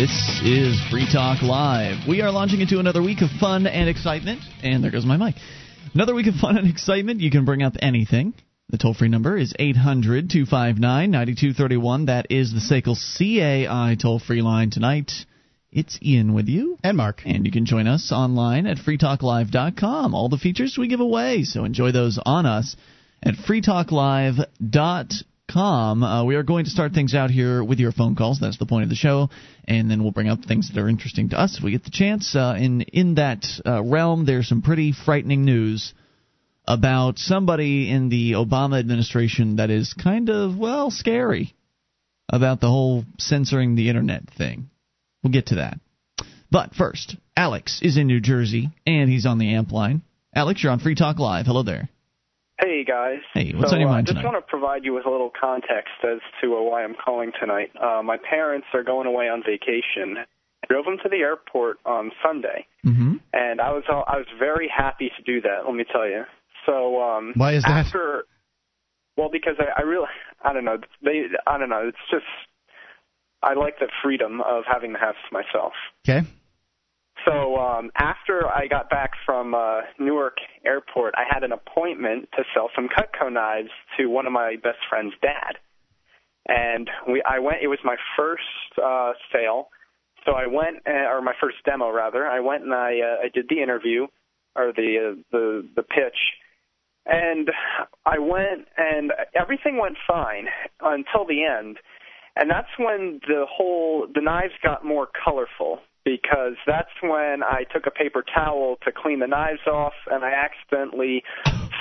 This 0.00 0.40
is 0.42 0.80
Free 0.90 1.06
Talk 1.12 1.42
Live. 1.42 2.08
We 2.08 2.22
are 2.22 2.30
launching 2.30 2.62
into 2.62 2.78
another 2.78 3.02
week 3.02 3.20
of 3.20 3.28
fun 3.38 3.66
and 3.66 3.86
excitement. 3.86 4.40
And 4.62 4.82
there 4.82 4.90
goes 4.90 5.04
my 5.04 5.18
mic. 5.18 5.34
Another 5.92 6.14
week 6.14 6.26
of 6.26 6.36
fun 6.36 6.56
and 6.56 6.66
excitement. 6.66 7.20
You 7.20 7.30
can 7.30 7.44
bring 7.44 7.62
up 7.62 7.74
anything. 7.80 8.32
The 8.70 8.78
toll 8.78 8.94
free 8.94 9.10
number 9.10 9.36
is 9.36 9.52
800 9.58 10.30
259 10.30 11.10
9231. 11.10 12.06
That 12.06 12.28
is 12.30 12.50
the 12.50 12.60
SACL 12.60 12.96
CAI 12.96 13.98
toll 14.00 14.18
free 14.18 14.40
line 14.40 14.70
tonight. 14.70 15.12
It's 15.70 15.98
Ian 16.00 16.32
with 16.32 16.48
you. 16.48 16.78
And 16.82 16.96
Mark. 16.96 17.20
And 17.26 17.44
you 17.44 17.52
can 17.52 17.66
join 17.66 17.86
us 17.86 18.10
online 18.10 18.66
at 18.66 18.78
freetalklive.com. 18.78 20.14
All 20.14 20.30
the 20.30 20.38
features 20.38 20.78
we 20.78 20.88
give 20.88 21.00
away, 21.00 21.42
so 21.42 21.66
enjoy 21.66 21.92
those 21.92 22.18
on 22.24 22.46
us 22.46 22.74
at 23.22 23.34
freetalklive.com. 23.34 25.26
Uh, 25.56 26.24
we 26.24 26.36
are 26.36 26.42
going 26.42 26.64
to 26.64 26.70
start 26.70 26.92
things 26.92 27.14
out 27.14 27.30
here 27.30 27.64
with 27.64 27.78
your 27.78 27.92
phone 27.92 28.14
calls. 28.14 28.38
That's 28.40 28.58
the 28.58 28.66
point 28.66 28.84
of 28.84 28.88
the 28.88 28.94
show. 28.94 29.30
And 29.66 29.90
then 29.90 30.02
we'll 30.02 30.12
bring 30.12 30.28
up 30.28 30.44
things 30.44 30.70
that 30.72 30.80
are 30.80 30.88
interesting 30.88 31.30
to 31.30 31.40
us 31.40 31.58
if 31.58 31.64
we 31.64 31.72
get 31.72 31.84
the 31.84 31.90
chance. 31.90 32.34
Uh, 32.34 32.56
in, 32.58 32.82
in 32.82 33.16
that 33.16 33.44
uh, 33.66 33.82
realm, 33.82 34.26
there's 34.26 34.48
some 34.48 34.62
pretty 34.62 34.92
frightening 34.92 35.44
news 35.44 35.92
about 36.66 37.18
somebody 37.18 37.90
in 37.90 38.08
the 38.08 38.32
Obama 38.32 38.78
administration 38.78 39.56
that 39.56 39.70
is 39.70 39.92
kind 39.94 40.30
of, 40.30 40.56
well, 40.56 40.90
scary 40.90 41.54
about 42.28 42.60
the 42.60 42.68
whole 42.68 43.04
censoring 43.18 43.74
the 43.74 43.88
internet 43.88 44.22
thing. 44.36 44.70
We'll 45.22 45.32
get 45.32 45.46
to 45.46 45.56
that. 45.56 45.78
But 46.50 46.74
first, 46.74 47.16
Alex 47.36 47.80
is 47.82 47.96
in 47.96 48.06
New 48.06 48.20
Jersey, 48.20 48.70
and 48.86 49.10
he's 49.10 49.26
on 49.26 49.38
the 49.38 49.54
amp 49.54 49.72
line. 49.72 50.02
Alex, 50.34 50.62
you're 50.62 50.72
on 50.72 50.80
Free 50.80 50.94
Talk 50.94 51.18
Live. 51.18 51.46
Hello 51.46 51.62
there. 51.62 51.88
Hey 52.60 52.84
guys. 52.84 53.20
Hey, 53.32 53.52
what's 53.54 53.70
so, 53.70 53.76
on 53.76 53.80
your 53.80 53.88
mind 53.88 54.08
uh, 54.08 54.12
tonight? 54.12 54.22
just 54.22 54.32
want 54.32 54.44
to 54.44 54.50
provide 54.50 54.84
you 54.84 54.92
with 54.92 55.06
a 55.06 55.10
little 55.10 55.32
context 55.38 55.94
as 56.04 56.18
to 56.42 56.56
uh, 56.56 56.62
why 56.62 56.84
I'm 56.84 56.94
calling 56.94 57.32
tonight. 57.40 57.70
Uh, 57.80 58.02
my 58.02 58.18
parents 58.18 58.66
are 58.74 58.82
going 58.82 59.06
away 59.06 59.28
on 59.28 59.42
vacation. 59.42 60.18
I 60.18 60.66
drove 60.68 60.84
them 60.84 60.98
to 61.02 61.08
the 61.08 61.16
airport 61.16 61.78
on 61.86 62.10
Sunday, 62.22 62.66
mm-hmm. 62.84 63.14
and 63.32 63.60
I 63.60 63.70
was 63.70 63.84
all, 63.88 64.04
I 64.06 64.18
was 64.18 64.26
very 64.38 64.70
happy 64.74 65.10
to 65.16 65.22
do 65.22 65.40
that. 65.40 65.64
Let 65.64 65.74
me 65.74 65.84
tell 65.90 66.06
you. 66.06 66.24
So 66.66 67.00
um, 67.00 67.32
Why 67.34 67.54
is 67.54 67.62
that? 67.62 67.86
after, 67.86 68.24
Well, 69.16 69.30
because 69.32 69.56
I, 69.58 69.80
I 69.80 69.84
really 69.84 70.08
I 70.44 70.52
don't 70.52 70.64
know 70.64 70.78
they 71.02 71.24
I 71.46 71.56
don't 71.56 71.70
know 71.70 71.88
it's 71.88 71.98
just 72.10 72.24
I 73.42 73.54
like 73.54 73.78
the 73.78 73.88
freedom 74.02 74.42
of 74.42 74.64
having 74.70 74.92
the 74.92 74.98
house 74.98 75.16
to 75.28 75.32
myself. 75.32 75.72
Okay. 76.06 76.26
So 77.26 77.56
um, 77.56 77.90
after 77.96 78.48
I 78.48 78.66
got 78.66 78.88
back 78.88 79.10
from 79.26 79.54
uh, 79.54 79.80
Newark 79.98 80.38
Airport, 80.64 81.14
I 81.16 81.24
had 81.28 81.42
an 81.42 81.52
appointment 81.52 82.28
to 82.36 82.44
sell 82.54 82.70
some 82.74 82.88
Cutco 82.88 83.32
knives 83.32 83.70
to 83.98 84.06
one 84.06 84.26
of 84.26 84.32
my 84.32 84.56
best 84.62 84.78
friend's 84.88 85.14
dad, 85.20 85.56
and 86.46 86.88
we 87.08 87.22
I 87.28 87.38
went. 87.40 87.58
It 87.62 87.68
was 87.68 87.78
my 87.84 87.96
first 88.16 88.42
uh, 88.82 89.12
sale, 89.32 89.68
so 90.24 90.32
I 90.32 90.46
went, 90.46 90.78
uh, 90.86 91.10
or 91.10 91.20
my 91.20 91.34
first 91.40 91.58
demo 91.64 91.90
rather. 91.90 92.26
I 92.26 92.40
went 92.40 92.62
and 92.62 92.72
I 92.72 93.00
uh, 93.00 93.24
I 93.24 93.28
did 93.32 93.46
the 93.48 93.62
interview 93.62 94.06
or 94.56 94.72
the 94.74 95.12
uh, 95.12 95.22
the 95.32 95.68
the 95.76 95.82
pitch, 95.82 96.18
and 97.06 97.50
I 98.06 98.18
went 98.18 98.66
and 98.76 99.12
everything 99.38 99.78
went 99.78 99.96
fine 100.06 100.46
until 100.80 101.26
the 101.26 101.44
end, 101.44 101.78
and 102.36 102.50
that's 102.50 102.68
when 102.78 103.20
the 103.26 103.44
whole 103.50 104.06
the 104.12 104.22
knives 104.22 104.54
got 104.62 104.84
more 104.84 105.08
colorful 105.24 105.80
because 106.04 106.54
that's 106.66 106.90
when 107.02 107.42
I 107.42 107.64
took 107.72 107.86
a 107.86 107.90
paper 107.90 108.24
towel 108.34 108.76
to 108.84 108.92
clean 108.92 109.20
the 109.20 109.26
knives 109.26 109.60
off 109.66 109.92
and 110.10 110.24
I 110.24 110.32
accidentally 110.32 111.22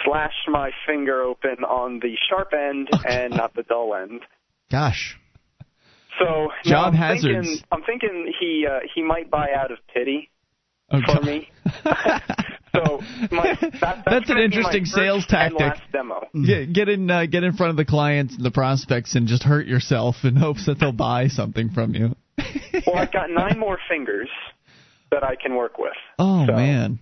slashed 0.06 0.48
my 0.48 0.72
finger 0.86 1.22
open 1.22 1.64
on 1.64 2.00
the 2.00 2.16
sharp 2.30 2.54
end 2.54 2.90
and 3.08 3.36
not 3.36 3.54
the 3.56 3.64
dull 3.64 3.96
end. 3.96 4.22
Gosh. 4.72 5.18
So 6.20 6.50
now 6.66 6.72
Job 6.84 6.94
I'm 6.94 6.94
hazards. 6.94 7.48
Thinking, 7.48 7.66
I'm 7.72 7.84
thinking 7.84 8.34
he 8.40 8.66
uh, 8.70 8.80
he 8.94 9.02
might 9.02 9.32
buy 9.32 9.50
out 9.56 9.72
of 9.72 9.78
pity 9.94 10.30
Oh, 10.92 11.00
for 11.02 11.14
God. 11.20 11.24
me. 11.24 11.50
so 12.74 13.00
my, 13.32 13.56
that, 13.62 13.72
that's, 13.80 14.02
That's 14.06 14.30
an 14.30 14.40
interesting 14.40 14.86
sales 14.86 15.26
tactic. 15.28 15.74
demo. 15.92 16.28
Get, 16.34 16.74
get 16.74 16.90
in, 16.90 17.10
uh, 17.12 17.26
get 17.28 17.44
in 17.44 17.54
front 17.54 17.72
of 17.72 17.78
the 17.78 17.86
clients 17.86 18.36
and 18.36 18.44
the 18.44 18.50
prospects, 18.52 19.16
and 19.16 19.28
just 19.28 19.44
hurt 19.44 19.68
yourself 19.68 20.16
in 20.24 20.36
hopes 20.36 20.66
that 20.66 20.80
they'll 20.80 20.92
buy 20.92 21.28
something 21.28 21.70
from 21.70 21.94
you. 21.94 22.16
Well, 22.88 22.98
I've 22.98 23.12
got 23.12 23.30
nine 23.30 23.58
more 23.60 23.78
fingers 23.90 24.30
that 25.12 25.24
I 25.24 25.36
can 25.36 25.56
work 25.56 25.78
with. 25.78 25.94
Oh 26.18 26.46
So- 26.46 26.54
man. 26.54 27.00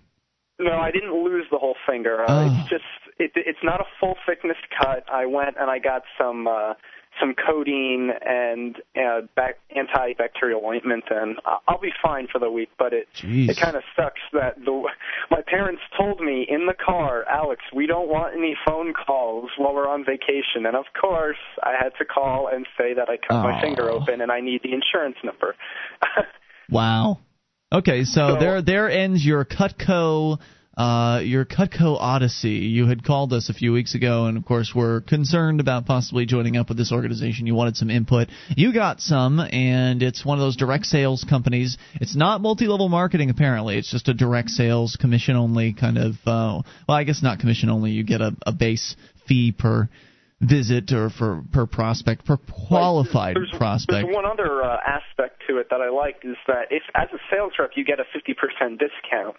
No, 0.59 0.71
I 0.79 0.89
didn't 0.89 1.13
lose 1.23 1.45
the 1.51 1.59
whole 1.59 1.75
finger. 1.87 2.23
Uh, 2.23 2.25
Oh. 2.49 2.57
It's 2.61 2.69
just 2.69 2.83
it, 3.19 3.31
it's 3.35 3.59
not 3.63 3.79
a 3.79 3.85
full 3.99 4.15
thickness 4.27 4.57
cut. 4.81 5.03
I 5.11 5.25
went 5.27 5.55
and 5.59 5.69
I 5.69 5.77
got 5.79 6.01
some 6.19 6.47
uh, 6.47 6.73
some 7.19 7.33
codeine 7.35 8.09
and 8.25 8.75
uh, 8.95 9.22
bac- 9.35 9.59
antibacterial 9.75 10.63
ointment, 10.63 11.05
and 11.09 11.38
I'll 11.67 11.79
be 11.79 11.91
fine 12.01 12.28
for 12.31 12.39
the 12.39 12.50
week. 12.51 12.69
But 12.78 12.94
it 12.94 13.07
Jeez. 13.16 13.50
it 13.50 13.57
kind 13.57 13.75
of 13.75 13.83
sucks 13.95 14.22
that 14.33 14.55
the 14.63 14.83
my 15.31 15.41
parents 15.45 15.81
told 15.97 16.19
me 16.22 16.45
in 16.47 16.66
the 16.67 16.73
car, 16.73 17.25
Alex, 17.29 17.61
we 17.75 17.88
don't 17.88 18.07
want 18.09 18.35
any 18.35 18.55
phone 18.66 18.94
calls 18.94 19.50
while 19.57 19.73
we're 19.73 19.88
on 19.89 20.05
vacation. 20.05 20.66
And 20.66 20.75
of 20.75 20.85
course, 21.00 21.38
I 21.63 21.73
had 21.78 21.89
to 22.00 22.05
call 22.05 22.50
and 22.51 22.66
say 22.78 22.94
that 22.94 23.09
I 23.09 23.17
cut 23.17 23.38
Aw. 23.38 23.44
my 23.44 23.61
finger 23.61 23.89
open 23.89 24.22
and 24.22 24.31
I 24.31 24.41
need 24.41 24.61
the 24.63 24.73
insurance 24.73 25.17
number. 25.23 25.55
Wow. 26.69 27.19
Okay, 27.72 28.03
so, 28.03 28.35
So- 28.35 28.39
there 28.39 28.61
there 28.61 28.89
ends 28.89 29.25
your 29.25 29.45
Cutco 29.45 30.39
uh, 30.77 31.21
your 31.23 31.43
Cutco 31.43 31.97
Odyssey. 31.99 32.49
You 32.49 32.88
had 32.88 33.03
called 33.03 33.33
us 33.33 33.49
a 33.49 33.53
few 33.53 33.73
weeks 33.73 33.95
ago, 33.95 34.27
and 34.27 34.38
of 34.38 34.45
course, 34.45 34.73
we're 34.75 35.01
concerned 35.01 35.59
about 35.59 35.88
possibly 35.88 36.27
joining 36.27 36.55
up 36.55 36.69
with 36.69 36.77
this 36.77 36.91
organization. 36.91 37.47
You 37.47 37.55
wanted 37.55 37.75
some 37.75 37.89
input. 37.89 38.27
You 38.49 38.71
got 38.71 39.01
some, 39.01 39.39
and 39.39 40.03
it's 40.03 40.23
one 40.23 40.37
of 40.37 40.43
those 40.43 40.55
direct 40.55 40.85
sales 40.85 41.25
companies. 41.27 41.77
It's 41.95 42.16
not 42.16 42.41
multi 42.41 42.67
level 42.67 42.89
marketing, 42.89 43.31
apparently. 43.31 43.77
It's 43.77 43.91
just 43.91 44.07
a 44.07 44.13
direct 44.13 44.51
sales, 44.51 44.95
commission 44.95 45.35
only 45.35 45.73
kind 45.73 45.97
of. 45.97 46.13
Uh, 46.25 46.61
well, 46.87 46.97
I 46.97 47.03
guess 47.03 47.23
not 47.23 47.39
commission 47.39 47.69
only. 47.69 47.91
You 47.91 48.03
get 48.03 48.21
a, 48.21 48.35
a 48.45 48.51
base 48.51 48.95
fee 49.27 49.51
per 49.51 49.89
visit 50.39 50.91
or 50.91 51.09
for 51.09 51.43
per 51.51 51.65
prospect 51.65 52.25
per 52.25 52.37
qualified 52.37 53.35
there's, 53.35 53.51
prospect. 53.57 54.05
There's 54.05 54.15
one 54.15 54.25
other 54.25 54.63
uh, 54.63 54.77
aspect 54.85 55.41
to 55.49 55.57
it 55.57 55.67
that 55.71 55.81
I 55.81 55.89
like 55.89 56.21
is 56.23 56.37
that 56.45 56.69
if 56.69 56.83
as 56.93 57.09
a 57.11 57.17
sales 57.31 57.53
rep 57.57 57.71
you 57.75 57.83
get 57.83 57.99
a 57.99 58.05
50% 58.13 58.77
discount. 58.77 59.35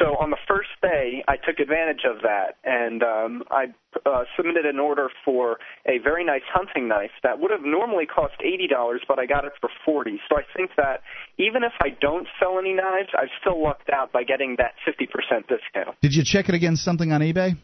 So 0.00 0.16
on 0.18 0.30
the 0.30 0.38
first 0.48 0.70
day 0.82 1.22
I 1.28 1.36
took 1.36 1.60
advantage 1.60 2.02
of 2.04 2.22
that 2.22 2.58
and 2.64 3.02
um, 3.02 3.44
I 3.50 3.66
uh, 4.04 4.24
submitted 4.36 4.66
an 4.66 4.80
order 4.80 5.08
for 5.24 5.58
a 5.86 5.98
very 6.02 6.24
nice 6.24 6.46
hunting 6.52 6.88
knife 6.88 7.14
that 7.22 7.38
would 7.38 7.52
have 7.52 7.62
normally 7.62 8.06
cost 8.06 8.34
$80, 8.44 8.98
but 9.06 9.20
I 9.20 9.26
got 9.26 9.44
it 9.44 9.52
for 9.60 9.70
40. 9.84 10.20
So 10.28 10.36
I 10.36 10.42
think 10.56 10.70
that 10.76 11.02
even 11.38 11.62
if 11.62 11.72
I 11.80 11.90
don't 12.00 12.26
sell 12.40 12.58
any 12.58 12.74
knives, 12.74 13.10
I've 13.16 13.30
still 13.40 13.62
lucked 13.62 13.90
out 13.90 14.12
by 14.12 14.24
getting 14.24 14.56
that 14.58 14.74
50% 14.86 15.06
discount. 15.46 15.96
Did 16.02 16.14
you 16.14 16.24
check 16.24 16.48
it 16.48 16.54
against 16.56 16.82
something 16.82 17.12
on 17.12 17.20
eBay? 17.20 17.56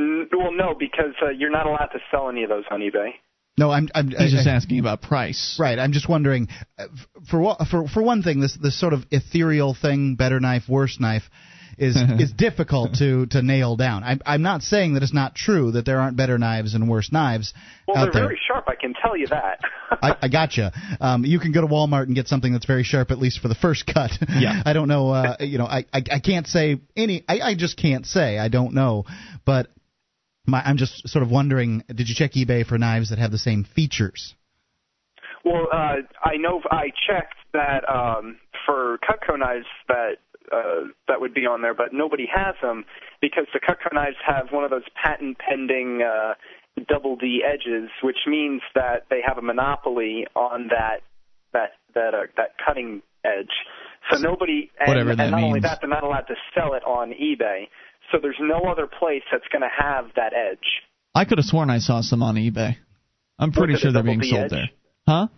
N- 0.00 0.28
Well, 0.32 0.52
no, 0.52 0.74
because 0.78 1.14
uh, 1.22 1.28
you're 1.30 1.50
not 1.50 1.66
allowed 1.66 1.88
to 1.92 1.98
sell 2.10 2.28
any 2.28 2.42
of 2.42 2.48
those 2.48 2.64
on 2.70 2.80
eBay. 2.80 3.10
No, 3.58 3.70
I'm. 3.70 3.88
I'm 3.94 4.08
He's 4.08 4.32
just 4.32 4.46
I- 4.46 4.52
I- 4.52 4.54
asking 4.54 4.78
about 4.78 5.02
price. 5.02 5.56
Right. 5.60 5.78
I'm 5.78 5.92
just 5.92 6.08
wondering. 6.08 6.48
uh, 6.78 6.86
For 7.30 7.38
wha- 7.40 7.64
for 7.70 7.86
for 7.88 8.02
one 8.02 8.22
thing, 8.22 8.40
this 8.40 8.56
this 8.56 8.78
sort 8.78 8.92
of 8.94 9.04
ethereal 9.10 9.74
thing, 9.74 10.14
better 10.16 10.40
knife, 10.40 10.62
worse 10.68 10.98
knife, 10.98 11.24
is 11.76 11.96
is 12.18 12.32
difficult 12.32 12.94
to 13.00 13.26
to 13.26 13.42
nail 13.42 13.76
down. 13.76 14.02
I'm 14.04 14.20
I'm 14.24 14.40
not 14.42 14.62
saying 14.62 14.94
that 14.94 15.02
it's 15.02 15.12
not 15.12 15.34
true 15.34 15.72
that 15.72 15.84
there 15.84 16.00
aren't 16.00 16.16
better 16.16 16.38
knives 16.38 16.74
and 16.74 16.88
worse 16.88 17.12
knives 17.12 17.52
Well, 17.86 17.98
out 17.98 18.04
they're 18.04 18.12
there. 18.12 18.28
very 18.28 18.40
sharp, 18.48 18.64
I 18.68 18.76
can 18.76 18.94
tell 18.94 19.16
you 19.16 19.26
that. 19.26 19.58
I, 19.90 20.16
I 20.22 20.28
gotcha. 20.28 20.72
Um, 21.00 21.24
you 21.26 21.38
can 21.40 21.50
go 21.52 21.60
to 21.60 21.66
Walmart 21.66 22.04
and 22.04 22.14
get 22.14 22.28
something 22.28 22.52
that's 22.52 22.66
very 22.66 22.84
sharp, 22.84 23.10
at 23.10 23.18
least 23.18 23.40
for 23.40 23.48
the 23.48 23.56
first 23.56 23.84
cut. 23.92 24.12
Yeah. 24.30 24.62
I 24.64 24.72
don't 24.72 24.88
know. 24.88 25.10
Uh, 25.10 25.36
you 25.40 25.58
know, 25.58 25.66
I, 25.66 25.84
I 25.92 26.02
I 26.12 26.20
can't 26.20 26.46
say 26.46 26.80
any. 26.96 27.24
I, 27.28 27.40
I 27.40 27.54
just 27.56 27.76
can't 27.76 28.06
say. 28.06 28.38
I 28.38 28.48
don't 28.48 28.72
know. 28.74 29.04
But 29.44 29.66
my, 30.46 30.62
I'm 30.62 30.76
just 30.76 31.08
sort 31.08 31.22
of 31.22 31.30
wondering. 31.30 31.84
Did 31.88 32.08
you 32.08 32.14
check 32.14 32.32
eBay 32.32 32.66
for 32.66 32.78
knives 32.78 33.10
that 33.10 33.18
have 33.18 33.30
the 33.30 33.38
same 33.38 33.64
features? 33.64 34.34
Well, 35.44 35.68
uh, 35.72 35.96
I 36.22 36.36
know 36.36 36.60
I 36.70 36.90
checked 37.06 37.36
that 37.52 37.88
um, 37.88 38.38
for 38.66 38.98
Cutco 38.98 39.38
knives 39.38 39.66
that 39.88 40.16
uh, 40.52 40.88
that 41.08 41.20
would 41.20 41.32
be 41.34 41.46
on 41.46 41.62
there, 41.62 41.74
but 41.74 41.92
nobody 41.92 42.26
has 42.32 42.54
them 42.60 42.84
because 43.20 43.46
the 43.52 43.60
Cutco 43.60 43.92
knives 43.92 44.16
have 44.26 44.48
one 44.50 44.64
of 44.64 44.70
those 44.70 44.84
patent 45.02 45.38
pending 45.38 46.02
uh, 46.02 46.34
double 46.88 47.16
D 47.16 47.42
edges, 47.46 47.90
which 48.02 48.18
means 48.26 48.62
that 48.74 49.06
they 49.10 49.20
have 49.26 49.38
a 49.38 49.42
monopoly 49.42 50.26
on 50.34 50.68
that 50.68 51.00
that 51.52 51.70
that 51.94 52.14
uh, 52.14 52.26
that 52.36 52.56
cutting 52.64 53.02
edge. 53.24 53.52
So 54.10 54.18
nobody, 54.18 54.70
and, 54.80 54.88
Whatever 54.88 55.14
that 55.14 55.22
and 55.24 55.30
not 55.32 55.42
only 55.42 55.60
that, 55.60 55.78
they're 55.80 55.88
not 55.88 56.04
allowed 56.04 56.26
to 56.28 56.34
sell 56.54 56.74
it 56.74 56.82
on 56.84 57.10
eBay. 57.10 57.68
So 58.12 58.18
there's 58.20 58.38
no 58.40 58.70
other 58.70 58.86
place 58.86 59.22
that's 59.30 59.44
going 59.52 59.62
to 59.62 59.68
have 59.68 60.06
that 60.16 60.32
edge. 60.32 60.58
I 61.14 61.24
could 61.24 61.38
have 61.38 61.44
sworn 61.44 61.70
I 61.70 61.78
saw 61.78 62.00
some 62.00 62.22
on 62.22 62.36
eBay. 62.36 62.76
I'm 63.38 63.52
pretty 63.52 63.76
sure 63.76 63.92
they're 63.92 64.02
being 64.02 64.22
sold 64.22 64.44
edge? 64.44 64.50
there. 64.50 64.70
Huh? 65.08 65.28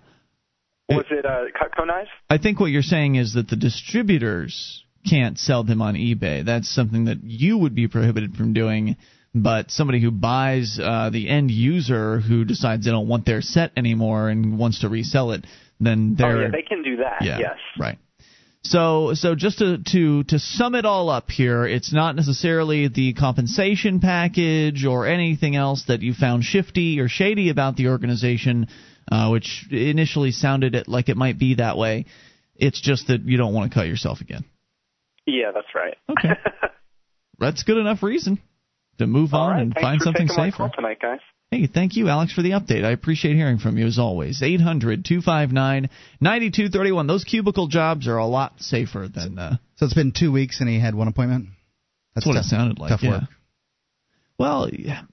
Was 0.89 1.07
it 1.11 1.25
uh, 1.25 1.45
Cutco 1.57 1.87
knives? 1.87 2.11
I 2.29 2.39
think 2.39 2.61
what 2.61 2.67
you're 2.67 2.83
saying 2.83 3.15
is 3.15 3.35
that 3.35 3.49
the 3.49 3.57
distributors 3.57 4.85
can't 5.09 5.39
sell 5.39 5.65
them 5.65 5.81
on 5.81 5.95
eBay. 5.95 6.45
That's 6.45 6.69
something 6.69 7.07
that 7.07 7.23
you 7.23 7.59
would 7.59 7.75
be 7.75 7.89
prohibited 7.89 8.35
from 8.35 8.53
doing. 8.53 8.97
But 9.35 9.71
somebody 9.71 10.01
who 10.01 10.11
buys 10.11 10.79
uh, 10.83 11.09
the 11.11 11.29
end 11.29 11.51
user 11.51 12.21
who 12.21 12.45
decides 12.45 12.85
they 12.85 12.91
don't 12.91 13.09
want 13.09 13.25
their 13.25 13.41
set 13.41 13.73
anymore 13.77 14.29
and 14.29 14.59
wants 14.59 14.81
to 14.81 14.91
resell 14.91 15.33
it, 15.33 15.47
then 15.81 16.17
they're 16.17 16.39
oh, 16.39 16.43
yeah, 16.43 16.49
they 16.53 16.63
can 16.63 16.83
do 16.83 16.97
that. 16.97 17.23
yeah, 17.23 17.39
yes. 17.39 17.57
right. 17.79 17.99
So, 18.65 19.15
so 19.15 19.35
just 19.35 19.59
to, 19.59 19.79
to 19.93 20.23
to 20.25 20.39
sum 20.39 20.77
it 20.77 20.85
all 20.85 21.11
up 21.11 21.31
here, 21.31 21.67
it's 21.67 21.93
not 21.93 22.15
necessarily 22.15 22.87
the 22.87 23.13
compensation 23.13 23.99
package 23.99 24.85
or 24.85 25.07
anything 25.07 25.57
else 25.57 25.85
that 25.89 26.01
you 26.01 26.15
found 26.15 26.45
shifty 26.45 27.01
or 27.01 27.09
shady 27.09 27.51
about 27.51 27.77
the 27.77 27.89
organization, 27.89 28.69
uh, 29.11 29.31
which 29.31 29.67
initially 29.71 30.31
sounded 30.31 30.77
it 30.77 30.87
like 30.87 31.09
it 31.09 31.17
might 31.17 31.41
be 31.41 31.57
that 31.57 31.77
way. 31.77 32.07
It's 32.55 32.81
just 32.81 33.09
that 33.09 33.23
you 33.23 33.37
don't 33.37 33.53
want 33.53 33.73
to 33.73 33.75
cut 33.77 33.89
yourself 33.89 34.21
again. 34.21 34.45
Yeah, 35.27 35.51
that's 35.53 35.75
right. 35.75 35.97
Okay, 36.09 36.41
that's 37.41 37.65
good 37.65 37.79
enough 37.79 38.05
reason 38.05 38.41
to 38.99 39.09
move 39.09 39.35
All 39.35 39.41
on 39.41 39.51
right, 39.51 39.63
and 39.63 39.75
thanks 39.75 39.85
find 39.85 40.03
something 40.03 40.29
safer. 40.29 40.71
tonight, 40.73 41.01
guys. 41.01 41.21
Hey, 41.53 41.67
thank 41.67 41.97
you, 41.97 42.09
Alex, 42.09 42.33
for 42.33 42.41
the 42.41 42.53
update. 42.53 42.83
I 42.83 42.93
appreciate 42.93 43.35
hearing 43.37 43.59
from 43.59 43.77
you 43.77 43.85
as 43.87 43.99
always. 43.99 44.41
800 44.43 45.05
259 45.05 45.91
9231. 46.19 47.07
Those 47.07 47.25
cubicle 47.25 47.69
jobs 47.69 48.09
are 48.09 48.17
a 48.17 48.25
lot 48.25 48.55
safer 48.61 49.07
than. 49.07 49.39
Uh, 49.39 49.57
So 49.77 49.85
it's 49.85 49.95
been 49.95 50.13
two 50.13 50.33
weeks 50.33 50.61
and 50.61 50.69
he 50.69 50.81
had 50.81 50.95
one 50.95 51.09
appointment. 51.09 51.49
that's 52.15 52.27
what 52.27 52.35
tough, 52.37 52.47
it 52.47 52.49
sounded 52.49 52.79
like. 52.79 52.89
Tough 52.89 53.03
yeah. 53.03 53.11
work. 53.11 53.23
Well, 54.39 54.71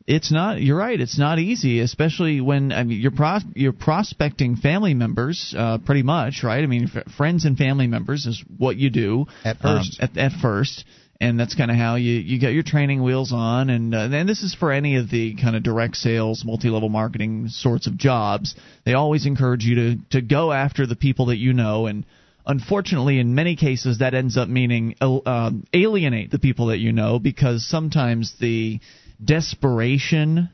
it's 0.08 0.32
not. 0.32 0.62
You're 0.62 0.78
right. 0.78 0.98
It's 1.00 1.20
not 1.20 1.40
easy, 1.40 1.82
especially 1.82 2.40
when 2.40 2.72
I 2.72 2.84
mean 2.86 3.02
you're 3.02 3.12
pros, 3.12 3.44
you're 3.54 3.74
prospecting 3.74 4.56
family 4.56 4.94
members, 4.94 5.54
uh, 5.58 5.78
pretty 5.80 6.04
much, 6.04 6.42
right? 6.42 6.64
I 6.64 6.68
mean, 6.68 6.90
f- 6.96 7.12
friends 7.18 7.44
and 7.44 7.58
family 7.58 7.88
members 7.88 8.26
is 8.26 8.42
what 8.58 8.78
you 8.78 8.90
do 8.90 9.26
At 9.44 9.58
um, 9.66 9.80
first. 9.84 10.00
at, 10.02 10.18
at 10.18 10.32
first, 10.32 10.86
and 11.22 11.40
that's 11.40 11.56
kind 11.56 11.70
of 11.70 11.78
how 11.78 11.96
you 11.96 12.14
you 12.14 12.40
get 12.40 12.54
your 12.54 12.64
training 12.64 13.04
wheels 13.04 13.34
on. 13.34 13.70
And 13.70 13.94
uh, 13.94 14.10
and 14.12 14.28
this 14.28 14.42
is 14.42 14.56
for 14.56 14.72
any 14.72 14.96
of 14.98 15.10
the 15.10 15.36
kind 15.36 15.56
of 15.56 15.64
direct 15.64 15.98
sales, 15.98 16.44
multi-level 16.46 16.90
marketing 16.90 17.50
sorts 17.50 17.88
of 17.88 17.98
jobs. 17.98 18.56
They 18.86 18.94
always 18.94 19.26
encourage 19.26 19.64
you 19.64 19.76
to 19.76 19.96
to 20.12 20.22
go 20.22 20.52
after 20.52 20.86
the 20.86 20.96
people 20.96 21.28
that 21.28 21.38
you 21.38 21.54
know 21.54 21.88
and. 21.88 22.06
Unfortunately, 22.46 23.20
in 23.20 23.36
many 23.36 23.56
cases, 23.56 24.00
that 24.00 24.16
ends 24.16 24.36
up 24.36 24.50
meaning 24.50 24.96
uh, 25.02 25.20
um, 25.24 25.66
alienate 25.72 26.32
the 26.32 26.40
people 26.40 26.68
that 26.68 26.80
you 26.80 26.92
know 26.92 27.20
because 27.20 27.64
sometimes 27.64 28.34
the 28.40 28.80
desperation 29.24 30.50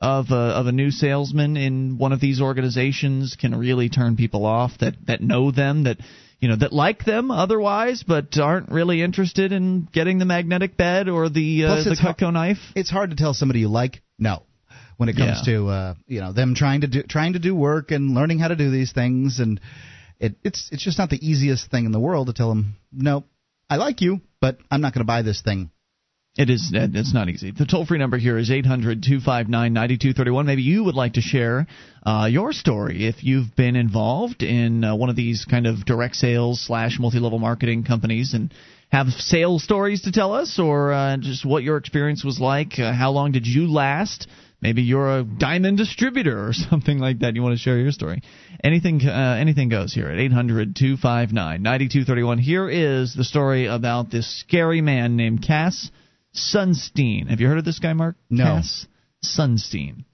of 0.00 0.30
a, 0.30 0.34
of 0.34 0.66
a 0.66 0.72
new 0.72 0.90
salesman 0.90 1.56
in 1.56 1.98
one 1.98 2.12
of 2.12 2.20
these 2.20 2.40
organizations 2.40 3.36
can 3.38 3.58
really 3.58 3.88
turn 3.88 4.16
people 4.16 4.46
off 4.46 4.72
that 4.80 4.94
that 5.06 5.20
know 5.20 5.50
them 5.50 5.84
that 5.84 5.98
you 6.40 6.48
know 6.48 6.56
that 6.56 6.72
like 6.72 7.04
them 7.04 7.30
otherwise 7.30 8.02
but 8.06 8.36
aren't 8.38 8.70
really 8.70 9.02
interested 9.02 9.52
in 9.52 9.88
getting 9.92 10.18
the 10.18 10.24
magnetic 10.24 10.76
bed 10.76 11.08
or 11.08 11.28
the 11.28 11.64
uh, 11.64 11.84
the 11.84 11.96
Cutco 12.00 12.32
knife. 12.32 12.58
It's 12.74 12.90
hard 12.90 13.10
to 13.10 13.16
tell 13.16 13.34
somebody 13.34 13.60
you 13.60 13.68
like 13.68 14.02
no 14.18 14.42
when 14.96 15.08
it 15.08 15.16
comes 15.16 15.40
Yeah. 15.46 15.54
to 15.54 15.68
uh, 15.68 15.94
you 16.06 16.20
know 16.20 16.32
them 16.32 16.54
trying 16.54 16.82
to 16.82 16.86
do 16.86 17.02
trying 17.02 17.34
to 17.34 17.38
do 17.38 17.54
work 17.54 17.90
and 17.90 18.14
learning 18.14 18.38
how 18.38 18.48
to 18.48 18.56
do 18.56 18.70
these 18.70 18.92
things 18.92 19.38
and 19.38 19.60
it, 20.18 20.36
it's 20.42 20.68
it's 20.72 20.82
just 20.82 20.98
not 20.98 21.10
the 21.10 21.18
easiest 21.26 21.70
thing 21.70 21.84
in 21.86 21.92
the 21.92 22.00
world 22.00 22.26
to 22.28 22.32
tell 22.32 22.48
them 22.48 22.76
no 22.92 23.24
I 23.68 23.76
like 23.76 24.00
you 24.00 24.20
but 24.40 24.58
I'm 24.70 24.80
not 24.80 24.94
going 24.94 25.00
to 25.00 25.06
buy 25.06 25.22
this 25.22 25.42
thing. 25.42 25.70
It 26.40 26.48
is. 26.48 26.70
It's 26.72 27.12
not 27.12 27.28
easy. 27.28 27.50
The 27.50 27.66
toll 27.66 27.84
free 27.84 27.98
number 27.98 28.16
here 28.16 28.38
is 28.38 28.50
eight 28.50 28.64
hundred 28.64 29.02
two 29.02 29.20
five 29.20 29.50
nine 29.50 29.74
ninety 29.74 29.98
two 29.98 30.14
thirty 30.14 30.30
one. 30.30 30.46
Maybe 30.46 30.62
you 30.62 30.82
would 30.84 30.94
like 30.94 31.12
to 31.14 31.20
share 31.20 31.66
uh, 32.02 32.28
your 32.30 32.54
story 32.54 33.06
if 33.06 33.22
you've 33.22 33.54
been 33.56 33.76
involved 33.76 34.42
in 34.42 34.82
uh, 34.82 34.96
one 34.96 35.10
of 35.10 35.16
these 35.16 35.44
kind 35.44 35.66
of 35.66 35.84
direct 35.84 36.16
sales 36.16 36.64
slash 36.66 36.98
multi 36.98 37.18
level 37.18 37.38
marketing 37.38 37.84
companies 37.84 38.32
and 38.32 38.54
have 38.90 39.08
sales 39.08 39.62
stories 39.62 40.00
to 40.02 40.12
tell 40.12 40.32
us, 40.32 40.58
or 40.58 40.94
uh, 40.94 41.18
just 41.18 41.44
what 41.44 41.62
your 41.62 41.76
experience 41.76 42.24
was 42.24 42.40
like. 42.40 42.78
Uh, 42.78 42.90
how 42.94 43.10
long 43.10 43.32
did 43.32 43.46
you 43.46 43.70
last? 43.70 44.26
Maybe 44.62 44.80
you're 44.80 45.18
a 45.18 45.22
diamond 45.24 45.76
distributor 45.76 46.48
or 46.48 46.52
something 46.70 46.98
like 46.98 47.18
that. 47.18 47.34
You 47.34 47.42
want 47.42 47.52
to 47.52 47.62
share 47.62 47.76
your 47.76 47.92
story? 47.92 48.22
Anything, 48.64 49.02
uh, 49.06 49.36
anything 49.38 49.68
goes 49.68 49.92
here 49.92 50.08
at 50.08 50.18
eight 50.18 50.32
hundred 50.32 50.74
two 50.74 50.96
five 50.96 51.32
nine 51.32 51.62
ninety 51.62 51.90
two 51.90 52.04
thirty 52.04 52.22
one. 52.22 52.38
Here 52.38 52.66
is 52.66 53.14
the 53.14 53.24
story 53.24 53.66
about 53.66 54.10
this 54.10 54.40
scary 54.40 54.80
man 54.80 55.16
named 55.16 55.42
Cass 55.46 55.90
Sunstein. 56.34 57.28
Have 57.28 57.40
you 57.40 57.48
heard 57.48 57.58
of 57.58 57.64
this 57.64 57.78
guy, 57.78 57.92
Mark? 57.92 58.16
No. 58.28 58.44
Cass 58.44 58.86
Sunstein. 59.24 60.04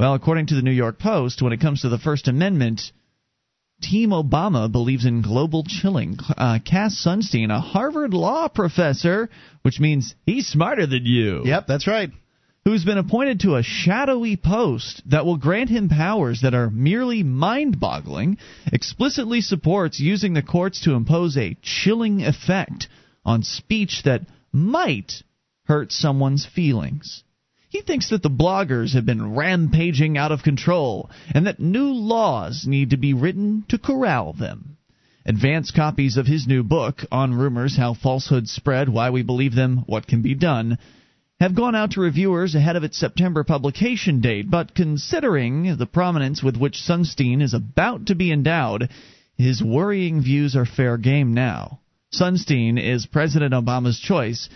Well, 0.00 0.14
according 0.14 0.46
to 0.46 0.54
the 0.54 0.62
New 0.62 0.70
York 0.72 0.98
Post, 0.98 1.42
when 1.42 1.52
it 1.52 1.60
comes 1.60 1.82
to 1.82 1.88
the 1.88 1.98
First 1.98 2.28
Amendment, 2.28 2.92
Team 3.82 4.10
Obama 4.10 4.70
believes 4.70 5.04
in 5.04 5.22
global 5.22 5.64
chilling. 5.64 6.16
Uh, 6.36 6.58
Cass 6.64 7.04
Sunstein, 7.04 7.50
a 7.50 7.60
Harvard 7.60 8.14
law 8.14 8.48
professor, 8.48 9.28
which 9.62 9.80
means 9.80 10.14
he's 10.26 10.46
smarter 10.46 10.86
than 10.86 11.04
you 11.04 11.42
Yep, 11.44 11.66
that's 11.66 11.86
right. 11.86 12.10
who's 12.64 12.84
been 12.84 12.98
appointed 12.98 13.40
to 13.40 13.54
a 13.56 13.62
shadowy 13.62 14.36
post 14.36 15.02
that 15.10 15.24
will 15.24 15.36
grant 15.36 15.70
him 15.70 15.88
powers 15.88 16.40
that 16.42 16.54
are 16.54 16.70
merely 16.70 17.22
mind 17.22 17.78
boggling, 17.80 18.38
explicitly 18.72 19.40
supports 19.40 20.00
using 20.00 20.34
the 20.34 20.42
courts 20.42 20.82
to 20.84 20.94
impose 20.94 21.36
a 21.36 21.56
chilling 21.62 22.22
effect 22.24 22.88
on 23.24 23.42
speech 23.42 24.02
that 24.04 24.22
might 24.52 25.22
hurt 25.68 25.92
someone's 25.92 26.46
feelings. 26.46 27.22
He 27.68 27.82
thinks 27.82 28.08
that 28.08 28.22
the 28.22 28.30
bloggers 28.30 28.94
have 28.94 29.04
been 29.04 29.34
rampaging 29.34 30.16
out 30.16 30.32
of 30.32 30.42
control 30.42 31.10
and 31.34 31.46
that 31.46 31.60
new 31.60 31.92
laws 31.92 32.66
need 32.66 32.90
to 32.90 32.96
be 32.96 33.12
written 33.12 33.64
to 33.68 33.78
corral 33.78 34.32
them. 34.32 34.78
Advance 35.26 35.70
copies 35.70 36.16
of 36.16 36.26
his 36.26 36.46
new 36.46 36.62
book, 36.62 37.04
On 37.12 37.34
Rumors 37.34 37.76
How 37.76 37.92
Falsehoods 37.92 38.50
Spread, 38.50 38.88
Why 38.88 39.10
We 39.10 39.22
Believe 39.22 39.54
Them, 39.54 39.84
What 39.86 40.06
Can 40.06 40.22
Be 40.22 40.34
Done, 40.34 40.78
have 41.38 41.54
gone 41.54 41.74
out 41.74 41.92
to 41.92 42.00
reviewers 42.00 42.54
ahead 42.54 42.76
of 42.76 42.82
its 42.82 42.96
September 42.98 43.44
publication 43.44 44.22
date, 44.22 44.50
but 44.50 44.74
considering 44.74 45.76
the 45.76 45.86
prominence 45.86 46.42
with 46.42 46.56
which 46.56 46.78
Sunstein 46.78 47.42
is 47.42 47.52
about 47.52 48.06
to 48.06 48.14
be 48.14 48.32
endowed, 48.32 48.88
his 49.36 49.62
worrying 49.62 50.22
views 50.22 50.56
are 50.56 50.64
fair 50.64 50.96
game 50.96 51.34
now. 51.34 51.80
Sunstein 52.10 52.82
is 52.82 53.04
President 53.04 53.52
Obama's 53.52 54.00
choice 54.00 54.48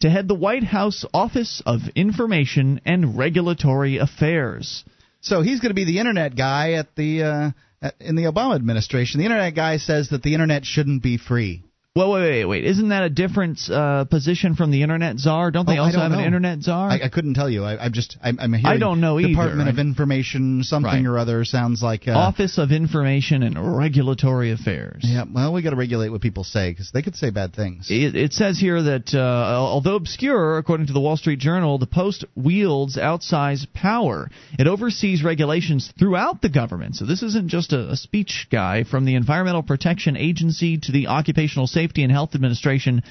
to 0.00 0.10
head 0.10 0.28
the 0.28 0.34
White 0.34 0.64
House 0.64 1.04
Office 1.12 1.62
of 1.66 1.80
Information 1.94 2.80
and 2.84 3.16
Regulatory 3.16 3.98
Affairs. 3.98 4.84
So 5.20 5.42
he's 5.42 5.60
going 5.60 5.70
to 5.70 5.74
be 5.74 5.84
the 5.84 5.98
internet 5.98 6.36
guy 6.36 6.72
at 6.72 6.94
the 6.94 7.22
uh, 7.22 7.90
in 8.00 8.16
the 8.16 8.24
Obama 8.24 8.54
administration. 8.54 9.18
The 9.18 9.26
internet 9.26 9.54
guy 9.54 9.78
says 9.78 10.10
that 10.10 10.22
the 10.22 10.34
internet 10.34 10.64
shouldn't 10.64 11.02
be 11.02 11.18
free. 11.18 11.64
Well, 11.96 12.12
wait, 12.12 12.20
wait, 12.30 12.44
wait. 12.44 12.64
Isn't 12.64 12.90
that 12.90 13.02
a 13.02 13.10
different 13.10 13.58
uh, 13.68 14.04
position 14.04 14.54
from 14.54 14.70
the 14.70 14.82
Internet 14.82 15.18
Czar? 15.18 15.50
Don't 15.50 15.66
they 15.66 15.78
Oh, 15.78 15.84
also 15.84 15.98
don't 15.98 16.10
have 16.12 16.20
an. 16.20 16.24
Internet 16.26 16.62
Czar? 16.62 16.90
I, 16.90 17.00
I 17.04 17.08
couldn't 17.08 17.34
tell 17.34 17.50
you. 17.50 17.64
I, 17.64 17.76
I'm 17.86 17.92
just 17.92 18.16
I'm, 18.22 18.38
I'm 18.38 18.52
hearing 18.52 18.66
I 18.66 18.78
don't 18.78 19.00
know 19.00 19.18
either. 19.18 19.30
Department 19.30 19.68
of 19.68 19.80
Information 19.80 20.62
something 20.62 20.88
Right. 20.92 21.06
or 21.06 21.18
other 21.18 21.44
sounds 21.44 21.82
like 21.82 22.06
uh, 22.06 22.12
Office 22.12 22.56
of 22.58 22.70
Information 22.70 23.42
and 23.42 23.76
Regulatory 23.76 24.52
Affairs. 24.52 25.00
Yeah, 25.02 25.24
well, 25.28 25.52
we 25.52 25.60
got 25.62 25.70
to 25.70 25.76
regulate 25.76 26.10
what 26.10 26.20
people 26.20 26.44
say 26.44 26.70
because 26.70 26.92
they 26.92 27.02
could 27.02 27.16
say 27.16 27.30
bad 27.30 27.52
things. 27.56 27.88
It, 27.90 28.14
it 28.14 28.32
says 28.32 28.60
here 28.60 28.80
that 28.80 29.12
uh, 29.12 29.18
although 29.58 29.96
obscure, 29.96 30.58
according 30.58 30.86
to 30.88 30.92
the 30.92 31.00
Wall 31.00 31.16
Street 31.16 31.40
Journal, 31.40 31.78
the 31.78 31.86
Post 31.88 32.24
wields 32.36 32.96
outsized 32.96 33.72
power. 33.72 34.30
It 34.56 34.68
oversees 34.68 35.24
regulations 35.24 35.92
throughout 35.98 36.42
the 36.42 36.48
government. 36.48 36.94
So 36.94 37.06
this 37.06 37.24
isn't 37.24 37.48
just 37.48 37.72
a, 37.72 37.90
a 37.90 37.96
speech 37.96 38.46
guy 38.52 38.84
from 38.84 39.04
the 39.04 39.16
Environmental 39.16 39.64
Protection 39.64 40.16
Agency 40.16 40.78
to 40.78 40.92
the 40.92 41.08
Occupational 41.08 41.66
Safety 41.66 41.77
and 41.78 42.12
Health 42.12 42.34
Administration. 42.34 43.02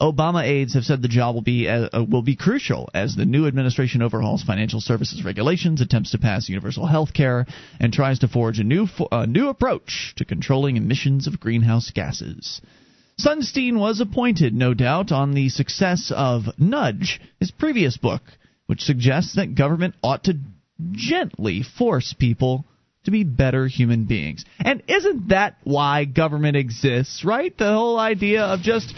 Obama 0.00 0.44
aides 0.44 0.74
have 0.74 0.84
said 0.84 1.00
the 1.00 1.08
job 1.08 1.34
will 1.34 1.42
be 1.42 1.68
uh, 1.68 1.88
uh, 1.92 2.04
will 2.04 2.22
be 2.22 2.36
crucial 2.36 2.90
as 2.92 3.16
the 3.16 3.24
new 3.24 3.46
administration 3.46 4.02
overhauls 4.02 4.42
financial 4.42 4.80
services 4.80 5.24
regulations, 5.24 5.80
attempts 5.80 6.10
to 6.10 6.18
pass 6.18 6.50
universal 6.50 6.86
health 6.86 7.14
care, 7.14 7.46
and 7.80 7.92
tries 7.92 8.18
to 8.18 8.28
forge 8.28 8.58
a 8.58 8.64
new 8.64 8.86
fo- 8.86 9.08
a 9.10 9.26
new 9.26 9.48
approach 9.48 10.12
to 10.16 10.24
controlling 10.24 10.76
emissions 10.76 11.26
of 11.26 11.40
greenhouse 11.40 11.90
gases. 11.92 12.60
Sunstein 13.18 13.78
was 13.78 14.00
appointed, 14.00 14.52
no 14.52 14.74
doubt, 14.74 15.12
on 15.12 15.32
the 15.32 15.48
success 15.48 16.12
of 16.14 16.42
Nudge, 16.58 17.18
his 17.40 17.50
previous 17.50 17.96
book, 17.96 18.22
which 18.66 18.82
suggests 18.82 19.36
that 19.36 19.54
government 19.54 19.94
ought 20.02 20.24
to 20.24 20.38
gently 20.92 21.62
force 21.62 22.12
people 22.12 22.66
to 23.06 23.10
be 23.10 23.24
better 23.24 23.66
human 23.66 24.04
beings. 24.04 24.44
And 24.58 24.82
isn't 24.86 25.28
that 25.28 25.56
why 25.64 26.04
government 26.04 26.56
exists, 26.56 27.24
right? 27.24 27.56
The 27.56 27.72
whole 27.72 27.98
idea 27.98 28.42
of 28.42 28.60
just 28.60 28.94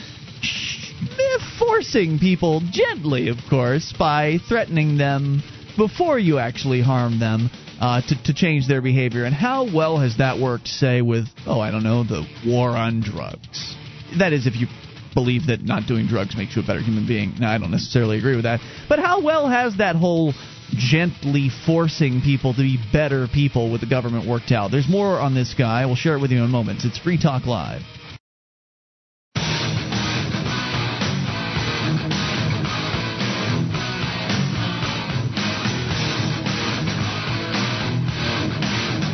forcing 1.59 2.19
people 2.19 2.61
gently, 2.71 3.29
of 3.29 3.37
course, 3.49 3.95
by 3.99 4.39
threatening 4.49 4.99
them 4.99 5.43
before 5.77 6.19
you 6.19 6.39
actually 6.39 6.83
harm 6.83 7.21
them 7.21 7.51
uh, 7.81 8.03
to, 8.03 8.23
to 8.25 8.35
change 8.35 8.67
their 8.67 8.83
behavior. 8.83 9.25
And 9.25 9.35
how 9.35 9.73
well 9.73 9.99
has 9.99 10.19
that 10.19 10.39
worked, 10.39 10.69
say, 10.69 11.01
with, 11.03 11.27
oh, 11.47 11.61
I 11.61 11.71
don't 11.71 11.85
know, 11.85 12.03
the 12.03 12.27
war 12.47 12.71
on 12.71 13.01
drugs? 13.01 13.77
That 14.19 14.33
is, 14.33 14.47
if 14.47 14.57
you 14.57 14.67
believe 15.15 15.47
that 15.47 15.63
not 15.63 15.87
doing 15.87 16.07
drugs 16.07 16.37
makes 16.37 16.57
you 16.57 16.63
a 16.63 16.67
better 16.67 16.81
human 16.81 17.07
being. 17.07 17.35
Now, 17.39 17.53
I 17.53 17.59
don't 17.59 17.71
necessarily 17.71 18.19
agree 18.19 18.37
with 18.37 18.45
that. 18.45 18.61
But 18.89 18.99
how 18.99 19.23
well 19.23 19.49
has 19.49 19.79
that 19.79 19.97
whole 19.97 20.33
gently 20.71 21.51
forcing 21.67 22.21
people 22.21 22.55
to 22.55 22.61
be 22.61 22.79
better 22.93 23.27
people 23.27 23.71
with 23.71 23.81
the 23.81 23.87
government 23.87 24.29
worked 24.29 24.53
out? 24.53 24.71
There's 24.71 24.89
more 24.89 25.19
on 25.19 25.35
this 25.35 25.55
guy. 25.55 25.87
We'll 25.87 25.97
share 25.97 26.17
it 26.17 26.21
with 26.21 26.31
you 26.31 26.43
in 26.43 26.51
moments. 26.51 26.85
It's 26.85 26.99
Free 26.99 27.19
Talk 27.19 27.47
Live. 27.47 27.83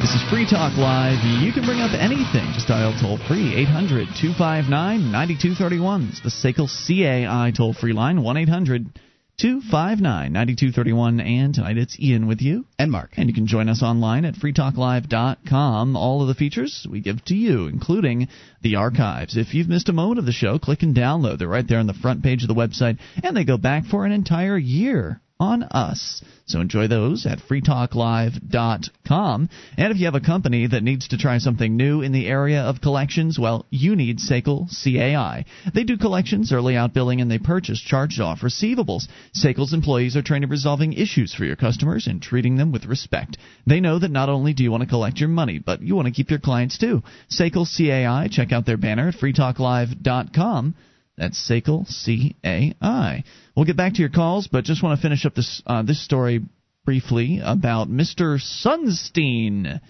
This 0.05 0.23
is 0.23 0.31
Free 0.31 0.45
Talk 0.45 0.77
Live. 0.77 1.25
You 1.43 1.51
can 1.53 1.65
bring 1.65 1.81
up 1.81 1.93
anything. 1.95 2.53
Just 2.53 2.69
dial 2.69 2.95
toll 3.01 3.17
free 3.27 3.55
800 3.57 4.09
259 4.21 5.11
9231. 5.11 6.09
It's 6.11 6.21
the 6.21 6.29
SACL 6.29 6.69
CAI 6.69 7.53
toll 7.57 7.73
free 7.73 7.95
line 7.95 8.23
1 8.23 8.37
800 8.37 9.01
259 9.39 10.33
9231. 10.33 11.21
And 11.21 11.55
tonight 11.55 11.77
it's 11.77 11.99
Ian 11.99 12.27
with 12.27 12.41
you. 12.41 12.67
And 12.79 12.91
Mark. 12.91 13.11
And 13.17 13.29
you 13.29 13.35
can 13.35 13.47
join 13.47 13.69
us 13.69 13.83
online 13.83 14.25
at 14.25 14.35
freetalklive.com. 14.35 15.97
All 15.97 16.23
of 16.23 16.29
the 16.29 16.35
features 16.35 16.87
we 16.89 17.01
give 17.01 17.25
to 17.25 17.35
you, 17.35 17.67
including 17.67 18.29
the 18.63 18.77
archives. 18.77 19.37
If 19.37 19.55
you've 19.55 19.69
missed 19.69 19.89
a 19.89 19.93
moment 19.93 20.21
of 20.21 20.27
the 20.27 20.33
show, 20.33 20.59
click 20.59 20.83
and 20.83 20.95
download. 20.95 21.39
They're 21.39 21.49
right 21.49 21.67
there 21.67 21.81
on 21.81 21.87
the 21.87 21.95
front 21.95 22.23
page 22.23 22.43
of 22.43 22.49
the 22.49 22.55
website, 22.55 22.99
and 23.23 23.37
they 23.37 23.45
go 23.45 23.57
back 23.57 23.87
for 23.87 24.07
an 24.07 24.13
entire 24.13 24.57
year 24.57 25.21
on 25.41 25.65
us. 25.65 26.23
So 26.47 26.61
enjoy 26.61 26.87
those 26.89 27.25
at 27.27 27.41
freetalklive.com. 27.41 29.49
And 29.77 29.93
if 29.93 29.99
you 29.99 30.05
have 30.05 30.15
a 30.15 30.21
company 30.21 30.69
that 30.69 30.83
needs 30.83 31.09
to 31.09 31.19
try 31.19 31.39
something 31.39 31.77
new 31.77 32.03
in 32.03 32.13
the 32.13 32.29
area 32.29 32.61
of 32.61 32.81
collections, 32.81 33.39
well, 33.39 33.67
you 33.71 33.97
need 33.97 34.19
SACL 34.19 34.69
CAI. 34.71 35.45
They 35.75 35.85
do 35.85 35.97
collections, 35.97 36.53
early 36.53 36.77
out 36.77 36.95
billing, 36.95 37.21
and 37.21 37.31
they 37.31 37.39
purchase 37.39 37.81
charged 37.81 38.21
off 38.21 38.43
receivables. 38.43 39.09
SACL's 39.35 39.73
employees 39.73 40.17
are 40.17 40.23
trained 40.23 40.45
in 40.45 40.51
resolving 40.51 40.93
issues 40.93 41.35
for 41.35 41.45
your 41.45 41.57
customers 41.57 42.07
and 42.07 42.23
treating 42.23 42.57
them 42.57 42.71
with 42.71 42.85
respect. 42.85 43.39
They 43.67 43.81
know 43.81 43.99
that 43.99 44.11
not 44.11 44.29
only 44.29 44.53
do 44.53 44.63
you 44.63 44.71
want 44.71 44.83
to 44.83 44.89
collect 44.89 45.19
your 45.19 45.31
money, 45.31 45.59
but 45.59 45.83
you 45.83 45.97
want 45.97 46.07
to 46.07 46.15
keep 46.15 46.31
your 46.31 46.39
clients 46.39 46.79
too. 46.79 47.03
SACL 47.31 47.67
CAI, 47.67 48.29
check 48.31 48.53
out 48.53 48.67
their 48.67 48.77
banner 48.77 49.09
at 49.09 49.15
freetalklive.com. 49.15 50.75
That's 51.17 51.39
SACL 51.49 51.87
C 51.87 52.37
A 52.45 52.75
I. 52.81 53.25
We'll 53.55 53.67
get 53.67 53.77
back 53.77 53.95
to 53.95 54.01
your 54.01 54.11
calls, 54.11 54.49
but 54.49 54.65
just 54.65 54.83
want 54.83 54.99
to 54.99 55.03
finish 55.03 55.25
up 55.25 55.35
this 55.35 55.63
uh, 55.67 55.83
this 55.83 56.05
story 56.05 56.43
briefly 56.85 57.41
about 57.43 57.89
Mr. 57.89 58.39
Sunstein. 58.41 59.81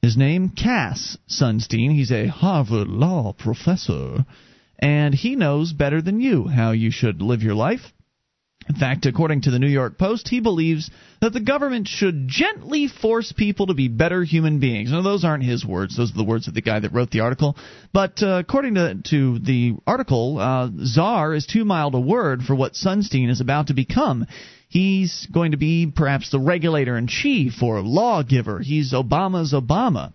His 0.00 0.16
name 0.16 0.50
Cass 0.50 1.18
Sunstein. 1.28 1.92
He's 1.92 2.12
a 2.12 2.28
Harvard 2.28 2.88
law 2.88 3.32
professor, 3.32 4.24
and 4.78 5.14
he 5.14 5.36
knows 5.36 5.72
better 5.72 6.00
than 6.00 6.20
you 6.20 6.46
how 6.46 6.70
you 6.70 6.90
should 6.90 7.20
live 7.20 7.42
your 7.42 7.54
life. 7.54 7.92
In 8.68 8.74
fact, 8.76 9.06
according 9.06 9.42
to 9.42 9.50
the 9.50 9.58
New 9.58 9.68
York 9.68 9.98
Post, 9.98 10.28
he 10.28 10.38
believes 10.40 10.90
that 11.20 11.32
the 11.32 11.40
government 11.40 11.88
should 11.88 12.28
gently 12.28 12.88
force 12.88 13.32
people 13.32 13.66
to 13.66 13.74
be 13.74 13.88
better 13.88 14.22
human 14.22 14.60
beings. 14.60 14.92
Now, 14.92 15.02
those 15.02 15.24
aren't 15.24 15.44
his 15.44 15.64
words; 15.64 15.96
those 15.96 16.12
are 16.12 16.16
the 16.16 16.24
words 16.24 16.46
of 16.46 16.54
the 16.54 16.60
guy 16.60 16.78
that 16.78 16.92
wrote 16.92 17.10
the 17.10 17.20
article. 17.20 17.56
But 17.92 18.22
uh, 18.22 18.38
according 18.38 18.74
to, 18.74 18.96
to 19.10 19.38
the 19.38 19.76
article, 19.86 20.38
uh, 20.38 20.68
czar 20.84 21.34
is 21.34 21.46
too 21.46 21.64
mild 21.64 21.94
a 21.94 22.00
word 22.00 22.42
for 22.42 22.54
what 22.54 22.74
Sunstein 22.74 23.30
is 23.30 23.40
about 23.40 23.68
to 23.68 23.74
become. 23.74 24.26
He's 24.68 25.26
going 25.32 25.50
to 25.50 25.56
be 25.56 25.90
perhaps 25.92 26.30
the 26.30 26.38
regulator 26.38 26.96
in 26.96 27.08
chief 27.08 27.62
or 27.62 27.80
lawgiver. 27.80 28.60
He's 28.60 28.92
Obama's 28.92 29.52
Obama. 29.52 30.12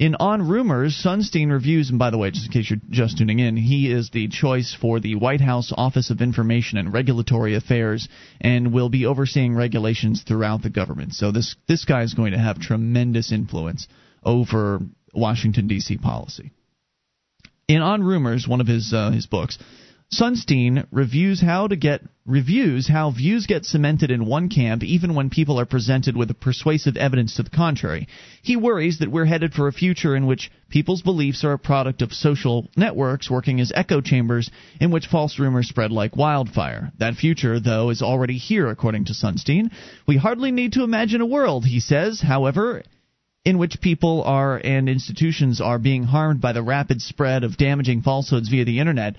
In 0.00 0.14
On 0.14 0.48
Rumors, 0.48 0.96
Sunstein 0.96 1.50
reviews, 1.50 1.90
and 1.90 1.98
by 1.98 2.08
the 2.08 2.16
way, 2.16 2.30
just 2.30 2.46
in 2.46 2.52
case 2.52 2.70
you're 2.70 2.78
just 2.88 3.18
tuning 3.18 3.38
in, 3.38 3.58
he 3.58 3.92
is 3.92 4.08
the 4.08 4.28
choice 4.28 4.74
for 4.74 4.98
the 4.98 5.16
White 5.16 5.42
House 5.42 5.74
Office 5.76 6.08
of 6.08 6.22
Information 6.22 6.78
and 6.78 6.90
Regulatory 6.90 7.54
Affairs 7.54 8.08
and 8.40 8.72
will 8.72 8.88
be 8.88 9.04
overseeing 9.04 9.54
regulations 9.54 10.22
throughout 10.26 10.62
the 10.62 10.70
government. 10.70 11.12
So 11.12 11.32
this 11.32 11.54
this 11.68 11.84
guy 11.84 12.00
is 12.00 12.14
going 12.14 12.32
to 12.32 12.38
have 12.38 12.58
tremendous 12.58 13.30
influence 13.30 13.88
over 14.24 14.80
Washington 15.12 15.68
D.C. 15.68 15.98
policy. 15.98 16.50
In 17.68 17.82
On 17.82 18.02
Rumors, 18.02 18.48
one 18.48 18.62
of 18.62 18.66
his 18.66 18.94
uh, 18.94 19.10
his 19.10 19.26
books, 19.26 19.58
Sunstein 20.12 20.86
reviews 20.90 21.40
how 21.40 21.68
to 21.68 21.76
get 21.76 22.02
reviews 22.26 22.88
how 22.88 23.10
views 23.12 23.46
get 23.46 23.64
cemented 23.64 24.10
in 24.10 24.26
one 24.26 24.48
camp 24.48 24.82
even 24.82 25.14
when 25.14 25.30
people 25.30 25.58
are 25.58 25.64
presented 25.64 26.16
with 26.16 26.38
persuasive 26.40 26.96
evidence 26.96 27.36
to 27.36 27.44
the 27.44 27.50
contrary. 27.50 28.08
He 28.42 28.56
worries 28.56 28.98
that 28.98 29.10
we're 29.10 29.24
headed 29.24 29.52
for 29.52 29.68
a 29.68 29.72
future 29.72 30.16
in 30.16 30.26
which 30.26 30.50
people's 30.68 31.02
beliefs 31.02 31.44
are 31.44 31.52
a 31.52 31.58
product 31.58 32.02
of 32.02 32.12
social 32.12 32.68
networks 32.76 33.30
working 33.30 33.60
as 33.60 33.72
echo 33.72 34.00
chambers 34.00 34.50
in 34.80 34.90
which 34.90 35.06
false 35.06 35.38
rumors 35.38 35.68
spread 35.68 35.92
like 35.92 36.16
wildfire. 36.16 36.92
That 36.98 37.14
future, 37.14 37.60
though, 37.60 37.90
is 37.90 38.02
already 38.02 38.36
here 38.36 38.68
according 38.68 39.04
to 39.06 39.12
Sunstein. 39.12 39.70
We 40.08 40.16
hardly 40.16 40.50
need 40.50 40.72
to 40.72 40.82
imagine 40.82 41.20
a 41.20 41.26
world, 41.26 41.64
he 41.64 41.78
says, 41.78 42.20
however, 42.20 42.82
in 43.44 43.58
which 43.58 43.80
people 43.80 44.22
are 44.24 44.60
and 44.62 44.88
institutions 44.88 45.60
are 45.60 45.78
being 45.78 46.02
harmed 46.02 46.40
by 46.40 46.52
the 46.52 46.62
rapid 46.62 47.00
spread 47.00 47.42
of 47.42 47.56
damaging 47.56 48.02
falsehoods 48.02 48.50
via 48.50 48.64
the 48.64 48.78
internet 48.78 49.16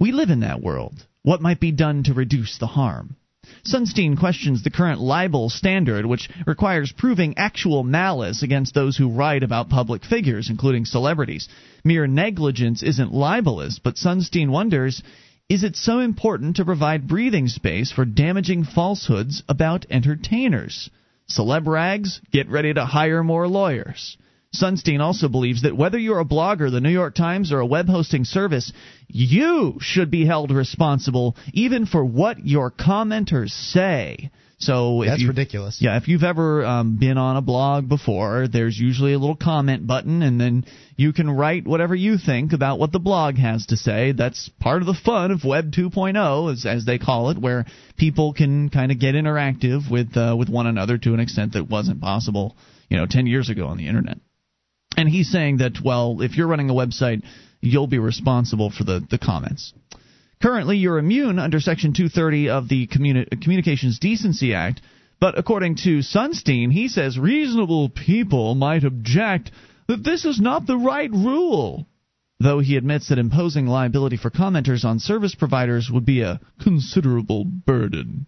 we 0.00 0.12
live 0.12 0.30
in 0.30 0.40
that 0.40 0.62
world. 0.62 1.06
What 1.22 1.42
might 1.42 1.60
be 1.60 1.72
done 1.72 2.02
to 2.04 2.14
reduce 2.14 2.56
the 2.58 2.66
harm? 2.66 3.16
Sunstein 3.64 4.18
questions 4.18 4.62
the 4.62 4.70
current 4.70 5.00
libel 5.00 5.50
standard, 5.50 6.06
which 6.06 6.30
requires 6.46 6.92
proving 6.92 7.36
actual 7.36 7.82
malice 7.82 8.42
against 8.42 8.72
those 8.72 8.96
who 8.96 9.10
write 9.10 9.42
about 9.42 9.68
public 9.68 10.04
figures, 10.04 10.48
including 10.48 10.86
celebrities. 10.86 11.48
Mere 11.84 12.06
negligence 12.06 12.82
isn't 12.82 13.12
libelous, 13.12 13.78
but 13.78 13.96
Sunstein 13.96 14.48
wonders 14.48 15.02
is 15.50 15.64
it 15.64 15.74
so 15.74 15.98
important 15.98 16.56
to 16.56 16.64
provide 16.64 17.08
breathing 17.08 17.48
space 17.48 17.90
for 17.90 18.04
damaging 18.04 18.62
falsehoods 18.62 19.42
about 19.48 19.84
entertainers? 19.90 20.88
Celeb 21.28 21.66
rags, 21.66 22.20
get 22.30 22.48
ready 22.48 22.72
to 22.72 22.84
hire 22.84 23.24
more 23.24 23.48
lawyers. 23.48 24.16
Sunstein 24.54 25.00
also 25.00 25.28
believes 25.28 25.62
that 25.62 25.76
whether 25.76 25.98
you're 25.98 26.18
a 26.18 26.24
blogger, 26.24 26.70
the 26.70 26.80
New 26.80 26.90
York 26.90 27.14
Times, 27.14 27.52
or 27.52 27.60
a 27.60 27.66
web 27.66 27.88
hosting 27.88 28.24
service, 28.24 28.72
you 29.06 29.78
should 29.80 30.10
be 30.10 30.26
held 30.26 30.50
responsible 30.50 31.36
even 31.52 31.86
for 31.86 32.04
what 32.04 32.44
your 32.44 32.70
commenters 32.70 33.50
say. 33.50 34.30
So 34.58 35.04
that's 35.06 35.22
you, 35.22 35.28
ridiculous. 35.28 35.78
Yeah, 35.80 35.96
if 35.96 36.06
you've 36.06 36.24
ever 36.24 36.66
um, 36.66 36.98
been 36.98 37.16
on 37.16 37.38
a 37.38 37.40
blog 37.40 37.88
before, 37.88 38.46
there's 38.46 38.78
usually 38.78 39.14
a 39.14 39.18
little 39.18 39.36
comment 39.36 39.86
button, 39.86 40.20
and 40.20 40.38
then 40.38 40.66
you 40.96 41.14
can 41.14 41.30
write 41.30 41.66
whatever 41.66 41.94
you 41.94 42.18
think 42.18 42.52
about 42.52 42.78
what 42.78 42.92
the 42.92 42.98
blog 42.98 43.36
has 43.36 43.64
to 43.66 43.76
say. 43.78 44.12
That's 44.12 44.50
part 44.60 44.82
of 44.82 44.86
the 44.86 44.98
fun 45.02 45.30
of 45.30 45.44
Web 45.44 45.72
2.0, 45.72 46.52
as, 46.52 46.66
as 46.66 46.84
they 46.84 46.98
call 46.98 47.30
it, 47.30 47.38
where 47.38 47.64
people 47.96 48.34
can 48.34 48.68
kind 48.68 48.92
of 48.92 49.00
get 49.00 49.14
interactive 49.14 49.90
with 49.90 50.14
uh, 50.14 50.36
with 50.38 50.50
one 50.50 50.66
another 50.66 50.98
to 50.98 51.14
an 51.14 51.20
extent 51.20 51.54
that 51.54 51.70
wasn't 51.70 52.02
possible, 52.02 52.54
you 52.90 52.98
know, 52.98 53.06
10 53.08 53.26
years 53.26 53.48
ago 53.48 53.66
on 53.66 53.78
the 53.78 53.86
internet. 53.86 54.18
And 54.96 55.08
he's 55.08 55.30
saying 55.30 55.58
that, 55.58 55.80
well, 55.82 56.20
if 56.20 56.36
you're 56.36 56.48
running 56.48 56.70
a 56.70 56.74
website, 56.74 57.22
you'll 57.60 57.86
be 57.86 57.98
responsible 57.98 58.70
for 58.70 58.84
the, 58.84 59.06
the 59.10 59.18
comments. 59.18 59.72
Currently, 60.42 60.78
you're 60.78 60.98
immune 60.98 61.38
under 61.38 61.60
Section 61.60 61.92
230 61.92 62.48
of 62.48 62.68
the 62.68 62.86
Communi- 62.86 63.42
Communications 63.42 63.98
Decency 63.98 64.54
Act, 64.54 64.80
but 65.20 65.38
according 65.38 65.76
to 65.76 65.98
Sunstein, 65.98 66.72
he 66.72 66.88
says 66.88 67.18
reasonable 67.18 67.90
people 67.90 68.54
might 68.54 68.84
object 68.84 69.50
that 69.86 70.02
this 70.02 70.24
is 70.24 70.40
not 70.40 70.66
the 70.66 70.78
right 70.78 71.10
rule. 71.10 71.86
Though 72.38 72.60
he 72.60 72.76
admits 72.76 73.08
that 73.08 73.18
imposing 73.18 73.66
liability 73.66 74.16
for 74.16 74.30
commenters 74.30 74.82
on 74.86 74.98
service 74.98 75.34
providers 75.34 75.90
would 75.92 76.06
be 76.06 76.22
a 76.22 76.40
considerable 76.62 77.44
burden. 77.44 78.26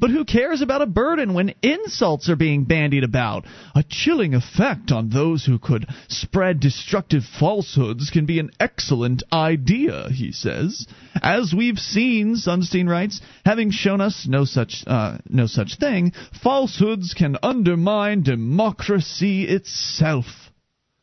But 0.00 0.10
who 0.10 0.24
cares 0.24 0.60
about 0.60 0.82
a 0.82 0.86
burden 0.86 1.34
when 1.34 1.54
insults 1.62 2.28
are 2.28 2.36
being 2.36 2.64
bandied 2.64 3.04
about? 3.04 3.46
A 3.74 3.82
chilling 3.82 4.34
effect 4.34 4.92
on 4.92 5.08
those 5.08 5.44
who 5.44 5.58
could 5.58 5.86
spread 6.08 6.60
destructive 6.60 7.24
falsehoods 7.24 8.10
can 8.10 8.26
be 8.26 8.38
an 8.38 8.50
excellent 8.60 9.22
idea, 9.32 10.08
he 10.10 10.32
says. 10.32 10.86
As 11.22 11.54
we've 11.56 11.78
seen, 11.78 12.36
Sunstein 12.36 12.88
writes, 12.88 13.20
having 13.44 13.70
shown 13.70 14.00
us 14.00 14.26
no 14.28 14.44
such 14.44 14.84
uh, 14.86 15.18
no 15.28 15.46
such 15.46 15.78
thing, 15.78 16.12
falsehoods 16.42 17.14
can 17.14 17.38
undermine 17.42 18.22
democracy 18.22 19.44
itself. 19.44 20.26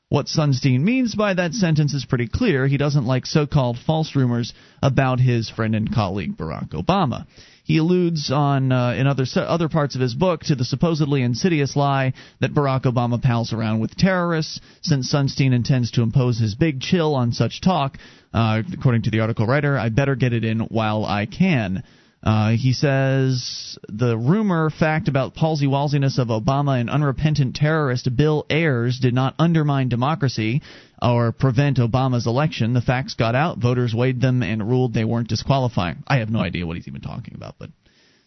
What 0.10 0.28
Sunstein 0.28 0.82
means 0.82 1.16
by 1.16 1.34
that 1.34 1.54
sentence 1.54 1.94
is 1.94 2.06
pretty 2.06 2.28
clear. 2.28 2.68
He 2.68 2.78
doesn't 2.78 3.06
like 3.06 3.26
so 3.26 3.48
called 3.48 3.78
false 3.80 4.16
rumors 4.16 4.54
about 4.82 5.20
his 5.20 5.50
friend 5.50 5.74
and 5.76 5.92
colleague 5.92 6.38
Barack 6.38 6.70
Obama. 6.70 7.26
He 7.66 7.78
alludes 7.78 8.30
on 8.32 8.72
uh, 8.72 8.92
in 8.92 9.08
other 9.08 9.26
other 9.36 9.70
parts 9.70 9.96
of 9.96 10.02
his 10.02 10.14
book 10.14 10.42
to 10.44 10.56
the 10.56 10.64
supposedly 10.64 11.24
insidious 11.24 11.76
lie 11.76 12.14
that 12.40 12.54
Barack 12.54 12.84
Obama 12.84 13.20
pals 13.20 13.54
around 13.54 13.80
with 13.80 13.98
terrorists. 13.98 14.62
Since 14.84 15.12
Sunstein 15.12 15.52
intends 15.52 15.90
to 15.92 16.04
impose 16.04 16.38
his 16.38 16.54
big 16.54 16.80
chill 16.80 17.16
on 17.16 17.32
such 17.32 17.62
talk, 17.62 17.98
uh, 18.36 18.62
according 18.72 19.02
to 19.04 19.10
the 19.10 19.22
article 19.22 19.48
writer, 19.48 19.80
I 19.80 19.90
better 19.90 20.16
get 20.16 20.32
it 20.32 20.46
in 20.46 20.60
while 20.60 21.06
I 21.06 21.26
can. 21.26 21.84
Uh, 22.22 22.52
he 22.52 22.72
says 22.74 23.80
the 23.88 24.16
rumor 24.16 24.70
fact 24.70 25.08
about 25.08 25.34
palsy 25.34 25.68
walsiness 25.68 26.20
of 26.20 26.28
Obama 26.28 26.80
and 26.80 26.90
unrepentant 26.90 27.56
terrorist 27.56 28.16
Bill 28.16 28.46
Ayers 28.50 29.00
did 29.00 29.16
not 29.16 29.34
undermine 29.40 29.90
democracy 29.90 30.62
or 31.02 31.32
prevent 31.32 31.78
Obama's 31.78 32.28
election. 32.28 32.74
The 32.74 32.82
facts 32.82 33.14
got 33.16 33.36
out, 33.36 33.58
voters 33.58 33.94
weighed 33.94 34.22
them, 34.22 34.44
and 34.44 34.68
ruled 34.68 34.94
they 34.94 35.04
weren't 35.04 35.30
disqualifying. 35.30 36.04
I 36.08 36.18
have 36.18 36.30
no 36.30 36.40
idea 36.40 36.66
what 36.66 36.78
he's 36.78 36.88
even 36.88 37.02
talking 37.02 37.36
about, 37.36 37.56
but 37.60 37.70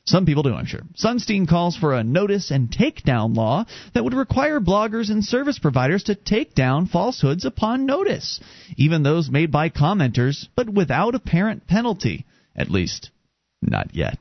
some 0.09 0.25
people 0.25 0.43
do, 0.43 0.55
I'm 0.55 0.65
sure. 0.65 0.81
Sunstein 0.97 1.47
calls 1.47 1.77
for 1.77 1.95
a 1.95 2.03
notice 2.03 2.51
and 2.51 2.71
takedown 2.71 3.37
law 3.37 3.67
that 3.93 4.05
would 4.05 4.15
require 4.15 4.59
bloggers 4.59 5.11
and 5.11 5.23
service 5.23 5.59
providers 5.59 6.05
to 6.05 6.15
take 6.15 6.55
down 6.55 6.87
falsehoods 6.87 7.45
upon 7.45 7.85
notice, 7.85 8.41
even 8.77 9.03
those 9.03 9.29
made 9.31 9.53
by 9.53 9.69
commenters, 9.69 10.47
but 10.57 10.69
without 10.69 11.15
apparent 11.15 11.67
penalty, 11.67 12.25
at 12.57 12.71
least 12.71 13.11
not 13.61 13.95
yet. 13.95 14.19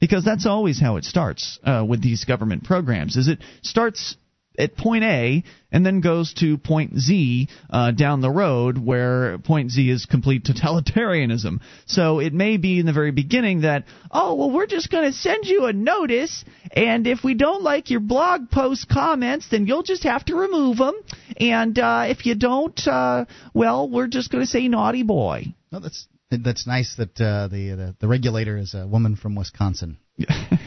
Because 0.00 0.24
that's 0.24 0.46
always 0.46 0.80
how 0.80 0.96
it 0.96 1.04
starts 1.04 1.60
uh, 1.62 1.84
with 1.88 2.02
these 2.02 2.24
government 2.24 2.64
programs. 2.64 3.16
Is 3.16 3.28
it 3.28 3.38
starts 3.62 4.16
at 4.58 4.76
point 4.76 5.04
A 5.04 5.44
and 5.70 5.86
then 5.86 6.00
goes 6.00 6.34
to 6.34 6.58
point 6.58 6.98
Z 6.98 7.48
uh, 7.70 7.90
down 7.92 8.20
the 8.20 8.30
road, 8.30 8.78
where 8.78 9.38
point 9.38 9.70
Z 9.70 9.88
is 9.88 10.06
complete 10.06 10.44
totalitarianism. 10.44 11.60
So 11.86 12.18
it 12.18 12.32
may 12.32 12.58
be 12.58 12.78
in 12.78 12.86
the 12.86 12.92
very 12.92 13.10
beginning 13.10 13.62
that, 13.62 13.84
oh, 14.10 14.34
well, 14.34 14.50
we're 14.50 14.66
just 14.66 14.90
going 14.90 15.10
to 15.10 15.16
send 15.16 15.46
you 15.46 15.64
a 15.64 15.72
notice, 15.72 16.44
and 16.72 17.06
if 17.06 17.24
we 17.24 17.34
don't 17.34 17.62
like 17.62 17.90
your 17.90 18.00
blog 18.00 18.50
post 18.50 18.88
comments, 18.88 19.48
then 19.50 19.66
you'll 19.66 19.82
just 19.82 20.04
have 20.04 20.24
to 20.26 20.36
remove 20.36 20.76
them. 20.76 20.94
And 21.38 21.78
uh, 21.78 22.04
if 22.08 22.26
you 22.26 22.34
don't, 22.34 22.78
uh, 22.86 23.24
well, 23.54 23.88
we're 23.88 24.08
just 24.08 24.30
going 24.30 24.44
to 24.44 24.50
say 24.50 24.68
naughty 24.68 25.02
boy. 25.02 25.54
No, 25.70 25.80
that's 25.80 26.06
that's 26.30 26.66
nice 26.66 26.94
that 26.96 27.20
uh, 27.20 27.48
the, 27.48 27.70
the 27.70 27.96
the 28.00 28.08
regulator 28.08 28.56
is 28.56 28.74
a 28.74 28.86
woman 28.86 29.16
from 29.16 29.34
Wisconsin. 29.34 29.98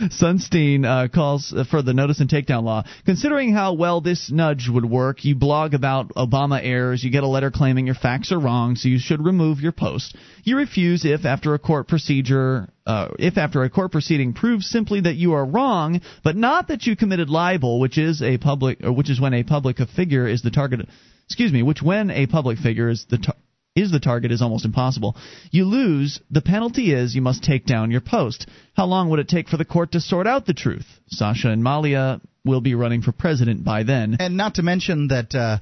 Sunstein 0.00 0.84
uh, 0.84 1.08
calls 1.08 1.54
for 1.70 1.82
the 1.82 1.94
notice 1.94 2.20
and 2.20 2.28
takedown 2.28 2.64
law. 2.64 2.84
Considering 3.04 3.52
how 3.52 3.72
well 3.72 4.00
this 4.00 4.30
nudge 4.30 4.68
would 4.68 4.84
work, 4.84 5.24
you 5.24 5.34
blog 5.34 5.74
about 5.74 6.10
Obama 6.10 6.60
errors, 6.62 7.02
you 7.02 7.10
get 7.10 7.22
a 7.22 7.28
letter 7.28 7.50
claiming 7.50 7.86
your 7.86 7.94
facts 7.94 8.32
are 8.32 8.38
wrong, 8.38 8.76
so 8.76 8.88
you 8.88 8.98
should 8.98 9.24
remove 9.24 9.60
your 9.60 9.72
post. 9.72 10.16
You 10.44 10.58
refuse 10.58 11.04
if, 11.04 11.24
after 11.24 11.54
a 11.54 11.58
court 11.58 11.88
procedure, 11.88 12.68
uh, 12.86 13.08
if 13.18 13.38
after 13.38 13.62
a 13.62 13.70
court 13.70 13.92
proceeding 13.92 14.32
proves 14.32 14.66
simply 14.66 15.00
that 15.02 15.16
you 15.16 15.32
are 15.32 15.44
wrong, 15.44 16.00
but 16.22 16.36
not 16.36 16.68
that 16.68 16.86
you 16.86 16.96
committed 16.96 17.30
libel, 17.30 17.80
which 17.80 17.98
is 17.98 18.22
a 18.22 18.38
public, 18.38 18.84
or 18.84 18.92
which 18.92 19.10
is 19.10 19.20
when 19.20 19.34
a 19.34 19.42
public 19.42 19.78
figure 19.94 20.26
is 20.26 20.42
the 20.42 20.50
target. 20.50 20.80
Excuse 21.26 21.52
me, 21.52 21.62
which 21.62 21.82
when 21.82 22.10
a 22.10 22.26
public 22.26 22.58
figure 22.58 22.88
is 22.88 23.06
the 23.08 23.18
tar- 23.18 23.34
is 23.76 23.92
the 23.92 24.00
target 24.00 24.32
is 24.32 24.42
almost 24.42 24.64
impossible. 24.64 25.16
You 25.50 25.66
lose. 25.66 26.20
The 26.30 26.40
penalty 26.40 26.92
is 26.92 27.14
you 27.14 27.22
must 27.22 27.44
take 27.44 27.66
down 27.66 27.90
your 27.90 28.00
post. 28.00 28.48
How 28.74 28.86
long 28.86 29.10
would 29.10 29.20
it 29.20 29.28
take 29.28 29.48
for 29.48 29.58
the 29.58 29.64
court 29.64 29.92
to 29.92 30.00
sort 30.00 30.26
out 30.26 30.46
the 30.46 30.54
truth? 30.54 30.86
Sasha 31.08 31.50
and 31.50 31.62
Malia 31.62 32.20
will 32.44 32.60
be 32.62 32.74
running 32.74 33.02
for 33.02 33.12
president 33.12 33.64
by 33.64 33.82
then. 33.82 34.16
And 34.18 34.36
not 34.36 34.54
to 34.54 34.62
mention 34.62 35.08
that, 35.08 35.34
uh, 35.34 35.58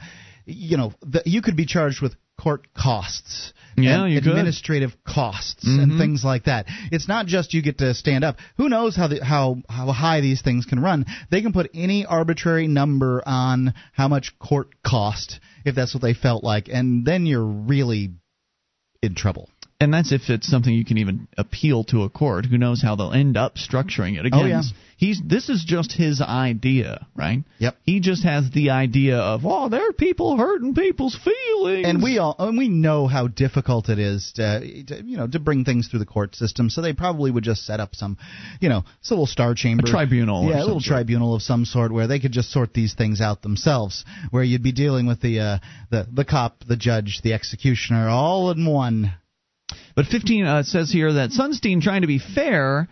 you 0.46 0.76
know, 0.76 0.92
the, 1.02 1.22
you 1.26 1.42
could 1.42 1.56
be 1.56 1.66
charged 1.66 2.00
with 2.00 2.14
court 2.40 2.66
costs. 2.74 3.52
Yeah, 3.76 4.06
you 4.06 4.18
administrative 4.18 4.92
could. 5.04 5.14
costs 5.14 5.66
mm-hmm. 5.66 5.80
and 5.80 5.98
things 5.98 6.22
like 6.24 6.44
that. 6.44 6.66
It's 6.92 7.08
not 7.08 7.26
just 7.26 7.54
you 7.54 7.62
get 7.62 7.78
to 7.78 7.92
stand 7.92 8.22
up. 8.22 8.36
Who 8.56 8.68
knows 8.68 8.94
how 8.94 9.08
the, 9.08 9.24
how 9.24 9.56
how 9.68 9.90
high 9.90 10.20
these 10.20 10.42
things 10.42 10.64
can 10.64 10.78
run? 10.78 11.06
They 11.32 11.42
can 11.42 11.52
put 11.52 11.70
any 11.74 12.06
arbitrary 12.06 12.68
number 12.68 13.20
on 13.26 13.74
how 13.92 14.06
much 14.06 14.38
court 14.38 14.68
cost 14.86 15.40
if 15.64 15.74
that's 15.74 15.94
what 15.94 16.02
they 16.02 16.14
felt 16.14 16.44
like, 16.44 16.68
and 16.68 17.06
then 17.06 17.26
you're 17.26 17.44
really 17.44 18.14
in 19.02 19.14
trouble. 19.14 19.48
And 19.80 19.92
that's 19.92 20.12
if 20.12 20.30
it's 20.30 20.46
something 20.46 20.72
you 20.72 20.84
can 20.84 20.98
even 20.98 21.26
appeal 21.36 21.84
to 21.84 22.04
a 22.04 22.08
court. 22.08 22.46
Who 22.46 22.56
knows 22.58 22.80
how 22.80 22.94
they'll 22.94 23.12
end 23.12 23.36
up 23.36 23.56
structuring 23.56 24.18
it? 24.18 24.24
Again, 24.24 24.40
oh, 24.40 24.46
yeah. 24.46 24.62
he's 24.96 25.20
this 25.22 25.48
is 25.48 25.64
just 25.64 25.92
his 25.92 26.20
idea, 26.22 27.06
right? 27.16 27.42
Yep. 27.58 27.76
He 27.82 27.98
just 27.98 28.22
has 28.22 28.50
the 28.52 28.70
idea 28.70 29.18
of, 29.18 29.42
oh, 29.44 29.68
there 29.68 29.88
are 29.88 29.92
people 29.92 30.36
hurting 30.36 30.74
people's 30.74 31.16
feelings. 31.16 31.86
And 31.88 32.02
we 32.02 32.18
all 32.18 32.36
and 32.38 32.56
we 32.56 32.68
know 32.68 33.08
how 33.08 33.26
difficult 33.26 33.88
it 33.88 33.98
is 33.98 34.32
to, 34.36 34.60
to 34.60 35.02
you 35.04 35.16
know 35.16 35.26
to 35.26 35.40
bring 35.40 35.64
things 35.64 35.88
through 35.88 35.98
the 35.98 36.06
court 36.06 36.36
system. 36.36 36.70
So 36.70 36.80
they 36.80 36.92
probably 36.92 37.32
would 37.32 37.44
just 37.44 37.66
set 37.66 37.80
up 37.80 37.96
some, 37.96 38.16
you 38.60 38.68
know, 38.68 38.84
little 39.10 39.26
star 39.26 39.54
chamber, 39.54 39.82
a 39.86 39.90
tribunal, 39.90 40.48
yeah, 40.48 40.58
a 40.58 40.64
little 40.64 40.80
sort. 40.80 40.98
tribunal 40.98 41.34
of 41.34 41.42
some 41.42 41.64
sort 41.64 41.92
where 41.92 42.06
they 42.06 42.20
could 42.20 42.32
just 42.32 42.52
sort 42.52 42.74
these 42.74 42.94
things 42.94 43.20
out 43.20 43.42
themselves. 43.42 44.04
Where 44.30 44.44
you'd 44.44 44.62
be 44.62 44.72
dealing 44.72 45.06
with 45.06 45.20
the 45.20 45.40
uh, 45.40 45.58
the 45.90 46.06
the 46.12 46.24
cop, 46.24 46.64
the 46.66 46.76
judge, 46.76 47.20
the 47.24 47.32
executioner, 47.32 48.08
all 48.08 48.52
in 48.52 48.64
one. 48.66 49.12
But 49.94 50.06
15 50.06 50.44
uh, 50.44 50.62
says 50.62 50.90
here 50.90 51.12
that 51.14 51.30
Sunstein 51.30 51.80
trying 51.80 52.02
to 52.02 52.06
be 52.06 52.18
fair. 52.18 52.88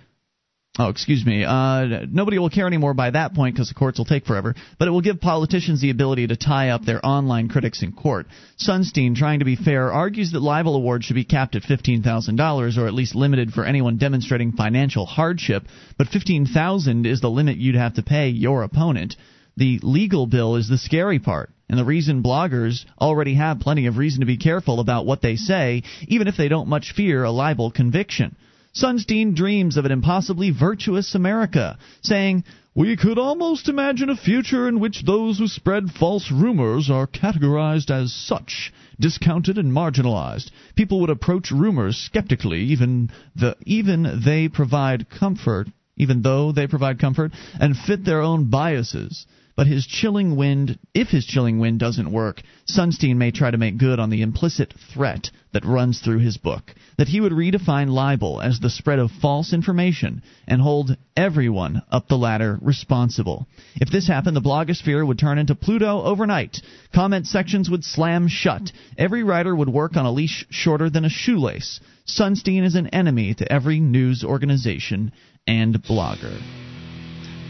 Oh, 0.78 0.88
excuse 0.88 1.26
me. 1.26 1.44
Uh, 1.44 2.06
nobody 2.10 2.38
will 2.38 2.48
care 2.48 2.66
anymore 2.66 2.94
by 2.94 3.10
that 3.10 3.34
point 3.34 3.54
because 3.54 3.68
the 3.68 3.74
courts 3.74 3.98
will 3.98 4.06
take 4.06 4.24
forever. 4.24 4.54
But 4.78 4.88
it 4.88 4.90
will 4.90 5.02
give 5.02 5.20
politicians 5.20 5.82
the 5.82 5.90
ability 5.90 6.28
to 6.28 6.36
tie 6.36 6.70
up 6.70 6.82
their 6.82 7.04
online 7.04 7.50
critics 7.50 7.82
in 7.82 7.92
court. 7.92 8.26
Sunstein, 8.58 9.14
trying 9.14 9.40
to 9.40 9.44
be 9.44 9.56
fair, 9.56 9.92
argues 9.92 10.32
that 10.32 10.40
libel 10.40 10.74
awards 10.74 11.04
should 11.04 11.14
be 11.14 11.24
capped 11.24 11.56
at 11.56 11.62
$15,000 11.62 12.78
or 12.78 12.86
at 12.86 12.94
least 12.94 13.14
limited 13.14 13.52
for 13.52 13.66
anyone 13.66 13.98
demonstrating 13.98 14.52
financial 14.52 15.04
hardship. 15.04 15.64
But 15.98 16.08
15,000 16.08 17.04
is 17.04 17.20
the 17.20 17.28
limit 17.28 17.58
you'd 17.58 17.74
have 17.74 17.94
to 17.94 18.02
pay 18.02 18.30
your 18.30 18.62
opponent. 18.62 19.16
The 19.58 19.78
legal 19.82 20.26
bill 20.26 20.56
is 20.56 20.70
the 20.70 20.78
scary 20.78 21.18
part. 21.18 21.50
And 21.72 21.78
the 21.78 21.86
reason 21.86 22.22
bloggers 22.22 22.84
already 23.00 23.32
have 23.32 23.60
plenty 23.60 23.86
of 23.86 23.96
reason 23.96 24.20
to 24.20 24.26
be 24.26 24.36
careful 24.36 24.78
about 24.78 25.06
what 25.06 25.22
they 25.22 25.36
say, 25.36 25.84
even 26.06 26.28
if 26.28 26.36
they 26.36 26.48
don't 26.48 26.68
much 26.68 26.92
fear 26.92 27.24
a 27.24 27.30
libel 27.30 27.70
conviction. 27.70 28.36
Sunstein 28.74 29.34
dreams 29.34 29.78
of 29.78 29.86
an 29.86 29.90
impossibly 29.90 30.50
virtuous 30.50 31.14
America, 31.14 31.78
saying, 32.02 32.44
We 32.74 32.94
could 32.98 33.18
almost 33.18 33.70
imagine 33.70 34.10
a 34.10 34.16
future 34.18 34.68
in 34.68 34.80
which 34.80 35.06
those 35.06 35.38
who 35.38 35.48
spread 35.48 35.90
false 35.98 36.30
rumors 36.30 36.90
are 36.90 37.06
categorized 37.06 37.90
as 37.90 38.12
such, 38.12 38.70
discounted 39.00 39.56
and 39.56 39.72
marginalized. 39.72 40.50
People 40.76 41.00
would 41.00 41.08
approach 41.08 41.50
rumors 41.50 41.96
skeptically, 41.96 42.64
even 42.64 43.10
the 43.34 43.56
even 43.64 44.20
they 44.22 44.46
provide 44.46 45.08
comfort, 45.08 45.68
even 45.96 46.20
though 46.20 46.52
they 46.52 46.66
provide 46.66 46.98
comfort, 46.98 47.32
and 47.58 47.78
fit 47.78 48.04
their 48.04 48.20
own 48.20 48.50
biases. 48.50 49.24
But 49.54 49.66
his 49.66 49.86
chilling 49.86 50.36
wind, 50.36 50.78
if 50.94 51.08
his 51.08 51.26
chilling 51.26 51.58
wind 51.58 51.78
doesn't 51.78 52.10
work, 52.10 52.42
Sunstein 52.66 53.16
may 53.16 53.30
try 53.30 53.50
to 53.50 53.58
make 53.58 53.76
good 53.76 53.98
on 53.98 54.10
the 54.10 54.22
implicit 54.22 54.72
threat 54.94 55.30
that 55.52 55.64
runs 55.64 56.00
through 56.00 56.18
his 56.18 56.38
book 56.38 56.74
that 56.98 57.08
he 57.08 57.20
would 57.20 57.32
redefine 57.32 57.88
libel 57.90 58.40
as 58.40 58.60
the 58.60 58.70
spread 58.70 58.98
of 58.98 59.10
false 59.10 59.52
information 59.52 60.22
and 60.46 60.60
hold 60.60 60.96
everyone 61.16 61.82
up 61.90 62.08
the 62.08 62.16
ladder 62.16 62.58
responsible. 62.62 63.46
If 63.74 63.90
this 63.90 64.06
happened, 64.06 64.36
the 64.36 64.40
blogosphere 64.40 65.06
would 65.06 65.18
turn 65.18 65.38
into 65.38 65.54
Pluto 65.54 66.02
overnight. 66.02 66.60
Comment 66.94 67.26
sections 67.26 67.68
would 67.68 67.84
slam 67.84 68.28
shut. 68.28 68.72
Every 68.96 69.22
writer 69.22 69.54
would 69.54 69.68
work 69.68 69.96
on 69.96 70.06
a 70.06 70.12
leash 70.12 70.46
shorter 70.50 70.90
than 70.90 71.04
a 71.04 71.10
shoelace. 71.10 71.80
Sunstein 72.06 72.64
is 72.64 72.74
an 72.74 72.88
enemy 72.88 73.34
to 73.34 73.52
every 73.52 73.80
news 73.80 74.24
organization 74.24 75.12
and 75.46 75.74
blogger. 75.82 76.40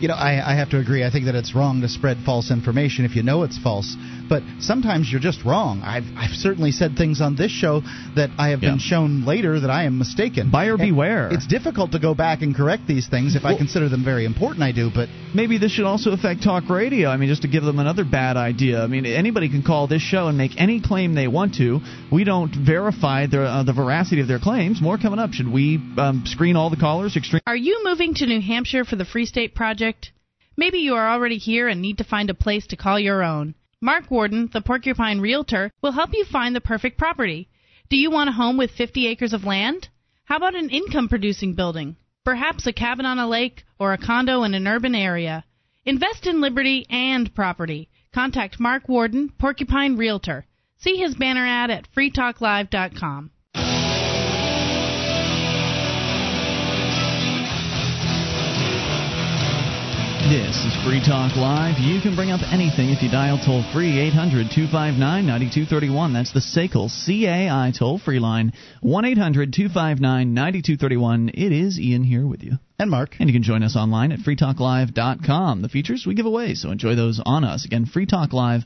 You 0.03 0.09
know, 0.09 0.15
I, 0.15 0.43
I 0.51 0.57
have 0.57 0.71
to 0.71 0.81
agree. 0.81 1.05
I 1.05 1.11
think 1.11 1.27
that 1.27 1.37
it's 1.37 1.55
wrong 1.55 1.81
to 1.83 1.89
spread 1.89 2.17
false 2.27 2.51
information 2.51 3.05
if 3.05 3.15
you 3.15 3.23
know 3.23 3.45
it's 3.45 3.57
false. 3.57 3.95
But 4.33 4.45
sometimes 4.61 5.13
you're 5.13 5.21
just 5.21 5.45
wrong. 5.45 5.83
I've, 5.85 6.07
I've 6.17 6.31
certainly 6.31 6.71
said 6.71 6.97
things 6.97 7.21
on 7.21 7.37
this 7.37 7.51
show 7.53 7.83
that 8.17 8.31
I 8.39 8.49
have 8.49 8.63
Yeah. 8.63 8.71
been 8.71 8.79
shown 8.79 9.27
later 9.27 9.61
that 9.61 9.69
I 9.69 9.85
am 9.85 9.99
mistaken. 9.99 10.51
Buyer 10.51 10.73
And 10.73 10.81
beware. 10.81 11.29
It's 11.31 11.47
difficult 11.47 11.93
to 11.93 11.99
go 11.99 12.15
back 12.15 12.41
and 12.41 12.57
correct 12.57 12.87
these 12.87 13.07
things. 13.09 13.37
If 13.37 13.45
I 13.45 13.59
consider 13.59 13.91
them 13.91 14.03
very 14.03 14.25
important, 14.25 14.63
I 14.63 14.73
do. 14.73 14.91
But 14.91 15.11
Maybe 15.35 15.59
this 15.59 15.71
should 15.73 15.85
also 15.85 16.13
affect 16.13 16.43
talk 16.43 16.71
radio. 16.71 17.11
I 17.11 17.19
mean, 17.19 17.29
just 17.29 17.43
to 17.43 17.49
give 17.49 17.63
them 17.63 17.79
another 17.79 18.05
bad 18.07 18.39
idea. 18.39 18.83
I 18.83 18.87
mean, 18.87 19.05
anybody 19.05 19.51
can 19.51 19.63
call 19.63 19.87
this 19.87 20.01
show 20.01 20.29
and 20.29 20.39
make 20.39 20.53
any 20.57 20.81
claim 20.81 21.15
they 21.15 21.29
want 21.29 21.57
to. 21.57 21.81
We 22.11 22.25
don't 22.25 22.55
verify 22.55 23.27
the 23.27 23.43
uh, 23.43 23.63
the 23.65 23.75
veracity 23.75 24.23
of 24.23 24.29
their 24.29 24.39
claims. 24.39 24.81
More 24.81 24.97
coming 24.97 25.19
up. 25.19 25.35
Should 25.35 25.53
we 25.53 25.79
um, 25.99 26.23
screen 26.25 26.57
all 26.57 26.71
the 26.71 26.77
callers? 26.77 27.19
Extreme. 27.19 27.43
Are 27.47 27.57
you 27.57 27.83
moving 27.85 28.15
to 28.15 28.27
New 28.27 28.41
Hampshire 28.41 28.87
for 28.87 28.97
the 28.97 29.05
Free 29.05 29.27
State 29.27 29.55
Project? 29.55 30.11
Maybe 30.57 30.79
you 30.79 30.95
are 30.95 31.11
already 31.11 31.37
here 31.37 31.69
and 31.69 31.83
need 31.83 31.99
to 31.99 32.05
find 32.05 32.31
a 32.31 32.35
place 32.35 32.67
to 32.69 32.77
call 32.77 32.99
your 32.99 33.23
own. 33.23 33.55
Mark 33.85 34.13
Warden, 34.13 34.49
the 34.53 34.61
Porcupine 34.61 35.21
Realtor, 35.21 35.73
will 35.83 35.91
help 35.91 36.11
you 36.15 36.25
find 36.25 36.55
the 36.55 36.61
perfect 36.61 36.97
property. 36.97 37.49
Do 37.91 37.97
you 37.97 38.13
want 38.13 38.29
a 38.29 38.33
home 38.33 38.57
with 38.57 38.71
50 38.71 39.09
acres 39.09 39.33
of 39.33 39.43
land? 39.43 39.89
How 40.27 40.37
about 40.37 40.55
an 40.55 40.71
income 40.71 41.09
producing 41.09 41.55
building? 41.55 41.97
Perhaps 42.25 42.65
a 42.69 42.73
cabin 42.73 43.07
on 43.07 43.19
a 43.19 43.27
lake 43.27 43.65
or 43.81 43.93
a 43.93 43.99
condo 43.99 44.45
in 44.45 44.55
an 44.55 44.69
urban 44.69 44.95
area. 44.95 45.45
Invest 45.85 46.29
in 46.29 46.41
liberty 46.41 46.87
and 46.91 47.35
property. 47.35 47.89
Contact 48.15 48.61
Mark 48.61 48.89
Warden, 48.89 49.31
Porcupine 49.37 49.97
Realtor. 49.97 50.47
See 50.79 50.99
his 50.99 51.17
banner 51.17 51.45
ad 51.45 51.73
at 51.73 51.93
freetalklive.com. 51.93 53.32
This 60.31 60.57
is 60.65 60.75
Free 60.85 61.01
Talk 61.05 61.37
Live. 61.37 61.79
You 61.79 62.01
can 62.01 62.15
bring 62.17 62.31
up 62.31 62.41
anything 62.53 62.91
if 62.91 63.03
you 63.03 63.11
dial 63.11 63.39
toll 63.45 63.63
free 63.73 63.99
800 63.99 64.49
259 64.55 64.99
9231. 65.27 66.13
That's 66.13 66.33
the 66.33 66.41
SACL 66.41 66.89
CAI 66.89 67.73
toll 67.77 67.99
free 67.99 68.19
line 68.19 68.53
1 68.81 69.05
800 69.05 69.53
259 69.53 70.33
9231. 70.33 71.31
It 71.35 71.53
is 71.53 71.79
Ian 71.79 72.05
here 72.05 72.27
with 72.27 72.43
you. 72.43 72.53
and 72.79 72.91
Mark, 72.91 73.17
And 73.19 73.29
you 73.29 73.35
can 73.35 73.43
join 73.43 73.63
us 73.63 73.77
online 73.77 74.13
at 74.13 74.21
freetalklive.com. 74.21 75.61
The 75.63 75.69
features 75.69 76.05
we 76.07 76.15
give 76.15 76.27
away, 76.27 76.55
so 76.55 76.71
enjoy 76.71 76.95
those 76.95 77.21
on 77.25 77.45
us. 77.45 77.65
Again, 77.65 77.85
freetalklive.com. 77.87 78.65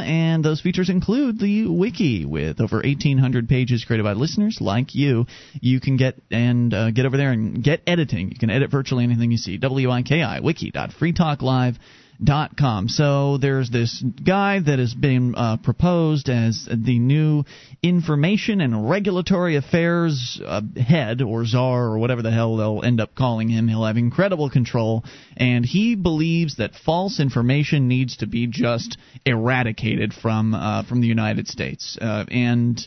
And 0.00 0.44
those 0.44 0.60
features 0.60 0.90
include 0.90 1.38
the 1.38 1.66
wiki 1.66 2.24
with 2.24 2.60
over 2.60 2.76
1,800 2.76 3.48
pages 3.48 3.84
created 3.84 4.04
by 4.04 4.12
listeners 4.12 4.58
like 4.60 4.94
you. 4.94 5.26
You 5.60 5.80
can 5.80 5.96
get 5.96 6.20
and 6.30 6.72
uh, 6.74 6.90
get 6.90 7.06
over 7.06 7.16
there 7.16 7.32
and 7.32 7.62
get 7.62 7.82
editing. 7.86 8.30
You 8.30 8.38
can 8.38 8.50
edit 8.50 8.70
virtually 8.70 9.04
anything 9.04 9.30
you 9.30 9.38
see. 9.38 9.56
W-I-K-I, 9.58 10.40
wiki.freetalklive.com 10.40 11.78
com. 12.58 12.88
So 12.88 13.38
there's 13.38 13.70
this 13.70 14.02
guy 14.02 14.60
that 14.60 14.78
has 14.78 14.94
been 14.94 15.34
uh, 15.34 15.56
proposed 15.58 16.28
as 16.28 16.68
the 16.70 16.98
new 16.98 17.44
Information 17.82 18.60
and 18.60 18.88
Regulatory 18.88 19.56
Affairs 19.56 20.40
uh, 20.44 20.60
head 20.76 21.22
or 21.22 21.44
czar 21.46 21.84
or 21.86 21.98
whatever 21.98 22.22
the 22.22 22.30
hell 22.30 22.56
they'll 22.56 22.82
end 22.84 23.00
up 23.00 23.14
calling 23.14 23.48
him. 23.48 23.68
He'll 23.68 23.84
have 23.84 23.96
incredible 23.96 24.50
control, 24.50 25.04
and 25.36 25.64
he 25.64 25.94
believes 25.94 26.56
that 26.56 26.74
false 26.74 27.20
information 27.20 27.88
needs 27.88 28.18
to 28.18 28.26
be 28.26 28.46
just 28.46 28.98
eradicated 29.24 30.12
from 30.12 30.54
uh, 30.54 30.82
from 30.84 31.00
the 31.00 31.08
United 31.08 31.48
States. 31.48 31.96
Uh, 32.00 32.24
and 32.30 32.86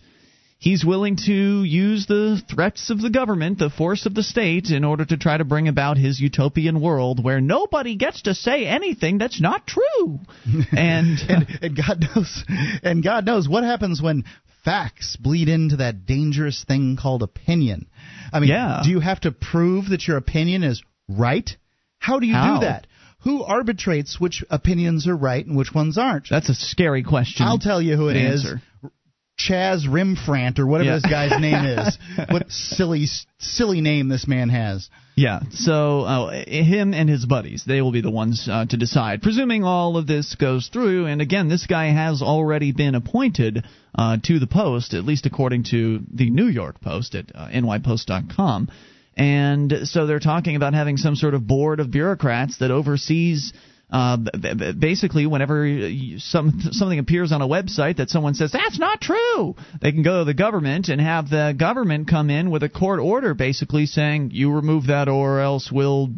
he's 0.63 0.86
willing 0.86 1.17
to 1.17 1.63
use 1.63 2.06
the 2.08 2.41
threats 2.49 2.89
of 2.89 3.02
the 3.02 3.10
government, 3.10 3.60
the 3.60 3.69
force 3.69 4.06
of 4.06 4.13
the 4.15 4.23
state, 4.23 4.69
in 4.69 4.84
order 4.86 5.04
to 5.06 5.17
try 5.17 5.36
to 5.38 5.43
bring 5.43 5.67
about 5.67 5.97
his 5.97 6.21
utopian 6.21 6.80
world 6.80 7.21
where 7.21 7.41
nobody 7.41 7.95
gets 7.97 8.21
to 8.23 8.34
say 8.34 8.65
anything 8.65 9.17
that's 9.17 9.41
not 9.41 9.67
true. 9.67 10.19
And 10.71 11.19
and, 11.30 11.47
and 11.62 11.76
God 11.76 11.97
knows, 12.15 12.45
and 12.82 13.04
God 13.04 13.26
knows 13.26 13.47
what 13.49 13.63
happens 13.63 14.02
when 14.02 14.23
facts 14.63 15.17
bleed 15.17 15.49
into 15.49 15.76
that 15.78 16.06
dangerous 16.06 16.63
thing 16.65 16.97
called 17.02 17.21
opinion. 17.23 17.88
I 18.32 18.39
mean, 18.39 18.49
Yeah. 18.49 18.82
do 18.86 18.89
you 18.89 19.02
have 19.02 19.19
to 19.21 19.32
prove 19.32 19.89
that 19.89 20.08
your 20.08 20.15
opinion 20.17 20.63
is 20.63 20.82
right? 21.10 21.49
How 21.99 22.19
do 22.19 22.26
you 22.26 22.34
How? 22.34 22.60
do 22.60 22.65
that? 22.65 22.88
Who 23.26 23.43
arbitrates 23.43 24.19
which 24.19 24.43
opinions 24.49 25.08
are 25.08 25.15
right 25.15 25.45
and 25.45 25.56
which 25.58 25.73
ones 25.73 25.97
aren't? 25.97 26.28
that's 26.30 26.49
a 26.49 26.56
scary 26.56 27.04
question. 27.04 27.45
I'll 27.45 27.60
tell 27.60 27.82
you 27.82 27.95
who 27.97 28.08
it 28.10 28.13
to 28.13 28.34
is. 28.34 28.54
Chaz 29.38 29.88
Rimfrant 29.88 30.60
or 30.60 30.67
whatever 30.67 30.89
Yeah. 30.89 30.96
this 31.00 31.10
guy's 31.12 31.39
name 31.39 31.65
is. 31.65 31.98
What 32.30 32.52
silly 32.52 33.06
silly 33.39 33.82
name 33.82 34.08
this 34.08 34.28
man 34.28 34.50
has. 34.50 34.89
Yeah, 35.15 35.41
so 35.52 36.02
uh, 36.02 36.43
him 36.46 36.93
and 36.96 37.08
his 37.08 37.26
buddies, 37.26 37.63
they 37.67 37.82
will 37.82 37.91
be 37.91 38.02
the 38.02 38.10
ones 38.10 38.48
uh, 38.50 38.65
to 38.65 38.78
decide. 38.78 39.22
Presuming 39.22 39.63
all 39.63 39.96
of 39.98 40.08
this 40.08 40.34
goes 40.34 40.69
through, 40.69 41.06
and 41.06 41.22
again, 41.22 41.50
this 41.50 41.67
guy 41.67 41.91
has 41.91 42.24
already 42.24 42.72
been 42.72 42.96
appointed 42.96 43.63
uh, 43.96 44.17
to 44.24 44.39
the 44.39 44.48
post, 44.48 44.96
at 44.96 45.06
least 45.06 45.28
according 45.28 45.65
to 45.65 46.00
the 46.12 46.32
New 46.32 46.48
York 46.48 46.82
Post 46.82 47.13
at 47.13 47.26
uh, 47.36 47.48
nypost.com. 47.50 48.69
And 49.15 49.72
so 49.84 50.08
they're 50.08 50.19
talking 50.19 50.56
about 50.56 50.74
having 50.74 50.98
some 50.98 51.15
sort 51.15 51.36
of 51.36 51.46
board 51.46 51.80
of 51.80 51.91
bureaucrats 51.91 52.58
that 52.58 52.72
oversees. 52.72 53.54
Uh, 53.93 54.17
basically, 54.79 55.27
whenever 55.27 55.69
some 56.17 56.60
something 56.71 56.97
appears 56.97 57.32
on 57.32 57.43
a 57.43 57.47
website 57.47 57.97
that 57.97 58.10
someone 58.10 58.34
says 58.34 58.51
that's 58.51 58.79
not 58.79 58.99
true, 58.99 59.56
they 59.82 59.91
can 59.91 60.01
go 60.01 60.19
to 60.19 60.25
the 60.25 60.34
government 60.34 60.89
and 60.89 60.99
have 60.99 61.29
the 61.29 61.53
government 61.56 62.08
come 62.08 62.32
in 62.32 62.49
with 62.49 62.63
a 62.63 62.69
court 62.69 62.99
order, 62.99 63.36
basically 63.36 63.86
saying 63.86 64.32
you 64.34 64.51
remove 64.51 64.88
that 64.88 65.08
or 65.08 65.41
else 65.41 65.71
we'll 65.71 66.10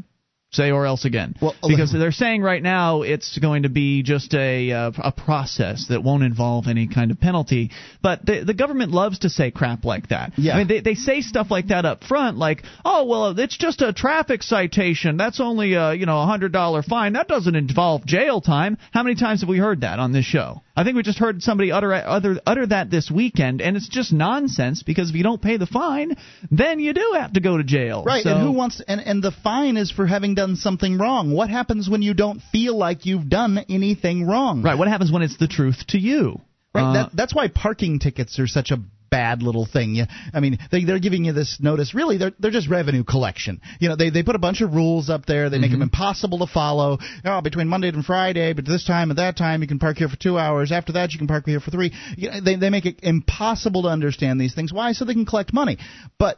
say 0.51 0.71
or 0.71 0.85
else 0.85 1.05
again. 1.05 1.35
Well, 1.41 1.53
because 1.67 1.91
they're 1.91 2.11
saying 2.11 2.41
right 2.41 2.61
now 2.61 3.01
it's 3.01 3.37
going 3.37 3.63
to 3.63 3.69
be 3.69 4.03
just 4.03 4.33
a 4.33 4.71
uh, 4.71 4.91
a 4.97 5.11
process 5.11 5.87
that 5.89 6.03
won't 6.03 6.23
involve 6.23 6.67
any 6.67 6.87
kind 6.87 7.11
of 7.11 7.19
penalty. 7.19 7.71
But 8.01 8.25
the 8.25 8.43
the 8.45 8.53
government 8.53 8.91
loves 8.91 9.19
to 9.19 9.29
say 9.29 9.51
crap 9.51 9.85
like 9.85 10.09
that. 10.09 10.33
Yeah. 10.37 10.53
I 10.53 10.57
mean, 10.59 10.67
they 10.67 10.79
they 10.79 10.95
say 10.95 11.21
stuff 11.21 11.51
like 11.51 11.67
that 11.67 11.85
up 11.85 12.03
front, 12.03 12.37
like, 12.37 12.63
oh 12.83 13.05
well, 13.05 13.37
it's 13.37 13.57
just 13.57 13.81
a 13.81 13.93
traffic 13.93 14.43
citation. 14.43 15.17
That's 15.17 15.39
only 15.39 15.73
a 15.73 15.93
you 15.93 16.05
know 16.05 16.21
a 16.21 16.25
hundred 16.25 16.51
dollar 16.51 16.81
fine. 16.81 17.13
That 17.13 17.27
doesn't 17.27 17.55
involve 17.55 18.05
jail 18.05 18.41
time. 18.41 18.77
How 18.91 19.03
many 19.03 19.15
times 19.15 19.41
have 19.41 19.49
we 19.49 19.57
heard 19.57 19.81
that 19.81 19.99
on 19.99 20.11
this 20.11 20.25
show? 20.25 20.61
I 20.75 20.83
think 20.83 20.97
we 20.97 21.03
just 21.03 21.19
heard 21.19 21.41
somebody 21.41 21.71
utter 21.71 21.93
utter 21.93 22.39
utter 22.45 22.65
that 22.67 22.91
this 22.91 23.09
weekend, 23.09 23.61
and 23.61 23.77
it's 23.77 23.87
just 23.87 24.11
nonsense. 24.11 24.83
Because 24.83 25.09
if 25.09 25.15
you 25.15 25.23
don't 25.23 25.41
pay 25.41 25.57
the 25.57 25.65
fine, 25.65 26.15
then 26.51 26.79
you 26.79 26.93
do 26.93 27.13
have 27.15 27.33
to 27.33 27.39
go 27.39 27.57
to 27.57 27.63
jail. 27.63 28.03
Right, 28.03 28.23
So- 28.23 28.31
and 28.35 28.41
who 28.41 28.51
wants 28.51 28.81
and 28.87 28.99
and 28.99 29.23
the 29.23 29.31
fine 29.31 29.77
is 29.77 29.89
for 29.91 30.05
having 30.05 30.35
done 30.35 30.55
something 30.55 30.97
wrong. 30.97 31.31
What 31.31 31.49
happens 31.49 31.89
when 31.89 32.01
you 32.01 32.13
don't 32.13 32.41
feel 32.51 32.77
like 32.77 33.05
you've 33.05 33.29
done 33.29 33.59
anything 33.69 34.25
wrong? 34.27 34.61
Right. 34.63 34.77
What 34.77 34.87
happens 34.87 35.11
when 35.11 35.21
it's 35.21 35.37
the 35.37 35.47
truth 35.47 35.87
to 35.87 35.97
you? 35.99 36.41
Right. 36.73 36.83
Uh, 36.83 36.93
that, 36.93 37.09
that's 37.13 37.33
why 37.33 37.47
parking 37.47 37.99
tickets 37.99 38.37
are 38.37 38.47
such 38.47 38.71
a 38.71 38.77
bad 39.09 39.43
little 39.43 39.65
thing. 39.65 39.95
Yeah, 39.95 40.05
I 40.33 40.39
mean, 40.39 40.57
they, 40.71 40.83
they're 40.83 40.99
giving 40.99 41.25
you 41.25 41.33
this 41.33 41.57
notice. 41.59 41.93
Really, 41.93 42.17
they're 42.17 42.31
they're 42.39 42.51
just 42.51 42.69
revenue 42.69 43.03
collection. 43.03 43.61
You 43.79 43.89
know, 43.89 43.95
they 43.95 44.09
they 44.09 44.23
put 44.23 44.35
a 44.35 44.39
bunch 44.39 44.61
of 44.61 44.73
rules 44.73 45.09
up 45.09 45.25
there. 45.25 45.49
They 45.49 45.57
make 45.59 45.65
Mm-hmm. 45.65 45.79
them 45.79 45.89
impossible 45.93 46.39
to 46.39 46.47
follow. 46.47 46.99
Oh, 47.25 47.41
between 47.41 47.67
Monday 47.67 47.89
and 47.89 48.05
Friday, 48.05 48.53
but 48.53 48.65
this 48.65 48.85
time 48.85 49.09
and 49.09 49.19
that 49.19 49.35
time 49.35 49.61
you 49.61 49.67
can 49.67 49.79
park 49.79 49.97
here 49.97 50.07
for 50.07 50.15
two 50.15 50.37
hours. 50.37 50.71
After 50.71 50.93
that, 50.93 51.11
you 51.11 51.17
can 51.17 51.27
park 51.27 51.45
here 51.45 51.59
for 51.59 51.71
three. 51.71 51.91
You 52.17 52.29
know, 52.31 52.39
they 52.41 52.55
they 52.55 52.69
make 52.69 52.85
it 52.85 52.99
impossible 53.03 53.83
to 53.83 53.89
understand 53.89 54.39
these 54.39 54.53
things. 54.55 54.71
Why? 54.71 54.91
So 54.93 55.05
they 55.05 55.13
can 55.13 55.25
collect 55.25 55.53
money. 55.53 55.77
But 56.19 56.37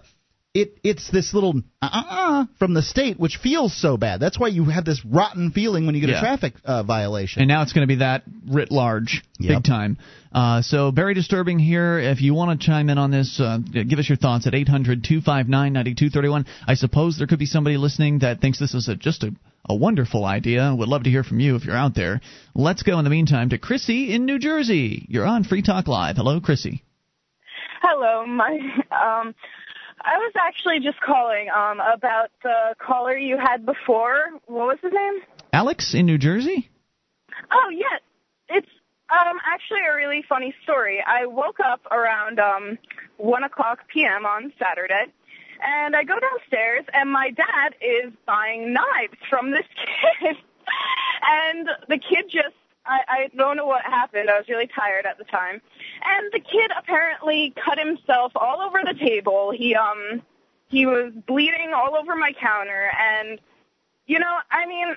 it 0.62 0.78
it's 0.84 1.10
this 1.12 1.34
little 1.34 1.54
uh-uh 1.82 2.46
from 2.60 2.74
the 2.74 2.82
state 2.82 3.20
which 3.20 3.38
feels 3.41 3.76
so 3.76 3.98
bad. 3.98 4.20
That's 4.20 4.39
why 4.39 4.48
you 4.50 4.65
have 4.65 4.86
this 4.86 5.04
rotten 5.06 5.52
feeling 5.52 5.86
when 5.86 5.96
you 5.96 6.02
get 6.02 6.10
Yeah. 6.10 6.17
a 6.17 6.22
traffic 6.22 6.54
uh, 6.65 6.84
violation. 6.84 7.41
and 7.41 7.48
now 7.50 7.62
it's 7.63 7.74
going 7.74 7.88
to 7.88 7.93
be 7.96 8.00
that 8.00 8.24
writ 8.48 8.72
large, 8.72 9.24
Yep. 9.39 9.50
big 9.58 9.63
time. 9.63 9.98
Uh, 10.32 10.62
so 10.62 10.91
very 10.91 11.13
disturbing 11.13 11.58
here. 11.58 12.00
If 12.00 12.22
you 12.22 12.34
want 12.34 12.60
to 12.60 12.65
chime 12.67 12.89
in 12.89 12.98
on 12.98 13.12
this, 13.12 13.39
uh, 13.39 13.58
give 13.58 13.98
us 14.00 14.10
your 14.10 14.17
thoughts 14.17 14.46
at 14.48 14.54
800-259-9231. 14.54 16.46
I 16.67 16.74
suppose 16.76 17.17
there 17.17 17.28
could 17.28 17.39
be 17.39 17.46
somebody 17.46 17.78
listening 17.78 18.20
that 18.20 18.41
thinks 18.41 18.60
this 18.60 18.74
is 18.74 18.88
a, 18.88 18.96
just 18.96 19.24
a, 19.24 19.32
a 19.70 19.76
wonderful 19.76 20.26
idea. 20.26 20.74
Would 20.78 20.89
love 20.89 21.04
to 21.04 21.10
hear 21.10 21.24
from 21.24 21.39
you 21.39 21.56
if 21.56 21.65
you're 21.65 21.76
out 21.78 21.96
there. 21.96 22.22
Let's 22.54 22.84
go 22.84 22.98
in 23.00 23.04
the 23.04 23.10
meantime 23.10 23.50
to 23.50 23.58
Chrissy 23.58 24.13
in 24.13 24.26
New 24.26 24.39
Jersey. 24.39 25.06
You're 25.10 25.26
on 25.26 25.43
Free 25.43 25.62
Talk 25.62 25.88
Live. 25.88 26.17
Hello, 26.17 26.39
Chrissy. 26.39 26.84
Hello, 27.82 28.26
my 28.26 28.58
um 28.91 29.34
I 30.01 30.17
was 30.17 30.33
actually 30.39 30.79
just 30.79 30.99
calling 31.01 31.49
um 31.49 31.79
about 31.79 32.29
the 32.43 32.75
caller 32.79 33.17
you 33.17 33.38
had 33.38 33.65
before. 33.65 34.29
What 34.45 34.67
was 34.67 34.77
his 34.81 34.93
name? 34.93 35.21
Alex 35.53 35.93
in 35.93 36.05
New 36.05 36.17
Jersey? 36.17 36.69
Oh, 37.51 37.69
yeah. 37.71 37.97
It's 38.49 38.69
um 39.10 39.38
actually 39.45 39.81
a 39.89 39.95
really 39.95 40.23
funny 40.27 40.53
story. 40.63 41.03
I 41.05 41.25
woke 41.25 41.60
up 41.60 41.81
around 41.91 42.39
um 42.39 42.77
one 43.17 43.43
o'clock 43.43 43.79
p.m. 43.93 44.25
on 44.25 44.53
Saturday, 44.60 45.05
and 45.63 45.95
I 45.95 46.03
go 46.03 46.15
downstairs, 46.19 46.86
and 46.93 47.12
my 47.12 47.31
dad 47.31 47.75
is 47.81 48.13
buying 48.25 48.73
knives 48.73 49.17
from 49.29 49.51
this 49.51 49.65
kid, 50.21 50.36
and 51.23 51.67
the 51.88 51.97
kid 51.97 52.25
just. 52.29 52.55
I, 52.88 53.00
I 53.08 53.30
don't 53.36 53.58
know 53.58 53.65
what 53.65 53.84
happened. 53.84 54.30
I 54.30 54.38
was 54.38 54.47
really 54.50 54.67
tired 54.67 55.06
at 55.06 55.17
the 55.17 55.23
time. 55.26 55.62
And 56.04 56.32
the 56.32 56.39
kid 56.39 56.71
apparently 56.78 57.54
cut 57.63 57.78
himself 57.78 58.32
all 58.36 58.62
over 58.62 58.80
the 58.84 58.97
table. 58.97 59.52
He 59.56 59.76
um 59.76 60.21
he 60.69 60.86
was 60.86 61.13
bleeding 61.28 61.73
all 61.76 61.95
over 61.95 62.15
my 62.15 62.32
counter 62.39 62.91
and 63.00 63.39
you 64.06 64.19
know, 64.19 64.38
I 64.50 64.65
mean, 64.65 64.95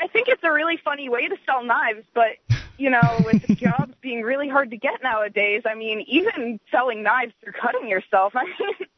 I 0.00 0.08
think 0.08 0.28
it's 0.28 0.42
a 0.42 0.52
really 0.52 0.78
funny 0.84 1.08
way 1.08 1.28
to 1.28 1.36
sell 1.46 1.62
knives, 1.64 2.04
but 2.14 2.36
you 2.80 2.90
know, 2.90 3.20
with 3.24 3.46
jobs 3.58 3.94
being 4.00 4.22
really 4.22 4.48
hard 4.48 4.70
to 4.70 4.76
get 4.76 5.02
nowadays, 5.02 5.62
I 5.66 5.74
mean, 5.74 6.04
even 6.08 6.58
selling 6.70 7.02
knives 7.02 7.32
through 7.42 7.52
cutting 7.52 7.88
yourself, 7.88 8.32
I 8.36 8.44
mean, 8.44 8.88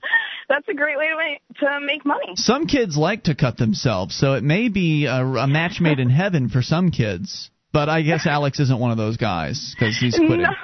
that's 0.49 0.67
a 0.69 0.75
great 0.75 0.97
way 0.97 1.09
to 1.09 1.17
make, 1.17 1.41
to 1.59 1.81
make 1.85 2.07
money. 2.07 2.33
Some 2.37 2.67
kids 2.67 2.97
like 2.97 3.25
to 3.25 3.35
cut 3.35 3.59
themselves, 3.59 4.17
so 4.17 4.35
it 4.35 4.45
may 4.45 4.69
be 4.69 5.07
a, 5.07 5.25
a 5.25 5.47
match 5.47 5.81
made 5.81 5.99
in 5.99 6.11
heaven 6.11 6.49
for 6.49 6.63
some 6.63 6.91
kids. 6.91 7.51
But 7.73 7.89
I 7.89 8.03
guess 8.03 8.27
Alex 8.27 8.61
isn't 8.61 8.79
one 8.79 8.91
of 8.91 8.97
those 8.99 9.17
guys 9.17 9.75
because 9.75 9.97
he's 9.99 10.17
quitting. 10.17 10.43
No. 10.43 10.51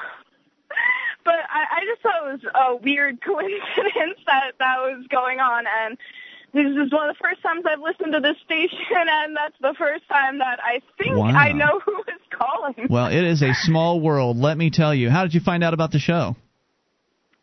But 1.24 1.34
I, 1.34 1.80
I 1.80 1.84
just 1.84 2.00
thought 2.00 2.26
it 2.26 2.42
was 2.42 2.52
a 2.54 2.76
weird 2.82 3.20
coincidence 3.26 4.18
that 4.26 4.52
that 4.58 4.76
was 4.78 5.06
going 5.10 5.40
on, 5.40 5.64
and 5.66 5.98
this 6.54 6.64
is 6.64 6.90
one 6.90 7.10
of 7.10 7.14
the 7.16 7.20
first 7.20 7.42
times 7.42 7.64
I've 7.68 7.80
listened 7.80 8.14
to 8.14 8.20
this 8.20 8.36
station, 8.46 8.78
and 9.06 9.36
that's 9.36 9.54
the 9.60 9.74
first 9.78 10.08
time 10.08 10.38
that 10.38 10.58
I 10.62 10.80
think 10.96 11.16
Wow. 11.18 11.26
I 11.26 11.52
know 11.52 11.80
who 11.84 11.98
is 12.00 12.22
calling. 12.30 12.86
Well, 12.88 13.08
it 13.08 13.24
is 13.24 13.42
a 13.42 13.52
small 13.52 14.00
world, 14.00 14.38
let 14.38 14.56
me 14.56 14.70
tell 14.70 14.94
you. 14.94 15.10
How 15.10 15.24
did 15.24 15.34
you 15.34 15.40
find 15.40 15.62
out 15.62 15.74
about 15.74 15.92
the 15.92 15.98
show? 15.98 16.34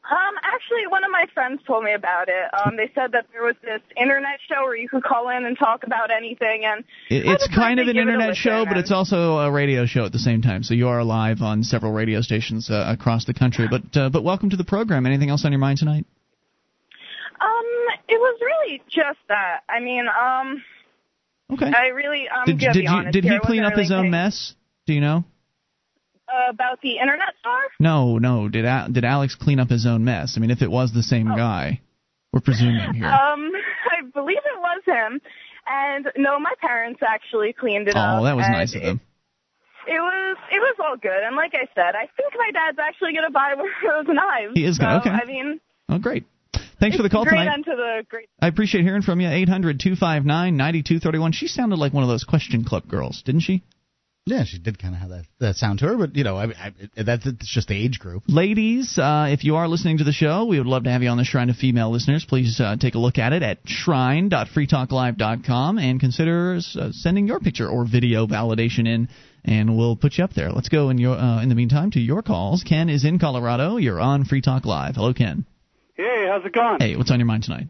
Um, 0.09 0.35
actually, 0.43 0.85
one 0.87 1.03
of 1.03 1.09
my 1.09 1.25
friends 1.33 1.61
told 1.65 1.83
me 1.83 1.93
about 1.93 2.29
it. 2.29 2.45
Um, 2.53 2.77
they 2.77 2.91
said 2.93 3.11
that 3.13 3.25
there 3.31 3.43
was 3.43 3.55
this 3.63 3.81
internet 3.99 4.39
show 4.47 4.63
where 4.63 4.75
you 4.75 4.87
could 4.87 5.03
call 5.03 5.29
in 5.29 5.45
and 5.45 5.57
talk 5.57 5.83
about 5.83 6.11
anything, 6.11 6.63
and 6.63 6.83
It, 7.09 7.25
it's 7.25 7.47
kind 7.47 7.79
of 7.79 7.87
an 7.87 7.95
give 7.95 8.01
it 8.01 8.09
a 8.09 8.13
internet 8.13 8.35
show, 8.35 8.65
but 8.65 8.77
it's 8.77 8.91
also 8.91 9.39
a 9.39 9.51
radio 9.51 9.87
show 9.87 10.05
at 10.05 10.11
the 10.11 10.19
same 10.19 10.43
time. 10.43 10.61
So 10.61 10.75
you 10.75 10.89
are 10.89 11.03
live 11.03 11.41
on 11.41 11.63
several 11.63 11.91
radio 11.91 12.21
stations 12.21 12.69
uh, 12.69 12.85
across 12.87 13.25
the 13.25 13.33
country. 13.33 13.67
But 13.67 13.97
uh, 13.97 14.09
but 14.09 14.23
welcome 14.23 14.51
to 14.51 14.57
the 14.57 14.63
program. 14.63 15.07
Anything 15.07 15.31
else 15.31 15.43
on 15.43 15.51
your 15.51 15.59
mind 15.59 15.79
tonight? 15.79 16.05
Um, 17.41 17.65
it 18.07 18.19
was 18.19 18.39
really 18.41 18.83
just 18.87 19.19
that. 19.27 19.61
I 19.67 19.79
mean, 19.79 20.05
um, 20.07 20.61
Okay. 21.53 21.71
I 21.71 21.87
really, 21.87 22.27
I'm 22.29 22.45
did 22.45 22.59
did 22.59 22.75
you 22.83 23.11
did 23.11 23.23
he 23.23 23.39
clean 23.41 23.63
up 23.63 23.73
his 23.73 23.91
own 23.91 24.09
mess? 24.09 24.55
Do 24.87 24.93
you 24.93 25.01
know? 25.01 25.23
Uh, 26.27 26.49
about 26.49 26.81
the 26.81 26.97
internet 26.97 27.33
star? 27.39 27.59
No, 27.79 28.17
no. 28.17 28.49
Did 28.49 28.65
Al- 28.65 28.89
did 28.89 29.05
Alex 29.05 29.35
clean 29.35 29.59
up 29.59 29.69
his 29.69 29.85
own 29.85 30.03
mess? 30.03 30.33
I 30.35 30.39
mean, 30.39 30.49
if 30.51 30.61
it 30.63 30.71
was 30.71 30.91
the 30.91 31.03
same 31.03 31.31
Oh. 31.31 31.35
guy, 31.35 31.81
we're 32.33 32.39
presuming 32.41 32.93
here. 32.95 33.05
Um, 33.05 33.51
I 33.91 34.01
believe 34.13 34.37
it 34.37 34.59
was 34.59 34.81
him. 34.85 35.21
And 35.67 36.11
no, 36.17 36.39
my 36.39 36.53
parents 36.61 37.01
actually 37.07 37.53
cleaned 37.53 37.87
it 37.87 37.95
up. 37.95 38.19
oh, 38.21 38.23
that 38.25 38.35
was 38.35 38.47
nice 38.49 38.73
of 38.75 38.81
them. 38.81 39.01
It 39.87 39.99
was 39.99 40.37
it 40.51 40.57
was 40.59 40.75
all 40.79 40.97
good, 40.97 41.23
and 41.23 41.35
like 41.35 41.53
I 41.53 41.67
said, 41.75 41.93
I 41.95 42.07
think 42.17 42.33
my 42.35 42.49
dad's 42.51 42.79
actually 42.79 43.13
gonna 43.13 43.29
buy 43.29 43.53
one 43.55 43.67
of 43.67 44.05
those 44.07 44.15
knives. 44.15 44.53
He 44.55 44.65
is 44.65 44.79
gonna- 44.79 44.99
okay. 45.01 45.11
I 45.11 45.25
mean, 45.25 45.59
Oh, 45.89 45.99
great. 45.99 46.25
Thanks 46.79 46.97
for 46.97 47.03
the 47.03 47.09
call 47.09 47.23
great 47.23 47.37
tonight. 47.37 47.53
end 47.53 47.65
to 47.65 47.75
the 47.75 48.03
great. 48.09 48.27
I 48.41 48.47
appreciate 48.47 48.81
hearing 48.83 49.03
from 49.03 49.21
you. 49.21 49.29
800 49.29 49.79
259 49.79 50.57
9231. 50.57 51.31
She 51.33 51.47
sounded 51.47 51.77
like 51.77 51.93
one 51.93 52.01
of 52.03 52.09
those 52.09 52.23
question 52.23 52.63
club 52.65 52.87
girls, 52.87 53.21
didn't 53.23 53.41
she? 53.41 53.63
Yeah, 54.27 54.43
she 54.43 54.57
did 54.57 54.79
kind 54.79 54.95
of 54.95 55.01
have 55.01 55.09
that, 55.09 55.25
that 55.39 55.55
sound 55.55 55.77
to 55.79 55.85
her, 55.85 55.97
but 55.97 56.15
you 56.15 56.23
know, 56.23 56.35
I, 56.35 56.45
I, 56.45 56.73
that's 57.03 57.27
just 57.41 57.67
the 57.67 57.75
age 57.75 57.99
group. 57.99 58.23
Ladies, 58.27 58.97
uh, 58.97 59.27
if 59.29 59.43
you 59.43 59.57
are 59.57 59.67
listening 59.67 59.99
to 59.99 60.03
the 60.03 60.11
show, 60.11 60.45
we 60.45 60.57
would 60.57 60.65
love 60.65 60.85
to 60.85 60.89
have 60.89 61.03
you 61.03 61.09
on 61.09 61.17
the 61.17 61.23
Shrine 61.23 61.51
of 61.51 61.57
Female 61.57 61.91
Listeners. 61.91 62.25
Please 62.27 62.59
uh, 62.59 62.75
take 62.75 62.95
a 62.95 62.97
look 62.97 63.19
at 63.19 63.33
it 63.33 63.43
at 63.43 63.59
shrine.freetalklive.com 63.65 65.77
and 65.77 65.99
consider 65.99 66.55
uh, 66.55 66.89
sending 66.89 67.27
your 67.27 67.39
picture 67.39 67.69
or 67.69 67.85
video 67.85 68.25
validation 68.25 68.87
in, 68.87 69.09
and 69.43 69.77
we'll 69.77 69.95
put 69.95 70.17
you 70.17 70.23
up 70.23 70.33
there. 70.33 70.51
Let's 70.51 70.69
go 70.69 70.89
in 70.89 70.97
your 70.97 71.15
uh, 71.15 71.43
in 71.43 71.49
the 71.49 71.55
meantime 71.55 71.91
to 71.91 71.99
your 71.99 72.23
calls. 72.23 72.63
Ken 72.63 72.89
is 72.89 73.05
in 73.05 73.19
Colorado. 73.19 73.77
You're 73.77 74.01
on 74.01 74.25
Free 74.25 74.41
Talk 74.41 74.65
Live. 74.65 74.95
Hello, 74.95 75.13
Ken. 75.13 75.45
Hey, 75.93 76.25
how's 76.27 76.43
it 76.43 76.51
going? 76.51 76.77
Hey, 76.79 76.95
what's 76.95 77.11
on 77.11 77.19
your 77.19 77.27
mind 77.27 77.43
tonight? 77.43 77.67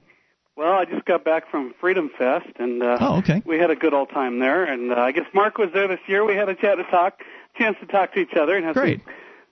Well, 0.56 0.72
I 0.72 0.86
just 0.86 1.04
got 1.04 1.26
back 1.26 1.52
from 1.52 1.74
Freedom 1.82 2.10
Fest, 2.18 2.48
and 2.60 2.82
uh, 2.82 2.98
oh, 3.02 3.18
okay. 3.18 3.42
we 3.46 3.58
had 3.58 3.72
a 3.72 3.76
good 3.76 3.94
old 3.94 4.10
time 4.10 4.40
there. 4.40 4.64
And 4.64 4.92
uh, 4.92 4.96
I 4.96 5.12
guess 5.12 5.26
Mark 5.34 5.58
was 5.58 5.70
there 5.74 5.90
this 5.90 6.00
year. 6.08 6.24
We 6.24 6.36
had 6.36 6.48
a 6.48 6.56
chat 6.56 6.78
to 6.78 6.84
talk, 6.86 7.20
chance 7.58 7.76
to 7.82 7.86
talk 7.86 8.14
to 8.14 8.22
each 8.22 8.34
other, 8.36 8.56
and 8.56 8.66
have 8.66 8.74
Great. 8.76 9.02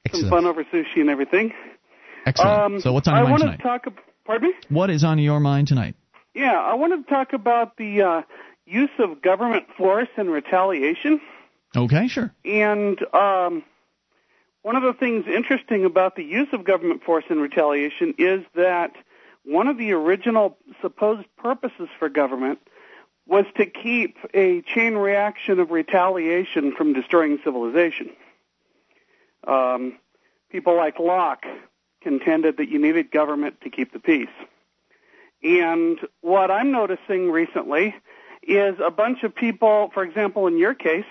some, 0.09 0.21
some 0.21 0.29
fun 0.29 0.45
over 0.45 0.63
sushi 0.63 1.01
and 1.01 1.09
everything. 1.09 1.51
Excellent. 2.25 2.61
Um, 2.61 2.81
so 2.81 2.93
what's 2.93 3.09
on 3.09 3.17
your 3.17 3.25
I 3.25 3.29
mind 3.29 3.41
tonight? 3.41 3.57
to 3.57 3.63
talk. 3.63 3.85
Pardon 4.23 4.49
me? 4.49 4.55
What 4.69 4.89
is 4.89 5.03
on 5.03 5.19
your 5.19 5.41
mind 5.41 5.67
tonight? 5.67 5.95
Yeah, 6.33 6.53
I 6.53 6.75
wanted 6.75 7.05
to 7.05 7.09
talk 7.09 7.33
about 7.33 7.75
the 7.75 8.01
uh, 8.01 8.21
use 8.65 8.89
of 8.97 9.21
government 9.21 9.65
force 9.77 10.07
and 10.15 10.31
retaliation. 10.31 11.19
Okay, 11.75 12.07
sure. 12.07 12.33
And 12.45 12.97
um, 13.13 13.63
one 14.61 14.77
of 14.77 14.83
the 14.83 14.93
things 14.93 15.25
interesting 15.27 15.83
about 15.83 16.15
the 16.15 16.23
use 16.23 16.47
of 16.53 16.63
government 16.63 17.03
force 17.03 17.25
and 17.29 17.41
retaliation 17.41 18.15
is 18.17 18.45
that 18.55 18.93
one 19.45 19.67
of 19.67 19.77
the 19.77 19.91
original 19.91 20.57
supposed 20.81 21.27
purposes 21.37 21.89
for 21.99 22.09
government 22.09 22.59
was 23.25 23.45
to 23.57 23.65
keep 23.65 24.17
a 24.33 24.61
chain 24.61 24.95
reaction 24.95 25.59
of 25.59 25.71
retaliation 25.71 26.73
from 26.75 26.93
destroying 26.93 27.39
civilization. 27.43 28.09
Um, 29.45 29.97
people 30.49 30.75
like 30.75 30.99
Locke 30.99 31.45
contended 32.01 32.57
that 32.57 32.69
you 32.69 32.79
needed 32.79 33.11
government 33.11 33.61
to 33.61 33.69
keep 33.69 33.93
the 33.93 33.99
peace. 33.99 34.27
And 35.41 35.99
what 36.21 36.51
I'm 36.51 36.71
noticing 36.71 37.31
recently 37.31 37.95
is 38.41 38.75
a 38.83 38.91
bunch 38.91 39.23
of 39.23 39.33
people, 39.35 39.89
for 39.93 40.03
example, 40.03 40.47
in 40.47 40.57
your 40.57 40.73
case, 40.73 41.05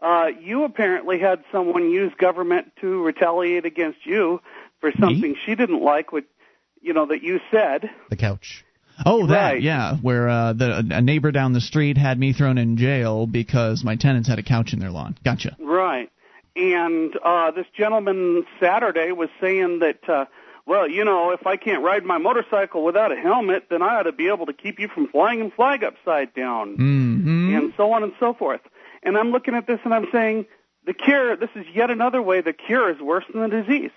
uh, 0.00 0.30
you 0.40 0.64
apparently 0.64 1.18
had 1.18 1.42
someone 1.50 1.90
use 1.90 2.12
government 2.18 2.72
to 2.80 3.02
retaliate 3.02 3.64
against 3.64 4.04
you 4.04 4.40
for 4.80 4.92
something 5.00 5.32
Me? 5.32 5.38
she 5.44 5.54
didn't 5.54 5.82
like, 5.82 6.12
what 6.12 6.24
you 6.84 6.92
know 6.92 7.06
that 7.06 7.22
you 7.22 7.40
said. 7.50 7.90
The 8.10 8.16
couch. 8.16 8.64
Oh, 9.04 9.26
that 9.26 9.54
Right. 9.54 9.62
yeah, 9.62 9.96
where 9.96 10.28
uh, 10.28 10.52
the 10.52 10.86
a 10.92 11.00
neighbor 11.00 11.32
down 11.32 11.52
the 11.52 11.60
street 11.60 11.96
had 11.98 12.18
me 12.18 12.32
thrown 12.32 12.58
in 12.58 12.76
jail 12.76 13.26
because 13.26 13.82
my 13.82 13.96
tenants 13.96 14.28
had 14.28 14.38
a 14.38 14.42
couch 14.42 14.72
in 14.72 14.78
their 14.78 14.90
lawn. 14.90 15.16
Gotcha. 15.24 15.56
Right. 15.58 16.10
And 16.54 17.12
uh, 17.24 17.50
this 17.50 17.66
gentleman 17.76 18.46
Saturday 18.60 19.10
was 19.10 19.28
saying 19.40 19.80
that, 19.80 20.08
uh, 20.08 20.26
well, 20.66 20.88
you 20.88 21.04
know, 21.04 21.32
if 21.32 21.44
I 21.46 21.56
can't 21.56 21.82
ride 21.82 22.04
my 22.04 22.18
motorcycle 22.18 22.84
without 22.84 23.10
a 23.10 23.16
helmet, 23.16 23.64
then 23.68 23.82
I 23.82 23.96
ought 23.96 24.04
to 24.04 24.12
be 24.12 24.28
able 24.28 24.46
to 24.46 24.52
keep 24.52 24.78
you 24.78 24.86
from 24.86 25.08
flying 25.08 25.40
and 25.40 25.52
flag 25.52 25.82
upside 25.82 26.32
down, 26.34 26.76
hmm 26.76 27.54
and 27.56 27.72
so 27.76 27.92
on 27.92 28.02
and 28.04 28.12
so 28.20 28.32
forth. 28.34 28.60
And 29.02 29.18
I'm 29.18 29.30
looking 29.32 29.54
at 29.54 29.66
this 29.66 29.80
and 29.84 29.92
I'm 29.92 30.06
saying, 30.12 30.46
the 30.86 30.94
cure, 30.94 31.36
this 31.36 31.50
is 31.56 31.66
yet 31.74 31.90
another 31.90 32.22
way 32.22 32.40
the 32.42 32.52
cure 32.52 32.90
is 32.90 33.00
worse 33.00 33.24
than 33.32 33.42
the 33.42 33.62
disease. 33.62 33.90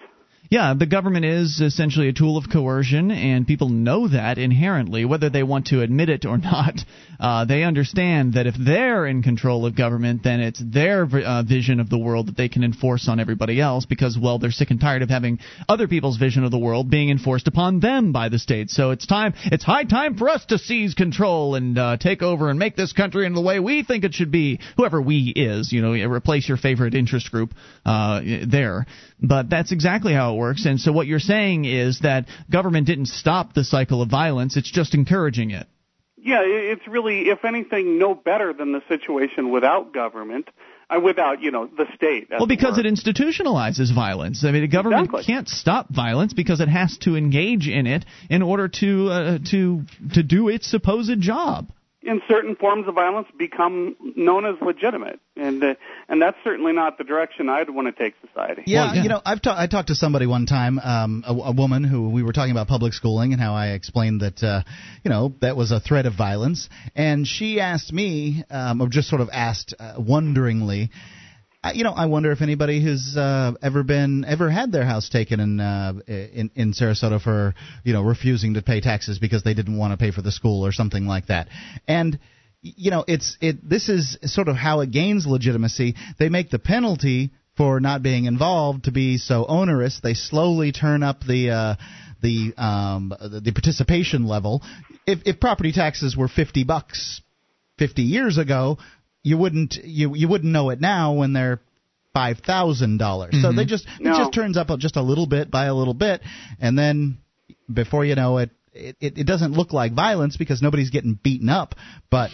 Yeah, 0.50 0.74
the 0.78 0.86
government 0.86 1.26
is 1.26 1.60
essentially 1.60 2.08
a 2.08 2.14
tool 2.14 2.38
of 2.38 2.46
coercion, 2.50 3.12
and 3.12 3.46
people 3.46 3.68
know 3.68 4.08
that 4.08 4.38
inherently, 4.38 5.04
whether 5.04 5.30
they 5.30 5.44
want 5.44 5.68
to 5.68 5.82
admit 5.82 6.10
it 6.10 6.26
or 6.26 6.38
not. 6.38 6.76
Uh, 7.20 7.46
they 7.46 7.64
understand 7.64 8.36
that 8.36 8.48
if 8.48 8.56
they're 8.58 9.06
in 9.06 9.24
control 9.24 9.66
of 9.66 9.76
government, 9.76 10.24
then 10.24 10.40
it's 10.40 10.62
their 10.64 11.04
uh, 11.04 11.44
vision 11.44 11.80
of 11.80 11.90
the 11.90 11.98
world 11.98 12.28
that 12.28 12.38
they 12.38 12.48
can 12.48 12.64
enforce 12.64 13.10
on 13.10 13.20
everybody 13.20 13.60
else 13.60 13.86
because, 13.86 14.18
well, 14.22 14.40
they're 14.40 14.52
sick 14.52 14.70
and 14.72 14.80
tired 14.80 15.02
of 15.02 15.10
having 15.10 15.40
other 15.68 15.88
people's 15.88 16.18
vision 16.18 16.44
of 16.44 16.52
the 16.52 16.60
world 16.60 16.90
being 16.90 17.10
enforced 17.10 17.48
upon 17.48 17.80
them 17.80 18.12
by 18.12 18.30
the 18.30 18.40
state. 18.40 18.70
So 18.70 18.92
it's 18.92 19.08
time, 19.08 19.34
it's 19.46 19.64
high 19.64 19.84
time 19.84 20.16
for 20.16 20.30
us 20.30 20.46
to 20.46 20.58
seize 20.58 20.94
control 20.94 21.56
and 21.56 21.78
uh, 21.78 21.98
take 21.98 22.22
over 22.22 22.50
and 22.50 22.60
make 22.60 22.76
this 22.76 22.94
country 22.94 23.26
in 23.26 23.34
the 23.34 23.42
way 23.42 23.60
we 23.60 23.84
think 23.84 24.04
it 24.04 24.14
should 24.14 24.32
be. 24.32 24.60
Whoever 24.78 25.02
we 25.02 25.34
is, 25.36 25.74
you 25.74 25.82
know, 25.82 25.94
replace 26.08 26.48
your 26.48 26.58
favorite 26.58 26.94
interest 26.94 27.32
group 27.32 27.54
uh, 27.86 28.22
there. 28.48 28.86
But 29.20 29.50
that's 29.50 29.72
exactly 29.72 30.14
how 30.14 30.37
works. 30.38 30.66
And 30.66 30.80
so 30.80 30.92
what 30.92 31.08
you're 31.08 31.20
saying 31.20 31.66
is 31.66 32.00
that 32.02 32.26
government 32.50 32.88
didn't 32.88 33.08
stop 33.08 33.54
the 33.54 33.64
cycle 33.64 34.02
of 34.02 34.10
violence; 34.10 34.56
it's 34.56 34.72
just 34.72 34.94
encouraging 34.94 35.52
it. 35.52 35.68
Yeah, 36.20 36.42
it's 36.42 36.88
really, 36.88 37.30
if 37.30 37.46
anything, 37.46 38.00
no 38.00 38.16
better 38.16 38.52
than 38.52 38.72
the 38.74 38.82
situation 38.90 39.52
without 39.52 39.94
government, 39.94 40.50
uh, 40.90 41.00
without, 41.00 41.42
you 41.42 41.52
know, 41.52 41.68
the 41.68 41.86
state. 41.96 42.28
Well, 42.30 42.48
because 42.48 42.78
it 42.78 42.86
institutionalizes 42.86 43.94
violence. 43.94 44.44
I 44.44 44.52
mean, 44.52 44.62
the 44.62 44.68
government 44.68 45.06
Exactly. 45.06 45.24
can't 45.24 45.48
stop 45.48 45.90
violence 45.90 46.34
because 46.34 46.60
it 46.60 46.70
has 46.70 46.98
to 47.00 47.16
engage 47.16 47.68
in 47.68 47.88
it 47.88 48.06
in 48.30 48.42
order 48.42 48.68
to 48.68 49.10
uh, 49.10 49.38
to 49.52 49.84
to 50.14 50.24
do 50.24 50.50
its 50.50 50.68
supposed 50.68 51.22
job. 51.22 51.72
In 52.04 52.22
certain 52.28 52.56
forms 52.56 52.88
of 52.88 52.94
violence 52.96 53.28
become 53.38 53.96
known 54.16 54.46
as 54.46 54.56
legitimate, 54.62 55.20
and 55.36 55.64
uh, 55.64 55.74
and 56.08 56.22
that's 56.22 56.38
certainly 56.44 56.72
not 56.72 56.98
the 56.98 57.04
direction 57.04 57.50
I'd 57.50 57.70
want 57.70 57.88
to 57.88 58.04
take 58.04 58.14
society. 58.26 58.64
Yeah, 58.68 58.86
Well, 58.86 58.96
yeah. 58.96 59.04
you 59.04 59.10
know, 59.10 59.22
I've 59.26 59.42
ta- 59.42 59.56
I 59.58 59.68
talked 59.68 59.88
to 59.88 59.96
somebody 59.96 60.28
one 60.28 60.46
time, 60.46 60.80
um, 60.80 61.24
a, 61.28 61.34
a 61.34 61.52
woman 61.52 61.84
who 61.84 62.10
we 62.10 62.24
were 62.24 62.34
talking 62.34 62.52
about 62.52 62.68
public 62.68 62.94
schooling 62.94 63.34
and 63.34 63.42
how 63.42 63.56
I 63.56 63.70
explained 63.70 64.22
that, 64.22 64.44
uh, 64.44 64.62
you 65.04 65.10
know, 65.10 65.34
that 65.42 65.58
was 65.58 65.72
a 65.72 65.80
threat 65.80 66.06
of 66.06 66.14
violence, 66.16 66.70
and 66.96 67.28
she 67.28 67.60
asked 67.60 67.92
me, 67.92 68.44
um, 68.50 68.80
or 68.82 68.88
just 68.88 69.10
sort 69.10 69.22
of 69.22 69.30
asked 69.32 69.74
uh, 69.80 69.96
wonderingly. 69.98 70.92
You 71.74 71.84
know, 71.84 71.92
I 71.92 72.06
wonder 72.06 72.32
if 72.32 72.42
anybody 72.42 72.82
has 72.84 73.16
uh, 73.18 73.54
ever 73.62 73.84
been 73.84 74.26
ever 74.26 74.50
had 74.50 74.72
their 74.72 74.86
house 74.86 75.10
taken 75.10 75.40
in, 75.40 75.60
uh, 75.60 75.94
in 76.08 76.52
in 76.56 76.74
Sarasota 76.74 77.22
for 77.22 77.54
you 77.84 77.94
know 77.94 78.02
refusing 78.02 78.56
to 78.56 78.62
pay 78.62 78.82
taxes 78.82 79.20
because 79.20 79.44
they 79.44 79.54
didn't 79.54 79.78
want 79.78 79.92
to 79.92 79.98
pay 79.98 80.12
for 80.12 80.22
the 80.22 80.32
school 80.32 80.66
or 80.66 80.72
something 80.72 81.06
like 81.06 81.28
that. 81.28 81.48
And 81.88 82.20
you 82.62 82.92
know, 82.92 83.06
it's 83.08 83.38
it. 83.42 83.68
This 83.68 83.90
is 83.90 84.18
sort 84.24 84.48
of 84.48 84.56
how 84.56 84.82
it 84.82 84.92
gains 84.92 85.26
legitimacy. 85.26 85.96
They 86.20 86.30
make 86.30 86.50
the 86.50 86.60
penalty 86.60 87.32
for 87.56 87.80
not 87.80 88.04
being 88.04 88.26
involved 88.26 88.86
to 88.86 88.92
be 88.92 89.18
so 89.18 89.46
onerous. 89.46 90.00
They 90.02 90.14
slowly 90.14 90.72
turn 90.72 91.04
up 91.04 91.22
the 91.22 91.52
uh, 91.52 91.76
the 92.22 92.54
um, 92.58 93.10
the, 93.10 93.52
participation 93.52 94.28
level. 94.28 94.62
If, 95.06 95.20
if 95.26 95.40
property 95.40 95.72
taxes 95.72 96.16
were 96.16 96.28
fifty 96.28 96.64
bucks 96.64 97.22
fifty 97.78 98.04
years 98.04 98.38
ago, 98.38 98.78
you 99.24 99.38
wouldn't 99.38 99.76
you 99.84 100.16
you 100.16 100.28
wouldn't 100.28 100.52
know 100.52 100.70
it 100.70 100.80
now 100.82 101.14
when 101.14 101.34
they're 101.34 101.60
five 102.14 102.40
thousand 102.40 102.98
dollars. 102.98 103.36
So 103.42 103.52
they 103.52 103.64
mm-hmm. 103.64 103.70
just 103.70 103.88
No. 104.00 104.14
it 104.14 104.18
just 104.18 104.34
turns 104.34 104.58
up 104.58 104.70
just 104.80 104.96
a 104.96 105.02
little 105.02 105.28
bit 105.28 105.52
by 105.52 105.66
a 105.66 105.74
little 105.74 105.94
bit, 105.94 106.22
and 106.60 106.78
then 106.78 107.20
before 107.72 108.06
you 108.06 108.16
know 108.16 108.38
it, 108.38 108.52
it, 108.74 108.96
it 109.00 109.28
doesn't 109.28 109.54
look 109.54 109.74
like 109.74 109.94
violence 109.94 110.38
because 110.38 110.62
nobody's 110.62 110.90
getting 110.90 111.20
beaten 111.22 111.50
up, 111.50 111.76
but 112.10 112.32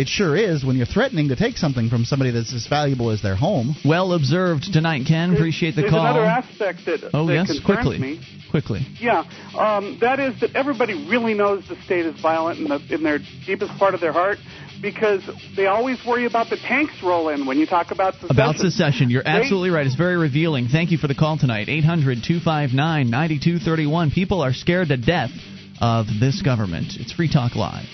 it 0.00 0.08
sure 0.08 0.34
is 0.34 0.64
when 0.64 0.76
you're 0.76 0.86
threatening 0.86 1.28
to 1.28 1.36
take 1.36 1.58
something 1.58 1.90
from 1.90 2.04
somebody 2.06 2.30
that's 2.30 2.54
as 2.54 2.66
valuable 2.66 3.10
as 3.10 3.20
their 3.20 3.36
home. 3.36 3.76
Well 3.84 4.14
observed 4.14 4.72
tonight, 4.72 5.02
Ken. 5.06 5.34
Appreciate 5.34 5.72
the 5.76 5.82
There's 5.82 5.92
call. 5.92 6.00
another 6.00 6.24
aspect 6.24 6.86
that, 6.86 7.10
oh 7.12 7.26
that 7.26 7.34
yes, 7.48 7.60
quickly, 7.62 7.98
me. 7.98 8.20
quickly. 8.50 8.80
Yeah, 8.98 9.24
um, 9.54 9.98
that 10.00 10.18
is 10.18 10.40
that 10.40 10.56
everybody 10.56 11.06
really 11.08 11.34
knows 11.34 11.68
the 11.68 11.76
state 11.84 12.06
is 12.06 12.18
violent 12.18 12.60
in, 12.60 12.68
the, 12.68 12.94
in 12.94 13.02
their 13.02 13.18
deepest 13.44 13.72
part 13.78 13.92
of 13.92 14.00
their 14.00 14.12
heart 14.12 14.38
because 14.80 15.22
they 15.54 15.66
always 15.66 15.98
worry 16.06 16.24
about 16.24 16.48
the 16.48 16.56
tanks 16.56 16.94
roll 17.02 17.28
in 17.28 17.44
when 17.46 17.58
you 17.58 17.66
talk 17.66 17.90
about 17.90 18.14
secession. 18.14 18.30
About 18.36 18.56
secession. 18.56 19.10
You're 19.10 19.22
They- 19.22 19.28
absolutely 19.28 19.68
right. 19.68 19.84
It's 19.84 19.96
very 19.96 20.16
revealing. 20.16 20.68
Thank 20.68 20.92
you 20.92 20.96
for 20.96 21.08
the 21.08 21.14
call 21.14 21.36
tonight. 21.36 21.68
800 21.68 22.24
259 22.24 23.10
9231. 23.10 24.10
People 24.12 24.40
are 24.40 24.54
scared 24.54 24.88
to 24.88 24.96
death 24.96 25.30
of 25.78 26.06
this 26.18 26.40
government. 26.40 26.96
It's 26.96 27.12
Free 27.12 27.30
Talk 27.30 27.54
Live. 27.54 27.84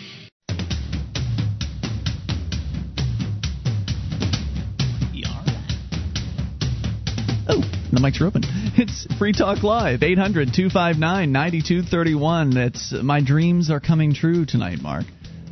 Oh, 7.49 7.61
the 7.93 8.01
mics 8.01 8.21
are 8.21 8.27
open. 8.27 8.43
It's 8.77 9.07
Free 9.19 9.33
Talk 9.33 9.63
Live. 9.63 10.03
800 10.03 10.53
259 10.53 11.31
9231. 11.31 12.51
That's 12.51 12.93
My 12.93 13.23
dreams 13.23 13.71
are 13.71 13.79
coming 13.79 14.15
true 14.15 14.45
tonight, 14.45 14.81
Mark. 14.83 15.05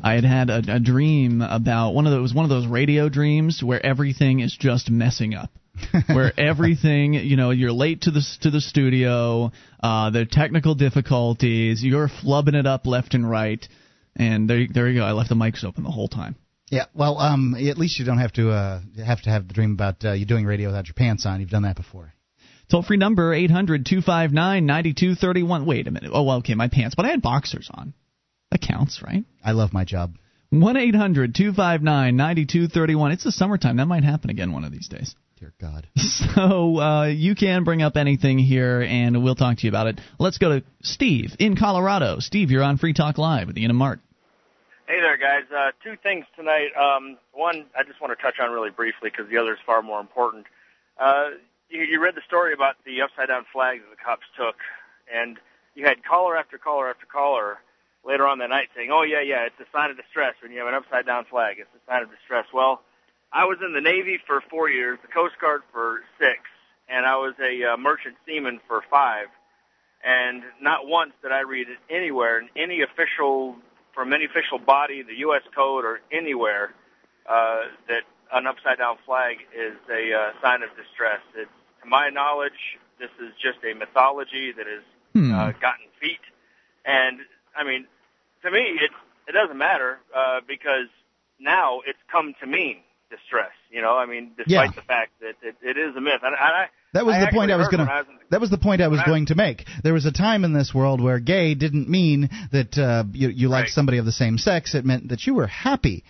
I 0.02 0.14
had 0.14 0.24
had 0.24 0.50
a, 0.50 0.74
a 0.74 0.80
dream 0.80 1.40
about 1.40 1.92
one 1.92 2.07
of 2.07 2.12
those 2.12 2.35
one 2.35 2.44
of 2.44 2.48
those 2.48 2.66
radio 2.66 3.09
dreams 3.09 3.62
where 3.62 3.85
everything 3.85 4.40
is 4.40 4.57
just 4.59 4.90
messing 4.90 5.35
up. 5.35 5.50
where 6.07 6.33
everything, 6.38 7.14
you 7.14 7.37
know, 7.37 7.50
you're 7.50 7.72
late 7.72 8.02
to 8.02 8.11
the 8.11 8.22
to 8.40 8.50
the 8.50 8.61
studio, 8.61 9.52
uh, 9.80 10.11
the 10.11 10.24
technical 10.24 10.74
difficulties, 10.74 11.83
you're 11.83 12.09
flubbing 12.09 12.54
it 12.54 12.66
up 12.66 12.87
left 12.87 13.14
and 13.14 13.28
right, 13.28 13.66
and 14.16 14.50
there, 14.50 14.66
there 14.72 14.88
you 14.88 15.00
go. 15.00 15.04
I 15.04 15.12
left 15.12 15.28
the 15.28 15.37
mics 15.37 15.64
open 15.64 15.85
the 15.85 15.90
whole 15.90 16.09
time. 16.09 16.35
Yeah, 16.70 16.87
well, 16.94 17.18
um, 17.18 17.55
at 17.55 17.79
least 17.79 17.98
you 17.98 18.05
don't 18.05 18.18
have 18.18 18.33
to 18.33 18.50
uh, 18.50 18.81
have 19.05 19.22
to 19.22 19.31
have 19.31 19.46
the 19.48 19.55
dream 19.55 19.72
about 19.72 20.05
uh, 20.05 20.12
you 20.12 20.24
doing 20.24 20.46
radio 20.46 20.68
without 20.68 20.87
your 20.87 20.94
pants 20.94 21.27
on. 21.27 21.40
You've 21.40 21.50
done 21.50 21.62
that 21.62 21.77
before. 21.77 22.14
Toll 22.70 22.83
free 22.83 22.96
number 22.96 23.35
800 23.35 23.85
259 23.85 24.66
9231. 24.66 25.66
Wait 25.66 25.87
a 25.87 25.90
minute. 25.90 26.11
Oh, 26.12 26.22
well, 26.22 26.38
okay, 26.38 26.55
my 26.55 26.68
pants, 26.68 26.94
but 26.94 27.05
I 27.05 27.11
had 27.11 27.20
boxers 27.20 27.68
on. 27.72 27.92
That 28.50 28.62
counts, 28.62 29.03
right? 29.03 29.24
I 29.44 29.53
love 29.53 29.72
my 29.72 29.85
job. 29.85 30.16
1 30.50 30.77
800 30.77 31.35
259 31.35 32.16
9231. 32.16 33.12
It's 33.12 33.24
the 33.24 33.33
summertime. 33.33 33.77
That 33.77 33.87
might 33.87 34.05
happen 34.05 34.31
again 34.31 34.53
one 34.53 34.64
of 34.64 34.72
these 34.72 34.88
days. 34.88 35.14
Dear 35.38 35.53
God. 35.61 35.88
So 36.35 36.81
uh, 36.81 37.07
you 37.07 37.37
can 37.37 37.64
bring 37.64 37.83
up 37.83 37.96
anything 37.96 38.38
here, 38.38 38.83
and 38.83 39.22
we'll 39.22 39.37
talk 39.37 39.59
to 39.59 39.62
you 39.64 39.68
about 39.68 39.87
it. 39.87 40.00
Let's 40.18 40.38
go 40.38 40.59
to 40.59 40.64
Steve 40.83 41.37
in 41.38 41.55
Colorado. 41.55 42.16
Steve, 42.18 42.50
you're 42.50 42.62
on 42.62 42.77
Free 42.77 42.92
Talk 42.92 43.18
Live 43.18 43.48
at 43.48 43.55
the 43.55 43.61
Ian 43.61 43.70
of 43.70 43.77
Mark. 43.77 44.00
Hey 44.87 45.01
there, 45.01 45.16
guys. 45.16 45.44
Uh, 45.51 45.73
two 45.83 45.97
things 46.03 46.27
tonight. 46.37 46.68
Um, 46.77 47.16
one, 47.33 47.64
I 47.73 47.85
just 47.85 48.03
want 48.03 48.12
to 48.12 48.23
touch 48.23 48.37
on 48.38 48.53
really 48.53 48.68
briefly 48.68 49.09
because 49.09 49.31
the 49.31 49.38
other 49.38 49.55
is 49.55 49.59
far 49.64 49.81
more 49.81 49.99
important. 49.99 50.44
Uh, 51.01 51.40
you, 51.70 51.81
you 51.85 52.03
read 52.03 52.14
the 52.14 52.27
story 52.27 52.53
about 52.53 52.77
the 52.85 53.01
upside 53.01 53.29
down 53.29 53.47
flag 53.51 53.81
that 53.81 53.88
the 53.88 53.97
cops 53.97 54.27
took, 54.37 54.57
and 55.09 55.38
you 55.75 55.87
had 55.87 56.05
caller 56.05 56.37
after 56.37 56.59
caller 56.59 56.90
after 56.90 57.07
caller 57.07 57.57
later 58.05 58.29
on 58.29 58.40
that 58.40 58.51
night 58.51 58.68
saying, 58.77 58.90
"Oh 58.92 59.01
yeah, 59.01 59.23
yeah, 59.23 59.47
it's 59.49 59.59
a 59.59 59.64
sign 59.73 59.90
of 59.90 59.97
distress 59.97 60.35
when 60.42 60.53
you 60.53 60.59
have 60.59 60.68
an 60.68 60.75
upside 60.75 61.07
down 61.07 61.25
flag. 61.25 61.57
It's 61.59 61.73
a 61.73 61.90
sign 61.90 62.03
of 62.03 62.11
distress." 62.11 62.44
Well, 62.53 62.83
I 63.33 63.47
was 63.47 63.57
in 63.64 63.73
the 63.73 63.81
Navy 63.81 64.20
for 64.27 64.42
four 64.51 64.68
years, 64.68 64.99
the 65.01 65.09
Coast 65.09 65.40
Guard 65.40 65.62
for 65.73 66.03
six, 66.18 66.44
and 66.90 67.07
I 67.07 67.16
was 67.16 67.33
a 67.40 67.73
uh, 67.73 67.77
merchant 67.79 68.16
seaman 68.27 68.61
for 68.68 68.83
five. 68.90 69.29
And 70.05 70.42
not 70.61 70.87
once 70.87 71.12
did 71.23 71.33
I 71.33 71.40
read 71.40 71.68
it 71.70 71.79
anywhere 71.88 72.38
in 72.38 72.51
any 72.55 72.83
official, 72.83 73.57
from 73.94 74.12
any 74.12 74.24
official 74.24 74.59
body, 74.59 75.02
the 75.02 75.18
U.S. 75.18 75.42
Code 75.54 75.85
or 75.85 76.00
anywhere, 76.12 76.72
uh, 77.28 77.62
that 77.88 78.02
an 78.33 78.46
upside 78.46 78.78
down 78.78 78.96
flag 79.07 79.37
is 79.57 79.76
a 79.90 80.12
uh, 80.12 80.33
sign 80.42 80.62
of 80.62 80.70
distress. 80.76 81.20
It's, 81.37 81.50
to 81.83 81.88
my 81.88 82.09
knowledge, 82.11 82.78
this 82.98 83.11
is 83.20 83.33
just 83.40 83.59
a 83.64 83.74
mythology 83.74 84.52
that 84.52 84.66
has 84.66 84.83
Hmm. 85.14 85.33
uh, 85.33 85.52
gotten 85.61 85.87
feet. 86.00 86.18
And 86.85 87.20
I 87.57 87.62
mean, 87.62 87.87
to 88.42 88.50
me, 88.50 88.62
it 88.83 88.90
it 89.28 89.33
doesn't 89.33 89.57
matter 89.57 90.00
uh, 90.12 90.40
because 90.46 90.88
now 91.38 91.80
it's 91.87 91.98
come 92.11 92.35
to 92.40 92.46
mean 92.48 92.78
distress. 93.11 93.52
You 93.70 93.80
know, 93.80 93.96
I 93.96 94.07
mean, 94.07 94.33
despite 94.37 94.70
Yeah. 94.70 94.74
the 94.74 94.83
fact 94.83 95.12
that 95.20 95.37
it, 95.40 95.54
it 95.62 95.78
is 95.78 95.94
a 95.94 96.00
myth. 96.00 96.20
And 96.24 96.35
I, 96.35 96.66
That 96.94 97.04
was 97.04 97.16
I 97.16 97.20
the 97.26 97.33
point 97.33 97.50
I 97.50 97.57
was 97.57 97.68
going 97.68 97.80
when 97.80 97.88
I 97.88 98.00
was 98.00 98.07
in 98.09 98.14
to. 98.14 98.20
That 98.30 98.40
was 98.40 98.50
the 98.50 98.59
point 98.59 98.80
I 98.80 98.88
was 98.88 99.00
I- 99.00 99.07
going 99.07 99.26
to 99.26 99.35
make. 99.35 99.64
There 99.83 99.92
was 99.92 100.07
a 100.07 100.12
time 100.12 100.44
in 100.44 100.52
this 100.54 100.72
world 100.74 101.00
where 101.00 101.18
gay 101.20 101.54
didn't 101.54 101.88
mean 101.88 102.30
that 102.52 102.78
uh, 102.78 103.04
you, 103.12 103.28
you 103.28 103.48
liked 103.48 103.64
Right. 103.66 103.70
somebody 103.72 103.98
of 103.98 104.04
the 104.07 104.12
same 104.12 104.38
sex. 104.38 104.74
It 104.74 104.85
meant 104.85 105.09
that 105.09 105.26
you 105.26 105.35
were 105.35 105.46
happy. 105.46 106.04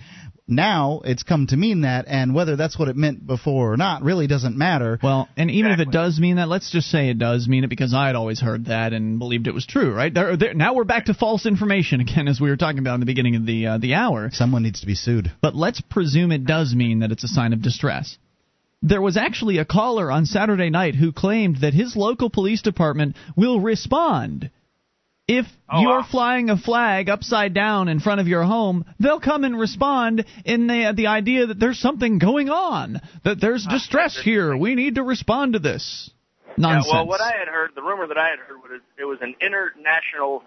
Now 0.46 1.00
it's 1.06 1.22
come 1.22 1.46
to 1.46 1.56
mean 1.56 1.80
that, 1.82 2.04
and 2.06 2.34
whether 2.34 2.54
that's 2.54 2.78
what 2.78 2.88
it 2.88 2.96
meant 2.96 3.26
before 3.26 3.72
or 3.72 3.76
not 3.78 4.02
really 4.02 4.26
doesn't 4.26 4.58
matter. 4.58 4.98
Well, 5.02 5.26
and 5.38 5.50
even 5.50 5.72
if 5.72 5.80
it 5.80 5.90
does 5.90 6.20
mean 6.20 6.36
that, 6.36 6.48
let's 6.48 6.70
just 6.70 6.90
say 6.90 7.08
it 7.08 7.18
does 7.18 7.48
mean 7.48 7.64
it 7.64 7.68
because 7.70 7.94
I 7.94 8.08
had 8.08 8.14
always 8.14 8.40
heard 8.42 8.66
that 8.66 8.92
and 8.92 9.18
believed 9.18 9.46
it 9.46 9.54
was 9.54 9.64
true, 9.64 9.94
right? 9.94 10.12
There, 10.12 10.36
there, 10.36 10.52
now 10.52 10.74
we're 10.74 10.84
back 10.84 11.06
to 11.06 11.14
false 11.14 11.46
information 11.46 12.00
again, 12.00 12.28
as 12.28 12.42
we 12.42 12.50
were 12.50 12.58
talking 12.58 12.78
about 12.78 12.92
in 12.94 13.00
the 13.00 13.06
beginning 13.06 13.36
of 13.36 13.46
the 13.46 13.66
uh, 13.66 13.78
the 13.78 13.94
hour. 13.94 14.28
Someone 14.34 14.62
needs 14.64 14.80
to 14.82 14.86
be 14.86 14.94
sued. 14.94 15.32
But 15.40 15.54
let's 15.56 15.80
presume 15.80 16.30
it 16.30 16.44
does 16.44 16.74
mean 16.74 16.98
that 16.98 17.10
it's 17.10 17.24
a 17.24 17.28
sign 17.28 17.54
of 17.54 17.62
distress. 17.62 18.18
There 18.86 19.00
was 19.00 19.16
actually 19.16 19.56
a 19.58 19.64
caller 19.64 20.12
on 20.12 20.26
Saturday 20.26 20.68
night 20.68 20.94
who 20.94 21.10
claimed 21.10 21.62
that 21.62 21.72
his 21.72 21.96
local 21.96 22.28
police 22.28 22.60
department 22.60 23.16
will 23.34 23.58
respond. 23.58 24.50
If 25.26 25.46
Oh, 25.70 25.80
you're 25.80 26.00
wow. 26.00 26.06
flying 26.10 26.50
a 26.50 26.56
flag 26.58 27.08
upside 27.08 27.54
down 27.54 27.88
in 27.88 27.98
front 27.98 28.20
of 28.20 28.28
your 28.28 28.42
home, 28.42 28.84
they'll 29.00 29.20
come 29.20 29.44
and 29.44 29.58
respond 29.58 30.26
in 30.44 30.66
the 30.66 30.92
the 30.94 31.06
idea 31.06 31.46
that 31.46 31.58
there's 31.58 31.78
something 31.78 32.18
going 32.18 32.50
on, 32.50 33.00
that 33.24 33.40
there's 33.40 33.64
distress 33.66 34.20
here. 34.22 34.54
We 34.54 34.74
need 34.74 34.96
to 34.96 35.02
respond 35.02 35.54
to 35.54 35.58
this. 35.60 36.10
Nonsense. 36.58 36.86
Yeah, 36.86 36.98
well, 37.00 37.06
what 37.06 37.22
I 37.22 37.32
had 37.38 37.48
heard, 37.48 37.70
the 37.74 37.82
rumor 37.82 38.06
that 38.06 38.18
I 38.18 38.28
had 38.28 38.38
heard 38.38 38.58
was 38.58 38.80
it 38.98 39.04
was 39.06 39.18
an 39.22 39.34
international 39.40 40.42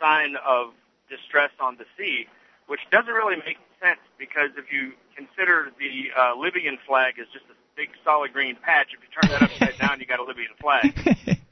sign 0.00 0.34
of 0.44 0.72
distress 1.08 1.52
on 1.60 1.76
the 1.78 1.84
sea, 1.96 2.26
which 2.66 2.80
doesn't 2.90 3.14
really 3.14 3.36
make 3.36 3.58
sense 3.80 4.00
because 4.18 4.50
if 4.58 4.72
you 4.72 4.92
consider 5.16 5.70
the 5.78 6.10
uh, 6.18 6.34
Libyan 6.36 6.78
flag 6.84 7.14
as 7.20 7.26
just 7.32 7.44
a 7.46 7.54
big 7.76 7.90
solid 8.04 8.32
green 8.32 8.56
patch, 8.62 8.88
if 8.94 9.00
you 9.00 9.08
turn 9.12 9.30
that 9.30 9.42
upside 9.42 9.78
down, 9.86 10.00
you 10.00 10.06
got 10.06 10.20
a 10.20 10.24
Libyan 10.24 10.54
flag. 10.60 11.38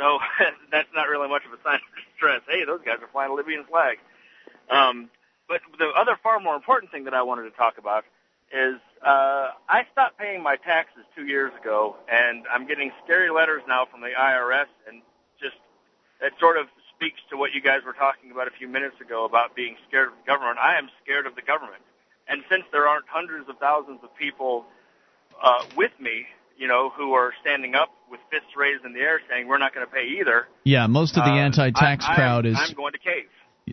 So 0.00 0.18
that's 0.72 0.88
not 0.96 1.08
really 1.08 1.28
much 1.28 1.44
of 1.44 1.52
a 1.52 1.60
sign 1.62 1.76
of 1.76 1.90
distress. 1.92 2.40
Hey, 2.48 2.64
those 2.64 2.80
guys 2.80 2.98
are 3.04 3.12
flying 3.12 3.30
a 3.30 3.34
Libyan 3.34 3.64
flag. 3.68 4.00
Um, 4.72 5.10
but 5.46 5.60
the 5.78 5.92
other 5.92 6.16
far 6.22 6.40
more 6.40 6.56
important 6.56 6.90
thing 6.90 7.04
that 7.04 7.14
I 7.14 7.22
wanted 7.22 7.44
to 7.50 7.54
talk 7.54 7.76
about 7.76 8.04
is 8.50 8.80
uh, 9.04 9.52
I 9.68 9.86
stopped 9.92 10.18
paying 10.18 10.42
my 10.42 10.56
taxes 10.56 11.04
two 11.14 11.26
years 11.26 11.52
ago, 11.60 11.96
and 12.10 12.44
I'm 12.50 12.66
getting 12.66 12.90
scary 13.04 13.30
letters 13.30 13.62
now 13.68 13.86
from 13.86 14.00
the 14.00 14.10
IRS, 14.16 14.70
and 14.88 15.02
just 15.38 15.58
it 16.22 16.32
sort 16.40 16.56
of 16.56 16.66
speaks 16.94 17.20
to 17.30 17.36
what 17.36 17.52
you 17.52 17.60
guys 17.60 17.80
were 17.84 17.94
talking 17.94 18.30
about 18.30 18.48
a 18.48 18.54
few 18.54 18.68
minutes 18.68 19.00
ago 19.00 19.24
about 19.24 19.54
being 19.54 19.76
scared 19.88 20.08
of 20.08 20.14
the 20.18 20.26
government. 20.26 20.58
I 20.58 20.78
am 20.78 20.88
scared 21.02 21.26
of 21.26 21.34
the 21.34 21.42
government, 21.42 21.82
and 22.28 22.42
since 22.50 22.64
there 22.72 22.86
aren't 22.86 23.06
hundreds 23.08 23.48
of 23.48 23.58
thousands 23.58 24.00
of 24.02 24.14
people 24.16 24.66
uh, 25.42 25.64
with 25.76 25.92
me, 26.00 26.26
you 26.56 26.68
know, 26.68 26.90
who 26.96 27.12
are 27.14 27.32
standing 27.40 27.74
up 27.74 27.88
with 28.10 28.20
fists 28.30 28.56
raised 28.56 28.84
in 28.84 28.92
the 28.92 29.00
air 29.00 29.20
saying 29.30 29.46
we're 29.48 29.58
not 29.58 29.74
going 29.74 29.86
to 29.86 29.92
pay 29.92 30.06
either. 30.20 30.46
yeah, 30.64 30.86
most 30.86 31.16
of 31.16 31.24
the 31.24 31.30
uh, 31.30 31.34
anti-tax 31.36 32.04
I- 32.04 32.08
I'm- 32.08 32.16
crowd 32.16 32.46
is 32.46 32.56
I'm 32.58 32.74
going 32.74 32.92
to 32.92 32.98
cave. 32.98 33.26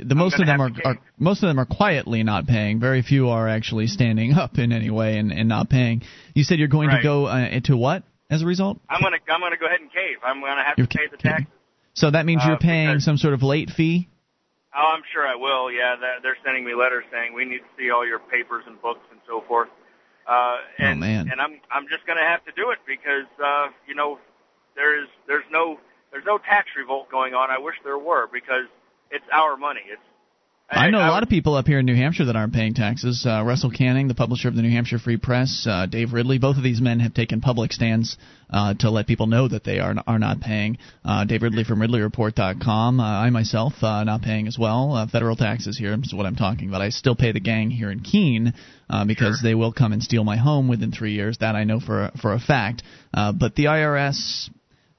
the 0.08 0.15
most 0.15 0.39
of 0.39 0.45
them 0.45 0.62
are, 0.62 0.71
are 0.86 0.97
most 1.17 1.41
of 1.43 1.47
them 1.47 1.60
are 1.60 1.65
quietly 1.65 2.23
not 2.23 2.45
paying. 2.45 2.80
Very 2.80 3.01
few 3.01 3.30
are 3.30 3.47
actually 3.47 3.88
standing 3.88 4.34
up 4.34 4.58
in 4.60 4.71
any 4.71 4.89
way 4.89 5.17
and, 5.17 5.32
and 5.32 5.49
not 5.49 5.69
paying. 5.69 6.03
You 6.36 6.43
said 6.43 6.60
you're 6.60 6.67
going 6.67 6.89
to 6.91 7.01
go 7.01 7.25
uh, 7.27 7.38
into 7.38 7.75
what 7.75 8.03
as 8.30 8.41
a 8.43 8.45
result? 8.45 8.77
I'm 8.89 9.01
gonna 9.01 9.17
I'm 9.30 9.39
gonna 9.41 9.58
go 9.58 9.65
ahead 9.65 9.80
and 9.82 9.91
cave. 9.91 10.17
I'm 10.23 10.41
gonna 10.41 10.63
have 10.63 10.75
You're 10.77 10.86
to 10.88 10.97
pay 10.97 11.08
the 11.10 11.17
taxes. 11.17 11.47
So 11.93 12.12
that 12.12 12.25
means 12.25 12.43
Uh, 12.43 12.49
you're 12.49 12.58
paying 12.60 12.89
because- 12.89 13.06
some 13.06 13.17
sort 13.17 13.34
of 13.34 13.41
late 13.41 13.69
fee. 13.71 14.08
Oh, 14.75 14.93
I'm 14.95 15.01
sure 15.12 15.25
I 15.25 15.34
will. 15.36 15.71
Yeah, 15.71 15.95
they're 16.21 16.38
sending 16.45 16.63
me 16.63 16.75
letters 16.75 17.03
saying 17.12 17.34
we 17.34 17.45
need 17.45 17.60
to 17.60 17.71
see 17.80 17.89
all 17.89 18.06
your 18.06 18.19
papers 18.19 18.63
and 18.67 18.80
books 18.80 18.99
and 19.10 19.19
so 19.27 19.41
forth. 19.47 19.69
Uh, 20.27 20.57
and 20.77 20.97
Oh, 20.97 20.99
man. 21.07 21.29
and 21.31 21.39
I'm 21.41 21.59
I'm 21.71 21.87
just 21.87 22.05
gonna 22.05 22.23
have 22.27 22.43
to 22.45 22.51
do 22.51 22.71
it 22.71 22.79
because 22.85 23.25
uh, 23.43 23.67
you 23.87 23.95
know 23.95 24.19
there 24.75 25.01
is 25.01 25.07
there's 25.27 25.45
no 25.51 25.79
there's 26.11 26.25
no 26.25 26.37
tax 26.37 26.69
revolt 26.77 27.09
going 27.09 27.33
on. 27.33 27.49
I 27.49 27.57
wish 27.57 27.75
there 27.83 27.97
were 27.97 28.27
because 28.31 28.65
it's 29.11 29.25
our 29.31 29.55
money. 29.57 29.81
It's 29.87 30.01
I 30.69 30.89
know 30.89 30.97
a 30.97 31.08
lot 31.08 31.23
of 31.23 31.30
people 31.30 31.56
up 31.56 31.65
here 31.65 31.80
in 31.80 31.86
New 31.86 31.95
Hampshire 31.95 32.25
that 32.25 32.36
aren't 32.36 32.51
paying 32.51 32.73
taxes. 32.73 33.25
Uh, 33.25 33.41
Russell 33.41 33.71
Kanning, 33.71 34.10
the 34.10 34.13
publisher 34.13 34.49
of 34.49 34.56
the 34.56 34.62
New 34.62 34.69
Hampshire 34.69 34.99
Free 34.99 35.15
Press, 35.15 35.65
uh, 35.69 35.86
Dave 35.86 36.12
Ridley, 36.12 36.39
both 36.39 36.58
of 36.58 36.63
these 36.63 36.82
men 36.82 36.99
have 36.99 37.13
taken 37.13 37.39
public 37.39 37.71
stands 37.71 38.17
uh, 38.49 38.73
to 38.80 38.91
let 38.91 39.08
people 39.08 39.27
know 39.27 39.47
that 39.47 39.63
they 39.63 39.80
are 39.80 39.95
are 40.06 40.19
not 40.19 40.41
paying. 40.41 40.77
Uh, 41.06 41.23
Dave 41.23 41.43
Ridley 41.43 41.63
from 41.63 41.80
RidleyReport.com. 41.80 42.99
Uh, 42.99 43.03
I 43.03 43.30
myself 43.30 43.82
uh, 43.82 44.03
not 44.03 44.21
paying 44.23 44.45
as 44.47 44.58
well. 44.60 44.93
Uh, 44.93 45.08
federal 45.08 45.38
taxes 45.38 45.77
here 45.77 45.97
is 46.03 46.13
what 46.13 46.25
I'm 46.25 46.36
talking 46.36 46.67
about. 46.67 46.82
I 46.82 46.89
still 46.89 47.15
pay 47.15 47.32
the 47.32 47.39
gang 47.39 47.71
here 47.71 47.89
in 47.89 48.01
Keene 48.01 48.53
uh, 48.89 49.06
because 49.06 49.39
they 49.41 49.56
will 49.56 49.71
come 49.71 49.93
and 49.93 50.03
steal 50.03 50.25
my 50.25 50.36
home 50.36 50.67
within 50.67 50.91
three 50.91 51.13
years. 51.13 51.38
That 51.38 51.56
I 51.56 51.63
know 51.63 51.80
for 51.80 52.06
a, 52.06 52.17
for 52.21 52.34
a 52.34 52.39
fact. 52.39 52.84
Uh, 53.13 53.32
but 53.32 53.56
the 53.56 53.65
IRS 53.65 54.49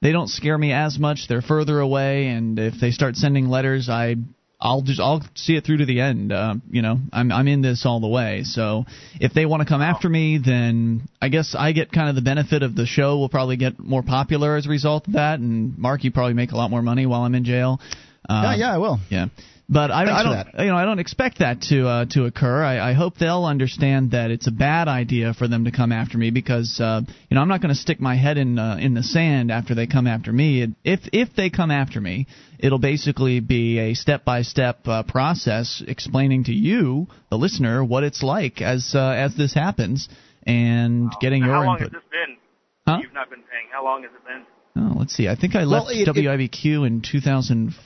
they 0.01 0.13
don't 0.13 0.29
scare 0.29 0.57
me 0.57 0.71
as 0.71 0.97
much. 0.97 1.27
They're 1.27 1.41
further 1.41 1.79
away, 1.79 2.27
and 2.27 2.57
if 2.57 2.75
they 2.81 2.89
start 2.89 3.17
sending 3.17 3.49
letters, 3.49 3.89
I 3.89 4.15
I'll 4.61 4.81
just 4.81 4.99
I'll 4.99 5.23
see 5.35 5.55
it 5.55 5.65
through 5.65 5.77
to 5.77 5.85
the 5.85 6.01
end. 6.01 6.33
Uh, 6.33 6.55
you 6.69 6.81
know, 6.81 6.97
I'm 7.13 7.31
I'm 7.31 7.47
in 7.47 7.61
this 7.61 7.85
all 7.85 8.01
the 8.01 8.09
way. 8.09 8.43
So 8.43 8.85
if 9.21 9.33
they 9.33 9.45
want 9.45 9.61
to 9.61 9.67
come 9.67 9.81
after 9.81 10.09
me, 10.09 10.37
then 10.43 11.07
I 11.21 11.29
guess 11.29 11.55
I 11.57 11.71
get 11.71 11.91
kind 11.91 12.09
of 12.09 12.15
the 12.15 12.21
benefit 12.21 12.61
of 12.61 12.75
the 12.75 12.85
show. 12.85 13.17
Will 13.17 13.29
probably 13.29 13.55
get 13.55 13.79
more 13.79 14.03
popular 14.03 14.57
as 14.57 14.65
a 14.65 14.69
result 14.69 15.07
of 15.07 15.13
that. 15.13 15.39
And 15.39 15.77
Mark, 15.77 16.03
you 16.03 16.11
probably 16.11 16.33
make 16.33 16.51
a 16.51 16.57
lot 16.57 16.71
more 16.71 16.81
money 16.81 17.05
while 17.05 17.21
I'm 17.21 17.35
in 17.35 17.45
jail. 17.45 17.79
Uh, 18.27 18.41
yeah, 18.43 18.55
yeah, 18.55 18.73
I 18.73 18.77
will. 18.77 18.99
yeah. 19.09 19.27
But 19.71 19.91
I, 19.91 20.01
I 20.01 20.23
don't, 20.23 20.65
you 20.65 20.71
know, 20.71 20.77
I 20.77 20.85
don't 20.85 20.97
expect 20.97 21.39
that 21.39 21.61
to 21.69 21.87
uh, 21.87 22.05
to 22.11 22.25
occur. 22.25 22.63
I, 22.63 22.89
I 22.89 22.93
hope 22.93 23.17
they'll 23.19 23.45
understand 23.45 24.11
that 24.11 24.31
it's 24.31 24.47
a 24.47 24.51
bad 24.51 24.87
idea 24.87 25.35
for 25.35 25.47
them 25.47 25.65
to 25.65 25.71
come 25.71 25.91
after 25.91 26.17
me 26.17 26.31
because, 26.31 26.79
uh, 26.81 27.01
you 27.05 27.35
know, 27.35 27.41
I'm 27.41 27.47
not 27.47 27.61
going 27.61 27.73
to 27.73 27.79
stick 27.79 28.01
my 28.01 28.15
head 28.15 28.39
in 28.39 28.57
uh, 28.57 28.77
in 28.81 28.95
the 28.95 29.03
sand 29.03 29.51
after 29.51 29.75
they 29.75 29.85
come 29.85 30.07
after 30.07 30.33
me. 30.33 30.67
If 30.83 31.01
if 31.13 31.35
they 31.35 31.51
come 31.51 31.69
after 31.69 32.01
me, 32.01 32.25
it'll 32.59 32.79
basically 32.79 33.39
be 33.39 33.79
a 33.79 33.93
step 33.93 34.25
by 34.25 34.41
step 34.43 34.83
process 35.07 35.81
explaining 35.87 36.45
to 36.45 36.53
you, 36.53 37.07
the 37.29 37.37
listener, 37.37 37.83
what 37.83 38.03
it's 38.03 38.21
like 38.23 38.61
as 38.61 38.91
uh, 38.95 38.99
as 39.11 39.35
this 39.35 39.53
happens 39.53 40.09
and 40.43 41.11
getting 41.21 41.41
Now, 41.41 41.47
your 41.47 41.55
how 41.55 41.63
long 41.65 41.77
input. 41.77 41.93
has 41.93 42.01
this 42.01 42.09
been? 42.11 42.37
Huh? 42.87 42.99
You've 43.01 43.13
not 43.13 43.29
been 43.29 43.39
paying. 43.39 43.67
How 43.71 43.83
long 43.83 44.03
has 44.03 44.11
it 44.11 44.25
been? 44.25 44.45
Oh, 44.75 44.97
let's 44.99 45.13
see. 45.13 45.27
I 45.27 45.35
think 45.35 45.55
I 45.55 45.63
left 45.63 45.91
it- 45.91 46.07
it- 46.07 46.15
WIBQ 46.15 46.85
in 46.87 47.01
2004, 47.01 47.83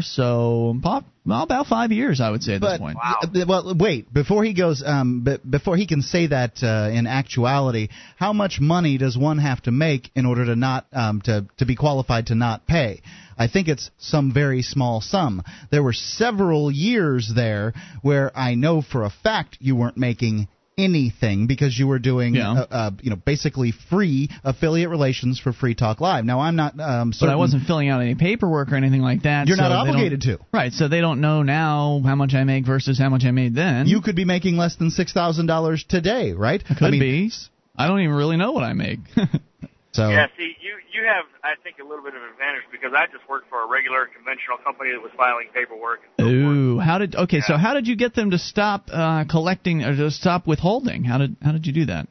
so 0.00 0.74
pop, 0.82 1.04
well, 1.26 1.42
about 1.42 1.66
five 1.66 1.92
years, 1.92 2.22
I 2.22 2.30
would 2.30 2.42
say 2.42 2.54
at 2.54 2.62
this 2.62 2.78
point. 2.78 2.96
Wow. 2.96 3.18
uh, 3.22 3.44
well, 3.46 3.74
wait 3.78 4.12
before 4.12 4.44
he 4.44 4.54
goes. 4.54 4.82
Um, 4.84 5.24
b- 5.24 5.36
before 5.48 5.76
he 5.76 5.86
can 5.86 6.00
say 6.00 6.28
that 6.28 6.62
uh, 6.62 6.88
in 6.90 7.06
actuality, 7.06 7.88
how 8.16 8.32
much 8.32 8.60
money 8.60 8.96
does 8.96 9.16
one 9.16 9.38
have 9.38 9.62
to 9.64 9.70
make 9.70 10.10
in 10.14 10.24
order 10.24 10.46
to 10.46 10.56
not 10.56 10.86
um, 10.92 11.20
to 11.22 11.46
to 11.58 11.66
be 11.66 11.76
qualified 11.76 12.28
to 12.28 12.34
not 12.34 12.66
pay? 12.66 13.02
I 13.38 13.48
think 13.48 13.68
it's 13.68 13.90
some 13.98 14.32
very 14.32 14.62
small 14.62 15.02
sum. 15.02 15.42
There 15.70 15.82
were 15.82 15.92
several 15.92 16.70
years 16.70 17.30
there 17.34 17.74
where 18.00 18.36
I 18.36 18.54
know 18.54 18.80
for 18.80 19.04
a 19.04 19.10
fact 19.10 19.58
you 19.60 19.76
weren't 19.76 19.98
making 19.98 20.48
anything 20.78 21.46
because 21.46 21.78
you 21.78 21.86
were 21.86 21.98
doing, 21.98 22.34
Yeah. 22.34 22.52
uh, 22.52 22.66
uh, 22.70 22.90
you 23.00 23.10
know, 23.10 23.16
basically 23.16 23.72
free 23.88 24.28
affiliate 24.44 24.90
relations 24.90 25.38
for 25.38 25.52
Free 25.52 25.74
Talk 25.74 26.00
Live. 26.00 26.24
Now, 26.24 26.40
I'm 26.40 26.56
not. 26.56 26.78
Um, 26.78 27.12
But 27.18 27.30
I 27.30 27.36
wasn't 27.36 27.66
filling 27.66 27.88
out 27.88 28.00
any 28.02 28.14
paperwork 28.14 28.72
or 28.72 28.76
anything 28.76 29.00
like 29.00 29.22
that. 29.22 29.48
You're 29.48 29.56
so 29.56 29.62
not 29.62 29.72
obligated 29.72 30.20
to. 30.22 30.38
Right, 30.52 30.72
so 30.72 30.88
they 30.88 31.00
don't 31.00 31.20
know 31.20 31.42
now 31.42 32.02
how 32.04 32.14
much 32.14 32.34
I 32.34 32.44
make 32.44 32.66
versus 32.66 32.98
how 32.98 33.08
much 33.08 33.24
I 33.24 33.30
made 33.30 33.54
then. 33.54 33.86
You 33.86 34.00
could 34.02 34.16
be 34.16 34.24
making 34.26 34.56
less 34.56 34.76
than 34.76 34.90
six 34.90 35.12
thousand 35.12 35.46
dollars 35.46 35.84
today, 35.88 36.32
right? 36.32 36.62
could 36.64 36.82
I 36.82 36.90
mean, 36.90 37.00
be. 37.00 37.32
I 37.76 37.88
don't 37.88 38.00
even 38.00 38.14
really 38.14 38.36
know 38.36 38.52
what 38.52 38.64
I 38.64 38.72
make. 38.74 39.00
So 39.96 40.10
Yeah, 40.10 40.28
see, 40.36 40.52
you 40.60 40.76
you 40.92 41.08
have 41.08 41.24
I 41.42 41.56
think 41.64 41.80
a 41.80 41.86
little 41.88 42.04
bit 42.04 42.12
of 42.14 42.20
an 42.20 42.28
advantage 42.28 42.68
because 42.70 42.92
I 42.92 43.06
just 43.08 43.24
worked 43.28 43.48
for 43.48 43.64
a 43.64 43.66
regular 43.66 44.04
conventional 44.12 44.60
company 44.60 44.92
that 44.92 45.00
was 45.00 45.10
filing 45.16 45.48
paperwork. 45.56 46.04
And 46.04 46.12
so 46.20 46.24
forth. 46.28 46.36
Ooh, 46.36 46.78
how 46.78 46.98
did 46.98 47.16
okay? 47.16 47.40
So 47.40 47.56
how 47.56 47.72
did 47.72 47.88
you 47.88 47.96
get 47.96 48.12
them 48.12 48.30
to 48.36 48.38
stop 48.38 48.90
uh, 48.92 49.24
collecting 49.24 49.82
or 49.82 49.96
to 49.96 50.10
stop 50.10 50.46
withholding? 50.46 51.04
How 51.04 51.16
did 51.16 51.36
how 51.40 51.52
did 51.52 51.66
you 51.66 51.72
do 51.72 51.86
that? 51.86 52.08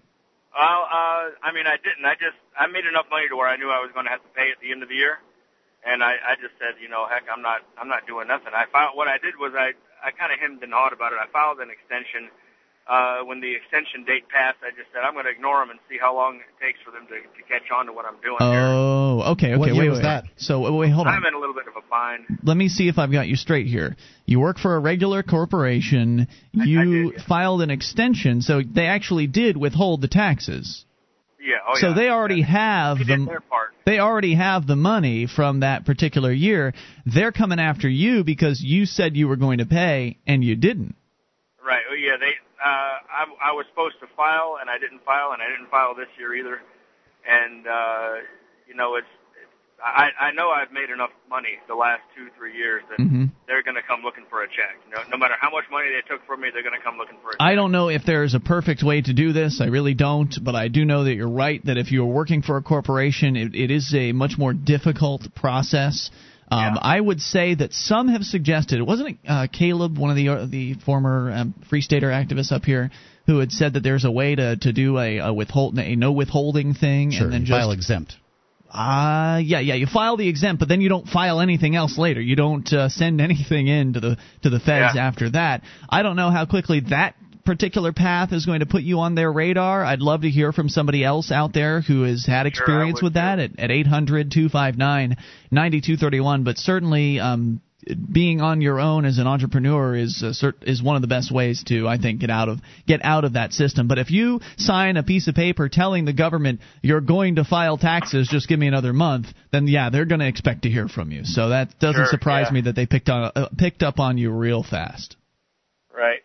Well, 0.50 0.82
uh, 0.90 1.36
I 1.46 1.54
mean, 1.54 1.68
I 1.70 1.78
didn't. 1.78 2.02
I 2.10 2.18
just 2.18 2.40
I 2.58 2.66
made 2.66 2.90
enough 2.90 3.06
money 3.14 3.30
to 3.30 3.36
where 3.38 3.48
I 3.48 3.58
knew 3.62 3.70
I 3.70 3.86
was 3.86 3.94
going 3.94 4.10
to 4.10 4.12
have 4.12 4.26
to 4.26 4.34
pay 4.34 4.50
at 4.50 4.58
the 4.66 4.74
end 4.74 4.82
of 4.82 4.90
the 4.90 4.98
year, 4.98 5.22
and 5.86 6.02
I 6.02 6.18
I 6.26 6.34
just 6.42 6.58
said, 6.58 6.82
you 6.82 6.90
know, 6.90 7.06
heck, 7.06 7.30
I'm 7.30 7.46
not 7.46 7.62
I'm 7.78 7.88
not 7.88 8.10
doing 8.10 8.26
nothing. 8.26 8.50
I 8.50 8.66
filed 8.74 8.98
what 8.98 9.06
I 9.06 9.22
did 9.22 9.38
was 9.38 9.54
I 9.54 9.78
I 10.02 10.10
kind 10.10 10.34
of 10.34 10.42
hemmed 10.42 10.66
and 10.66 10.74
hawed 10.74 10.94
about 10.94 11.14
it. 11.14 11.22
I 11.22 11.30
filed 11.30 11.62
an 11.62 11.70
extension. 11.70 12.34
Uh, 12.88 13.24
when 13.26 13.42
the 13.42 13.52
extension 13.56 14.04
date 14.06 14.30
passed, 14.30 14.58
I 14.62 14.70
just 14.70 14.92
said 14.94 15.02
I'm 15.04 15.14
going 15.14 15.26
to 15.26 15.32
ignore 15.32 15.60
them 15.62 15.72
and 15.72 15.80
see 15.90 15.98
how 16.00 16.14
long 16.16 16.36
it 16.36 16.64
takes 16.64 16.78
for 16.86 16.92
them 16.92 17.08
to, 17.08 17.16
to 17.16 17.42
catch 17.50 17.72
on 17.76 17.88
to 17.88 17.94
what 17.94 18.06
I'm 18.06 18.22
doing 18.22 18.38
here. 18.40 18.62
Oh, 18.62 19.32
okay, 19.34 19.54
okay. 19.54 19.58
What 19.58 19.74
year 19.74 19.80
wait, 19.86 19.90
was 19.90 19.98
wait. 19.98 20.04
that? 20.04 20.26
So 20.38 20.60
wait, 20.62 20.74
wait, 20.74 20.90
hold 20.92 21.08
on. 21.08 21.14
I'm 21.16 21.26
in 21.26 21.34
a 21.34 21.40
little 21.40 21.56
bit 21.56 21.66
of 21.68 21.74
a 21.76 21.90
bind. 21.90 22.26
Let 22.44 22.56
me 22.56 22.68
see 22.70 22.88
if 22.88 23.00
I've 23.00 23.12
got 23.12 23.28
you 23.28 23.38
straight 23.38 23.66
here. 23.66 23.96
You 24.28 24.40
work 24.40 24.60
for 24.60 24.76
a 24.76 24.80
regular 24.80 25.24
corporation. 25.24 26.28
I- 26.56 26.62
I 26.62 26.64
You 26.66 26.84
did, 26.86 27.14
yeah. 27.18 27.26
filed 27.28 27.64
an 27.64 27.72
extension, 27.72 28.42
so 28.42 28.62
they 28.62 28.86
actually 28.86 29.26
did 29.26 29.58
withhold 29.58 30.02
the 30.02 30.08
taxes. 30.08 30.86
Yeah. 31.40 31.56
Oh, 31.68 31.74
so 31.76 31.88
yeah. 31.90 31.96
they 31.96 32.10
already 32.10 32.42
have 32.44 33.00
the 33.00 33.26
their 33.26 33.40
part. 33.40 33.74
they 33.86 33.98
already 33.98 34.36
have 34.36 34.68
the 34.68 34.76
money 34.76 35.26
from 35.28 35.62
that 35.62 35.86
particular 35.86 36.32
year. 36.32 36.74
They're 37.08 37.32
coming 37.32 37.60
after 37.60 37.90
you 37.90 38.24
because 38.24 38.62
you 38.62 38.86
said 38.86 39.16
you 39.16 39.28
were 39.28 39.36
going 39.38 39.58
to 39.58 39.66
pay 39.66 40.18
and 40.28 40.44
you 40.44 40.56
didn't. 40.56 40.96
Right. 41.66 41.82
Oh, 41.90 41.96
yeah. 41.96 42.18
They. 42.20 42.34
Uh, 42.66 42.98
I, 43.22 43.24
I 43.50 43.52
was 43.54 43.66
supposed 43.70 44.00
to 44.02 44.08
file, 44.18 44.58
and 44.60 44.72
I 44.72 44.80
didn't 44.80 45.06
file, 45.06 45.34
and 45.34 45.42
I 45.42 45.48
didn't 45.54 45.70
file 45.70 45.94
this 45.94 46.10
year 46.18 46.34
either. 46.34 46.62
And 47.28 47.68
uh, 47.68 48.14
you 48.68 48.74
know, 48.74 48.96
it's. 48.96 49.06
it's 49.38 49.54
I 49.84 50.10
I 50.20 50.32
know 50.32 50.50
I've 50.50 50.72
made 50.72 50.90
enough 50.90 51.12
money 51.30 51.60
the 51.68 51.76
last 51.76 52.02
two 52.16 52.30
three 52.38 52.58
years 52.58 52.82
that 52.90 52.98
Mhm. 52.98 53.30
they're 53.46 53.62
going 53.62 53.76
to 53.76 53.84
come 53.84 54.02
looking 54.02 54.26
for 54.32 54.42
a 54.42 54.48
check. 54.48 54.74
You 54.88 54.96
know, 54.96 55.04
no 55.12 55.18
matter 55.18 55.36
how 55.40 55.52
much 55.52 55.66
money 55.70 55.90
they 55.90 56.02
took 56.10 56.26
from 56.26 56.42
me, 56.42 56.50
they're 56.52 56.64
going 56.64 56.78
to 56.78 56.84
come 56.84 56.98
looking 56.98 57.18
for 57.22 57.32
check. 57.32 57.42
I 57.42 57.54
don't 57.54 57.72
know 57.72 57.90
if 57.90 58.04
there's 58.04 58.34
a 58.34 58.40
perfect 58.40 58.82
way 58.84 59.02
to 59.02 59.14
do 59.14 59.32
this. 59.32 59.62
I 59.62 59.66
really 59.68 59.94
don't, 59.94 60.34
but 60.44 60.56
I 60.56 60.68
do 60.70 60.86
know 60.86 61.04
that 61.04 61.14
you're 61.14 61.30
right 61.30 61.64
that 61.66 61.78
if 61.78 61.92
you're 61.92 62.06
working 62.22 62.42
for 62.42 62.58
a 62.58 62.64
corporation, 62.64 63.36
it, 63.36 63.54
it 63.54 63.70
is 63.70 63.94
a 63.94 64.12
much 64.12 64.38
more 64.40 64.54
difficult 64.54 65.22
process. 65.36 66.10
Um, 66.52 66.60
Yeah. 66.76 66.80
I 66.82 67.00
would 67.00 67.22
say 67.22 67.56
that 67.56 67.74
some 67.74 68.08
have 68.10 68.24
suggested 68.24 68.80
it 68.80 68.84
wasn't 68.86 69.10
it, 69.10 69.18
uh, 69.28 69.48
Caleb, 69.52 69.98
one 69.98 70.10
of 70.12 70.16
the 70.16 70.30
uh, 70.30 70.46
the 70.46 70.76
former 70.86 71.32
um, 71.32 71.54
Free 71.70 71.82
Stater 71.82 72.10
activists 72.10 72.52
up 72.52 72.66
here, 72.66 72.92
who 73.26 73.40
had 73.40 73.52
said 73.52 73.74
that 73.74 73.82
there's 73.84 74.06
a 74.06 74.12
way 74.12 74.36
to 74.36 74.56
to 74.58 74.72
do 74.72 75.00
a, 75.00 75.18
a 75.18 75.34
withhold 75.34 75.78
a 75.80 75.96
no 75.96 76.12
withholding 76.12 76.74
thing 76.76 77.12
sure, 77.12 77.24
and 77.26 77.34
then 77.34 77.46
just 77.46 77.60
file 77.60 77.72
exempt. 77.72 78.16
uh 78.72 79.40
yeah, 79.44 79.60
yeah. 79.60 79.76
You 79.76 79.88
file 79.88 80.18
the 80.18 80.28
exempt, 80.28 80.60
but 80.60 80.68
then 80.70 80.82
you 80.82 80.90
don't 80.90 81.08
file 81.08 81.40
anything 81.42 81.76
else 81.76 81.98
later. 81.98 82.22
You 82.22 82.36
don't 82.36 82.72
uh, 82.74 82.90
send 82.90 83.22
anything 83.22 83.68
in 83.68 83.94
to 83.94 84.00
the 84.00 84.18
to 84.44 84.50
the 84.50 84.60
feds 84.60 84.96
Yeah. 84.96 85.08
after 85.08 85.30
that. 85.32 85.64
I 85.90 86.04
don't 86.04 86.16
know 86.16 86.30
how 86.30 86.46
quickly 86.46 86.82
that 86.90 87.16
particular 87.46 87.94
path 87.94 88.34
is 88.34 88.46
going 88.46 88.60
to 88.62 88.66
put 88.66 88.82
you 88.84 89.00
on 89.00 89.16
their 89.16 89.32
radar. 89.32 89.86
I'd 89.86 90.02
love 90.02 90.22
to 90.22 90.30
hear 90.30 90.52
from 90.52 90.70
somebody 90.70 91.04
else 91.04 91.32
out 91.32 91.54
there 91.54 91.82
who 91.82 92.04
has 92.04 92.26
had 92.26 92.46
experience 92.48 93.02
would 93.02 93.08
with 93.08 93.16
that 93.16 93.40
at 93.40 93.60
at 93.60 93.70
800-259-9231, 93.70 96.44
but 96.44 96.58
certainly 96.58 97.20
um 97.20 97.62
being 98.12 98.42
on 98.42 98.62
your 98.62 98.80
own 98.80 99.06
as 99.06 99.20
an 99.20 99.28
entrepreneur 99.28 99.96
is 99.96 100.24
uh, 100.24 100.52
is 100.64 100.82
one 100.82 100.96
of 100.96 101.02
the 101.02 101.08
best 101.08 101.32
ways 101.32 101.64
to 101.68 101.88
I 101.88 101.98
think 101.98 102.20
get 102.20 102.30
out 102.30 102.50
of 102.50 102.60
get 102.88 103.02
out 103.04 103.26
of 103.26 103.34
that 103.34 103.54
system. 103.54 103.88
But 103.88 104.00
if 104.00 104.10
you 104.10 104.42
sign 104.58 104.98
a 104.98 105.04
piece 105.04 105.28
of 105.28 105.36
paper 105.36 105.70
telling 105.70 106.06
the 106.06 106.14
government 106.14 106.62
you're 106.82 107.02
going 107.02 107.36
to 107.36 107.44
file 107.44 107.78
taxes, 107.78 108.28
just 108.32 108.48
give 108.48 108.60
me 108.60 108.68
another 108.68 108.94
month, 108.94 109.28
then 109.52 109.68
yeah, 109.68 109.90
they're 109.90 110.06
going 110.06 110.22
to 110.22 110.28
expect 110.28 110.64
to 110.64 110.70
hear 110.70 110.88
from 110.88 111.12
you. 111.12 111.26
So 111.26 111.50
that 111.50 111.78
doesn't 111.80 112.06
Sure, 112.06 112.10
surprise 112.10 112.48
yeah. 112.50 112.54
me 112.54 112.62
that 112.62 112.76
they 112.76 112.86
picked 112.86 113.10
on 113.10 113.32
uh, 113.36 113.50
picked 113.58 113.84
up 113.84 114.00
on 114.00 114.18
you 114.18 114.32
real 114.32 114.64
fast. 114.64 115.16
Right. 115.96 116.22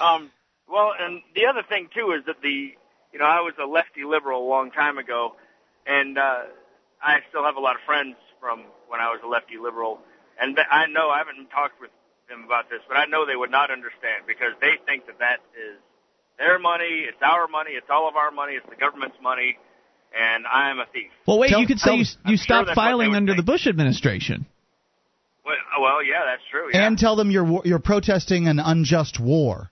Um, 0.00 0.30
well, 0.68 0.92
and 0.98 1.22
the 1.34 1.46
other 1.46 1.62
thing 1.68 1.88
too 1.94 2.12
is 2.18 2.24
that 2.26 2.42
the, 2.42 2.74
you 3.12 3.18
know, 3.18 3.24
I 3.24 3.40
was 3.40 3.54
a 3.62 3.66
lefty 3.66 4.04
liberal 4.04 4.46
a 4.46 4.48
long 4.48 4.70
time 4.70 4.98
ago, 4.98 5.36
and 5.86 6.18
uh, 6.18 6.42
I 7.02 7.18
still 7.28 7.44
have 7.44 7.56
a 7.56 7.60
lot 7.60 7.76
of 7.76 7.82
friends 7.86 8.16
from 8.40 8.64
when 8.88 9.00
I 9.00 9.08
was 9.10 9.20
a 9.24 9.28
lefty 9.28 9.58
liberal, 9.58 10.00
and 10.40 10.58
I 10.58 10.86
know 10.86 11.10
I 11.10 11.18
haven't 11.18 11.48
talked 11.50 11.80
with 11.80 11.90
them 12.28 12.44
about 12.44 12.68
this, 12.68 12.80
but 12.88 12.96
I 12.96 13.06
know 13.06 13.26
they 13.26 13.36
would 13.36 13.50
not 13.50 13.70
understand 13.70 14.26
because 14.26 14.52
they 14.60 14.74
think 14.84 15.06
that 15.06 15.18
that 15.20 15.38
is 15.54 15.78
their 16.38 16.58
money, 16.58 17.06
it's 17.08 17.22
our 17.22 17.48
money, 17.48 17.72
it's 17.72 17.86
all 17.90 18.08
of 18.08 18.16
our 18.16 18.30
money, 18.30 18.54
it's 18.54 18.68
the 18.68 18.76
government's 18.76 19.16
money, 19.22 19.58
and 20.14 20.46
I 20.46 20.70
am 20.70 20.78
a 20.78 20.86
thief. 20.92 21.10
Well, 21.26 21.38
wait, 21.38 21.50
Tell- 21.50 21.60
you 21.60 21.66
could 21.66 21.78
say 21.78 21.90
tell- 21.90 21.98
you, 21.98 22.04
you 22.26 22.36
stopped 22.36 22.66
that's 22.66 22.76
what 22.76 22.82
they 22.82 22.90
filing 22.90 23.10
would 23.10 23.16
under 23.16 23.34
the. 23.34 23.42
Bush 23.42 23.66
administration. 23.66 24.46
Well, 25.44 25.56
well 25.80 26.04
yeah, 26.04 26.24
that's 26.26 26.42
true. 26.50 26.70
Yeah. 26.72 26.86
And 26.86 26.98
tell 26.98 27.16
them 27.16 27.30
you're 27.30 27.62
you're 27.64 27.78
protesting 27.78 28.48
an 28.48 28.58
unjust 28.58 29.20
war. 29.20 29.70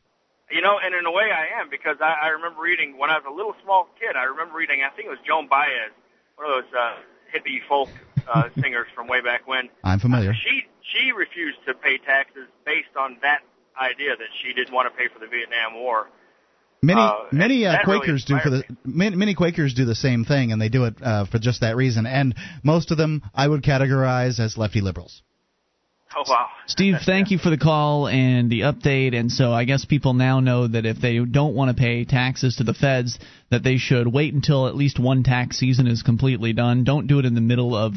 You 0.50 0.60
know, 0.60 0.78
and 0.78 0.94
in 0.94 1.06
a 1.06 1.10
way 1.10 1.30
I 1.32 1.60
am 1.60 1.70
because 1.70 1.96
I, 2.00 2.26
I 2.26 2.28
remember 2.28 2.60
reading 2.60 2.98
when 2.98 3.10
I 3.10 3.16
was 3.16 3.24
a 3.28 3.34
little 3.34 3.54
small 3.64 3.88
kid. 3.98 4.14
I 4.16 4.24
remember 4.24 4.56
reading. 4.56 4.82
I 4.84 4.94
think 4.94 5.06
it 5.06 5.10
was 5.10 5.18
Joan 5.26 5.48
Baez, 5.48 5.90
one 6.36 6.50
of 6.50 6.64
those 6.64 6.72
uh, 6.76 6.96
hippie 7.32 7.66
folk 7.68 7.88
uh, 8.28 8.48
singers 8.60 8.86
from 8.94 9.08
way 9.08 9.20
back 9.20 9.46
when. 9.48 9.70
I'm 9.82 10.00
familiar. 10.00 10.34
She 10.34 10.64
she 10.82 11.12
refused 11.12 11.58
to 11.66 11.74
pay 11.74 11.98
taxes 11.98 12.46
based 12.64 12.94
on 12.98 13.18
that 13.22 13.40
idea 13.80 14.16
that 14.16 14.28
she 14.42 14.52
didn't 14.52 14.74
want 14.74 14.92
to 14.92 14.96
pay 14.96 15.08
for 15.12 15.18
the 15.18 15.26
Vietnam 15.26 15.74
War. 15.74 16.08
Many 16.82 17.00
Uh, 17.00 17.12
many 17.32 17.64
uh, 17.64 17.72
that 17.72 17.86
really 17.86 18.00
Quakers 18.00 18.24
do 18.26 18.38
for 18.38 18.50
the 18.50 18.64
many, 18.84 19.16
many 19.16 19.34
Quakers 19.34 19.72
do 19.72 19.86
the 19.86 19.94
same 19.94 20.24
thing, 20.24 20.52
and 20.52 20.60
they 20.60 20.68
do 20.68 20.84
it 20.84 20.94
uh, 21.02 21.24
for 21.24 21.38
just 21.38 21.62
that 21.62 21.76
reason. 21.76 22.06
And 22.06 22.34
most 22.62 22.90
of 22.90 22.98
them, 22.98 23.22
I 23.34 23.48
would 23.48 23.62
categorize 23.62 24.38
as 24.38 24.58
lefty 24.58 24.82
liberals. 24.82 25.22
Oh 26.16 26.24
wow, 26.28 26.48
Steve, 26.66 26.96
thank 27.06 27.30
you 27.30 27.38
for 27.38 27.50
the 27.50 27.58
call 27.58 28.08
and 28.08 28.50
the 28.50 28.60
update. 28.60 29.14
And 29.18 29.30
so 29.30 29.52
I 29.52 29.64
guess 29.64 29.84
people 29.84 30.14
now 30.14 30.40
know 30.40 30.66
that 30.66 30.86
if 30.86 31.00
they 31.00 31.18
don't 31.18 31.54
want 31.54 31.76
to 31.76 31.80
pay 31.80 32.04
taxes 32.04 32.56
to 32.56 32.64
the 32.64 32.74
feds, 32.74 33.18
that 33.50 33.62
they 33.62 33.76
should 33.76 34.06
wait 34.06 34.34
until 34.34 34.68
at 34.68 34.76
least 34.76 34.98
one 34.98 35.22
tax 35.22 35.58
season 35.58 35.86
is 35.86 36.02
completely 36.02 36.52
done. 36.52 36.84
Don't 36.84 37.06
do 37.06 37.18
it 37.18 37.24
in 37.24 37.34
the 37.34 37.40
middle 37.40 37.74
of 37.74 37.94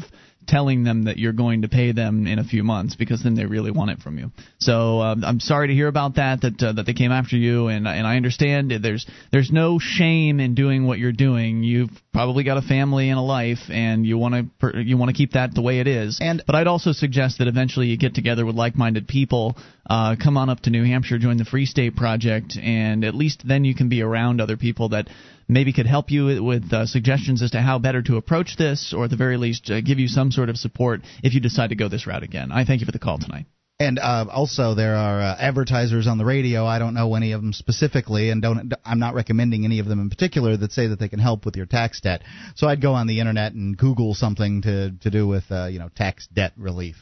telling 0.48 0.82
them 0.82 1.04
that 1.04 1.18
you're 1.18 1.32
going 1.32 1.62
to 1.62 1.68
pay 1.68 1.92
them 1.92 2.26
in 2.26 2.38
a 2.38 2.44
few 2.44 2.64
months 2.64 2.96
because 2.96 3.22
then 3.22 3.34
they 3.34 3.46
really 3.46 3.70
want 3.70 3.90
it 3.90 4.00
from 4.00 4.18
you. 4.18 4.30
So 4.58 5.00
um, 5.00 5.22
I'm 5.24 5.40
sorry 5.40 5.68
to 5.68 5.74
hear 5.74 5.88
about 5.88 6.16
that 6.16 6.40
that 6.40 6.62
uh, 6.62 6.72
that 6.72 6.86
they 6.86 6.94
came 6.94 7.12
after 7.12 7.36
you 7.36 7.68
and 7.68 7.86
and 7.86 8.06
I 8.06 8.16
understand 8.16 8.70
that 8.70 8.82
there's 8.82 9.06
there's 9.30 9.52
no 9.52 9.78
shame 9.78 10.40
in 10.40 10.54
doing 10.54 10.86
what 10.86 10.98
you're 10.98 11.12
doing. 11.12 11.62
You've 11.62 11.90
probably 12.12 12.42
got 12.42 12.56
a 12.56 12.62
family 12.62 13.10
and 13.10 13.18
a 13.18 13.22
life 13.22 13.70
and 13.70 14.04
you 14.04 14.18
want 14.18 14.50
to 14.60 14.82
you 14.82 14.96
want 14.96 15.10
to 15.10 15.14
keep 15.16 15.32
that 15.32 15.54
the 15.54 15.62
way 15.62 15.80
it 15.80 15.86
is. 15.86 16.18
And- 16.20 16.42
but 16.46 16.54
I'd 16.54 16.66
also 16.66 16.92
suggest 16.92 17.38
that 17.38 17.46
eventually 17.48 17.88
you 17.88 17.98
get 17.98 18.14
together 18.14 18.46
with 18.46 18.56
like-minded 18.56 19.06
people, 19.06 19.56
uh, 19.88 20.16
come 20.16 20.36
on 20.36 20.48
up 20.48 20.60
to 20.60 20.70
New 20.70 20.84
Hampshire, 20.84 21.18
join 21.18 21.36
the 21.36 21.44
Free 21.44 21.66
State 21.66 21.94
Project, 21.94 22.56
and 22.56 23.04
at 23.04 23.14
least 23.14 23.46
then 23.46 23.64
you 23.64 23.74
can 23.74 23.88
be 23.88 24.02
around 24.02 24.40
other 24.40 24.56
people 24.56 24.90
that 24.90 25.08
maybe 25.48 25.72
could 25.72 25.86
help 25.86 26.10
you 26.10 26.42
with, 26.44 26.72
uh, 26.72 26.86
suggestions 26.86 27.42
as 27.42 27.52
to 27.52 27.60
how 27.60 27.78
better 27.78 28.02
to 28.02 28.16
approach 28.16 28.56
this, 28.56 28.92
or 28.96 29.04
at 29.04 29.10
the 29.10 29.16
very 29.16 29.36
least 29.36 29.70
uh, 29.70 29.80
give 29.80 29.98
you 29.98 30.08
some 30.08 30.30
sort 30.30 30.48
of 30.48 30.56
support 30.56 31.00
if 31.22 31.34
you 31.34 31.40
decide 31.40 31.70
to 31.70 31.76
go 31.76 31.88
this 31.88 32.06
route 32.06 32.22
again. 32.22 32.52
I 32.52 32.64
thank 32.64 32.80
you 32.80 32.86
for 32.86 32.92
the 32.92 32.98
call 32.98 33.18
tonight. 33.18 33.46
And 33.80 34.00
uh, 34.00 34.26
also, 34.28 34.74
there 34.74 34.96
are 34.96 35.20
uh, 35.20 35.36
advertisers 35.38 36.08
on 36.08 36.18
the 36.18 36.24
radio. 36.24 36.66
I 36.66 36.80
don't 36.80 36.94
know 36.94 37.14
any 37.14 37.30
of 37.30 37.40
them 37.40 37.52
specifically, 37.52 38.30
and 38.30 38.42
don't. 38.42 38.74
I'm 38.84 38.98
not 38.98 39.14
recommending 39.14 39.64
any 39.64 39.78
of 39.78 39.86
them 39.86 40.00
in 40.00 40.10
particular 40.10 40.56
that 40.56 40.72
say 40.72 40.88
that 40.88 40.98
they 40.98 41.08
can 41.08 41.20
help 41.20 41.46
with 41.46 41.54
your 41.54 41.66
tax 41.66 42.00
debt. 42.00 42.22
So 42.56 42.66
I'd 42.66 42.82
go 42.82 42.94
on 42.94 43.06
the 43.06 43.20
internet 43.20 43.52
and 43.52 43.76
Google 43.76 44.14
something 44.14 44.62
to 44.62 44.90
to 44.90 45.10
do 45.10 45.28
with 45.28 45.44
uh, 45.52 45.66
you 45.66 45.78
know 45.78 45.90
tax 45.94 46.26
debt 46.26 46.54
relief. 46.56 46.96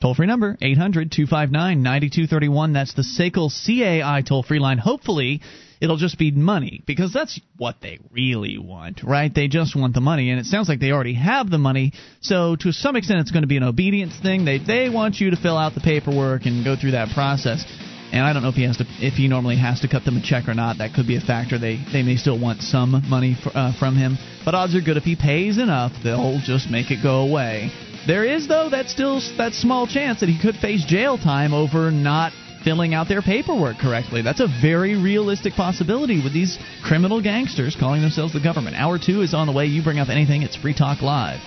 Toll 0.00 0.14
free 0.14 0.28
number 0.28 0.56
800 0.60 1.10
259 1.10 1.82
9231. 1.82 2.72
That's 2.72 2.94
the 2.94 3.02
SACL 3.02 3.50
CAI 3.50 4.22
toll 4.22 4.44
free 4.44 4.60
line. 4.60 4.78
Hopefully, 4.78 5.40
it'll 5.80 5.96
just 5.96 6.18
be 6.18 6.30
money 6.30 6.82
because 6.86 7.12
that's 7.12 7.40
what 7.56 7.76
they 7.82 7.98
really 8.12 8.58
want, 8.58 9.02
right? 9.02 9.32
They 9.34 9.48
just 9.48 9.74
want 9.74 9.94
the 9.94 10.00
money, 10.00 10.30
and 10.30 10.38
it 10.38 10.46
sounds 10.46 10.68
like 10.68 10.78
they 10.78 10.92
already 10.92 11.14
have 11.14 11.50
the 11.50 11.58
money. 11.58 11.94
So, 12.20 12.54
to 12.60 12.72
some 12.72 12.94
extent, 12.94 13.20
it's 13.20 13.32
going 13.32 13.42
to 13.42 13.48
be 13.48 13.56
an 13.56 13.64
obedience 13.64 14.16
thing. 14.22 14.44
They 14.44 14.58
they 14.58 14.88
want 14.88 15.16
you 15.16 15.30
to 15.30 15.36
fill 15.36 15.56
out 15.56 15.74
the 15.74 15.80
paperwork 15.80 16.46
and 16.46 16.64
go 16.64 16.76
through 16.76 16.92
that 16.92 17.08
process. 17.12 17.64
And 18.12 18.22
I 18.22 18.32
don't 18.32 18.42
know 18.42 18.48
if 18.48 18.54
he 18.54 18.62
has 18.62 18.76
to, 18.76 18.84
if 19.00 19.14
he 19.14 19.26
normally 19.26 19.58
has 19.58 19.80
to 19.80 19.88
cut 19.88 20.04
them 20.04 20.16
a 20.16 20.22
check 20.22 20.48
or 20.48 20.54
not. 20.54 20.78
That 20.78 20.94
could 20.94 21.08
be 21.08 21.16
a 21.16 21.20
factor. 21.20 21.58
They 21.58 21.84
they 21.92 22.04
may 22.04 22.14
still 22.14 22.38
want 22.38 22.62
some 22.62 23.02
money 23.10 23.34
fr- 23.34 23.50
uh, 23.52 23.72
from 23.80 23.96
him, 23.96 24.16
but 24.44 24.54
odds 24.54 24.76
are 24.76 24.80
good 24.80 24.96
if 24.96 25.02
he 25.02 25.16
pays 25.16 25.58
enough, 25.58 25.90
they'll 26.04 26.38
just 26.38 26.70
make 26.70 26.92
it 26.92 27.02
go 27.02 27.26
away. 27.26 27.72
There 28.06 28.24
is 28.24 28.48
though 28.48 28.70
that 28.70 28.88
still 28.88 29.20
that 29.36 29.52
small 29.54 29.86
chance 29.86 30.20
that 30.20 30.28
he 30.28 30.38
could 30.38 30.56
face 30.56 30.84
jail 30.84 31.18
time 31.18 31.52
over 31.52 31.90
not 31.90 32.32
filling 32.64 32.94
out 32.94 33.08
their 33.08 33.22
paperwork 33.22 33.78
correctly. 33.78 34.22
That's 34.22 34.40
a 34.40 34.48
very 34.60 34.96
realistic 34.96 35.54
possibility 35.54 36.22
with 36.22 36.32
these 36.32 36.58
criminal 36.82 37.22
gangsters 37.22 37.76
calling 37.76 38.02
themselves 38.02 38.32
the 38.32 38.40
government. 38.40 38.76
Hour 38.76 38.98
two 38.98 39.22
is 39.22 39.34
on 39.34 39.46
the 39.46 39.52
way. 39.52 39.66
You 39.66 39.82
bring 39.82 39.98
up 39.98 40.08
anything, 40.08 40.42
it's 40.42 40.56
Free 40.56 40.74
Talk 40.74 41.02
Live. 41.02 41.40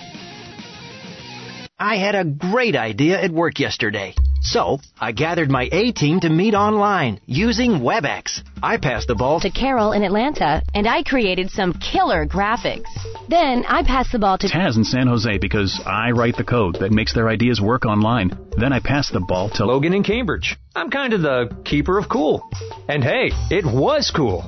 I 1.78 1.96
had 1.96 2.14
a 2.14 2.24
great 2.24 2.76
idea 2.76 3.20
at 3.20 3.30
work 3.32 3.58
yesterday. 3.58 4.14
So, 4.42 4.80
I 5.00 5.12
gathered 5.12 5.50
my 5.50 5.68
A 5.70 5.92
team 5.92 6.18
to 6.20 6.28
meet 6.28 6.54
online 6.54 7.20
using 7.26 7.78
WebEx. 7.78 8.42
I 8.60 8.76
passed 8.76 9.06
the 9.06 9.14
ball 9.14 9.38
to 9.38 9.50
Carol 9.50 9.92
in 9.92 10.02
Atlanta, 10.02 10.62
and 10.74 10.86
I 10.86 11.04
created 11.04 11.50
some 11.50 11.74
killer 11.74 12.26
graphics. 12.26 12.90
Then 13.28 13.64
I 13.68 13.84
passed 13.84 14.10
the 14.10 14.18
ball 14.18 14.38
to 14.38 14.48
Taz 14.48 14.76
in 14.76 14.84
San 14.84 15.06
Jose 15.06 15.38
because 15.38 15.80
I 15.86 16.10
write 16.10 16.36
the 16.36 16.44
code 16.44 16.80
that 16.80 16.90
makes 16.90 17.14
their 17.14 17.28
ideas 17.28 17.60
work 17.60 17.86
online. 17.86 18.36
Then 18.58 18.72
I 18.72 18.80
passed 18.80 19.12
the 19.12 19.20
ball 19.20 19.48
to 19.50 19.64
Logan 19.64 19.94
in 19.94 20.02
Cambridge. 20.02 20.56
I'm 20.74 20.90
kind 20.90 21.12
of 21.12 21.22
the 21.22 21.56
keeper 21.64 21.96
of 21.96 22.08
cool. 22.08 22.42
And 22.88 23.04
hey, 23.04 23.30
it 23.50 23.64
was 23.64 24.10
cool. 24.14 24.44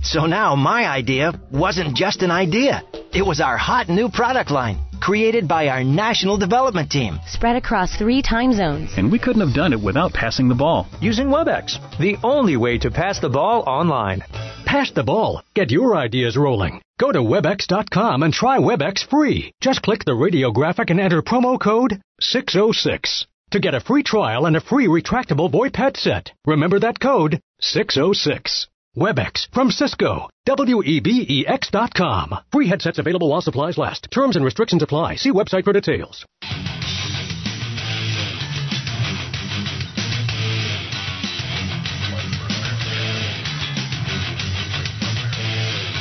So 0.00 0.24
now 0.24 0.56
my 0.56 0.86
idea 0.86 1.38
wasn't 1.52 1.94
just 1.94 2.22
an 2.22 2.30
idea. 2.30 2.82
It 3.12 3.26
was 3.26 3.40
our 3.40 3.58
hot 3.58 3.90
new 3.90 4.08
product 4.08 4.50
line 4.50 4.78
created 5.00 5.48
by 5.48 5.68
our 5.68 5.82
national 5.84 6.36
development 6.36 6.90
team. 6.90 7.18
Spread 7.26 7.56
across 7.56 7.96
three 7.96 8.22
time 8.22 8.52
zones. 8.52 8.90
And 8.96 9.10
we 9.10 9.18
couldn't 9.18 9.46
have 9.46 9.54
done 9.54 9.72
it 9.72 9.80
without 9.80 10.12
passing 10.12 10.48
the 10.48 10.54
ball. 10.54 10.86
Using 11.00 11.28
WebEx, 11.28 11.78
the 11.98 12.16
only 12.22 12.56
way 12.56 12.78
to 12.78 12.90
pass 12.90 13.20
the 13.20 13.28
ball 13.28 13.62
online. 13.66 14.22
Pass 14.66 14.90
the 14.90 15.04
ball. 15.04 15.42
Get 15.54 15.70
your 15.70 15.96
ideas 15.96 16.36
rolling. 16.36 16.80
Go 16.98 17.12
to 17.12 17.20
WebEx.com 17.20 18.22
and 18.22 18.34
try 18.34 18.58
WebEx 18.58 19.08
free. 19.08 19.52
Just 19.60 19.82
click 19.82 20.04
the 20.04 20.14
radio 20.14 20.50
graphic 20.50 20.90
and 20.90 21.00
enter 21.00 21.22
promo 21.22 21.60
code 21.60 22.00
606 22.20 23.26
to 23.50 23.60
get 23.60 23.74
a 23.74 23.80
free 23.80 24.02
trial 24.02 24.46
and 24.46 24.56
a 24.56 24.60
free 24.60 24.86
retractable 24.86 25.50
VoIP 25.50 25.76
headset. 25.76 26.32
Remember 26.44 26.78
that 26.80 27.00
code 27.00 27.40
606. 27.60 28.66
WebEx 28.96 29.48
from 29.52 29.70
Cisco. 29.70 30.28
WEBEX.com. 30.48 32.34
Free 32.52 32.68
headsets 32.68 32.98
available 32.98 33.30
while 33.30 33.42
supplies 33.42 33.78
last. 33.78 34.08
Terms 34.10 34.36
and 34.36 34.44
restrictions 34.44 34.82
apply. 34.82 35.16
See 35.16 35.30
website 35.30 35.64
for 35.64 35.72
details. 35.72 36.24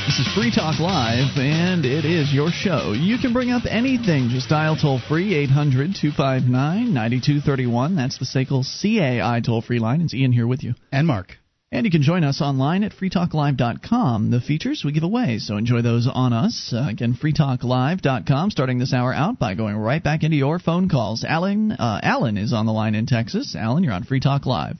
This 0.07 0.25
is 0.25 0.33
Free 0.33 0.49
Talk 0.49 0.79
Live, 0.79 1.38
and 1.38 1.85
it 1.85 2.03
is 2.03 2.33
your 2.33 2.49
show. 2.49 2.93
You 2.93 3.19
can 3.19 3.33
bring 3.33 3.51
up 3.51 3.63
anything. 3.69 4.29
Just 4.29 4.49
dial 4.49 4.75
toll 4.75 4.99
free 4.99 5.35
800 5.35 5.93
259 5.93 6.91
9231. 6.91 7.95
That's 7.95 8.17
the 8.17 8.25
SACL 8.25 8.63
CAI 8.63 9.41
toll 9.41 9.61
free 9.61 9.77
line. 9.77 10.01
It's 10.01 10.15
Ian 10.15 10.31
here 10.31 10.47
with 10.47 10.63
you. 10.63 10.73
And 10.91 11.05
Mark. 11.05 11.38
And 11.70 11.86
you 11.86 11.91
can 11.91 12.01
join 12.01 12.24
us 12.24 12.41
online 12.41 12.86
at 12.86 12.93
freetalklive.com. 12.93 14.32
The 14.32 14.39
features 14.39 14.84
we 14.86 14.93
give 14.93 15.03
away, 15.03 15.38
so 15.39 15.57
enjoy 15.57 15.82
those 15.82 16.07
on 16.11 16.32
us. 16.32 16.74
Uh, 16.74 16.88
again, 16.89 17.13
freetalklive.com, 17.13 18.51
starting 18.51 18.80
this 18.80 18.93
hour 18.93 19.13
out 19.13 19.38
by 19.38 19.53
going 19.53 19.76
right 19.76 20.01
back 20.01 20.24
into 20.24 20.38
your 20.38 20.59
phone 20.59 20.88
calls. 20.88 21.26
Alan, 21.28 21.74
uh, 21.74 21.99
Alan 22.01 22.38
is 22.38 22.53
on 22.53 22.65
the 22.68 22.72
line 22.72 22.95
in 22.95 23.05
Texas. 23.05 23.53
Alan, 23.53 23.84
you're 23.84 23.91
on 23.91 24.05
Free 24.05 24.22
Talk 24.22 24.45
Live. 24.45 24.78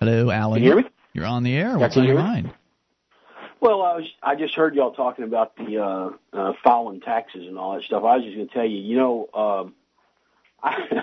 Hello, 0.00 0.30
Alan. 0.32 0.56
Can 0.56 0.64
you 0.64 0.72
hear 0.72 0.82
me? 0.82 0.90
You're 1.12 1.26
on 1.26 1.44
the 1.44 1.54
air. 1.54 1.78
What's 1.78 1.96
on 1.96 2.04
your 2.04 2.18
mind? 2.18 2.52
Well, 3.60 3.82
I 3.82 3.96
was 3.96 4.06
I 4.22 4.34
just 4.34 4.54
heard 4.54 4.74
y'all 4.74 4.94
talking 4.94 5.24
about 5.24 5.54
the 5.56 5.78
uh, 5.78 6.10
uh, 6.36 6.52
filing 6.64 7.00
taxes 7.00 7.46
and 7.46 7.58
all 7.58 7.74
that 7.74 7.84
stuff. 7.84 8.02
I 8.02 8.16
was 8.16 8.24
just 8.24 8.34
going 8.34 8.48
to 8.48 8.54
tell 8.54 8.64
you, 8.64 8.78
you 8.78 8.96
know, 8.96 9.28
um, 9.34 9.74
I 10.62 11.02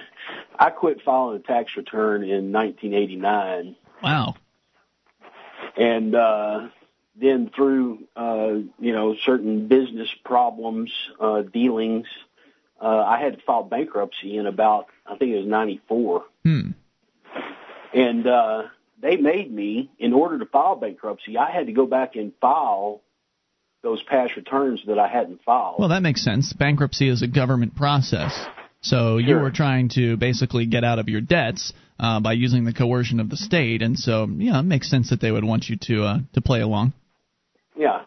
I 0.59 0.69
quit 0.71 1.01
filing 1.05 1.37
a 1.37 1.39
tax 1.39 1.71
return 1.77 2.23
in 2.23 2.51
1989, 2.51 3.75
Wow. 4.03 4.35
and 5.75 6.15
uh, 6.15 6.67
then 7.19 7.49
through 7.55 8.03
uh, 8.15 8.53
you 8.79 8.93
know 8.93 9.15
certain 9.25 9.67
business 9.67 10.09
problems, 10.23 10.91
uh, 11.19 11.41
dealings, 11.41 12.05
uh, 12.81 12.85
I 12.87 13.19
had 13.19 13.37
to 13.37 13.41
file 13.43 13.63
bankruptcy 13.63 14.37
in 14.37 14.45
about 14.47 14.87
I 15.05 15.17
think 15.17 15.31
it 15.31 15.37
was 15.37 15.47
94. 15.47 16.25
Hmm. 16.43 16.61
and 17.93 18.27
uh, 18.27 18.63
they 19.01 19.17
made 19.17 19.51
me 19.51 19.89
in 19.99 20.13
order 20.13 20.39
to 20.39 20.45
file 20.45 20.75
bankruptcy 20.75 21.37
i 21.37 21.51
had 21.51 21.67
to 21.67 21.73
go 21.73 21.85
back 21.85 22.15
and 22.15 22.31
file 22.39 23.01
those 23.83 24.01
past 24.03 24.35
returns 24.35 24.81
that 24.87 24.97
i 24.99 25.07
hadn't 25.07 25.41
filed 25.43 25.75
Well, 25.79 25.89
that 25.89 26.01
makes 26.01 26.23
sense. 26.23 26.53
Bankruptcy 26.53 27.09
is 27.09 27.21
a 27.21 27.27
government 27.27 27.75
process. 27.75 28.33
So 28.81 29.17
you 29.17 29.29
Sure. 29.29 29.41
were 29.41 29.51
trying 29.51 29.89
to 29.89 30.15
basically 30.17 30.65
get 30.67 30.83
out 30.83 30.99
of 30.99 31.09
your 31.09 31.21
debts 31.21 31.73
uh, 31.99 32.19
by 32.19 32.33
using 32.33 32.65
the 32.65 32.73
coercion 32.73 33.19
of 33.19 33.29
the 33.29 33.37
state, 33.37 33.81
and 33.81 33.97
so 33.97 34.27
yeah, 34.37 34.59
it 34.59 34.63
makes 34.63 34.89
sense 34.89 35.09
that 35.09 35.19
they 35.21 35.31
would 35.31 35.43
want 35.45 35.69
you 35.69 35.77
to 35.77 36.03
uh, 36.03 36.17
to 36.33 36.41
play 36.41 36.61
along. 36.61 36.93
yeah. 37.75 38.03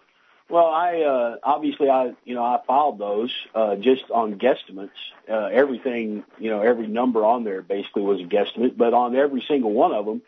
Well 0.48 0.66
i 0.66 1.02
uh 1.02 1.36
obviously 1.44 1.88
i 1.88 2.12
you 2.24 2.34
know 2.34 2.42
i 2.42 2.58
filed 2.66 2.98
those 2.98 3.32
uh 3.54 3.76
just 3.76 4.10
on 4.12 4.36
guesstimates. 4.36 4.90
Uh 5.30 5.44
everything 5.46 6.24
you 6.40 6.50
know 6.50 6.60
every 6.62 6.88
number 6.88 7.24
on 7.24 7.44
there 7.44 7.62
basically 7.62 8.02
was 8.02 8.20
a 8.20 8.24
guesstimate 8.24 8.76
but 8.76 8.92
on 8.92 9.14
every 9.14 9.44
single 9.46 9.72
one 9.72 9.92
of 9.92 10.06
them 10.06 10.22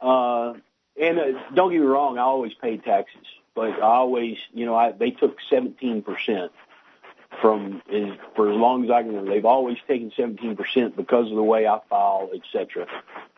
uh 0.00 0.52
and 1.00 1.18
uh, 1.18 1.40
don't 1.52 1.72
get 1.72 1.80
me 1.80 1.84
wrong 1.84 2.16
i 2.16 2.22
always 2.22 2.54
paid 2.54 2.84
taxes 2.84 3.26
but 3.56 3.70
i 3.70 3.80
always 3.80 4.36
you 4.52 4.66
know 4.66 4.76
i 4.76 4.92
they 4.92 5.10
took 5.10 5.36
seventeen 5.48 6.02
percent 6.02 6.52
from 7.40 7.82
as, 7.92 8.18
for 8.36 8.50
as 8.50 8.56
long 8.56 8.84
as 8.84 8.90
I 8.90 9.02
can. 9.02 9.28
They've 9.28 9.44
always 9.44 9.78
taken 9.86 10.10
17% 10.16 10.96
because 10.96 11.30
of 11.30 11.36
the 11.36 11.42
way 11.42 11.66
I 11.66 11.78
file, 11.88 12.30
et 12.34 12.42
cetera. 12.52 12.86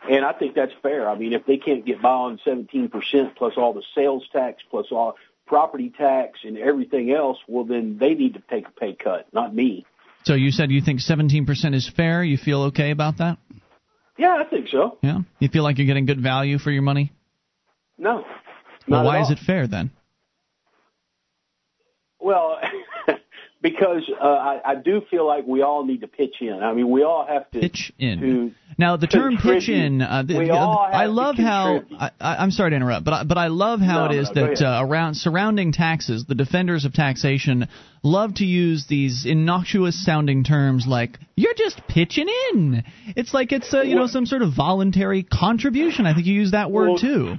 And 0.09 0.25
I 0.25 0.33
think 0.33 0.55
that's 0.55 0.73
fair. 0.81 1.09
I 1.09 1.17
mean, 1.17 1.33
if 1.33 1.45
they 1.45 1.57
can't 1.57 1.85
get 1.85 2.01
by 2.01 2.09
on 2.09 2.39
17% 2.45 2.91
plus 3.35 3.53
all 3.57 3.73
the 3.73 3.83
sales 3.95 4.27
tax, 4.33 4.63
plus 4.69 4.87
all 4.91 5.15
property 5.45 5.93
tax 5.95 6.39
and 6.43 6.57
everything 6.57 7.11
else, 7.11 7.37
well, 7.47 7.65
then 7.65 7.97
they 7.99 8.13
need 8.13 8.33
to 8.33 8.43
take 8.49 8.67
a 8.67 8.71
pay 8.71 8.93
cut, 8.93 9.27
not 9.33 9.53
me. 9.53 9.85
So 10.25 10.33
you 10.35 10.51
said 10.51 10.71
you 10.71 10.81
think 10.81 11.01
17% 11.01 11.75
is 11.75 11.89
fair. 11.95 12.23
You 12.23 12.37
feel 12.37 12.63
okay 12.63 12.91
about 12.91 13.17
that? 13.17 13.37
Yeah, 14.17 14.35
I 14.39 14.49
think 14.49 14.69
so. 14.69 14.97
Yeah. 15.01 15.19
You 15.39 15.49
feel 15.49 15.63
like 15.63 15.77
you're 15.77 15.87
getting 15.87 16.05
good 16.05 16.21
value 16.21 16.59
for 16.59 16.71
your 16.71 16.81
money? 16.81 17.11
No. 17.97 18.25
Well, 18.87 19.03
why 19.03 19.21
is 19.21 19.31
it 19.31 19.39
fair 19.39 19.67
then? 19.67 19.91
Well, 22.19 22.57
because 23.63 24.03
uh, 24.21 24.25
I, 24.25 24.59
I 24.71 24.75
do 24.75 25.01
feel 25.09 25.25
like 25.25 25.47
we 25.47 25.61
all 25.61 25.85
need 25.85 26.01
to 26.01 26.07
pitch 26.07 26.35
in. 26.41 26.59
I 26.61 26.73
mean, 26.73 26.89
we 26.91 27.01
all 27.01 27.25
have 27.25 27.49
to 27.51 27.61
Pitch 27.61 27.93
in. 27.97 28.19
To, 28.19 28.51
Now 28.77 28.97
the 28.97 29.07
term 29.07 29.37
pitch 29.37 29.69
in, 29.69 30.01
uh, 30.01 30.23
the, 30.27 30.37
We 30.37 30.47
the- 30.47 30.51
all 30.53 30.85
have 30.85 30.93
I 30.93 31.05
to 31.05 31.11
love 31.11 31.37
how. 31.37 31.81
I, 31.97 32.11
I'm 32.19 32.51
sorry 32.51 32.71
to 32.71 32.75
interrupt, 32.75 33.05
but 33.05 33.13
I, 33.13 33.23
but 33.23 33.37
I 33.37 33.47
love 33.47 33.79
how 33.79 34.05
No, 34.05 34.11
it 34.11 34.19
is 34.19 34.29
no, 34.35 34.47
that 34.47 34.61
uh, 34.61 34.85
around 34.85 35.15
surrounding 35.15 35.71
taxes, 35.71 36.25
the 36.27 36.35
defenders 36.35 36.83
of 36.83 36.93
taxation 36.93 37.69
love 38.03 38.35
to 38.35 38.45
use 38.45 38.85
these 38.89 39.25
innocuous 39.25 40.03
sounding 40.03 40.43
terms 40.43 40.85
like 40.85 41.17
"you're 41.37 41.55
just 41.55 41.87
pitching 41.87 42.27
in." 42.51 42.83
It's 43.15 43.33
like 43.33 43.53
it's 43.53 43.73
uh, 43.73 43.81
you 43.81 43.95
know 43.95 44.07
some 44.07 44.25
sort 44.25 44.41
of 44.41 44.53
voluntary 44.53 45.23
contribution. 45.23 46.05
I 46.05 46.13
think 46.13 46.27
you 46.27 46.33
use 46.33 46.51
that 46.51 46.69
word 46.69 46.89
Well, 46.89 46.97
too. 46.97 47.35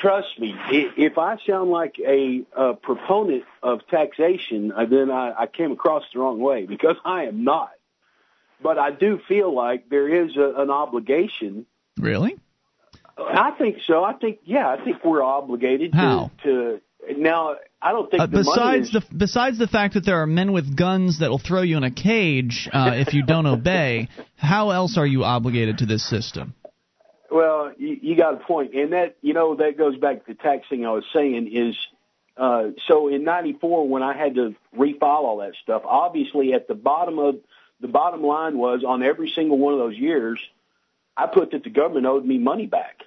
Trust 0.00 0.38
me, 0.38 0.54
if 0.70 1.18
I 1.18 1.38
sound 1.46 1.70
like 1.70 1.96
a, 1.98 2.42
uh 2.56 2.74
proponent 2.74 3.44
of 3.62 3.80
taxation, 3.88 4.72
uh, 4.72 4.86
then 4.86 5.10
I, 5.10 5.32
I 5.40 5.46
came 5.46 5.72
across 5.72 6.04
the 6.12 6.20
wrong 6.20 6.38
way 6.38 6.66
because 6.66 6.96
I 7.04 7.24
am 7.24 7.42
not. 7.44 7.72
But 8.62 8.78
I 8.78 8.90
do 8.90 9.20
feel 9.28 9.54
like 9.54 9.88
there 9.88 10.24
is 10.24 10.36
a, 10.36 10.54
an 10.56 10.70
obligation. 10.70 11.66
Really? 11.96 12.36
I 13.16 13.52
think 13.52 13.78
so. 13.86 14.04
I 14.04 14.12
think 14.12 14.40
yeah. 14.44 14.68
I 14.68 14.82
think 14.84 15.04
we're 15.04 15.22
obligated 15.22 15.94
How? 15.94 16.30
to. 16.44 16.80
to 16.80 16.80
now, 17.16 17.56
I 17.80 17.92
don't 17.92 18.10
think 18.10 18.22
Uh, 18.22 18.26
the 18.26 18.38
besides 18.38 18.88
is, 18.88 18.92
the 18.92 19.04
besides 19.16 19.58
the 19.58 19.68
fact 19.68 19.94
that 19.94 20.04
there 20.04 20.20
are 20.22 20.26
men 20.26 20.52
with 20.52 20.76
guns 20.76 21.20
that 21.20 21.30
will 21.30 21.38
throw 21.38 21.62
you 21.62 21.76
in 21.76 21.84
a 21.84 21.90
cage 21.90 22.68
uh, 22.72 22.92
if 22.94 23.14
you 23.14 23.24
don't 23.24 23.46
obey, 23.58 24.08
how 24.36 24.70
else 24.70 24.98
are 24.98 25.06
you 25.06 25.24
obligated 25.24 25.78
to 25.78 25.86
this 25.86 26.08
system? 26.08 26.54
Well, 27.30 27.72
you, 27.76 27.98
you 28.00 28.16
got 28.16 28.34
a 28.34 28.36
point, 28.38 28.74
and 28.74 28.92
that 28.92 29.16
you 29.20 29.34
know 29.34 29.56
that 29.56 29.76
goes 29.76 29.96
back 29.96 30.24
to 30.26 30.32
the 30.32 30.34
tax 30.34 30.68
thing 30.68 30.86
I 30.86 30.92
was 30.92 31.04
saying 31.12 31.50
is. 31.52 31.76
Uh, 32.36 32.70
so 32.86 33.08
in 33.08 33.24
'94, 33.24 33.88
when 33.88 34.04
I 34.04 34.16
had 34.16 34.36
to 34.36 34.54
refile 34.72 35.02
all 35.02 35.38
that 35.38 35.54
stuff, 35.60 35.82
obviously 35.84 36.52
at 36.52 36.68
the 36.68 36.74
bottom 36.74 37.18
of 37.18 37.40
the 37.80 37.88
bottom 37.88 38.22
line 38.22 38.56
was 38.56 38.84
on 38.86 39.02
every 39.02 39.28
single 39.34 39.58
one 39.58 39.72
of 39.72 39.80
those 39.80 39.96
years, 39.96 40.38
I 41.16 41.26
put 41.26 41.50
that 41.50 41.64
the 41.64 41.70
government 41.70 42.06
owed 42.06 42.24
me 42.24 42.38
money 42.38 42.66
back, 42.66 43.00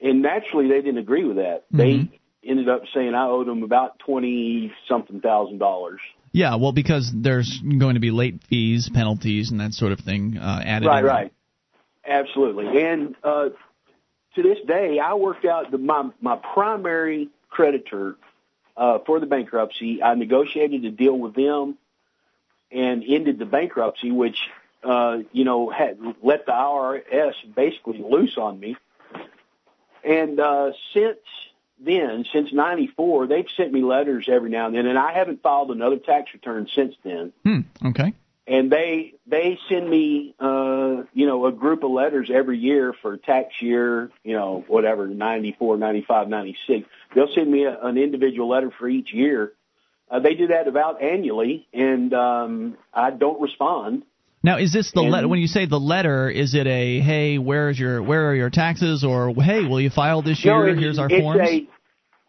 and 0.00 0.22
naturally 0.22 0.68
they 0.68 0.80
didn't 0.80 0.96
agree 0.96 1.24
with 1.24 1.36
that. 1.36 1.66
They 1.70 2.08
ended 2.42 2.68
up 2.68 2.84
saying 2.94 3.14
I 3.14 3.26
owed 3.26 3.46
them 3.46 3.62
about 3.62 3.98
twenty 3.98 4.72
something 4.88 5.20
thousand 5.20 5.58
dollars. 5.58 6.00
Yeah, 6.32 6.56
well, 6.56 6.72
because 6.72 7.10
there's 7.14 7.58
going 7.60 7.94
to 7.94 8.00
be 8.00 8.10
late 8.10 8.42
fees, 8.48 8.90
penalties, 8.92 9.50
and 9.50 9.60
that 9.60 9.72
sort 9.72 9.92
of 9.92 10.00
thing 10.00 10.38
uh, 10.38 10.62
added. 10.64 10.86
Right, 10.86 11.00
in. 11.00 11.04
right. 11.04 11.32
Absolutely. 12.08 12.82
And 12.82 13.14
uh, 13.22 13.50
to 14.34 14.42
this 14.42 14.58
day, 14.66 14.98
I 14.98 15.14
worked 15.14 15.44
out 15.44 15.70
the, 15.70 15.78
my 15.78 16.10
my 16.20 16.36
primary 16.36 17.28
creditor 17.50 18.16
uh, 18.76 18.98
for 19.06 19.20
the 19.20 19.26
bankruptcy. 19.26 20.02
I 20.02 20.14
negotiated 20.14 20.84
a 20.84 20.90
deal 20.90 21.18
with 21.18 21.34
them 21.34 21.76
and 22.70 23.04
ended 23.06 23.38
the 23.38 23.46
bankruptcy, 23.46 24.10
which 24.10 24.38
uh, 24.82 25.18
you 25.32 25.44
know, 25.44 25.70
had 25.70 25.98
let 26.22 26.46
the 26.46 26.52
IRS 26.52 27.34
basically 27.54 27.98
loose 27.98 28.36
on 28.38 28.60
me. 28.60 28.76
And 30.04 30.38
uh, 30.38 30.72
since 30.94 31.18
then, 31.84 32.24
since 32.32 32.52
'94, 32.52 33.26
they've 33.26 33.46
sent 33.56 33.72
me 33.72 33.82
letters 33.82 34.28
every 34.30 34.50
now 34.50 34.66
and 34.66 34.76
then, 34.76 34.86
and 34.86 34.98
I 34.98 35.12
haven't 35.12 35.42
filed 35.42 35.70
another 35.70 35.98
tax 35.98 36.32
return 36.32 36.68
since 36.74 36.94
then. 37.02 37.32
Hmm. 37.44 37.60
Okay. 37.88 38.14
And 38.50 38.72
they 38.72 39.12
they 39.26 39.58
send 39.68 39.90
me, 39.90 40.34
uh, 40.40 41.02
you 41.12 41.26
know, 41.26 41.46
a 41.46 41.52
group 41.52 41.82
of 41.84 41.90
letters 41.90 42.30
every 42.32 42.58
year 42.58 42.94
for 43.02 43.18
tax 43.18 43.60
year, 43.60 44.10
you 44.24 44.34
know, 44.34 44.64
whatever, 44.66 45.06
'94, 45.06 45.76
'95, 45.76 46.28
'96. 46.28 46.88
They'll 47.14 47.28
send 47.34 47.50
me 47.50 47.64
a, 47.64 47.78
an 47.82 47.98
individual 47.98 48.48
letter 48.48 48.70
for 48.78 48.88
each 48.88 49.12
year. 49.12 49.52
Uh, 50.10 50.20
they 50.20 50.34
do 50.34 50.46
that 50.46 50.66
about 50.66 51.02
annually, 51.02 51.66
and 51.74 52.14
um, 52.14 52.78
I 52.94 53.10
don't 53.10 53.38
respond. 53.42 54.04
Now, 54.42 54.56
is 54.56 54.72
this 54.72 54.92
the 54.92 55.02
And- 55.02 55.10
letter? 55.10 55.28
When 55.28 55.40
you 55.40 55.46
say 55.48 55.66
the 55.66 55.78
letter, 55.80 56.30
is 56.30 56.54
it 56.54 56.66
a 56.66 57.00
hey, 57.00 57.36
where's 57.36 57.78
your 57.78 58.02
where 58.02 58.30
are 58.30 58.34
your 58.34 58.48
taxes, 58.50 59.04
or 59.04 59.34
hey, 59.34 59.66
will 59.66 59.80
you 59.80 59.90
file 59.90 60.22
this 60.22 60.42
year? 60.42 60.72
No, 60.74 60.80
Here's 60.80 60.98
our 60.98 61.08
it's 61.10 61.20
forms. 61.20 61.40
A, 61.46 61.68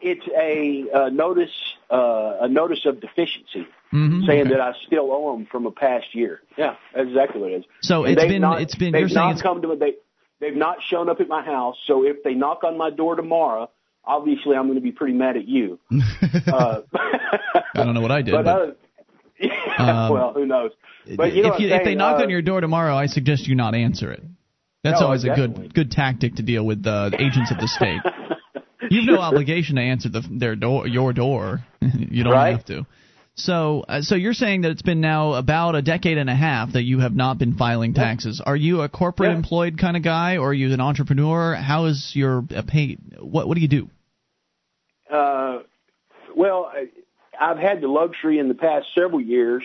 it's 0.02 0.28
a 0.38 0.86
uh, 0.98 1.10
notice, 1.10 1.52
uh, 1.92 2.38
a 2.42 2.48
notice 2.48 2.86
of 2.86 3.00
deficiency, 3.02 3.68
Mhm, 3.94 4.26
saying 4.28 4.42
okay. 4.42 4.50
that 4.52 4.62
I 4.62 4.74
still 4.86 5.12
owe 5.12 5.34
them 5.36 5.48
from 5.52 5.66
a 5.66 5.72
past 5.72 6.14
year. 6.14 6.42
Yeah, 6.58 6.76
that's 6.94 7.08
exactly 7.08 7.42
what 7.42 7.52
it 7.52 7.56
is. 7.62 7.66
So 7.82 8.04
And 8.06 8.14
it's 8.18 8.26
been- 8.28 8.42
not, 8.42 8.62
it's 8.62 8.76
been- 8.76 8.92
They've 8.94 9.12
not 9.12 9.42
come 9.42 9.62
to 9.64 9.76
they 9.76 9.96
they've 10.40 10.56
not 10.56 10.78
shown 10.90 11.10
up 11.10 11.20
at 11.20 11.28
my 11.28 11.44
house. 11.44 11.76
So 11.88 12.06
if 12.06 12.24
they 12.24 12.34
knock 12.34 12.64
on 12.64 12.78
my 12.78 12.90
door 12.92 13.16
tomorrow, 13.16 13.70
obviously 14.06 14.56
I'm 14.56 14.66
going 14.68 14.76
to 14.76 14.82
be 14.82 14.92
pretty 14.92 15.14
mad 15.14 15.36
at 15.38 15.48
you. 15.48 15.80
uh, 16.48 16.82
I 16.94 17.84
don't 17.84 17.94
know 17.96 18.02
what 18.02 18.12
I 18.12 18.22
did. 18.22 18.32
but 18.36 18.46
but, 18.46 18.56
other, 18.56 18.76
Um, 19.80 20.12
well, 20.14 20.34
who 20.34 20.46
knows? 20.46 20.72
But 21.16 21.34
you 21.34 21.44
know 21.44 21.54
if 21.54 21.60
you 21.60 21.70
if 21.70 21.84
they 21.86 21.96
knock 21.96 22.20
uh, 22.20 22.24
on 22.24 22.30
your 22.30 22.42
door 22.42 22.60
tomorrow, 22.62 22.96
I 22.96 23.06
suggest 23.08 23.48
you 23.48 23.56
not 23.56 23.74
answer 23.74 24.12
it. 24.12 24.22
That's 24.84 25.00
No, 25.00 25.08
always 25.08 25.24
a 25.24 25.30
good 25.34 25.74
good 25.74 25.92
tactic 25.92 26.36
to 26.36 26.44
deal 26.44 26.66
with 26.66 26.86
uh, 26.86 27.10
the 27.10 27.22
agents 27.22 27.50
of 27.52 27.58
the 27.58 27.68
state. 27.68 28.02
You've 28.92 29.06
no 29.06 29.20
obligation 29.20 29.76
to 29.76 29.82
answer 29.82 30.10
the, 30.10 30.24
their 30.30 30.56
door, 30.56 30.88
your 30.88 31.14
door. 31.14 31.64
you 31.82 32.24
don't 32.24 32.34
Right. 32.34 32.52
have 32.52 32.66
to. 32.66 32.86
So, 33.36 33.86
uh, 33.88 34.02
so 34.02 34.16
you're 34.16 34.34
saying 34.34 34.62
that 34.62 34.72
it's 34.72 34.82
been 34.82 35.00
now 35.00 35.34
about 35.36 35.76
a 35.76 35.82
decade 35.82 36.18
and 36.18 36.30
a 36.30 36.36
half 36.36 36.74
that 36.74 36.84
you 36.84 37.00
have 37.00 37.16
not 37.16 37.38
been 37.38 37.56
filing 37.56 37.94
taxes. 37.94 38.42
Are 38.46 38.56
you 38.56 38.82
a 38.82 38.90
corporate 38.90 39.30
Yeah. 39.32 39.38
employed 39.38 39.78
kind 39.78 39.96
of 39.96 40.04
guy, 40.04 40.38
or 40.38 40.50
are 40.50 40.54
you 40.54 40.74
an 40.74 40.82
entrepreneur? 40.82 41.56
How 41.56 41.86
is 41.86 42.12
your 42.16 42.44
uh, 42.54 42.64
pay? 42.68 42.96
What 43.20 43.48
What 43.48 43.56
do 43.56 43.62
you 43.62 43.70
do? 43.70 43.90
Uh, 45.10 45.60
well, 46.36 46.70
I- 46.74 46.90
I've 47.40 47.58
had 47.58 47.80
the 47.80 47.88
luxury 47.88 48.40
in 48.40 48.50
the 48.50 48.54
past 48.56 48.88
several 48.94 49.22
years 49.22 49.64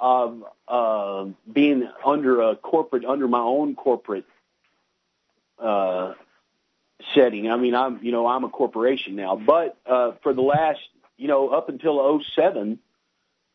of 0.00 0.42
uh, 0.66 1.26
being 1.52 1.88
under 2.04 2.40
a 2.40 2.56
corporate, 2.56 3.04
under 3.04 3.28
my 3.28 3.38
own 3.38 3.76
corporate 3.76 4.24
uh, 5.60 6.14
setting. 7.14 7.50
I 7.50 7.56
mean, 7.56 7.74
I'm, 7.74 8.00
you 8.02 8.12
know, 8.12 8.26
I'm 8.26 8.44
a 8.44 8.48
corporation 8.48 9.16
now, 9.16 9.36
but 9.36 9.76
uh, 9.86 10.12
for 10.22 10.32
the 10.34 10.42
last, 10.42 10.80
you 11.16 11.28
know, 11.28 11.48
up 11.48 11.68
until 11.68 12.20
'07, 12.34 12.78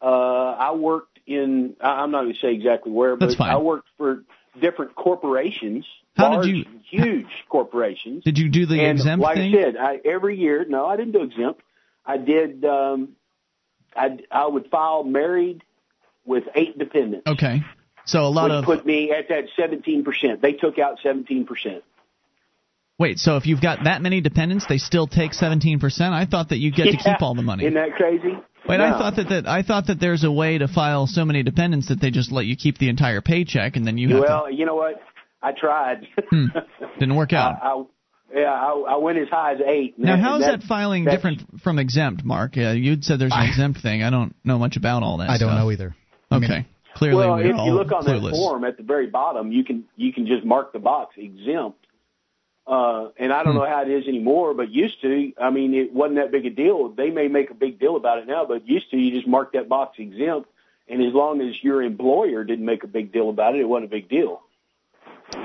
uh, 0.01 0.05
I 0.05 0.71
worked 0.73 1.19
in. 1.25 1.75
I'm 1.81 2.11
not 2.11 2.23
going 2.23 2.33
to 2.33 2.39
say 2.39 2.53
exactly 2.53 2.91
where, 2.91 3.15
but 3.15 3.27
That's 3.27 3.37
fine. 3.37 3.51
I 3.51 3.57
worked 3.57 3.89
for 3.97 4.23
different 4.59 4.95
corporations. 4.95 5.85
How 6.15 6.41
did 6.41 6.55
you- 6.55 6.65
Huge 6.89 7.27
corporations. 7.49 8.23
Did 8.23 8.37
you 8.39 8.47
do 8.47 8.65
the 8.65 8.79
and 8.79 8.97
exempt 8.97 9.21
like 9.21 9.35
thing? 9.35 9.53
I 9.53 9.61
said, 9.61 9.75
I, 9.77 9.99
every 10.05 10.37
year, 10.37 10.65
no, 10.69 10.85
I 10.85 10.95
didn't 10.95 11.11
do 11.11 11.21
exempt. 11.23 11.61
I 12.05 12.15
did. 12.17 12.63
Um, 12.63 13.09
I 13.93 14.17
I 14.31 14.47
would 14.47 14.69
file 14.69 15.03
married 15.03 15.63
with 16.25 16.45
eight 16.55 16.77
dependents, 16.77 17.27
Okay, 17.27 17.63
so 18.05 18.25
a 18.25 18.29
lot 18.29 18.51
of 18.51 18.63
put 18.63 18.85
me 18.85 19.11
at 19.11 19.27
that 19.29 19.45
seventeen 19.57 20.05
percent. 20.05 20.41
They 20.41 20.53
took 20.53 20.79
out 20.79 20.99
seventeen 21.03 21.45
percent. 21.45 21.83
Wait. 22.99 23.19
So 23.19 23.37
if 23.37 23.45
you've 23.45 23.61
got 23.61 23.83
that 23.85 24.01
many 24.01 24.21
dependents, 24.21 24.65
they 24.67 24.77
still 24.77 25.07
take 25.07 25.33
17 25.33 25.79
percent. 25.79 26.13
I 26.13 26.25
thought 26.25 26.49
that 26.49 26.57
you 26.57 26.71
get 26.71 26.85
to 26.85 26.97
keep 26.97 27.21
all 27.21 27.35
the 27.35 27.41
money. 27.41 27.63
Isn't 27.65 27.75
that 27.75 27.93
crazy? 27.95 28.37
Wait, 28.67 28.81
I 28.81 28.91
thought 28.97 29.15
that, 29.15 29.29
that 29.29 29.47
I 29.47 29.63
thought 29.63 29.87
that 29.87 29.99
there's 29.99 30.23
a 30.25 30.31
way 30.31 30.57
to 30.57 30.67
file 30.67 31.07
so 31.07 31.23
many 31.23 31.41
dependents 31.43 31.87
that 31.87 32.01
they 32.01 32.11
just 32.11 32.31
let 32.31 32.45
you 32.45 32.55
keep 32.57 32.77
the 32.79 32.89
entire 32.89 33.21
paycheck 33.21 33.75
and 33.77 33.87
then 33.87 33.97
you 33.97 34.09
have 34.09 34.19
well, 34.27 34.51
you 34.51 34.65
know 34.65 34.75
what? 34.75 35.01
I 35.41 35.51
tried. 35.57 36.07
to 36.31 36.65
didn't 36.99 37.15
work 37.15 37.31
out. 37.33 37.55
I, 37.61 37.67
I, 37.67 37.83
yeah, 38.35 38.51
I, 38.51 38.95
I 38.95 38.97
went 38.97 39.19
as 39.19 39.29
high 39.29 39.53
as 39.53 39.59
eight. 39.65 39.95
and 39.95 40.05
now, 40.05 40.15
that- 40.17 40.21
how 40.21 40.37
is 40.39 40.45
and 40.47 40.61
that 40.61 40.67
filing 40.67 41.05
that's- 41.05 41.17
different 41.19 41.61
from 41.61 41.79
exempt, 41.79 42.25
Mark? 42.25 42.57
Uh, 42.57 42.71
you'd 42.71 43.05
said 43.05 43.19
there's 43.19 43.31
an 43.33 43.47
exempt 43.47 43.81
thing. 43.81 44.03
I 44.03 44.09
don't 44.09 44.35
know 44.43 44.59
much 44.59 44.75
about 44.75 45.03
all 45.03 45.19
that. 45.19 45.29
I 45.29 45.37
don't 45.37 45.55
know 45.55 45.71
either. 45.71 45.95
I 46.29 46.39
mean, 46.39 46.51
Okay, 46.51 46.67
clearly 46.95 47.25
well, 47.25 47.35
we're 47.37 47.51
if 47.51 47.55
all 47.55 47.65
you 47.67 47.73
look 47.73 47.91
on 47.93 48.03
clueless. 48.03 48.31
that 48.31 48.37
form 48.37 48.65
at 48.65 48.75
the 48.75 48.83
very 48.83 49.07
bottom, 49.07 49.53
you 49.53 49.63
can 49.63 49.85
you 49.95 50.11
can 50.11 50.27
just 50.27 50.43
mark 50.45 50.73
the 50.73 50.79
box 50.79 51.15
exempt. 51.17 51.86
Uh, 52.67 53.09
and 53.17 53.31
I 53.31 53.43
don't 53.43 53.53
Hmm. 53.53 53.59
know 53.59 53.65
how 53.65 53.83
it 53.83 53.89
is 53.89 54.07
anymore, 54.07 54.53
but 54.53 54.69
used 54.69 55.01
to, 55.01 55.31
I 55.41 55.51
mean, 55.51 55.73
it 55.73 55.93
wasn't 55.93 56.17
that 56.17 56.31
big 56.31 56.45
a 56.45 56.49
deal. 56.49 56.89
They 56.89 57.09
may 57.11 57.29
make 57.29 57.49
a 57.49 57.53
big 57.53 57.79
deal 57.79 57.95
about 57.95 58.17
it 58.17 58.27
now, 58.27 58.45
but 58.45 58.67
used 58.67 58.91
to, 58.91 58.97
you 58.97 59.11
just 59.11 59.25
mark 59.27 59.53
that 59.53 59.69
box 59.69 59.97
exempt, 59.99 60.49
and 60.89 61.01
as 61.01 61.13
long 61.13 61.39
as 61.41 61.55
your 61.63 61.81
employer 61.81 62.43
didn't 62.43 62.65
make 62.65 62.83
a 62.83 62.87
big 62.87 63.13
deal 63.13 63.29
about 63.29 63.55
it, 63.55 63.61
it 63.61 63.69
wasn't 63.69 63.85
a 63.85 63.95
big 63.95 64.09
deal. 64.09 64.41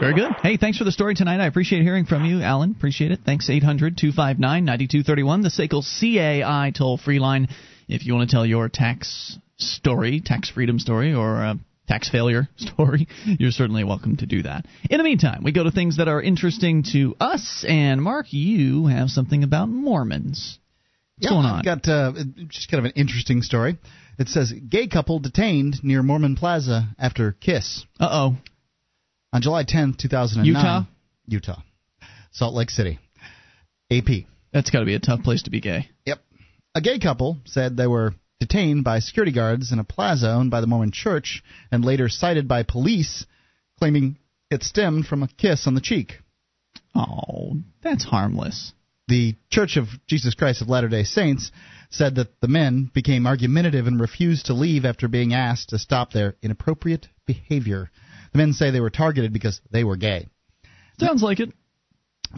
Very 0.01 0.15
good. 0.15 0.33
Hey, 0.43 0.57
thanks 0.57 0.79
for 0.79 0.85
the 0.85 0.93
story 0.93 1.15
tonight. 1.15 1.41
I 1.41 1.47
appreciate 1.47 1.83
hearing 1.83 2.07
from 2.07 2.25
you, 2.25 2.41
Alan. 2.43 2.73
Appreciate 2.73 3.13
it. 3.13 3.21
Thanks, 3.25 3.49
800 3.49 3.97
259 3.97 4.65
9231, 4.65 5.43
the 5.43 5.49
SACL 5.49 5.83
CAI 6.01 6.73
toll 6.77 6.97
free 6.99 7.19
line. 7.21 7.49
If 7.89 8.05
you 8.07 8.15
want 8.15 8.29
to 8.29 8.35
tell 8.35 8.47
your 8.47 8.69
tax 8.69 9.39
story, 9.59 10.21
tax 10.21 10.49
freedom 10.51 10.79
story, 10.79 11.15
or 11.15 11.45
uh, 11.45 11.55
tax 11.89 12.09
failure 12.09 12.49
story, 12.57 13.09
you're 13.25 13.51
certainly 13.51 13.85
welcome 13.85 14.17
to 14.19 14.27
do 14.27 14.43
that. 14.43 14.67
In 14.91 14.99
the 14.99 15.05
meantime, 15.05 15.43
we 15.45 15.53
go 15.53 15.65
to 15.65 15.71
things 15.71 15.97
that 15.99 16.09
are 16.09 16.21
interesting 16.21 16.85
to 16.93 17.15
us. 17.21 17.65
And, 17.69 18.03
Mark, 18.03 18.27
you 18.31 18.87
have 18.87 19.09
something 19.09 19.43
about 19.43 19.69
Mormons. 19.69 20.59
What's 21.17 21.31
yeah, 21.31 21.37
going 21.37 21.47
I've 21.47 21.65
got 21.65 21.89
uh, 21.89 22.13
just 22.49 22.71
kind 22.71 22.85
of 22.85 22.87
an 22.87 22.93
interesting 22.97 23.43
story. 23.43 23.79
It 24.19 24.29
says 24.29 24.53
gay 24.53 24.89
couple 24.89 25.19
detained 25.19 25.77
near 25.83 26.03
Mormon 26.03 26.37
Plaza 26.37 26.89
after 26.99 27.33
kiss. 27.33 27.85
Uh 27.99 28.09
oh. 28.11 28.37
On 29.33 29.41
July 29.41 29.65
10th, 29.65 29.99
2009. 29.99 30.45
Utah? 30.45 30.83
Utah. 31.27 31.63
Salt 32.33 32.55
Lake 32.55 32.71
City. 32.71 32.99
AP. 33.91 34.27
That's 34.53 34.71
got 34.71 34.81
to 34.81 34.85
be 34.85 34.95
a 34.95 35.01
tough 35.01 35.23
place 35.23 35.43
to 35.45 35.51
be 35.51 35.61
gay. 35.61 35.89
Yep. 36.07 36.19
A 36.75 36.81
gay 36.81 36.99
couple 36.99 37.39
said 37.45 37.77
they 37.77 37.87
were 37.87 38.15
detained 38.43 38.83
by 38.83 38.99
security 38.99 39.31
guards 39.31 39.71
in 39.71 39.79
a 39.79 39.85
plaza 39.85 40.29
owned 40.29 40.51
by 40.51 40.61
the 40.61 40.67
Mormon 40.67 40.91
Church 40.91 41.45
and 41.71 41.85
later 41.85 42.09
cited 42.09 42.49
by 42.49 42.65
police, 42.65 43.25
claiming 43.79 44.19
it 44.51 44.65
stemmed 44.65 45.07
from 45.07 45.23
a 45.23 45.29
kiss 45.29 45.69
on 45.69 45.75
the 45.75 45.81
cheek. 45.81 46.15
Oh, 46.93 47.57
that's 47.83 48.03
harmless. 48.03 48.73
The 49.07 49.37
Church 49.49 49.77
of 49.77 49.87
Jesus 50.09 50.35
Christ 50.35 50.61
of 50.61 50.69
Latter 50.69 50.89
day 50.89 51.05
Saints 51.05 51.53
said 51.91 52.17
that 52.17 52.41
the 52.41 52.49
men 52.49 52.91
became 52.93 53.29
argumentative 53.29 53.87
and 53.87 54.01
refused 54.01 54.47
to 54.47 54.55
leave 54.55 54.85
after 54.85 55.07
being 55.07 55.35
asked 55.35 55.69
to 55.69 55.79
stop 55.79 56.13
their 56.13 56.35
inappropriate 56.43 57.07
behavior. 57.27 57.91
The 58.33 58.39
men 58.39 58.55
say 58.55 58.71
they 58.71 58.81
were 58.81 58.91
targeted 58.91 59.33
because 59.33 59.61
they 59.71 59.85
were 59.85 59.97
gay. 59.97 60.27
Sounds 60.99 61.23
like 61.23 61.39
it. 61.39 61.53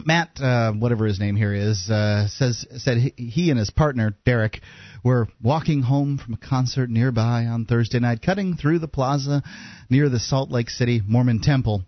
Matt, 0.03 0.39
uh, 0.41 0.73
whatever 0.73 1.05
his 1.05 1.19
name 1.19 1.35
here 1.35 1.53
is, 1.53 1.89
uh, 1.89 2.27
says 2.27 2.65
said 2.77 2.97
he, 2.97 3.49
and 3.49 3.59
his 3.59 3.69
partner 3.69 4.15
Derek 4.25 4.61
were 5.03 5.27
walking 5.41 5.81
home 5.83 6.17
from 6.17 6.33
a 6.33 6.37
concert 6.37 6.89
nearby 6.89 7.45
on 7.45 7.65
Thursday 7.65 7.99
night, 7.99 8.21
cutting 8.21 8.57
through 8.57 8.79
the 8.79 8.87
plaza 8.87 9.43
near 9.89 10.09
the 10.09 10.19
Salt 10.19 10.49
Lake 10.49 10.69
City 10.69 11.01
Mormon 11.05 11.39
Temple. 11.39 11.83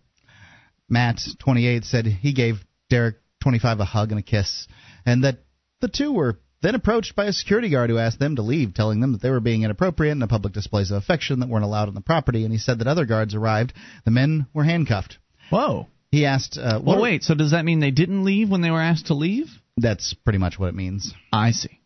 Matt, 0.89 1.19
28, 1.39 1.83
said 1.83 2.05
he 2.05 2.33
gave 2.33 2.63
Derek 2.89 3.17
25 3.41 3.79
a 3.81 3.85
hug 3.85 4.11
and 4.11 4.19
a 4.19 4.23
kiss, 4.23 4.67
and 5.05 5.23
that 5.23 5.39
the 5.81 5.89
two 5.89 6.13
were 6.13 6.39
then 6.61 6.75
approached 6.75 7.15
by 7.15 7.25
a 7.25 7.33
security 7.33 7.69
guard 7.69 7.89
who 7.89 7.97
asked 7.97 8.19
them 8.19 8.35
to 8.35 8.41
leave, 8.41 8.73
telling 8.73 8.99
them 8.99 9.11
that 9.11 9.21
they 9.21 9.29
were 9.29 9.39
being 9.39 9.63
inappropriate 9.63 10.13
and 10.13 10.23
a 10.23 10.27
public 10.27 10.53
displays 10.53 10.91
of 10.91 10.97
affection 10.97 11.39
that 11.39 11.49
weren't 11.49 11.65
allowed 11.65 11.87
on 11.87 11.93
the 11.93 12.01
property. 12.01 12.43
And 12.43 12.51
he 12.51 12.57
said 12.57 12.79
that 12.79 12.87
other 12.87 13.05
guards 13.05 13.35
arrived. 13.35 13.73
The 14.05 14.11
men 14.11 14.47
were 14.53 14.63
handcuffed. 14.63 15.19
Whoa. 15.49 15.87
He 16.11 16.25
asked, 16.25 16.57
uh, 16.57 16.79
Well, 16.83 17.01
wait. 17.01 17.23
So 17.23 17.35
does 17.35 17.51
that 17.51 17.65
mean 17.65 17.79
they 17.79 17.91
didn't 17.91 18.23
leave 18.23 18.49
when 18.49 18.61
they 18.61 18.71
were 18.71 18.81
asked 18.81 19.07
to 19.07 19.13
leave? 19.13 19.47
That's 19.75 20.13
pretty 20.13 20.39
much 20.39 20.57
what 20.57 20.69
it 20.69 20.75
means. 20.75 21.13
I 21.31 21.51
see. 21.51 21.79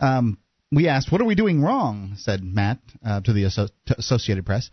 Um, 0.00 0.38
we 0.70 0.88
asked, 0.88 1.10
"What 1.10 1.20
are 1.20 1.24
we 1.24 1.34
doing 1.34 1.62
wrong?" 1.62 2.14
said 2.18 2.42
Matt 2.42 2.78
uh, 3.04 3.20
to 3.22 3.32
the 3.32 3.44
Asso- 3.46 3.68
to 3.86 3.98
Associated 3.98 4.44
Press. 4.44 4.68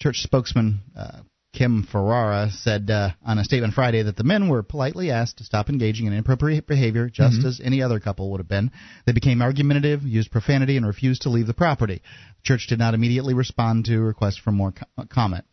Church 0.00 0.20
spokesman 0.22 0.80
uh, 0.96 1.20
Kim 1.52 1.86
Farah 1.92 2.50
said 2.52 2.88
uh, 2.90 3.10
on 3.24 3.38
a 3.38 3.44
statement 3.44 3.74
Friday 3.74 4.02
that 4.02 4.16
the 4.16 4.24
men 4.24 4.48
were 4.48 4.62
politely 4.62 5.10
asked 5.10 5.38
to 5.38 5.44
stop 5.44 5.68
engaging 5.68 6.06
in 6.06 6.12
inappropriate 6.12 6.66
behavior, 6.66 7.08
just 7.08 7.40
Mhm. 7.40 7.44
as 7.46 7.60
any 7.62 7.82
other 7.82 8.00
couple 8.00 8.30
would 8.30 8.40
have 8.40 8.48
been. 8.48 8.70
They 9.06 9.12
became 9.12 9.42
argumentative, 9.42 10.02
used 10.04 10.30
profanity, 10.30 10.76
and 10.76 10.86
refused 10.86 11.22
to 11.22 11.30
leave 11.30 11.46
the 11.46 11.54
property. 11.54 11.96
The 11.96 12.42
church 12.44 12.66
did 12.68 12.78
not 12.78 12.94
immediately 12.94 13.34
respond 13.34 13.86
to 13.86 13.98
requests 14.00 14.36
for 14.38 14.52
more 14.52 14.72
co- 14.72 15.04
comment. 15.08 15.44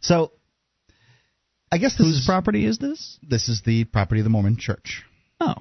So, 0.00 0.32
I 1.72 1.78
guess 1.78 1.96
this 1.96 2.06
Whose 2.06 2.18
is 2.18 2.26
property 2.26 2.66
is 2.66 2.78
this? 2.78 3.18
this 3.26 3.48
is 3.48 3.62
the 3.64 3.84
property 3.84 4.20
of 4.20 4.24
the 4.24 4.30
Mormon 4.30 4.58
Church. 4.58 5.02
Oh. 5.40 5.54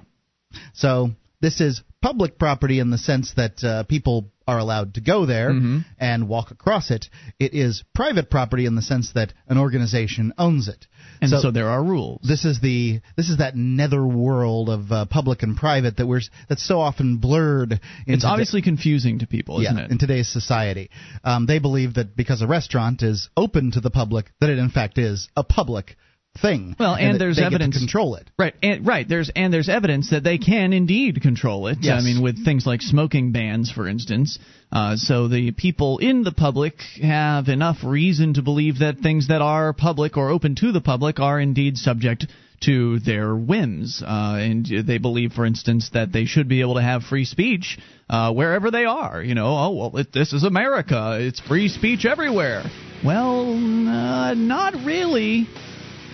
So 0.74 1.12
this 1.40 1.62
is 1.62 1.82
public 2.02 2.38
property 2.38 2.80
in 2.80 2.90
the 2.90 2.98
sense 2.98 3.34
that 3.38 3.64
uh, 3.64 3.84
people 3.84 4.30
are 4.52 4.60
allowed 4.60 4.96
to 4.96 5.02
go 5.02 5.26
there 5.26 5.52
Mm-hmm. 5.52 5.80
and 6.00 6.28
walk 6.28 6.52
across 6.52 6.92
it. 6.92 7.06
It 7.40 7.54
is 7.54 7.84
private 7.96 8.30
property 8.30 8.66
in 8.66 8.76
the 8.76 8.82
sense 8.82 9.14
that 9.14 9.34
an 9.48 9.58
organization 9.58 10.34
owns 10.38 10.68
it. 10.68 10.88
And 11.22 11.30
so, 11.30 11.52
there 11.52 11.70
are 11.70 11.84
rules. 11.84 12.22
This 12.28 12.46
is 12.46 12.60
the 12.62 13.02
this 13.16 13.30
is 13.30 13.38
that 13.38 13.56
nether 13.56 14.06
world 14.06 14.70
of 14.70 14.92
uh, 14.92 15.06
public 15.06 15.44
and 15.44 15.56
private 15.56 15.98
that 15.98 16.08
we're 16.08 16.22
that's 16.50 16.66
so 16.68 16.80
often 16.80 17.18
blurred. 17.18 17.80
It's 18.08 18.26
obviously 18.26 18.62
confusing 18.62 19.20
to 19.20 19.28
people, 19.28 19.62
isn't 19.62 19.78
yeah, 19.78 19.86
it? 19.86 19.92
in 19.92 19.98
today's 19.98 20.28
society. 20.28 20.90
Um, 21.24 21.46
they 21.46 21.60
believe 21.60 21.96
that 21.96 22.16
because 22.16 22.42
a 22.42 22.48
restaurant 22.48 23.04
is 23.04 23.30
open 23.38 23.72
to 23.72 23.82
the 23.82 23.92
public, 23.92 24.32
that 24.40 24.50
it 24.50 24.58
in 24.58 24.70
fact 24.70 24.98
is 24.98 25.30
a 25.36 25.44
public 25.44 25.96
thing. 26.40 26.76
Well, 26.80 26.96
and 26.96 27.16
that 27.16 27.20
there's 27.20 27.36
they 27.36 27.44
get 27.44 27.50
to 27.50 27.56
evidence 27.56 27.78
control 27.78 28.16
it. 28.16 28.30
Right, 28.38 28.54
and, 28.64 28.86
right. 28.86 29.08
There's 29.08 29.30
and 29.36 29.54
there's 29.54 29.70
evidence 29.70 30.12
that 30.12 30.24
they 30.24 30.38
can 30.38 30.74
indeed 30.74 31.22
control 31.22 31.68
it. 31.68 31.80
Yes. 31.82 32.02
I 32.02 32.06
mean, 32.06 32.22
with 32.22 32.44
things 32.44 32.66
like 32.66 32.82
smoking 32.82 33.32
bans, 33.32 33.72
for 33.72 33.88
instance. 33.88 34.40
Uh, 34.72 34.96
so 34.96 35.28
the 35.28 35.52
people 35.52 35.98
in 35.98 36.24
the 36.24 36.32
public 36.32 36.76
have 37.02 37.50
enough 37.50 37.78
reason 37.84 38.36
to 38.36 38.42
believe 38.42 38.80
that 38.80 39.00
things 39.00 39.28
that 39.28 39.42
are 39.42 39.74
public 39.74 40.16
or 40.16 40.30
open 40.30 40.56
to 40.56 40.72
the 40.72 40.82
public 40.82 41.20
are 41.20 41.40
indeed 41.40 41.78
subject 41.78 42.26
to 42.62 43.00
their 43.00 43.36
whims. 43.36 44.02
Uh, 44.06 44.38
and 44.40 44.68
they 44.86 44.98
believe, 44.98 45.34
for 45.34 45.46
instance, 45.46 45.90
that 45.94 46.14
they 46.14 46.26
should 46.26 46.48
be 46.48 46.62
able 46.62 46.76
to 46.76 46.82
have 46.82 47.04
free 47.04 47.26
speech 47.26 47.78
uh, 48.10 48.32
wherever 48.32 48.72
they 48.72 48.86
are. 48.86 49.22
You 49.22 49.36
know, 49.36 49.48
oh 49.48 49.72
well, 49.72 49.98
it, 49.98 50.14
this 50.14 50.32
is 50.32 50.44
America. 50.44 51.18
It's 51.20 51.40
free 51.42 51.68
speech 51.68 52.06
everywhere. 52.06 52.64
Well, 53.04 53.56
uh, 53.56 54.34
not 54.36 54.76
really. 54.86 55.48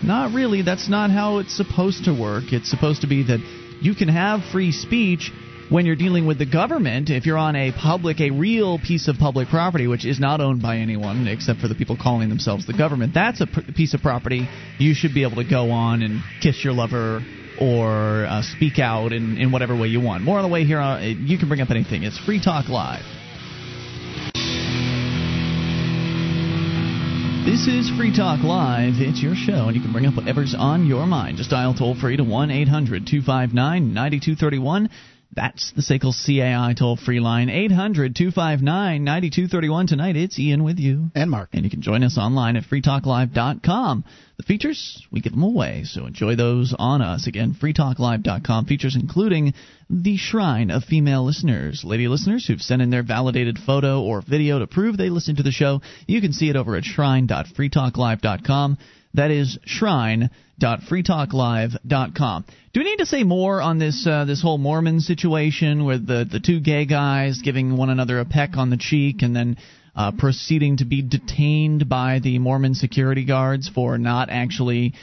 Not 0.03 0.33
really. 0.33 0.61
That's 0.61 0.89
not 0.89 1.11
how 1.11 1.39
it's 1.39 1.55
supposed 1.55 2.05
to 2.05 2.13
work. 2.13 2.45
It's 2.51 2.69
supposed 2.69 3.01
to 3.01 3.07
be 3.07 3.23
that 3.23 3.39
you 3.81 3.95
can 3.95 4.07
have 4.07 4.41
free 4.51 4.71
speech 4.71 5.31
when 5.69 5.85
you're 5.85 5.95
dealing 5.95 6.25
with 6.25 6.37
the 6.37 6.45
government. 6.45 7.09
If 7.09 7.25
you're 7.25 7.37
on 7.37 7.55
a 7.55 7.71
public, 7.71 8.21
a 8.21 8.31
real 8.31 8.79
piece 8.79 9.07
of 9.07 9.17
public 9.17 9.49
property, 9.49 9.87
which 9.87 10.05
is 10.05 10.19
not 10.19 10.39
owned 10.39 10.61
by 10.61 10.77
anyone 10.77 11.27
except 11.27 11.59
for 11.59 11.67
the 11.67 11.75
people 11.75 11.97
calling 12.01 12.29
themselves 12.29 12.65
the 12.65 12.77
government, 12.77 13.13
that's 13.13 13.41
a 13.41 13.47
piece 13.47 13.93
of 13.93 14.01
property 14.01 14.47
you 14.79 14.93
should 14.93 15.13
be 15.13 15.23
able 15.23 15.35
to 15.35 15.49
go 15.49 15.71
on 15.71 16.01
and 16.01 16.21
kiss 16.41 16.63
your 16.63 16.73
lover 16.73 17.21
or 17.59 18.25
uh, 18.25 18.43
speak 18.43 18.79
out 18.79 19.11
in, 19.11 19.37
in 19.37 19.51
whatever 19.51 19.75
way 19.75 19.87
you 19.87 19.99
want. 19.99 20.23
More 20.23 20.37
on 20.37 20.43
the 20.43 20.49
way 20.49 20.63
here. 20.63 20.79
Uh, 20.79 21.01
you 21.01 21.37
can 21.37 21.47
bring 21.47 21.61
up 21.61 21.71
anything. 21.71 22.03
It's 22.03 22.19
Free 22.19 22.41
Talk 22.41 22.69
Live. 22.69 23.16
This 27.47 27.65
is 27.65 27.89
Free 27.97 28.13
Talk 28.13 28.43
Live. 28.43 28.95
It's 28.97 29.23
your 29.23 29.33
show, 29.33 29.67
and 29.67 29.75
you 29.77 29.81
can 29.81 29.93
bring 29.93 30.05
up 30.05 30.17
whatever's 30.17 30.53
on 30.53 30.85
your 30.85 31.05
mind. 31.05 31.37
Just 31.37 31.49
dial 31.49 31.73
toll 31.73 31.95
free 31.95 32.17
to 32.17 32.23
1 32.25 32.51
800 32.51 33.07
259 33.07 33.93
9231. 33.93 34.89
That's 35.31 35.71
the 35.71 35.81
SACL 35.81 36.11
CAI 36.11 36.73
toll 36.77 36.97
free 36.97 37.21
line, 37.21 37.49
800 37.49 38.17
259 38.17 39.01
9231. 39.01 39.87
Tonight, 39.87 40.17
it's 40.17 40.37
Ian 40.37 40.65
with 40.65 40.77
you. 40.77 41.09
And 41.15 41.31
Mark. 41.31 41.51
And 41.53 41.63
you 41.63 41.69
can 41.69 41.81
join 41.81 42.03
us 42.03 42.17
online 42.17 42.57
at 42.57 42.63
freetalklive.com. 42.63 44.03
The 44.37 44.43
features, 44.43 45.05
we 45.11 45.19
give 45.19 45.33
them 45.33 45.41
away, 45.41 45.81
so 45.85 46.05
enjoy 46.05 46.35
those 46.35 46.75
on 46.77 47.01
us. 47.01 47.25
Again, 47.25 47.55
freetalklive.com. 47.59 48.65
Features 48.65 48.95
including 48.95 49.55
the 49.89 50.17
Shrine 50.17 50.69
of 50.69 50.83
Female 50.83 51.25
Listeners. 51.25 51.83
Lady 51.83 52.07
listeners 52.07 52.45
who've 52.45 52.61
sent 52.61 52.83
in 52.83 52.91
their 52.91 53.01
validated 53.01 53.57
photo 53.57 54.01
or 54.01 54.21
video 54.21 54.59
to 54.59 54.67
prove 54.67 54.95
they 54.95 55.09
listen 55.09 55.37
to 55.37 55.43
the 55.43 55.51
show. 55.51 55.81
You 56.05 56.21
can 56.21 56.33
see 56.33 56.49
it 56.49 56.55
over 56.55 56.75
at 56.75 56.83
shrine.freetalklive.com. 56.83 58.77
That 59.15 59.31
is 59.31 59.57
shrine.freetalklive.com. 59.65 62.45
Do 62.73 62.79
we 62.79 62.83
need 62.83 62.97
to 62.97 63.07
say 63.07 63.23
more 63.23 63.59
on 63.59 63.79
this 63.79 64.05
uh, 64.05 64.25
this 64.25 64.43
whole 64.43 64.59
Mormon 64.59 64.99
situation 64.99 65.85
with 65.85 66.05
the 66.05 66.27
the 66.29 66.39
two 66.39 66.59
gay 66.59 66.85
guys 66.85 67.41
giving 67.41 67.75
one 67.75 67.89
another 67.89 68.19
a 68.19 68.25
peck 68.25 68.55
on 68.57 68.69
the 68.69 68.77
cheek 68.77 69.23
and 69.23 69.35
then 69.35 69.57
uh, 69.97 70.11
proceeding 70.11 70.77
to 70.77 70.85
be 70.85 71.01
detained 71.01 71.89
by 71.89 72.19
the 72.19 72.37
Mormon 72.37 72.75
security 72.75 73.25
guards 73.25 73.67
for 73.67 73.97
not 73.97 74.29
actually 74.29 74.93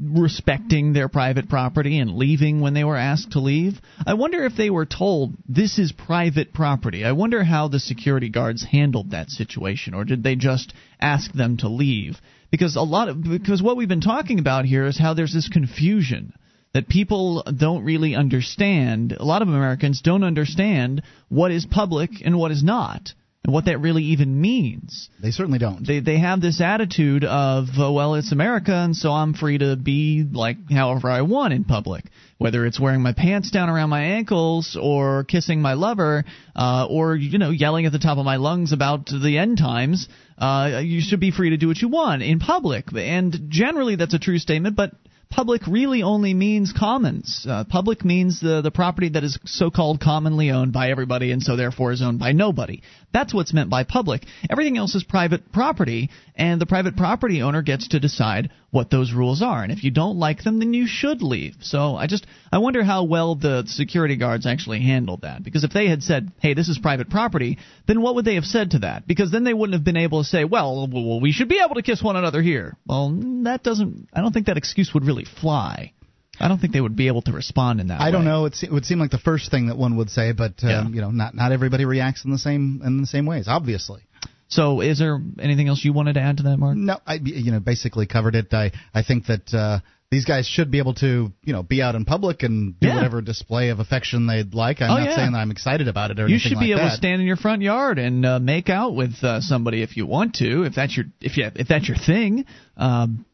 respecting 0.00 0.92
their 0.92 1.08
private 1.08 1.48
property 1.48 1.98
and 1.98 2.16
leaving 2.16 2.60
when 2.60 2.74
they 2.74 2.84
were 2.84 2.96
asked 2.96 3.32
to 3.32 3.40
leave. 3.40 3.80
I 4.06 4.14
wonder 4.14 4.44
if 4.44 4.56
they 4.56 4.70
were 4.70 4.86
told 4.86 5.34
this 5.48 5.78
is 5.78 5.92
private 5.92 6.52
property. 6.52 7.04
I 7.04 7.12
wonder 7.12 7.44
how 7.44 7.68
the 7.68 7.80
security 7.80 8.28
guards 8.28 8.64
handled 8.64 9.10
that 9.10 9.30
situation 9.30 9.94
or 9.94 10.04
did 10.04 10.22
they 10.22 10.36
just 10.36 10.72
ask 11.00 11.32
them 11.32 11.58
to 11.58 11.68
leave? 11.68 12.20
Because 12.50 12.76
a 12.76 12.82
lot 12.82 13.08
of 13.08 13.22
because 13.22 13.62
what 13.62 13.76
we've 13.76 13.88
been 13.88 14.00
talking 14.00 14.38
about 14.38 14.64
here 14.64 14.86
is 14.86 14.98
how 14.98 15.14
there's 15.14 15.34
this 15.34 15.48
confusion 15.48 16.32
that 16.72 16.88
people 16.88 17.44
don't 17.56 17.84
really 17.84 18.14
understand. 18.16 19.12
A 19.12 19.24
lot 19.24 19.42
of 19.42 19.48
Americans 19.48 20.00
don't 20.02 20.24
understand 20.24 21.02
what 21.28 21.52
is 21.52 21.66
public 21.66 22.10
and 22.24 22.36
what 22.36 22.50
is 22.50 22.62
not 22.62 23.12
and 23.44 23.52
what 23.52 23.66
that 23.66 23.78
really 23.78 24.04
even 24.04 24.40
means. 24.40 25.10
They 25.22 25.30
certainly 25.30 25.58
don't. 25.58 25.86
They 25.86 26.00
they 26.00 26.18
have 26.18 26.40
this 26.40 26.60
attitude 26.62 27.24
of 27.24 27.68
uh, 27.78 27.92
well, 27.92 28.14
it's 28.14 28.32
America, 28.32 28.72
and 28.72 28.96
so 28.96 29.10
I'm 29.12 29.34
free 29.34 29.58
to 29.58 29.76
be 29.76 30.26
like 30.30 30.56
however 30.70 31.10
I 31.10 31.20
want 31.22 31.52
in 31.52 31.64
public, 31.64 32.04
whether 32.38 32.64
it's 32.64 32.80
wearing 32.80 33.02
my 33.02 33.12
pants 33.12 33.50
down 33.50 33.68
around 33.68 33.90
my 33.90 34.02
ankles 34.02 34.78
or 34.80 35.24
kissing 35.24 35.60
my 35.60 35.74
lover, 35.74 36.24
uh, 36.56 36.86
or 36.88 37.16
you 37.16 37.38
know 37.38 37.50
yelling 37.50 37.84
at 37.84 37.92
the 37.92 37.98
top 37.98 38.16
of 38.16 38.24
my 38.24 38.36
lungs 38.36 38.72
about 38.72 39.06
the 39.06 39.36
end 39.38 39.58
times. 39.58 40.08
Uh, 40.38 40.80
you 40.82 41.00
should 41.00 41.20
be 41.20 41.30
free 41.30 41.50
to 41.50 41.56
do 41.58 41.68
what 41.68 41.76
you 41.76 41.88
want 41.88 42.22
in 42.22 42.38
public, 42.38 42.86
and 42.96 43.50
generally 43.50 43.96
that's 43.96 44.14
a 44.14 44.18
true 44.18 44.38
statement, 44.38 44.74
but 44.74 44.92
public 45.34 45.66
really 45.66 46.02
only 46.02 46.32
means 46.32 46.72
commons. 46.72 47.44
Uh, 47.48 47.64
public 47.64 48.04
means 48.04 48.40
the 48.40 48.62
the 48.62 48.70
property 48.70 49.08
that 49.10 49.24
is 49.24 49.38
so-called 49.44 50.00
commonly 50.00 50.50
owned 50.50 50.72
by 50.72 50.90
everybody 50.90 51.32
and 51.32 51.42
so 51.42 51.56
therefore 51.56 51.90
is 51.92 52.02
owned 52.02 52.20
by 52.20 52.32
nobody. 52.32 52.82
That's 53.14 53.32
what's 53.32 53.54
meant 53.54 53.70
by 53.70 53.84
public. 53.84 54.26
Everything 54.50 54.76
else 54.76 54.96
is 54.96 55.04
private 55.04 55.52
property 55.52 56.10
and 56.34 56.60
the 56.60 56.66
private 56.66 56.96
property 56.96 57.42
owner 57.42 57.62
gets 57.62 57.86
to 57.88 58.00
decide 58.00 58.50
what 58.72 58.90
those 58.90 59.12
rules 59.12 59.40
are. 59.40 59.62
And 59.62 59.70
if 59.70 59.84
you 59.84 59.92
don't 59.92 60.18
like 60.18 60.42
them 60.42 60.58
then 60.58 60.74
you 60.74 60.88
should 60.88 61.22
leave. 61.22 61.54
So 61.60 61.94
I 61.94 62.08
just 62.08 62.26
I 62.50 62.58
wonder 62.58 62.82
how 62.82 63.04
well 63.04 63.36
the 63.36 63.62
security 63.66 64.16
guards 64.16 64.46
actually 64.46 64.80
handled 64.80 65.22
that 65.22 65.44
because 65.44 65.62
if 65.62 65.72
they 65.72 65.88
had 65.88 66.02
said, 66.02 66.32
"Hey, 66.40 66.54
this 66.54 66.68
is 66.68 66.78
private 66.78 67.08
property," 67.08 67.58
then 67.86 68.02
what 68.02 68.16
would 68.16 68.24
they 68.24 68.34
have 68.34 68.44
said 68.44 68.72
to 68.72 68.80
that? 68.80 69.06
Because 69.06 69.30
then 69.30 69.44
they 69.44 69.54
wouldn't 69.54 69.74
have 69.74 69.84
been 69.84 69.96
able 69.96 70.24
to 70.24 70.28
say, 70.28 70.44
"Well, 70.44 70.88
we 71.20 71.30
should 71.30 71.48
be 71.48 71.60
able 71.64 71.76
to 71.76 71.82
kiss 71.82 72.02
one 72.02 72.16
another 72.16 72.42
here." 72.42 72.76
Well, 72.84 73.10
that 73.44 73.62
doesn't 73.62 74.08
I 74.12 74.22
don't 74.22 74.32
think 74.32 74.46
that 74.46 74.56
excuse 74.56 74.92
would 74.92 75.04
really 75.04 75.24
fly. 75.24 75.92
I 76.40 76.48
don't 76.48 76.58
think 76.58 76.72
they 76.72 76.80
would 76.80 76.96
be 76.96 77.06
able 77.08 77.22
to 77.22 77.32
respond 77.32 77.80
in 77.80 77.88
that 77.88 78.00
I 78.00 78.06
way. 78.06 78.10
don't 78.12 78.24
know. 78.24 78.46
It, 78.46 78.56
it 78.62 78.72
would 78.72 78.84
seem 78.84 78.98
like 78.98 79.10
the 79.10 79.18
first 79.18 79.50
thing 79.50 79.68
that 79.68 79.76
one 79.76 79.96
would 79.96 80.10
say, 80.10 80.32
but 80.32 80.54
um, 80.64 80.68
Yeah. 80.70 80.88
you 80.88 81.00
know, 81.00 81.10
not 81.10 81.34
not 81.34 81.52
everybody 81.52 81.84
reacts 81.84 82.24
in 82.24 82.30
the 82.30 82.38
same 82.38 82.82
in 82.84 83.00
the 83.00 83.06
same 83.06 83.26
ways. 83.26 83.46
Obviously. 83.48 84.02
So, 84.48 84.80
is 84.82 84.98
there 84.98 85.18
anything 85.40 85.68
else 85.68 85.84
you 85.84 85.92
wanted 85.92 86.14
to 86.14 86.20
add 86.20 86.36
to 86.36 86.42
that, 86.44 86.58
Mark? 86.58 86.76
No, 86.76 86.98
I 87.06 87.14
you 87.14 87.50
know 87.50 87.60
basically 87.60 88.06
covered 88.06 88.34
it. 88.34 88.52
I 88.52 88.72
I 88.92 89.02
think 89.02 89.26
that 89.26 89.52
uh, 89.54 89.80
these 90.10 90.26
guys 90.26 90.46
should 90.46 90.70
be 90.70 90.78
able 90.78 90.94
to 90.94 91.32
you 91.42 91.52
know 91.52 91.62
be 91.62 91.80
out 91.82 91.94
in 91.94 92.04
public 92.04 92.42
and 92.42 92.78
do 92.78 92.86
Yeah. 92.88 92.96
whatever 92.96 93.20
display 93.22 93.70
of 93.70 93.80
affection 93.80 94.26
they'd 94.26 94.54
like. 94.54 94.82
I'm 94.82 94.90
Oh, 94.90 94.98
not 94.98 95.08
yeah. 95.10 95.16
saying 95.16 95.32
that 95.32 95.38
I'm 95.38 95.50
excited 95.50 95.88
about 95.88 96.10
it 96.10 96.20
or 96.20 96.28
You 96.28 96.34
anything 96.34 96.50
should 96.50 96.58
be 96.60 96.66
like 96.66 96.78
able 96.80 96.84
that. 96.88 96.90
to 96.90 96.96
stand 96.96 97.20
in 97.22 97.26
your 97.26 97.36
front 97.36 97.62
yard 97.62 97.98
and 97.98 98.24
uh, 98.26 98.38
make 98.38 98.68
out 98.68 98.94
with 98.94 99.14
uh, 99.24 99.40
somebody 99.40 99.82
if 99.82 99.96
you 99.96 100.04
want 100.06 100.34
to, 100.36 100.64
if 100.64 100.74
that's 100.74 100.94
your 100.96 101.06
if 101.20 101.36
you 101.36 101.50
if 101.56 101.66
that's 101.66 101.88
your 101.88 101.96
thing. 101.96 102.44
Um, 102.76 103.24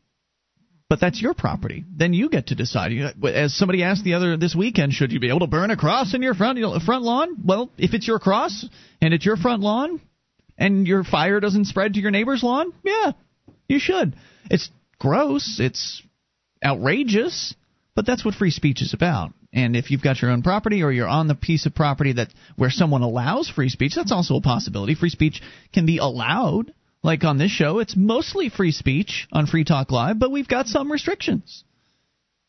but 0.90 0.98
that's 1.00 1.22
your 1.22 1.34
property. 1.34 1.84
Then 1.96 2.12
you 2.12 2.28
get 2.28 2.48
to 2.48 2.56
decide. 2.56 2.90
As 3.24 3.54
somebody 3.56 3.84
asked 3.84 4.02
the 4.02 4.14
other 4.14 4.36
this 4.36 4.56
weekend, 4.56 4.92
should 4.92 5.12
you 5.12 5.20
be 5.20 5.28
able 5.28 5.38
to 5.38 5.46
burn 5.46 5.70
a 5.70 5.76
cross 5.76 6.14
in 6.14 6.20
your 6.20 6.34
front 6.34 6.58
front 6.84 7.04
lawn? 7.04 7.36
Well, 7.44 7.70
if 7.78 7.94
it's 7.94 8.08
your 8.08 8.18
cross 8.18 8.66
and 9.00 9.14
it's 9.14 9.24
your 9.24 9.36
front 9.36 9.62
lawn, 9.62 10.00
and 10.58 10.88
your 10.88 11.04
fire 11.04 11.38
doesn't 11.38 11.66
spread 11.66 11.94
to 11.94 12.00
your 12.00 12.10
neighbor's 12.10 12.42
lawn, 12.42 12.72
yeah, 12.82 13.12
you 13.68 13.78
should. 13.78 14.16
It's 14.50 14.68
gross. 14.98 15.58
It's 15.60 16.02
outrageous, 16.62 17.54
but 17.94 18.04
that's 18.04 18.24
what 18.24 18.34
free 18.34 18.50
speech 18.50 18.82
is 18.82 18.92
about. 18.92 19.32
And 19.52 19.76
if 19.76 19.92
you've 19.92 20.02
got 20.02 20.20
your 20.20 20.32
own 20.32 20.42
property 20.42 20.82
or 20.82 20.90
you're 20.90 21.08
on 21.08 21.28
the 21.28 21.36
piece 21.36 21.66
of 21.66 21.74
property 21.74 22.14
that 22.14 22.28
where 22.56 22.70
someone 22.70 23.02
allows 23.02 23.48
free 23.48 23.68
speech, 23.68 23.94
that's 23.94 24.12
also 24.12 24.34
a 24.34 24.40
possibility. 24.40 24.96
Free 24.96 25.08
speech 25.08 25.40
can 25.72 25.86
be 25.86 25.98
allowed. 25.98 26.72
Like 27.02 27.24
on 27.24 27.38
this 27.38 27.50
show, 27.50 27.78
it's 27.78 27.96
mostly 27.96 28.50
free 28.50 28.72
speech 28.72 29.26
on 29.32 29.46
Free 29.46 29.64
Talk 29.64 29.90
Live, 29.90 30.18
but 30.18 30.30
we've 30.30 30.48
got 30.48 30.66
some 30.66 30.92
restrictions. 30.92 31.64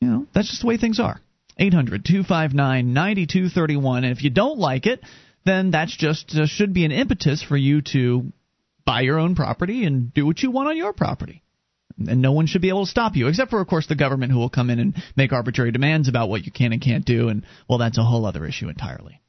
You 0.02 0.10
know, 0.10 0.28
that's 0.34 0.50
just 0.50 0.62
the 0.62 0.68
way 0.68 0.78
things 0.78 1.00
are. 1.00 1.22
800 1.58 2.04
259 2.04 2.94
9231. 2.94 4.04
And 4.04 4.18
if 4.18 4.24
you 4.24 4.30
don't 4.30 4.60
like 4.60 4.88
it, 4.88 5.02
then 5.46 5.72
that's 5.72 5.96
just 5.96 6.36
uh, 6.36 6.46
should 6.48 6.74
be 6.74 6.86
an 6.86 6.92
impetus 6.92 7.44
for 7.44 7.56
you 7.56 7.82
to 7.94 8.32
buy 8.86 9.02
your 9.02 9.20
own 9.20 9.36
property 9.36 9.86
and 9.86 10.14
do 10.14 10.26
what 10.26 10.42
you 10.42 10.52
want 10.52 10.70
on 10.70 10.78
your 10.78 10.94
property. 10.94 11.44
And 11.98 12.22
no 12.22 12.32
one 12.32 12.48
should 12.48 12.62
be 12.62 12.70
able 12.70 12.86
to 12.86 12.92
stop 12.92 13.16
you, 13.16 13.28
except 13.28 13.52
for, 13.52 13.62
of 13.62 13.68
course, 13.68 13.88
the 13.88 13.96
government 13.96 14.32
who 14.32 14.40
will 14.40 14.50
come 14.50 14.70
in 14.70 14.80
and 14.80 14.96
make 15.16 15.34
arbitrary 15.34 15.72
demands 15.72 16.08
about 16.08 16.30
what 16.30 16.46
you 16.46 16.52
can 16.52 16.74
and 16.74 16.82
can't 16.82 17.06
do. 17.06 17.30
And, 17.30 17.46
well, 17.70 17.78
that's 17.78 17.98
a 17.98 18.04
whole 18.04 18.26
other 18.26 18.46
issue 18.46 18.70
entirely. 18.70 19.21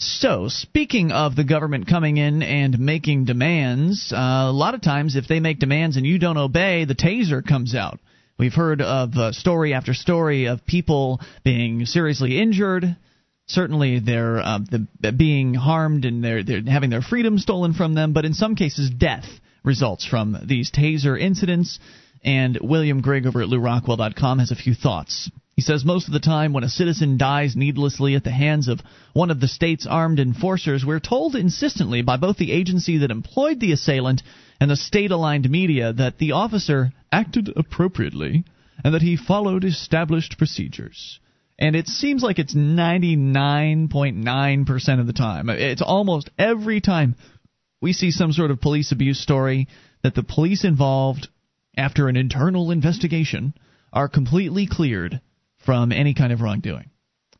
So, 0.00 0.48
speaking 0.48 1.12
of 1.12 1.36
the 1.36 1.44
government 1.44 1.86
coming 1.86 2.16
in 2.16 2.42
and 2.42 2.78
making 2.78 3.26
demands, 3.26 4.12
uh, 4.12 4.16
a 4.48 4.52
lot 4.52 4.74
of 4.74 4.80
times 4.80 5.14
if 5.14 5.28
they 5.28 5.40
make 5.40 5.58
demands 5.58 5.96
and 5.98 6.06
you 6.06 6.18
don't 6.18 6.38
obey, 6.38 6.86
the 6.86 6.94
taser 6.94 7.46
comes 7.46 7.74
out. 7.74 8.00
We've 8.38 8.54
heard 8.54 8.80
of 8.80 9.14
uh, 9.16 9.32
story 9.32 9.74
after 9.74 9.92
story 9.92 10.46
of 10.46 10.64
people 10.64 11.20
being 11.44 11.84
seriously 11.84 12.40
injured, 12.40 12.96
certainly 13.50 13.98
they're 13.98 14.38
uh, 14.38 14.60
the, 15.00 15.12
being 15.12 15.54
harmed 15.54 16.04
and 16.04 16.24
they're 16.24 16.42
they're 16.42 16.62
having 16.62 16.90
their 16.90 17.02
freedom 17.02 17.38
stolen 17.38 17.74
from 17.74 17.94
them, 17.94 18.12
but 18.12 18.24
in 18.24 18.32
some 18.32 18.54
cases 18.54 18.90
death 18.90 19.26
results 19.62 20.06
from 20.06 20.36
these 20.46 20.70
taser 20.70 21.20
incidents. 21.20 21.78
And 22.22 22.58
William 22.60 23.00
Grigg 23.00 23.26
over 23.26 23.42
at 23.42 23.48
LewRockwell.com 23.48 24.38
has 24.40 24.50
a 24.50 24.56
few 24.56 24.74
thoughts. 24.74 25.30
He 25.60 25.62
says 25.62 25.84
most 25.84 26.06
of 26.06 26.14
the 26.14 26.20
time 26.20 26.54
when 26.54 26.64
a 26.64 26.70
citizen 26.70 27.18
dies 27.18 27.54
needlessly 27.54 28.14
at 28.14 28.24
the 28.24 28.30
hands 28.30 28.66
of 28.66 28.80
one 29.12 29.30
of 29.30 29.40
the 29.40 29.46
state's 29.46 29.86
armed 29.86 30.18
enforcers, 30.18 30.86
we're 30.86 31.00
told 31.00 31.36
insistently 31.36 32.00
by 32.00 32.16
both 32.16 32.38
the 32.38 32.50
agency 32.50 32.96
that 32.96 33.10
employed 33.10 33.60
the 33.60 33.72
assailant 33.72 34.22
and 34.58 34.70
the 34.70 34.76
state 34.76 35.10
aligned 35.10 35.50
media 35.50 35.92
that 35.92 36.16
the 36.16 36.32
officer 36.32 36.92
acted 37.12 37.52
appropriately 37.54 38.42
and 38.82 38.94
that 38.94 39.02
he 39.02 39.18
followed 39.18 39.66
established 39.66 40.38
procedures 40.38 41.20
and 41.58 41.76
it 41.76 41.88
seems 41.88 42.22
like 42.22 42.38
it's 42.38 42.54
99.9% 42.54 45.00
of 45.00 45.06
the 45.06 45.12
time. 45.12 45.50
It's 45.50 45.82
almost 45.82 46.30
every 46.38 46.80
time 46.80 47.16
we 47.82 47.92
see 47.92 48.12
some 48.12 48.32
sort 48.32 48.50
of 48.50 48.62
police 48.62 48.92
abuse 48.92 49.20
story 49.20 49.68
that 50.02 50.14
the 50.14 50.22
police 50.22 50.64
involved, 50.64 51.28
after 51.76 52.08
an 52.08 52.16
internal 52.16 52.70
investigation, 52.70 53.52
are 53.92 54.08
completely 54.08 54.66
cleared 54.66 55.20
from 55.64 55.92
any 55.92 56.14
kind 56.14 56.32
of 56.32 56.40
wrongdoing. 56.40 56.90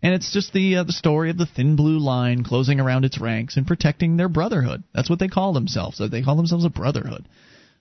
And 0.02 0.14
it's 0.14 0.32
just 0.32 0.52
the 0.52 0.76
uh, 0.76 0.84
the 0.84 0.92
story 0.92 1.30
of 1.30 1.36
the 1.36 1.46
thin 1.46 1.76
blue 1.76 1.98
line 1.98 2.42
closing 2.42 2.80
around 2.80 3.04
its 3.04 3.20
ranks 3.20 3.56
and 3.56 3.66
protecting 3.66 4.16
their 4.16 4.30
brotherhood. 4.30 4.82
That's 4.94 5.10
what 5.10 5.18
they 5.18 5.28
call 5.28 5.52
themselves. 5.52 5.98
They 5.98 6.22
call 6.22 6.36
themselves 6.36 6.64
a 6.64 6.70
brotherhood 6.70 7.26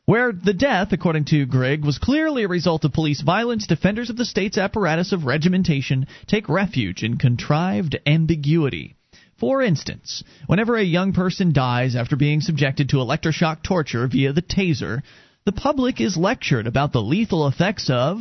where 0.10 0.32
the 0.32 0.54
death, 0.54 0.92
according 0.92 1.24
to 1.24 1.46
Grigg, 1.46 1.86
was 1.86 2.00
clearly 2.00 2.42
a 2.42 2.48
result 2.48 2.84
of 2.84 2.92
police 2.92 3.22
violence, 3.22 3.68
defenders 3.68 4.10
of 4.10 4.18
the 4.18 4.26
state's 4.26 4.58
apparatus 4.58 5.12
of 5.12 5.26
regimentation 5.26 6.08
take 6.26 6.50
refuge 6.50 7.04
in 7.04 7.16
contrived 7.20 7.96
ambiguity. 8.08 8.96
For 9.40 9.62
instance, 9.62 10.24
whenever 10.48 10.76
a 10.76 10.84
young 10.84 11.14
person 11.14 11.54
dies 11.54 11.96
after 11.96 12.16
being 12.16 12.42
subjected 12.42 12.90
to 12.90 12.98
electroshock 12.98 13.62
torture 13.62 14.08
via 14.08 14.34
the 14.34 14.42
taser, 14.42 15.04
the 15.46 15.52
public 15.52 16.02
is 16.02 16.18
lectured 16.18 16.66
about 16.66 16.92
the 16.92 17.04
lethal 17.04 17.48
effects 17.48 17.88
of 17.92 18.18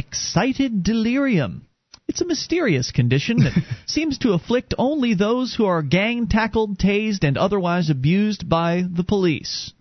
excited 0.00 0.82
delirium. 0.82 1.66
It's 2.08 2.22
a 2.22 2.26
mysterious 2.26 2.90
condition 2.90 3.44
that 3.44 3.52
seems 3.86 4.16
to 4.18 4.32
afflict 4.32 4.72
only 4.78 5.12
those 5.12 5.54
who 5.54 5.66
are 5.66 5.82
gang 5.82 6.26
tackled, 6.26 6.78
tased, 6.78 7.22
and 7.22 7.36
otherwise 7.36 7.90
abused 7.90 8.48
by 8.48 8.82
the 8.90 9.04
police. 9.04 9.72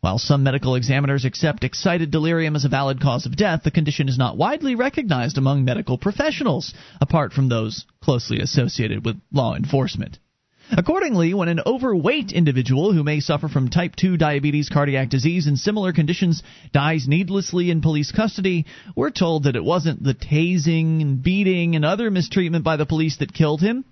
While 0.00 0.18
some 0.18 0.42
medical 0.42 0.74
examiners 0.74 1.24
accept 1.24 1.62
excited 1.62 2.10
delirium 2.10 2.56
as 2.56 2.64
a 2.64 2.68
valid 2.68 3.00
cause 3.00 3.24
of 3.24 3.36
death, 3.36 3.62
the 3.62 3.70
condition 3.70 4.08
is 4.08 4.18
not 4.18 4.36
widely 4.36 4.74
recognized 4.74 5.38
among 5.38 5.64
medical 5.64 5.96
professionals, 5.96 6.74
apart 7.00 7.32
from 7.32 7.48
those 7.48 7.84
closely 8.02 8.40
associated 8.40 9.04
with 9.04 9.20
law 9.32 9.54
enforcement. 9.54 10.18
Accordingly, 10.70 11.32
when 11.32 11.48
an 11.48 11.60
overweight 11.64 12.30
individual 12.30 12.92
who 12.92 13.02
may 13.02 13.20
suffer 13.20 13.48
from 13.48 13.68
type 13.68 13.96
2 13.96 14.18
diabetes, 14.18 14.68
cardiac 14.68 15.08
disease, 15.08 15.46
and 15.46 15.58
similar 15.58 15.92
conditions 15.92 16.42
dies 16.72 17.08
needlessly 17.08 17.70
in 17.70 17.80
police 17.80 18.12
custody, 18.12 18.66
we're 18.94 19.10
told 19.10 19.44
that 19.44 19.56
it 19.56 19.64
wasn't 19.64 20.02
the 20.02 20.14
tasing 20.14 21.00
and 21.00 21.22
beating 21.22 21.74
and 21.74 21.84
other 21.84 22.10
mistreatment 22.10 22.64
by 22.64 22.76
the 22.76 22.86
police 22.86 23.16
that 23.16 23.32
killed 23.32 23.62
him. 23.62 23.84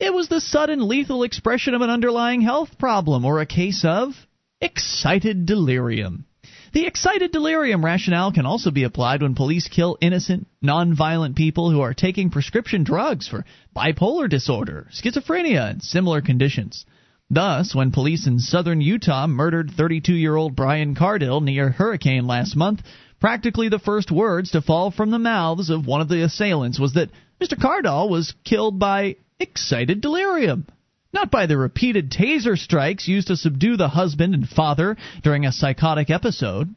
It 0.00 0.12
was 0.12 0.28
the 0.28 0.40
sudden 0.40 0.88
lethal 0.88 1.22
expression 1.22 1.74
of 1.74 1.82
an 1.82 1.90
underlying 1.90 2.40
health 2.40 2.76
problem 2.78 3.24
or 3.24 3.40
a 3.40 3.46
case 3.46 3.84
of 3.84 4.26
excited 4.60 5.46
delirium. 5.46 6.24
The 6.72 6.86
excited 6.86 7.32
delirium 7.32 7.84
rationale 7.84 8.32
can 8.32 8.46
also 8.46 8.70
be 8.70 8.84
applied 8.84 9.20
when 9.20 9.34
police 9.34 9.68
kill 9.68 9.98
innocent, 10.00 10.46
nonviolent 10.64 11.36
people 11.36 11.70
who 11.70 11.82
are 11.82 11.92
taking 11.92 12.30
prescription 12.30 12.82
drugs 12.82 13.28
for 13.28 13.44
bipolar 13.76 14.26
disorder, 14.26 14.88
schizophrenia, 14.90 15.70
and 15.70 15.82
similar 15.82 16.22
conditions. 16.22 16.86
Thus, 17.28 17.74
when 17.74 17.92
police 17.92 18.26
in 18.26 18.38
southern 18.38 18.80
Utah 18.80 19.26
murdered 19.26 19.70
32 19.70 20.14
year 20.14 20.34
old 20.34 20.56
Brian 20.56 20.94
Cardall 20.94 21.42
near 21.42 21.68
Hurricane 21.68 22.26
last 22.26 22.56
month, 22.56 22.80
practically 23.20 23.68
the 23.68 23.78
first 23.78 24.10
words 24.10 24.52
to 24.52 24.62
fall 24.62 24.90
from 24.90 25.10
the 25.10 25.18
mouths 25.18 25.68
of 25.68 25.86
one 25.86 26.00
of 26.00 26.08
the 26.08 26.22
assailants 26.22 26.80
was 26.80 26.94
that 26.94 27.10
Mr. 27.38 27.58
Cardall 27.60 28.08
was 28.08 28.32
killed 28.44 28.78
by 28.78 29.16
excited 29.38 30.00
delirium 30.00 30.66
not 31.12 31.30
by 31.30 31.46
the 31.46 31.58
repeated 31.58 32.10
taser 32.10 32.56
strikes 32.56 33.06
used 33.06 33.26
to 33.26 33.36
subdue 33.36 33.76
the 33.76 33.88
husband 33.88 34.34
and 34.34 34.48
father 34.48 34.96
during 35.22 35.44
a 35.44 35.52
psychotic 35.52 36.08
episode. 36.08 36.74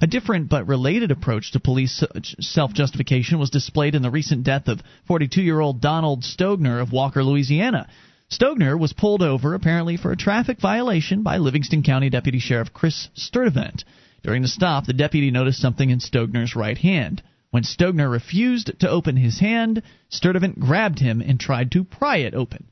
A 0.00 0.06
different 0.06 0.48
but 0.48 0.68
related 0.68 1.10
approach 1.10 1.50
to 1.52 1.60
police 1.60 2.04
self 2.40 2.72
justification 2.72 3.38
was 3.38 3.50
displayed 3.50 3.94
in 3.94 4.02
the 4.02 4.10
recent 4.10 4.44
death 4.44 4.68
of 4.68 4.82
42 5.06 5.42
year 5.42 5.60
old 5.60 5.80
Donald 5.80 6.22
Stogner 6.22 6.80
of 6.80 6.92
Walker, 6.92 7.24
Louisiana. 7.24 7.88
Stogner 8.30 8.78
was 8.78 8.92
pulled 8.92 9.22
over 9.22 9.54
apparently 9.54 9.96
for 9.96 10.12
a 10.12 10.16
traffic 10.16 10.60
violation 10.60 11.22
by 11.22 11.38
Livingston 11.38 11.82
County 11.82 12.10
Deputy 12.10 12.38
Sheriff 12.38 12.72
Chris 12.72 13.08
Sturtevant. 13.14 13.84
During 14.22 14.42
the 14.42 14.48
stop, 14.48 14.86
the 14.86 14.92
deputy 14.92 15.30
noticed 15.30 15.58
something 15.58 15.90
in 15.90 15.98
Stogner's 15.98 16.54
right 16.54 16.78
hand. 16.78 17.22
When 17.50 17.64
Stogner 17.64 18.08
refused 18.08 18.78
to 18.78 18.88
open 18.88 19.16
his 19.16 19.40
hand, 19.40 19.82
Sturtevant 20.10 20.60
grabbed 20.60 21.00
him 21.00 21.20
and 21.20 21.40
tried 21.40 21.72
to 21.72 21.82
pry 21.82 22.18
it 22.18 22.34
open 22.34 22.66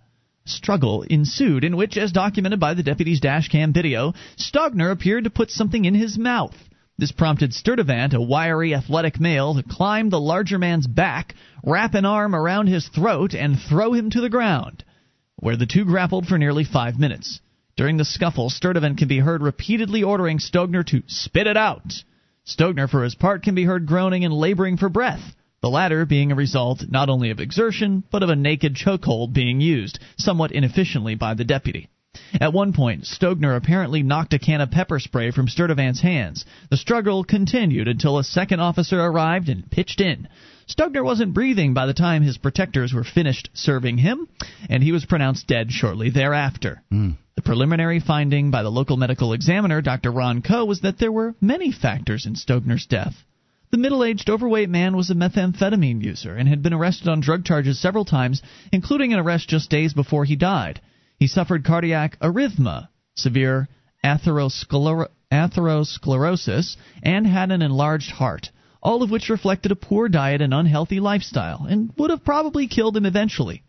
struggle 0.49 1.03
ensued, 1.03 1.65
in 1.65 1.77
which, 1.77 1.97
as 1.97 2.13
documented 2.13 2.61
by 2.61 2.75
the 2.75 2.83
deputy's 2.83 3.21
dashcam 3.21 3.73
video, 3.73 4.15
Stogner 4.37 4.91
appeared 4.91 5.25
to 5.25 5.31
put 5.31 5.51
something 5.51 5.85
in 5.85 5.95
his 5.95 6.19
mouth. 6.19 6.57
This 6.99 7.13
prompted 7.13 7.55
Sturtevant, 7.55 8.15
a 8.15 8.21
wiry, 8.21 8.75
athletic 8.75 9.21
male, 9.21 9.55
to 9.55 9.63
climb 9.63 10.11
the 10.11 10.21
larger 10.21 10.59
man's 10.59 10.87
back, 10.87 11.35
wrap 11.63 11.95
an 11.95 12.05
arm 12.05 12.35
around 12.35 12.67
his 12.67 12.89
throat, 12.89 13.35
and 13.35 13.59
throw 13.59 13.93
him 13.93 14.11
to 14.11 14.21
the 14.21 14.29
ground, 14.29 14.85
where 15.37 15.57
the 15.57 15.67
two 15.67 15.85
grappled 15.85 16.27
for 16.27 16.39
nearly 16.39 16.65
five 16.65 16.99
minutes. 16.99 17.41
During 17.77 17.97
the 17.97 18.05
scuffle, 18.05 18.51
Sturtevant 18.51 18.99
can 18.99 19.07
be 19.07 19.21
heard 19.21 19.43
repeatedly 19.43 20.03
ordering 20.03 20.39
Stogner 20.39 20.85
to 20.87 21.05
spit 21.07 21.47
it 21.47 21.57
out. 21.57 22.03
Stogner, 22.45 22.89
for 22.89 23.05
his 23.05 23.15
part, 23.15 23.45
can 23.45 23.55
be 23.55 23.65
heard 23.65 23.87
groaning 23.87 24.25
and 24.25 24.35
laboring 24.35 24.77
for 24.77 24.89
breath 24.89 25.37
the 25.61 25.71
latter 25.71 26.07
being 26.07 26.33
a 26.33 26.37
result 26.37 26.85
not 26.89 27.09
only 27.09 27.31
of 27.31 27.41
exertion, 27.41 28.05
but 28.11 28.23
of 28.23 28.29
a 28.29 28.37
naked 28.37 28.75
chokehold 28.75 29.33
being 29.33 29.61
used, 29.61 29.99
somewhat 30.17 30.53
inefficiently 30.53 31.15
by 31.15 31.35
the 31.35 31.45
deputy. 31.45 31.89
At 32.41 32.53
one 32.53 32.73
point, 32.73 33.05
Stogner 33.05 33.57
apparently 33.57 34.03
knocked 34.03 34.35
a 34.35 34.39
can 34.39 34.61
of 34.61 34.71
pepper 34.71 34.99
spray 34.99 35.31
from 35.31 35.49
Sturtevant's 35.49 36.01
hands. 36.01 36.45
The 36.71 36.77
struggle 36.77 37.25
continued 37.25 37.89
until 37.89 38.19
a 38.19 38.25
second 38.25 38.61
officer 38.61 39.01
arrived 39.01 39.49
and 39.49 39.71
pitched 39.71 40.01
in. 40.01 40.29
Stogner 40.69 41.05
wasn't 41.05 41.35
breathing 41.35 41.75
by 41.75 41.87
the 41.87 41.95
time 41.95 42.23
his 42.23 42.39
protectors 42.39 42.93
were 42.93 43.05
finished 43.05 43.51
serving 43.55 43.99
him, 43.99 44.29
and 44.69 44.83
he 44.83 44.93
was 44.93 45.07
pronounced 45.07 45.47
dead 45.47 45.73
shortly 45.73 46.11
thereafter. 46.11 46.83
Mm. 46.93 47.17
The 47.37 47.43
preliminary 47.43 48.01
finding 48.01 48.51
by 48.51 48.63
the 48.63 48.71
local 48.71 48.97
medical 48.97 49.33
examiner, 49.33 49.81
Dr. 49.81 50.11
Ron 50.11 50.43
Coe, 50.43 50.65
was 50.65 50.81
that 50.81 50.99
there 50.99 51.13
were 51.13 51.35
many 51.41 51.73
factors 51.73 52.27
in 52.27 52.35
Stogner's 52.35 52.87
death. 52.87 53.15
The 53.71 53.77
middle 53.77 54.03
aged 54.03 54.31
overweight 54.31 54.71
man 54.71 54.97
was 54.97 55.11
a 55.11 55.15
methamphetamine 55.15 56.03
user 56.03 56.35
and 56.35 56.49
had 56.49 56.63
been 56.63 56.73
arrested 56.73 57.07
on 57.07 57.21
drug 57.21 57.45
charges 57.45 57.79
several 57.79 58.07
times, 58.07 58.41
including 58.73 59.13
an 59.13 59.19
arrest 59.19 59.51
just 59.51 59.69
days 59.69 59.93
before 59.93 60.25
he 60.25 60.37
died. 60.37 60.81
He 61.19 61.27
suffered 61.27 61.65
cardiac 61.65 62.19
arrhythmia, 62.21 62.89
severe 63.15 63.69
atheroscler- 64.03 65.09
atherosclerosis, 65.31 66.79
and 67.03 67.27
had 67.27 67.53
an 67.53 67.61
enlarged 67.61 68.13
heart, 68.13 68.51
all 68.83 69.03
of 69.03 69.11
which 69.11 69.29
reflected 69.29 69.71
a 69.71 69.77
poor 69.77 70.09
diet 70.09 70.41
and 70.41 70.55
unhealthy 70.55 70.99
lifestyle, 70.99 71.67
and 71.69 71.93
would 71.99 72.09
have 72.09 72.25
probably 72.25 72.69
killed 72.69 72.97
him 72.97 73.05
eventually 73.05 73.63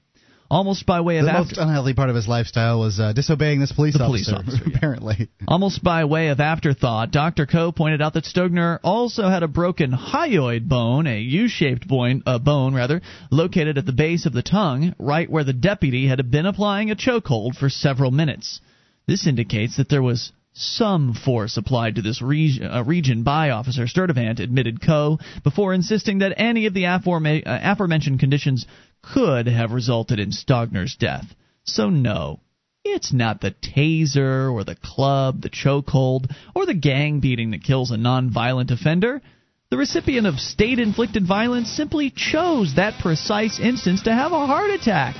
almost 0.50 0.86
by 0.86 1.02
way 1.02 1.18
of 1.18 1.26
the 1.26 1.32
after- 1.32 1.56
most 1.56 1.58
unhealthy 1.58 1.93
part 1.93 2.10
of 2.10 2.16
his 2.16 2.28
lifestyle 2.28 2.80
was 2.80 3.00
uh, 3.00 3.14
disobeying 3.14 3.60
this 3.60 3.72
police 3.72 3.97
the 3.97 4.04
officer. 4.04 4.34
Police 4.34 4.54
officer 4.56 4.72
apparently, 4.76 5.30
almost 5.47 5.84
by 5.84 6.06
way 6.06 6.30
of 6.30 6.39
afterthought, 6.39 7.12
Dr. 7.12 7.45
Coe 7.45 7.72
pointed 7.72 8.02
out 8.02 8.14
that 8.14 8.26
Stogner 8.26 8.80
also 8.84 9.30
had 9.30 9.43
a 9.43 9.47
broken 9.47 9.91
hyoid 9.91 10.68
bone, 10.68 11.08
a 11.08 11.20
U-shaped 11.20 11.88
bone, 11.88 12.24
uh, 12.26 12.39
bone 12.39 12.74
rather, 12.74 13.02
located 13.32 13.78
at 13.78 13.86
the 13.86 13.91
base 13.91 14.26
of 14.26 14.34
the 14.34 14.43
tongue, 14.43 14.93
right 14.97 15.30
where 15.30 15.43
the 15.43 15.54
deputy 15.54 16.08
had 16.08 16.32
been 16.32 16.45
applying 16.45 16.91
a 16.91 16.95
chokehold 16.95 17.56
for 17.56 17.70
several 17.70 18.12
minutes. 18.12 18.62
This 19.08 19.26
indicates 19.28 19.78
that 19.78 19.89
there 19.89 20.04
was 20.04 20.32
some 20.54 21.14
force 21.14 21.58
applied 21.58 21.95
to 21.95 22.02
this 22.02 22.22
region, 22.22 22.70
uh, 22.70 22.84
region 22.84 23.24
by 23.24 23.52
Officer 23.52 23.88
Sturtevant, 23.88 24.39
admitted 24.39 24.82
Coe, 24.82 25.20
before 25.43 25.74
insisting 25.74 26.20
that 26.20 26.34
any 26.38 26.66
of 26.66 26.74
the 26.74 26.84
aforema- 26.84 27.45
uh, 27.45 27.60
aforementioned 27.64 28.20
conditions 28.20 28.66
could 29.02 29.47
have 29.47 29.72
resulted 29.72 30.20
in 30.20 30.32
Stogner's 30.32 30.95
death. 30.95 31.26
So, 31.64 31.89
no, 31.89 32.39
it's 32.84 33.14
not 33.14 33.41
the 33.41 33.52
taser 33.52 34.52
or 34.52 34.64
the 34.64 34.76
club, 34.76 35.41
the 35.41 35.50
chokehold, 35.50 36.34
or 36.56 36.66
the 36.66 36.74
gang 36.74 37.20
beating 37.20 37.52
that 37.52 37.64
kills 37.64 37.91
a 37.91 37.97
nonviolent 37.97 38.72
offender. 38.72 39.22
The 39.70 39.78
recipient 39.78 40.26
of 40.26 40.39
state 40.39 40.80
inflicted 40.80 41.28
violence 41.28 41.70
simply 41.70 42.10
chose 42.10 42.76
that 42.76 43.00
precise 43.02 43.60
instance 43.60 44.04
to 44.04 44.14
have 44.14 44.32
a 44.32 44.47
heart 44.47 44.72
attack. 44.72 45.16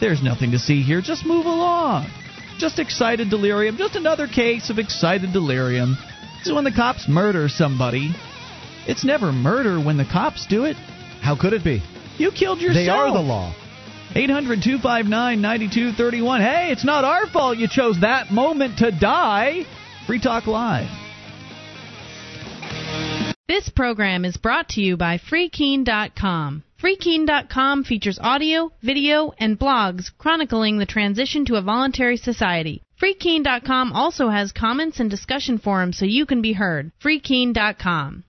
There's 0.00 0.22
nothing 0.22 0.50
to 0.50 0.58
see 0.58 0.82
here, 0.82 1.00
just 1.00 1.24
move 1.24 1.46
along. 1.46 2.10
Just 2.58 2.78
excited 2.78 3.30
delirium, 3.30 3.76
just 3.76 3.96
another 3.96 4.26
case 4.26 4.68
of 4.68 4.78
excited 4.78 5.32
delirium. 5.32 5.96
This 6.38 6.48
is 6.48 6.52
when 6.52 6.64
the 6.64 6.72
cops 6.72 7.08
murder 7.08 7.48
somebody. 7.48 8.14
It's 8.86 9.04
never 9.04 9.32
murder 9.32 9.80
when 9.80 9.96
the 9.96 10.04
cops 10.04 10.46
do 10.46 10.64
it. 10.64 10.76
How 10.76 11.40
could 11.40 11.54
it 11.54 11.64
be? 11.64 11.82
You 12.18 12.30
killed 12.30 12.60
yourself. 12.60 12.84
They 12.84 12.88
are 12.88 13.12
the 13.12 13.20
law. 13.20 13.54
800 14.14 14.62
259 14.62 15.40
9231. 15.40 16.40
Hey, 16.40 16.70
it's 16.70 16.84
not 16.84 17.04
our 17.04 17.26
fault 17.26 17.58
you 17.58 17.66
chose 17.68 18.00
that 18.00 18.30
moment 18.30 18.78
to 18.78 18.92
die. 18.92 19.64
Free 20.06 20.20
Talk 20.20 20.46
Live. 20.46 20.88
This 23.48 23.68
program 23.68 24.24
is 24.24 24.36
brought 24.36 24.70
to 24.70 24.80
you 24.80 24.96
by 24.96 25.18
FreeKeen.com. 25.18 26.62
FreeKeen.com 26.82 27.84
features 27.84 28.18
audio, 28.20 28.70
video, 28.82 29.32
and 29.38 29.58
blogs 29.58 30.10
chronicling 30.16 30.78
the 30.78 30.86
transition 30.86 31.44
to 31.46 31.56
a 31.56 31.62
voluntary 31.62 32.16
society. 32.16 32.82
FreeKeen.com 33.02 33.92
also 33.92 34.28
has 34.28 34.52
comments 34.52 35.00
and 35.00 35.10
discussion 35.10 35.58
forums 35.58 35.98
so 35.98 36.04
you 36.04 36.26
can 36.26 36.40
be 36.40 36.52
heard. 36.52 36.92
FreeKeen.com. 37.02 38.24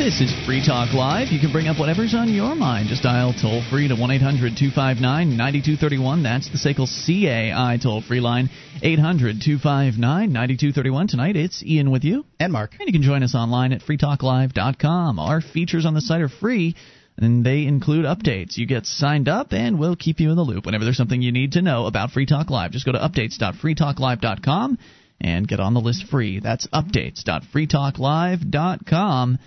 This 0.00 0.22
is 0.22 0.32
Free 0.46 0.64
Talk 0.66 0.94
Live. 0.94 1.28
You 1.28 1.38
can 1.38 1.52
bring 1.52 1.68
up 1.68 1.78
whatever's 1.78 2.14
on 2.14 2.32
your 2.32 2.54
mind. 2.54 2.88
Just 2.88 3.02
dial 3.02 3.34
toll 3.34 3.62
free 3.68 3.86
to 3.86 3.94
1 3.94 4.10
800 4.10 4.56
259 4.56 5.36
9231. 5.36 6.22
That's 6.22 6.48
the 6.48 6.56
SACL 6.56 6.88
CAI 6.88 7.76
toll 7.76 8.00
free 8.00 8.20
line. 8.20 8.48
800 8.82 9.42
259 9.44 10.00
9231. 10.32 11.06
Tonight 11.06 11.36
it's 11.36 11.62
Ian 11.62 11.90
with 11.90 12.04
you. 12.04 12.24
And 12.40 12.50
Mark. 12.50 12.70
And 12.80 12.88
you 12.88 12.94
can 12.94 13.02
join 13.02 13.22
us 13.22 13.34
online 13.34 13.74
at 13.74 13.82
freetalklive.com. 13.82 15.18
Our 15.18 15.42
features 15.42 15.84
on 15.84 15.92
the 15.92 16.00
site 16.00 16.22
are 16.22 16.30
free 16.30 16.76
and 17.18 17.44
they 17.44 17.66
include 17.66 18.06
updates. 18.06 18.56
You 18.56 18.66
get 18.66 18.86
signed 18.86 19.28
up, 19.28 19.52
and 19.52 19.78
we'll 19.78 19.96
keep 19.96 20.18
you 20.18 20.30
in 20.30 20.36
the 20.36 20.42
loop 20.42 20.64
whenever 20.64 20.84
there's 20.84 20.96
something 20.96 21.20
you 21.20 21.32
need 21.32 21.52
to 21.52 21.60
know 21.60 21.84
about 21.84 22.12
Free 22.12 22.24
Talk 22.24 22.48
Live. 22.48 22.70
Just 22.70 22.86
go 22.86 22.92
to 22.92 22.98
updates.freetalklive.com 22.98 24.78
and 25.20 25.46
get 25.46 25.60
on 25.60 25.74
the 25.74 25.80
list 25.80 26.06
free. 26.06 26.40
That's 26.40 26.66
updates.freetalklive.com. 26.68 29.38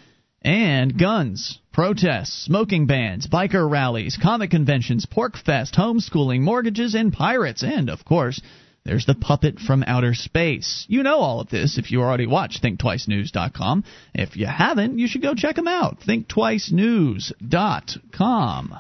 And 0.44 1.00
guns, 1.00 1.60
protests, 1.72 2.46
smoking 2.46 2.86
bans, 2.86 3.28
biker 3.28 3.70
rallies, 3.70 4.18
comic 4.22 4.52
conventions, 4.52 5.06
pork 5.06 5.38
fest, 5.38 5.76
homeschooling, 5.76 6.42
mortgages, 6.42 6.96
and 6.96 7.14
pirates. 7.14 7.64
And, 7.64 7.90
of 7.90 8.04
course, 8.04 8.42
there's 8.84 9.06
the 9.06 9.16
puppet 9.16 9.60
from 9.60 9.86
outer 9.88 10.14
space. 10.14 10.86
You 10.90 11.04
know 11.04 11.20
all 11.20 11.40
of 11.40 11.50
this 11.50 11.78
if 11.78 11.92
you 11.92 12.02
already 12.02 12.28
watch 12.28 12.60
ThinkTwiceNews.com. 12.62 13.86
If 14.14 14.36
you 14.36 14.46
haven't, 14.46 15.00
you 15.00 15.08
should 15.08 15.22
go 15.22 15.34
check 15.34 15.56
them 15.56 15.70
out. 15.70 16.02
ThinkTwiceNews.com. 16.02 18.80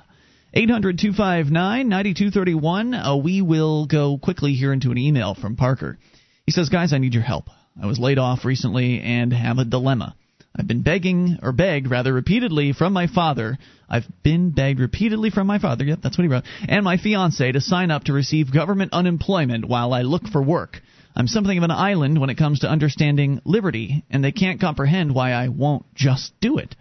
800 0.55 0.99
259 0.99 1.89
9231. 1.89 2.93
Uh, 2.93 3.15
we 3.15 3.41
will 3.41 3.87
go 3.87 4.17
quickly 4.17 4.53
here 4.53 4.73
into 4.73 4.91
an 4.91 4.97
email 4.97 5.33
from 5.33 5.55
Parker. 5.55 5.97
He 6.45 6.51
says, 6.51 6.67
Guys, 6.67 6.91
I 6.91 6.97
need 6.97 7.13
your 7.13 7.23
help. 7.23 7.45
I 7.81 7.87
was 7.87 7.97
laid 7.97 8.19
off 8.19 8.45
recently 8.45 8.99
and 8.99 9.31
have 9.31 9.57
a 9.57 9.65
dilemma. 9.65 10.15
I've 10.55 10.67
been 10.67 10.83
begging, 10.83 11.39
or 11.41 11.51
begged 11.51 11.89
rather, 11.89 12.13
repeatedly 12.13 12.73
from 12.73 12.93
my 12.93 13.07
father. 13.07 13.57
I've 13.89 14.05
been 14.21 14.51
begged 14.51 14.79
repeatedly 14.79 15.31
from 15.31 15.47
my 15.47 15.57
father, 15.57 15.83
yep, 15.83 15.99
that's 16.01 16.17
what 16.17 16.23
he 16.23 16.27
wrote, 16.27 16.43
and 16.67 16.83
my 16.83 16.97
fiance 16.97 17.51
to 17.51 17.61
sign 17.61 17.89
up 17.89 18.03
to 18.03 18.13
receive 18.13 18.53
government 18.53 18.93
unemployment 18.93 19.65
while 19.65 19.93
I 19.93 20.03
look 20.03 20.27
for 20.27 20.43
work. 20.43 20.81
I'm 21.15 21.27
something 21.27 21.57
of 21.57 21.63
an 21.63 21.71
island 21.71 22.19
when 22.19 22.29
it 22.29 22.37
comes 22.37 22.59
to 22.59 22.69
understanding 22.69 23.41
liberty, 23.45 24.03
and 24.09 24.23
they 24.23 24.31
can't 24.31 24.61
comprehend 24.61 25.13
why 25.13 25.31
I 25.31 25.47
won't 25.47 25.85
just 25.95 26.33
do 26.39 26.57
it. 26.59 26.75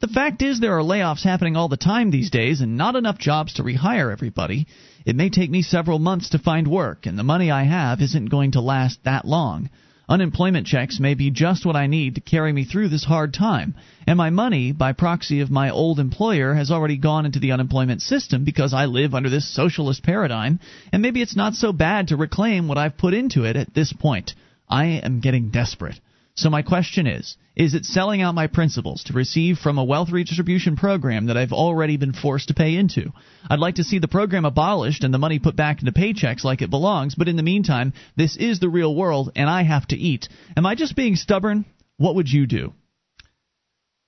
The 0.00 0.08
fact 0.08 0.42
is, 0.42 0.60
there 0.60 0.78
are 0.78 0.82
layoffs 0.82 1.24
happening 1.24 1.56
all 1.56 1.68
the 1.68 1.76
time 1.76 2.10
these 2.10 2.30
days, 2.30 2.60
and 2.60 2.76
not 2.76 2.96
enough 2.96 3.18
jobs 3.18 3.54
to 3.54 3.62
rehire 3.62 4.12
everybody. 4.12 4.66
It 5.04 5.16
may 5.16 5.28
take 5.28 5.50
me 5.50 5.62
several 5.62 5.98
months 5.98 6.30
to 6.30 6.38
find 6.38 6.68
work, 6.68 7.04
and 7.04 7.18
the 7.18 7.24
money 7.24 7.50
I 7.50 7.64
have 7.64 8.00
isn't 8.00 8.26
going 8.26 8.52
to 8.52 8.60
last 8.60 9.04
that 9.04 9.24
long. 9.24 9.70
Unemployment 10.08 10.66
checks 10.66 10.98
may 10.98 11.12
be 11.12 11.30
just 11.30 11.66
what 11.66 11.76
I 11.76 11.86
need 11.86 12.14
to 12.14 12.22
carry 12.22 12.50
me 12.50 12.64
through 12.64 12.88
this 12.88 13.04
hard 13.04 13.34
time, 13.34 13.74
and 14.06 14.16
my 14.16 14.30
money, 14.30 14.72
by 14.72 14.92
proxy 14.94 15.40
of 15.40 15.50
my 15.50 15.68
old 15.68 16.00
employer, 16.00 16.54
has 16.54 16.70
already 16.70 16.96
gone 16.96 17.26
into 17.26 17.40
the 17.40 17.52
unemployment 17.52 18.00
system 18.00 18.42
because 18.42 18.72
I 18.72 18.86
live 18.86 19.14
under 19.14 19.28
this 19.28 19.46
socialist 19.54 20.02
paradigm, 20.02 20.60
and 20.94 21.02
maybe 21.02 21.20
it's 21.20 21.36
not 21.36 21.52
so 21.52 21.74
bad 21.74 22.08
to 22.08 22.16
reclaim 22.16 22.68
what 22.68 22.78
I've 22.78 22.96
put 22.96 23.12
into 23.12 23.44
it 23.44 23.56
at 23.56 23.74
this 23.74 23.92
point. 23.92 24.34
I 24.66 24.86
am 24.86 25.20
getting 25.20 25.50
desperate. 25.50 26.00
So 26.36 26.48
my 26.48 26.62
question 26.62 27.06
is, 27.06 27.36
is 27.58 27.74
it 27.74 27.84
selling 27.84 28.22
out 28.22 28.36
my 28.36 28.46
principles 28.46 29.02
to 29.04 29.12
receive 29.12 29.58
from 29.58 29.78
a 29.78 29.84
wealth 29.84 30.10
redistribution 30.10 30.76
program 30.76 31.26
that 31.26 31.36
I've 31.36 31.52
already 31.52 31.96
been 31.96 32.12
forced 32.12 32.48
to 32.48 32.54
pay 32.54 32.76
into? 32.76 33.12
I'd 33.50 33.58
like 33.58 33.74
to 33.74 33.84
see 33.84 33.98
the 33.98 34.06
program 34.06 34.44
abolished 34.44 35.02
and 35.02 35.12
the 35.12 35.18
money 35.18 35.40
put 35.40 35.56
back 35.56 35.80
into 35.80 35.90
paychecks 35.90 36.44
like 36.44 36.62
it 36.62 36.70
belongs, 36.70 37.16
but 37.16 37.26
in 37.26 37.34
the 37.34 37.42
meantime, 37.42 37.92
this 38.16 38.36
is 38.36 38.60
the 38.60 38.68
real 38.68 38.94
world 38.94 39.32
and 39.34 39.50
I 39.50 39.64
have 39.64 39.88
to 39.88 39.96
eat. 39.96 40.28
Am 40.56 40.66
I 40.66 40.76
just 40.76 40.94
being 40.94 41.16
stubborn? 41.16 41.64
What 41.96 42.14
would 42.14 42.30
you 42.30 42.46
do? 42.46 42.74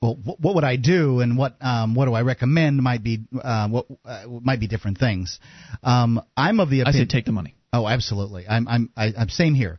Well, 0.00 0.16
what 0.24 0.54
would 0.54 0.64
I 0.64 0.76
do, 0.76 1.20
and 1.20 1.36
what 1.36 1.56
um, 1.60 1.94
what 1.94 2.06
do 2.06 2.14
I 2.14 2.22
recommend 2.22 2.78
might 2.78 3.02
be 3.02 3.18
uh, 3.38 3.68
what 3.68 3.84
uh, 4.02 4.22
might 4.28 4.58
be 4.58 4.66
different 4.66 4.96
things. 4.96 5.38
Um, 5.82 6.22
I'm 6.34 6.58
of 6.58 6.70
the 6.70 6.80
opinion. 6.80 7.02
I 7.02 7.04
say 7.04 7.06
take 7.06 7.26
the 7.26 7.32
money. 7.32 7.54
Oh, 7.70 7.86
absolutely. 7.86 8.48
I'm 8.48 8.66
I'm 8.66 8.90
I, 8.96 9.12
I'm 9.18 9.28
same 9.28 9.52
here. 9.52 9.78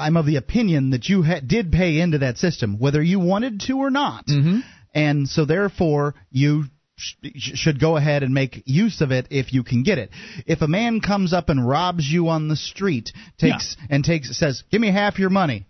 I'm 0.00 0.16
of 0.16 0.26
the 0.26 0.36
opinion 0.36 0.90
that 0.90 1.08
you 1.08 1.22
ha- 1.22 1.40
did 1.46 1.70
pay 1.72 2.00
into 2.00 2.18
that 2.18 2.38
system, 2.38 2.78
whether 2.78 3.02
you 3.02 3.20
wanted 3.20 3.60
to 3.66 3.74
or 3.78 3.90
not, 3.90 4.26
mm-hmm. 4.26 4.60
and 4.94 5.28
so 5.28 5.44
therefore 5.44 6.14
you 6.30 6.64
sh- 6.96 7.14
should 7.54 7.78
go 7.80 7.96
ahead 7.96 8.22
and 8.22 8.32
make 8.34 8.62
use 8.66 9.00
of 9.00 9.12
it 9.12 9.26
if 9.30 9.52
you 9.52 9.62
can 9.62 9.82
get 9.82 9.98
it. 9.98 10.10
If 10.46 10.62
a 10.62 10.68
man 10.68 11.00
comes 11.00 11.32
up 11.32 11.48
and 11.48 11.66
robs 11.68 12.04
you 12.10 12.28
on 12.28 12.48
the 12.48 12.56
street, 12.56 13.12
takes 13.38 13.76
Yeah. 13.78 13.86
and 13.90 14.04
takes 14.04 14.36
says, 14.38 14.62
"Give 14.70 14.80
me 14.80 14.90
half 14.90 15.18
your 15.18 15.30
money." 15.30 15.66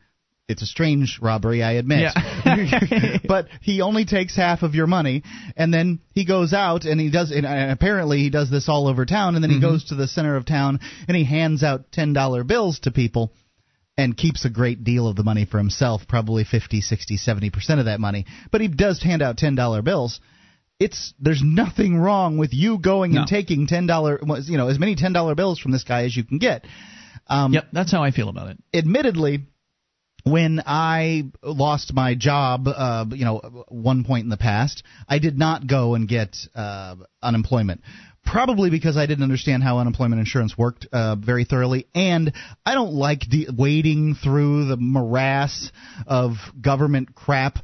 It's 0.49 0.63
a 0.63 0.67
strange 0.67 1.21
robbery, 1.23 1.63
I 1.63 1.75
admit. 1.75 2.13
but 3.29 3.47
he 3.61 3.83
only 3.83 4.05
takes 4.05 4.35
half 4.35 4.65
of 4.65 4.75
your 4.75 4.89
money, 4.89 5.23
and 5.57 5.73
then 5.73 6.01
he 6.13 6.25
goes 6.25 6.53
out 6.53 6.85
and 6.87 7.01
he 7.01 7.09
does. 7.09 7.31
And 7.31 7.47
uh, 7.47 7.69
apparently, 7.71 8.19
he 8.19 8.31
does 8.31 8.51
this 8.51 8.69
all 8.69 8.89
over 8.89 9.07
town. 9.07 9.37
And 9.37 9.45
then 9.45 9.51
he 9.53 9.59
Mhm. 9.59 9.63
goes 9.63 9.85
to 9.85 9.95
the 9.95 10.09
center 10.09 10.35
of 10.35 10.45
town 10.47 10.81
and 11.07 11.17
he 11.17 11.23
hands 11.23 11.63
out 11.63 11.93
ten 11.93 12.13
dollar 12.13 12.43
bills 12.43 12.81
to 12.81 12.91
people, 12.91 13.33
and 14.01 14.17
keeps 14.17 14.45
a 14.45 14.51
great 14.51 14.83
deal 14.85 15.07
of 15.07 15.15
the 15.17 15.23
money 15.23 15.45
for 15.45 15.59
himself, 15.59 16.03
probably 16.09 16.45
50, 16.45 16.81
60, 16.81 17.17
70 17.17 17.51
percent 17.51 17.81
of 17.81 17.87
that 17.87 18.01
money. 18.01 18.25
But 18.51 18.61
he 18.61 18.69
does 18.69 19.03
hand 19.03 19.23
out 19.23 19.37
ten 19.37 19.55
dollar 19.55 19.83
bills. 19.83 20.21
It's 20.79 21.13
there's 21.21 21.43
nothing 21.45 21.99
wrong 21.99 22.39
with 22.39 22.55
you 22.55 22.79
going 22.79 23.13
No. 23.13 23.21
and 23.21 23.29
taking 23.29 23.67
ten 23.67 23.87
dollar, 23.87 24.19
you 24.45 24.57
know, 24.57 24.69
as 24.69 24.79
many 24.79 24.97
ten 24.97 25.13
dollar 25.13 25.35
bills 25.35 25.59
from 25.59 25.73
this 25.73 25.85
guy 25.85 26.05
as 26.05 26.17
you 26.17 26.25
can 26.25 26.39
get. 26.39 26.65
Um, 27.27 27.53
yep, 27.53 27.67
that's 27.73 27.93
how 27.93 28.03
I 28.03 28.11
feel 28.11 28.29
about 28.29 28.49
it. 28.49 28.59
admittedly, 28.75 29.47
when 30.25 30.61
I 30.67 31.25
lost 31.43 31.93
my 31.95 32.15
job, 32.15 32.67
uh, 32.69 33.05
you 33.11 33.25
know, 33.25 33.65
one 33.69 34.05
point 34.05 34.25
in 34.25 34.31
the 34.31 34.37
past, 34.37 34.83
I 35.09 35.19
did 35.19 35.39
not 35.39 35.67
go 35.67 35.95
and 35.95 36.09
get 36.09 36.37
uh, 36.55 36.97
unemployment. 37.23 37.83
Probably 38.25 38.71
because 38.71 38.97
I 38.97 39.07
didn't 39.07 39.25
understand 39.25 39.63
how 39.63 39.79
unemployment 39.79 40.21
insurance 40.21 40.57
worked 40.57 40.87
uh, 40.93 41.17
very 41.17 41.45
thoroughly, 41.45 41.87
and 41.95 42.33
I 42.65 42.75
don't 42.75 42.93
like 42.93 43.21
de- 43.21 43.49
wading 43.57 44.15
through 44.15 44.67
the 44.67 44.77
morass 44.77 45.73
of 46.07 46.35
government 46.61 47.15
crap. 47.15 47.59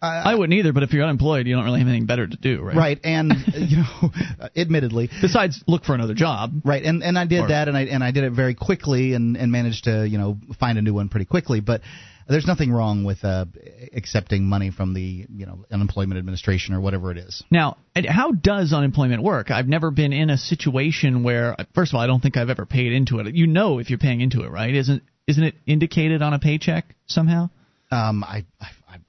I 0.00 0.34
wouldn't 0.34 0.58
either, 0.58 0.72
but 0.72 0.82
if 0.82 0.94
you're 0.94 1.04
unemployed, 1.04 1.46
you 1.46 1.54
don't 1.54 1.64
really 1.64 1.80
have 1.80 1.88
anything 1.88 2.06
better 2.06 2.26
to 2.26 2.36
do, 2.36 2.62
right? 2.62 2.74
Right, 2.76 3.00
and 3.04 3.32
you 3.54 3.78
know, 3.78 4.10
admittedly, 4.56 5.10
besides 5.20 5.62
look 5.66 5.84
for 5.84 5.94
another 5.94 6.14
job, 6.14 6.62
right? 6.64 6.82
And 6.82 7.02
and 7.02 7.18
I 7.18 7.26
did 7.26 7.40
Or- 7.44 7.48
that, 7.48 7.68
and 7.68 7.76
I 7.76 7.82
and 7.82 8.02
I 8.02 8.10
did 8.10 8.24
it 8.24 8.32
very 8.32 8.54
quickly, 8.54 9.12
and 9.12 9.36
and 9.36 9.52
managed 9.52 9.84
to 9.84 10.06
you 10.08 10.16
know 10.18 10.38
find 10.58 10.78
a 10.78 10.82
new 10.82 10.94
one 10.94 11.08
pretty 11.10 11.26
quickly. 11.26 11.60
But 11.60 11.82
there's 12.28 12.46
nothing 12.46 12.70
wrong 12.70 13.04
with 13.04 13.24
uh, 13.24 13.46
accepting 13.94 14.44
money 14.44 14.70
from 14.70 14.94
the 14.94 15.26
you 15.28 15.46
know 15.46 15.64
unemployment 15.70 16.18
administration 16.18 16.74
or 16.74 16.80
whatever 16.80 17.10
it 17.10 17.18
is. 17.18 17.42
Now, 17.50 17.78
how 18.06 18.32
does 18.32 18.72
unemployment 18.72 19.22
work? 19.22 19.50
I've 19.50 19.68
never 19.68 19.90
been 19.90 20.12
in 20.12 20.30
a 20.30 20.38
situation 20.38 21.22
where, 21.22 21.56
first 21.74 21.92
of 21.92 21.96
all, 21.96 22.00
I 22.02 22.06
don't 22.06 22.20
think 22.20 22.36
I've 22.36 22.50
ever 22.50 22.66
paid 22.66 22.92
into 22.92 23.18
it. 23.20 23.34
You 23.34 23.46
know, 23.46 23.78
if 23.78 23.90
you're 23.90 23.98
paying 23.98 24.20
into 24.20 24.42
it, 24.44 24.50
right? 24.50 24.74
Isn't 24.74 25.02
isn't 25.26 25.42
it 25.42 25.54
indicated 25.66 26.22
on 26.22 26.34
a 26.34 26.38
paycheck 26.38 26.94
somehow? 27.06 27.50
Um, 27.90 28.22
I 28.24 28.44
I, 28.60 28.68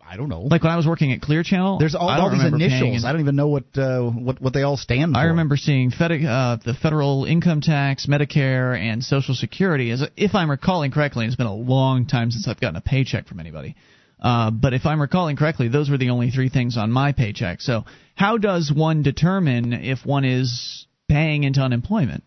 I 0.09 0.17
don't 0.17 0.29
know. 0.29 0.41
Like 0.41 0.63
when 0.63 0.71
I 0.71 0.75
was 0.75 0.87
working 0.87 1.11
at 1.11 1.21
Clear 1.21 1.43
Channel, 1.43 1.77
There's 1.79 1.95
all, 1.95 2.09
all 2.09 2.31
these 2.31 2.43
initials. 2.43 3.05
I 3.05 3.11
don't 3.11 3.21
even 3.21 3.35
know 3.35 3.47
what 3.47 3.65
uh, 3.77 4.01
what 4.01 4.41
what 4.41 4.53
they 4.53 4.63
all 4.63 4.75
stand 4.75 5.13
for. 5.13 5.19
I 5.19 5.25
remember 5.25 5.55
seeing 5.55 5.91
fed, 5.91 6.11
uh, 6.11 6.57
the 6.63 6.73
federal 6.73 7.25
income 7.25 7.61
tax, 7.61 8.07
Medicare, 8.07 8.77
and 8.77 9.03
Social 9.03 9.35
Security. 9.35 9.91
As 9.91 10.03
if 10.17 10.35
I'm 10.35 10.49
recalling 10.49 10.91
correctly, 10.91 11.25
it's 11.25 11.35
been 11.35 11.47
a 11.47 11.53
long 11.53 12.07
time 12.07 12.31
since 12.31 12.47
I've 12.47 12.59
gotten 12.59 12.75
a 12.75 12.81
paycheck 12.81 13.27
from 13.27 13.39
anybody. 13.39 13.75
Uh, 14.19 14.51
but 14.51 14.73
if 14.73 14.85
I'm 14.85 14.99
recalling 14.99 15.37
correctly, 15.37 15.69
those 15.69 15.89
were 15.89 15.97
the 15.97 16.09
only 16.09 16.29
three 16.31 16.49
things 16.49 16.77
on 16.77 16.91
my 16.91 17.13
paycheck. 17.13 17.61
So 17.61 17.85
how 18.15 18.37
does 18.37 18.71
one 18.75 19.03
determine 19.03 19.71
if 19.73 20.05
one 20.05 20.25
is 20.25 20.87
paying 21.07 21.43
into 21.43 21.61
unemployment? 21.61 22.23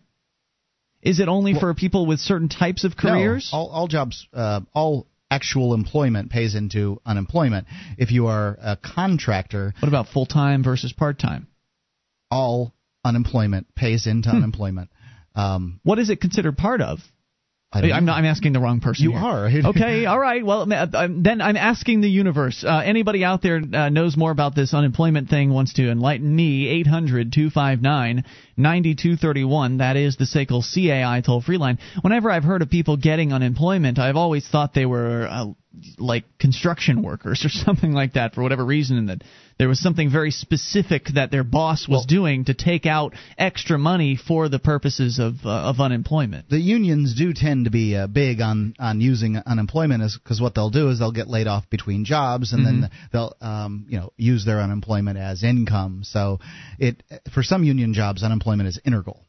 Is 1.03 1.19
it 1.19 1.27
only 1.27 1.53
for 1.53 1.73
people 1.73 2.05
with 2.05 2.19
certain 2.19 2.47
types 2.47 2.85
of 2.85 2.95
careers? 2.95 3.49
No, 3.51 3.59
all, 3.59 3.67
all 3.69 3.87
jobs, 3.87 4.25
uh, 4.33 4.61
all 4.73 5.05
actual 5.33 5.73
employment 5.73 6.29
pays 6.29 6.53
into 6.53 7.01
unemployment. 7.05 7.65
If 7.97 8.11
you 8.11 8.27
are 8.27 8.57
a 8.61 8.77
contractor, 8.77 9.73
what 9.79 9.87
about 9.87 10.07
full 10.09 10.27
time 10.27 10.63
versus 10.63 10.93
part 10.93 11.17
time? 11.17 11.47
All 12.29 12.73
unemployment 13.03 13.73
pays 13.75 14.05
into 14.05 14.29
unemployment. 14.29 14.89
Um, 15.35 15.79
what 15.83 15.97
is 15.97 16.11
it 16.11 16.21
considered 16.21 16.55
part 16.57 16.81
of? 16.81 16.99
I'm 17.73 18.05
not. 18.05 18.17
I'm 18.17 18.25
asking 18.25 18.53
the 18.53 18.59
wrong 18.59 18.79
person. 18.79 19.05
You 19.05 19.11
here. 19.11 19.19
are. 19.19 19.47
okay. 19.69 20.05
All 20.05 20.19
right. 20.19 20.45
Well, 20.45 20.65
then 20.65 21.41
I'm 21.41 21.57
asking 21.57 22.01
the 22.01 22.09
universe. 22.09 22.63
Uh, 22.67 22.81
anybody 22.83 23.23
out 23.23 23.41
there 23.41 23.61
uh, 23.73 23.89
knows 23.89 24.15
more 24.15 24.29
about 24.31 24.53
this 24.55 24.73
unemployment 24.73 25.29
thing? 25.29 25.53
Wants 25.53 25.73
to 25.73 25.89
enlighten 25.89 26.35
me? 26.35 26.83
800-259-9231. 26.85 29.79
That 29.79 29.97
is 29.97 30.17
the 30.17 30.25
SACL 30.25 30.63
CAI 30.63 31.21
toll 31.21 31.41
free 31.41 31.57
line. 31.57 31.79
Whenever 32.01 32.31
I've 32.31 32.43
heard 32.43 32.61
of 32.61 32.69
people 32.69 32.97
getting 32.97 33.33
unemployment, 33.33 33.97
I've 33.99 34.17
always 34.17 34.47
thought 34.47 34.73
they 34.73 34.85
were 34.85 35.27
uh, 35.29 35.45
like 35.97 36.25
construction 36.39 37.01
workers 37.01 37.43
or 37.45 37.49
something 37.65 37.93
like 37.93 38.13
that 38.13 38.33
for 38.33 38.43
whatever 38.43 38.63
reason, 38.63 38.97
and 38.97 39.09
that 39.09 39.23
there 39.57 39.67
was 39.67 39.79
something 39.79 40.11
very 40.11 40.31
specific 40.31 41.05
that 41.15 41.31
their 41.31 41.43
boss 41.43 41.87
was 41.87 41.99
well, 41.99 42.05
doing 42.05 42.45
to 42.45 42.53
take 42.53 42.85
out 42.85 43.13
extra 43.37 43.77
money 43.77 44.15
for 44.15 44.49
the 44.49 44.59
purposes 44.59 45.19
of 45.19 45.35
uh, 45.45 45.49
of 45.49 45.79
unemployment. 45.79 46.49
The 46.49 46.59
unions 46.59 47.15
do 47.15 47.33
tend 47.33 47.65
to 47.65 47.71
be 47.71 47.95
uh, 47.95 48.07
big 48.07 48.41
on 48.41 48.75
on 48.79 49.01
using 49.01 49.37
unemployment 49.37 50.03
because 50.23 50.41
what 50.41 50.55
they'll 50.55 50.69
do 50.69 50.89
is 50.89 50.99
they'll 50.99 51.11
get 51.11 51.27
laid 51.27 51.47
off 51.47 51.69
between 51.69 52.05
jobs 52.05 52.53
and 52.53 52.65
mm-hmm. 52.65 52.81
then 52.81 52.91
they'll 53.11 53.35
um, 53.41 53.85
you 53.89 53.99
know 53.99 54.11
use 54.17 54.45
their 54.45 54.59
unemployment 54.59 55.17
as 55.17 55.43
income. 55.43 56.01
So 56.03 56.39
it 56.79 57.01
for 57.33 57.43
some 57.43 57.63
union 57.63 57.93
jobs 57.93 58.23
unemployment 58.23 58.69
is 58.69 58.79
integral. 58.85 59.25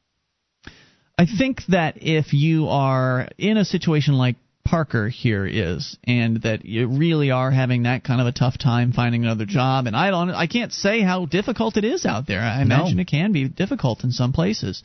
I 1.16 1.26
think 1.26 1.60
that 1.68 1.98
if 2.02 2.32
you 2.32 2.68
are 2.68 3.28
in 3.38 3.56
a 3.56 3.64
situation 3.64 4.14
like 4.14 4.36
Parker 4.64 5.08
here 5.08 5.46
is, 5.46 5.96
and 6.04 6.42
that 6.42 6.64
you 6.64 6.86
really 6.86 7.30
are 7.30 7.50
having 7.50 7.82
that 7.82 8.02
kind 8.02 8.20
of 8.20 8.26
a 8.26 8.32
tough 8.32 8.58
time 8.58 8.92
finding 8.92 9.24
another 9.24 9.44
job. 9.44 9.86
And 9.86 9.94
I 9.94 10.10
don't, 10.10 10.30
I 10.30 10.46
can't 10.46 10.72
say 10.72 11.00
how 11.02 11.26
difficult 11.26 11.76
it 11.76 11.84
is 11.84 12.06
out 12.06 12.26
there. 12.26 12.40
I 12.40 12.62
imagine 12.62 12.96
no. 12.96 13.02
it 13.02 13.06
can 13.06 13.32
be 13.32 13.48
difficult 13.48 14.04
in 14.04 14.10
some 14.10 14.32
places. 14.32 14.82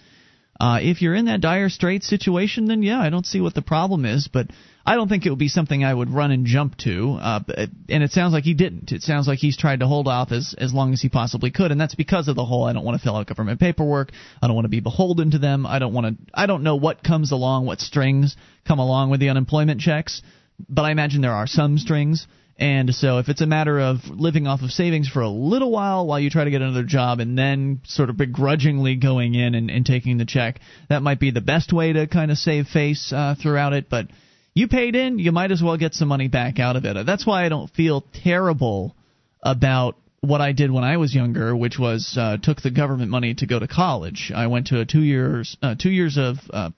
Uh, 0.59 0.79
if 0.81 1.01
you're 1.01 1.15
in 1.15 1.25
that 1.25 1.39
dire 1.39 1.69
straits 1.69 2.07
situation, 2.07 2.65
then 2.65 2.83
yeah, 2.83 2.99
I 2.99 3.09
don't 3.09 3.25
see 3.25 3.39
what 3.39 3.53
the 3.53 3.61
problem 3.61 4.05
is. 4.05 4.27
But 4.27 4.47
I 4.85 4.95
don't 4.95 5.07
think 5.07 5.25
it 5.25 5.29
would 5.29 5.39
be 5.39 5.47
something 5.47 5.83
I 5.83 5.93
would 5.93 6.09
run 6.09 6.31
and 6.31 6.45
jump 6.45 6.75
to. 6.79 7.17
Uh, 7.21 7.39
and 7.87 8.03
it 8.03 8.11
sounds 8.11 8.33
like 8.33 8.43
he 8.43 8.53
didn't. 8.53 8.91
It 8.91 9.01
sounds 9.01 9.27
like 9.27 9.39
he's 9.39 9.55
tried 9.55 9.79
to 9.79 9.87
hold 9.87 10.07
off 10.07 10.31
as 10.31 10.55
as 10.57 10.73
long 10.73 10.91
as 10.91 11.01
he 11.01 11.07
possibly 11.07 11.51
could, 11.51 11.71
and 11.71 11.79
that's 11.79 11.95
because 11.95 12.27
of 12.27 12.35
the 12.35 12.43
whole 12.43 12.65
I 12.65 12.73
don't 12.73 12.83
want 12.83 12.99
to 12.99 13.03
fill 13.03 13.15
out 13.15 13.27
government 13.27 13.59
paperwork. 13.59 14.11
I 14.41 14.47
don't 14.47 14.55
want 14.55 14.65
to 14.65 14.69
be 14.69 14.81
beholden 14.81 15.31
to 15.31 15.39
them. 15.39 15.65
I 15.65 15.79
don't 15.79 15.93
want 15.93 16.07
to. 16.07 16.31
I 16.33 16.45
don't 16.45 16.63
know 16.63 16.75
what 16.75 17.03
comes 17.03 17.31
along, 17.31 17.65
what 17.65 17.79
strings 17.79 18.35
come 18.67 18.79
along 18.79 19.11
with 19.11 19.21
the 19.21 19.29
unemployment 19.29 19.79
checks, 19.79 20.21
but 20.67 20.81
I 20.83 20.91
imagine 20.91 21.21
there 21.21 21.31
are 21.31 21.47
some 21.47 21.77
strings. 21.77 22.27
And 22.59 22.93
so, 22.93 23.19
if 23.19 23.29
it's 23.29 23.39
a 23.39 23.45
matter 23.47 23.79
of 23.79 23.99
living 24.09 24.45
off 24.45 24.61
of 24.61 24.71
savings 24.71 25.07
for 25.07 25.21
a 25.21 25.29
little 25.29 25.71
while 25.71 26.05
while 26.05 26.19
you 26.19 26.29
try 26.29 26.43
to 26.43 26.51
get 26.51 26.61
another 26.61 26.83
job 26.83 27.21
and 27.21 27.37
then 27.37 27.79
sort 27.85 28.09
of 28.09 28.17
begrudgingly 28.17 28.97
going 28.97 29.33
in 29.33 29.55
and, 29.55 29.71
and 29.71 29.85
taking 29.85 30.17
the 30.17 30.25
check, 30.25 30.59
that 30.89 31.01
might 31.01 31.21
be 31.21 31.31
the 31.31 31.39
best 31.39 31.71
way 31.71 31.93
to 31.93 32.05
kind 32.05 32.31
of 32.31 32.37
save 32.37 32.67
face 32.67 33.13
uh, 33.13 33.35
throughout 33.41 33.71
it. 33.71 33.89
But 33.89 34.07
you 34.53 34.67
paid 34.67 34.97
in, 34.97 35.19
you 35.19 35.31
might 35.31 35.51
as 35.51 35.63
well 35.63 35.77
get 35.77 35.93
some 35.93 36.09
money 36.09 36.27
back 36.27 36.59
out 36.59 36.75
of 36.75 36.83
it. 36.83 37.05
That's 37.05 37.25
why 37.25 37.45
I 37.45 37.49
don't 37.49 37.71
feel 37.71 38.03
terrible 38.25 38.93
about 39.41 39.95
what 40.19 40.41
I 40.41 40.51
did 40.51 40.69
when 40.69 40.83
I 40.83 40.97
was 40.97 41.15
younger, 41.15 41.55
which 41.55 41.79
was 41.79 42.17
uh, 42.19 42.37
took 42.43 42.61
the 42.61 42.71
government 42.71 43.09
money 43.09 43.35
to 43.35 43.45
go 43.45 43.57
to 43.57 43.69
college. 43.69 44.33
I 44.35 44.47
went 44.47 44.67
to 44.67 44.81
a 44.81 44.85
two 44.85 45.01
years 45.01 45.55
uh, 45.61 45.75
two 45.79 45.91
years 45.91 46.17
of 46.17 46.35
uh, 46.51 46.71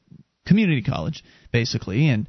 community 0.45 0.83
college 0.83 1.23
basically, 1.51 2.07
and 2.07 2.27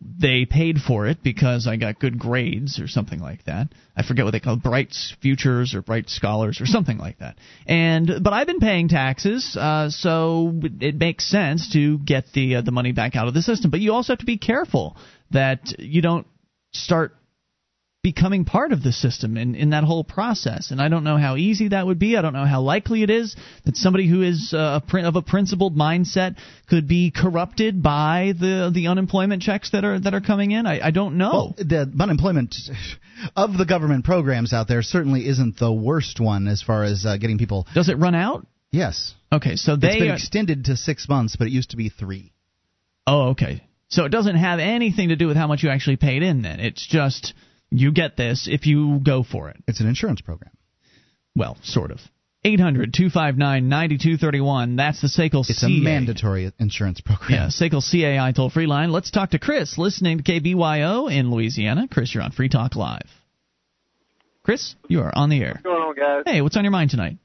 they 0.00 0.46
paid 0.46 0.78
for 0.78 1.06
it 1.06 1.22
because 1.22 1.66
I 1.66 1.76
got 1.76 2.00
good 2.00 2.18
grades 2.18 2.80
or 2.80 2.88
something 2.88 3.20
like 3.20 3.44
that. 3.44 3.68
I 3.96 4.02
forget 4.02 4.24
what 4.24 4.30
they 4.30 4.40
call 4.40 4.56
Bright 4.56 4.94
Futures 5.20 5.74
or 5.74 5.82
Bright 5.82 6.08
Scholars 6.08 6.60
or 6.60 6.66
something 6.66 6.96
like 6.96 7.18
that. 7.18 7.36
And 7.66 8.10
but 8.22 8.32
I've 8.32 8.46
been 8.46 8.60
paying 8.60 8.88
taxes, 8.88 9.56
uh, 9.58 9.90
so 9.90 10.54
it 10.80 10.96
makes 10.96 11.28
sense 11.28 11.72
to 11.72 11.98
get 11.98 12.32
the 12.32 12.56
uh, 12.56 12.60
the 12.62 12.72
money 12.72 12.92
back 12.92 13.14
out 13.14 13.28
of 13.28 13.34
the 13.34 13.42
system. 13.42 13.70
But 13.70 13.80
you 13.80 13.92
also 13.92 14.12
have 14.12 14.20
to 14.20 14.26
be 14.26 14.38
careful 14.38 14.96
that 15.32 15.78
you 15.78 16.00
don't 16.00 16.26
start 16.72 17.14
becoming 18.02 18.46
part 18.46 18.72
of 18.72 18.82
the 18.82 18.92
system 18.92 19.36
in, 19.36 19.54
in 19.54 19.70
that 19.70 19.84
whole 19.84 20.04
process. 20.04 20.70
And 20.70 20.80
I 20.80 20.88
don't 20.88 21.04
know 21.04 21.18
how 21.18 21.36
easy 21.36 21.68
that 21.68 21.86
would 21.86 21.98
be. 21.98 22.16
I 22.16 22.22
don't 22.22 22.32
know 22.32 22.46
how 22.46 22.62
likely 22.62 23.02
it 23.02 23.10
is 23.10 23.36
that 23.64 23.76
somebody 23.76 24.08
who 24.08 24.22
is 24.22 24.54
uh, 24.54 24.80
a, 24.92 24.98
of 25.06 25.16
a 25.16 25.22
principled 25.22 25.76
mindset 25.76 26.36
could 26.68 26.88
be 26.88 27.10
corrupted 27.10 27.82
by 27.82 28.32
the 28.38 28.70
the 28.72 28.86
unemployment 28.86 29.42
checks 29.42 29.70
that 29.72 29.84
are 29.84 30.00
that 30.00 30.14
are 30.14 30.20
coming 30.20 30.50
in. 30.52 30.66
I, 30.66 30.86
I 30.86 30.90
don't 30.92 31.18
know. 31.18 31.30
Well, 31.30 31.54
the 31.58 31.92
unemployment 32.00 32.54
of 33.36 33.58
the 33.58 33.66
government 33.66 34.04
programs 34.04 34.54
out 34.54 34.66
there 34.66 34.82
certainly 34.82 35.26
isn't 35.26 35.58
the 35.58 35.72
worst 35.72 36.20
one 36.20 36.48
as 36.48 36.62
far 36.62 36.84
as 36.84 37.04
uh, 37.04 37.18
getting 37.18 37.36
people. 37.36 37.66
Does 37.74 37.90
it 37.90 37.98
run 37.98 38.14
out? 38.14 38.46
Yes. 38.70 39.14
Okay, 39.32 39.56
so 39.56 39.76
they 39.76 39.88
it's 39.88 39.98
been 39.98 40.10
extended 40.10 40.64
to 40.66 40.76
six 40.76 41.08
months, 41.08 41.36
but 41.36 41.48
it 41.48 41.50
used 41.50 41.70
to 41.70 41.76
be 41.76 41.90
three. 41.90 42.32
Oh, 43.06 43.30
okay. 43.30 43.62
So 43.88 44.04
it 44.04 44.10
doesn't 44.10 44.36
have 44.36 44.60
anything 44.60 45.08
to 45.08 45.16
do 45.16 45.26
with 45.26 45.36
how 45.36 45.48
much 45.48 45.62
you 45.64 45.68
actually 45.70 45.96
paid 45.96 46.22
in. 46.22 46.42
Then 46.42 46.60
it's 46.60 46.86
just 46.86 47.34
you 47.70 47.92
get 47.92 48.16
this 48.16 48.48
if 48.50 48.66
you 48.66 49.00
go 49.02 49.22
for 49.22 49.48
it. 49.50 49.56
It's 49.66 49.80
an 49.80 49.88
insurance 49.88 50.20
program. 50.20 50.52
Well, 51.34 51.56
sort 51.62 51.90
of. 51.90 52.00
800 52.42 52.94
259 52.94 53.68
9231. 53.68 54.76
That's 54.76 55.02
the 55.02 55.08
SACL 55.08 55.48
It's 55.48 55.62
a 55.62 55.68
mandatory 55.68 56.50
insurance 56.58 57.00
program. 57.02 57.30
Yeah, 57.32 57.46
SACL 57.48 57.82
CAI 57.82 58.32
toll 58.32 58.48
free 58.48 58.66
line. 58.66 58.92
Let's 58.92 59.10
talk 59.10 59.30
to 59.30 59.38
Chris, 59.38 59.76
listening 59.76 60.18
to 60.18 60.24
KBYO 60.24 61.12
in 61.12 61.30
Louisiana. 61.30 61.86
Chris, 61.90 62.14
you're 62.14 62.22
on 62.22 62.32
Free 62.32 62.48
Talk 62.48 62.76
Live. 62.76 63.08
Chris, 64.42 64.74
you 64.88 65.02
are 65.02 65.12
on 65.14 65.28
the 65.28 65.40
air. 65.42 65.52
What's 65.52 65.62
going 65.62 65.82
on, 65.82 65.94
guys? 65.94 66.22
Hey, 66.24 66.40
what's 66.40 66.56
on 66.56 66.64
your 66.64 66.70
mind 66.70 66.90
tonight? 66.90 67.18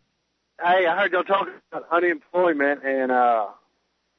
Hey, 0.62 0.86
I 0.86 0.98
heard 0.98 1.14
y'all 1.14 1.24
talking 1.24 1.54
about 1.72 1.88
unemployment, 1.92 2.84
and 2.84 3.10
uh, 3.10 3.48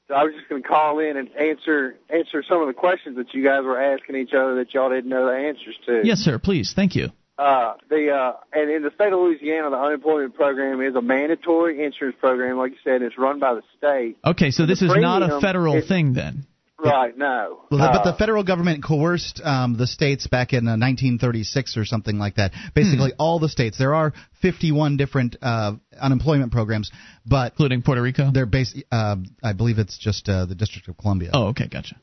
so 0.08 0.14
I 0.14 0.22
was 0.24 0.34
just 0.34 0.48
going 0.48 0.62
to 0.62 0.68
call 0.68 0.98
in 1.00 1.16
and 1.16 1.28
answer 1.36 1.96
answer 2.08 2.42
some 2.48 2.60
of 2.60 2.68
the 2.68 2.74
questions 2.74 3.16
that 3.16 3.34
you 3.34 3.42
guys 3.42 3.64
were 3.64 3.80
asking 3.80 4.16
each 4.16 4.32
other 4.34 4.56
that 4.56 4.72
y'all 4.72 4.90
didn't 4.90 5.10
know 5.10 5.26
the 5.26 5.36
answers 5.36 5.76
to. 5.86 6.02
Yes, 6.04 6.18
sir. 6.18 6.38
Please, 6.38 6.72
thank 6.74 6.94
you. 6.94 7.08
Uh, 7.38 7.74
the 7.90 8.10
uh, 8.10 8.32
and 8.52 8.70
in 8.70 8.82
the 8.82 8.90
state 8.94 9.12
of 9.12 9.18
Louisiana, 9.18 9.68
the 9.70 9.76
unemployment 9.76 10.34
program 10.34 10.80
is 10.80 10.94
a 10.94 11.02
mandatory 11.02 11.84
insurance 11.84 12.16
program, 12.18 12.56
like 12.56 12.72
you 12.72 12.78
said. 12.82 13.02
It's 13.02 13.18
run 13.18 13.40
by 13.40 13.54
the 13.54 13.62
state. 13.76 14.16
Okay, 14.24 14.50
so 14.50 14.64
this 14.64 14.80
is 14.80 14.90
not 14.94 15.22
a 15.22 15.40
federal 15.40 15.82
thing 15.82 16.14
then. 16.14 16.46
Right, 16.78 17.16
no. 17.16 17.62
Well, 17.70 17.80
uh, 17.80 17.92
but 17.92 18.10
the 18.10 18.16
federal 18.18 18.44
government 18.44 18.84
coerced 18.84 19.40
um, 19.42 19.78
the 19.78 19.86
states 19.86 20.26
back 20.26 20.52
in 20.52 20.66
uh, 20.68 20.76
1936 20.76 21.76
or 21.76 21.86
something 21.86 22.18
like 22.18 22.34
that. 22.34 22.52
Basically, 22.74 23.10
hmm. 23.10 23.16
all 23.18 23.38
the 23.38 23.48
states. 23.48 23.78
There 23.78 23.94
are 23.94 24.12
51 24.42 24.98
different 24.98 25.36
uh, 25.40 25.72
unemployment 25.98 26.52
programs, 26.52 26.90
but 27.24 27.52
including 27.52 27.80
Puerto 27.80 28.02
Rico. 28.02 28.30
They're 28.30 28.44
based. 28.44 28.76
Uh, 28.92 29.16
I 29.42 29.54
believe 29.54 29.78
it's 29.78 29.96
just 29.96 30.28
uh, 30.28 30.44
the 30.44 30.54
District 30.54 30.86
of 30.88 30.98
Columbia. 30.98 31.30
Oh, 31.32 31.48
okay, 31.48 31.66
gotcha. 31.66 31.96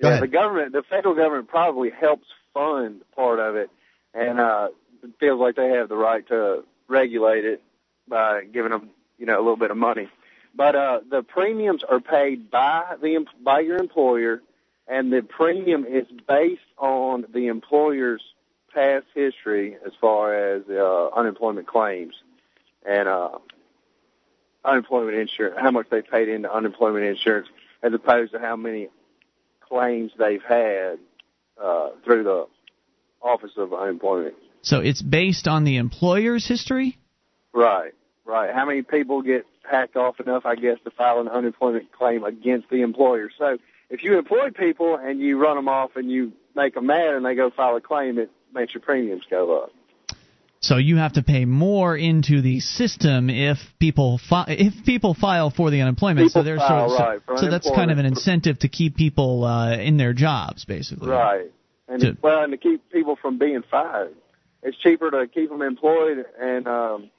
Go 0.00 0.08
yeah, 0.08 0.14
ahead. 0.14 0.22
the 0.22 0.32
government, 0.32 0.72
the 0.72 0.82
federal 0.88 1.14
government 1.14 1.48
probably 1.48 1.90
helps 1.90 2.26
fund 2.54 3.02
part 3.14 3.38
of 3.38 3.56
it, 3.56 3.68
and 4.14 4.40
uh, 4.40 4.68
feels 5.18 5.38
like 5.38 5.56
they 5.56 5.68
have 5.68 5.90
the 5.90 5.96
right 5.96 6.26
to 6.28 6.64
regulate 6.88 7.44
it 7.44 7.62
by 8.08 8.44
giving 8.50 8.70
them, 8.70 8.90
you 9.18 9.26
know, 9.26 9.36
a 9.36 9.42
little 9.42 9.58
bit 9.58 9.70
of 9.70 9.76
money. 9.76 10.08
But 10.54 10.74
uh, 10.74 11.00
the 11.08 11.22
premiums 11.22 11.82
are 11.88 12.00
paid 12.00 12.50
by 12.50 12.96
the 13.00 13.24
by 13.42 13.60
your 13.60 13.78
employer, 13.78 14.42
and 14.88 15.12
the 15.12 15.22
premium 15.22 15.84
is 15.86 16.06
based 16.26 16.60
on 16.76 17.26
the 17.32 17.46
employer's 17.46 18.22
past 18.74 19.06
history 19.14 19.76
as 19.84 19.92
far 20.00 20.54
as 20.54 20.62
uh, 20.68 21.08
unemployment 21.10 21.66
claims 21.66 22.14
and 22.86 23.08
uh, 23.08 23.38
unemployment 24.64 25.16
insurance, 25.16 25.56
how 25.60 25.70
much 25.70 25.86
they 25.90 26.02
paid 26.02 26.28
into 26.28 26.52
unemployment 26.52 27.04
insurance, 27.04 27.48
as 27.82 27.92
opposed 27.92 28.32
to 28.32 28.38
how 28.38 28.56
many 28.56 28.88
claims 29.60 30.12
they've 30.18 30.42
had 30.42 30.98
uh, 31.62 31.90
through 32.04 32.24
the 32.24 32.46
Office 33.22 33.52
of 33.56 33.72
Unemployment. 33.72 34.34
So 34.62 34.80
it's 34.80 35.02
based 35.02 35.48
on 35.48 35.64
the 35.64 35.76
employer's 35.76 36.46
history. 36.46 36.98
Right, 37.52 37.92
right. 38.24 38.54
How 38.54 38.66
many 38.66 38.82
people 38.82 39.22
get 39.22 39.46
hacked 39.68 39.96
off 39.96 40.20
enough, 40.20 40.46
I 40.46 40.54
guess, 40.54 40.78
to 40.84 40.90
file 40.90 41.20
an 41.20 41.28
unemployment 41.28 41.92
claim 41.92 42.24
against 42.24 42.70
the 42.70 42.82
employer. 42.82 43.30
So 43.38 43.58
if 43.88 44.02
you 44.02 44.18
employ 44.18 44.50
people 44.50 44.96
and 44.96 45.20
you 45.20 45.38
run 45.38 45.56
them 45.56 45.68
off 45.68 45.96
and 45.96 46.10
you 46.10 46.32
make 46.54 46.74
them 46.74 46.86
mad 46.86 47.14
and 47.14 47.24
they 47.24 47.34
go 47.34 47.50
file 47.50 47.76
a 47.76 47.80
claim, 47.80 48.18
it 48.18 48.30
makes 48.54 48.74
your 48.74 48.80
premiums 48.80 49.24
go 49.30 49.62
up. 49.62 49.72
So 50.62 50.76
you 50.76 50.96
have 50.98 51.14
to 51.14 51.22
pay 51.22 51.46
more 51.46 51.96
into 51.96 52.42
the 52.42 52.60
system 52.60 53.30
if 53.30 53.58
people 53.78 54.18
fi- 54.18 54.44
if 54.46 54.84
people 54.84 55.14
file 55.14 55.48
for 55.48 55.70
the 55.70 55.80
unemployment. 55.80 56.28
People 56.28 56.42
so 56.42 56.44
there's 56.44 56.60
file, 56.60 56.90
sort 56.90 57.16
of, 57.16 57.22
so, 57.28 57.36
so 57.44 57.50
that's 57.50 57.70
kind 57.70 57.90
of 57.90 57.96
an 57.96 58.04
incentive 58.04 58.58
to 58.58 58.68
keep 58.68 58.94
people 58.94 59.44
uh, 59.44 59.76
in 59.76 59.96
their 59.96 60.12
jobs, 60.12 60.66
basically. 60.66 61.08
Right, 61.08 61.50
and 61.88 62.00
to, 62.02 62.16
well, 62.20 62.42
and 62.42 62.52
to 62.52 62.58
keep 62.58 62.90
people 62.90 63.16
from 63.16 63.38
being 63.38 63.62
fired. 63.70 64.14
It's 64.62 64.76
cheaper 64.76 65.10
to 65.10 65.26
keep 65.26 65.48
them 65.48 65.62
employed 65.62 66.26
and 66.38 66.68
um, 66.68 67.10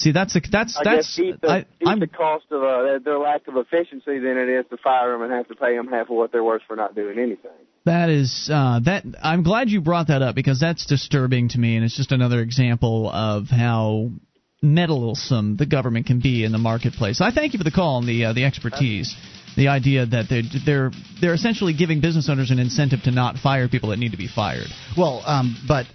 See, 0.00 0.12
that's 0.12 0.34
a, 0.34 0.40
that's 0.50 0.78
I 0.78 0.82
that's. 0.84 1.18
Eat 1.18 1.42
the, 1.42 1.48
I, 1.50 1.58
eat 1.58 2.00
the 2.00 2.06
cost 2.06 2.46
of 2.50 2.62
uh, 2.62 3.00
their 3.04 3.18
lack 3.18 3.46
of 3.48 3.56
efficiency 3.58 4.18
than 4.18 4.38
it 4.38 4.48
is 4.48 4.64
to 4.70 4.78
fire 4.78 5.12
them 5.12 5.20
and 5.20 5.30
have 5.30 5.46
to 5.48 5.54
pay 5.54 5.76
them 5.76 5.88
half 5.88 6.08
of 6.08 6.16
what 6.16 6.32
they're 6.32 6.42
worth 6.42 6.62
for 6.66 6.74
not 6.74 6.94
doing 6.94 7.18
anything. 7.18 7.50
That 7.84 8.08
is 8.08 8.48
uh, 8.50 8.80
that. 8.86 9.04
I'm 9.22 9.42
glad 9.42 9.68
you 9.68 9.82
brought 9.82 10.06
that 10.06 10.22
up 10.22 10.34
because 10.34 10.58
that's 10.58 10.86
disturbing 10.86 11.50
to 11.50 11.58
me, 11.58 11.76
and 11.76 11.84
it's 11.84 11.94
just 11.94 12.12
another 12.12 12.40
example 12.40 13.10
of 13.10 13.48
how 13.48 14.08
meddlesome 14.62 15.58
the 15.58 15.66
government 15.66 16.06
can 16.06 16.20
be 16.20 16.44
in 16.44 16.52
the 16.52 16.58
marketplace. 16.58 17.20
I 17.20 17.30
thank 17.30 17.52
you 17.52 17.58
for 17.58 17.64
the 17.64 17.70
call 17.70 17.98
and 17.98 18.08
the 18.08 18.24
uh, 18.24 18.32
the 18.32 18.46
expertise. 18.46 19.14
The 19.56 19.68
idea 19.68 20.06
that 20.06 20.26
they're 20.28 20.42
they're 20.64 20.90
they're 21.20 21.34
essentially 21.34 21.72
giving 21.74 22.00
business 22.00 22.28
owners 22.28 22.50
an 22.50 22.58
incentive 22.58 23.02
to 23.04 23.10
not 23.10 23.36
fire 23.38 23.68
people 23.68 23.90
that 23.90 23.98
need 23.98 24.12
to 24.12 24.16
be 24.16 24.28
fired. 24.28 24.68
Well, 24.96 25.22
um, 25.26 25.56
but 25.66 25.86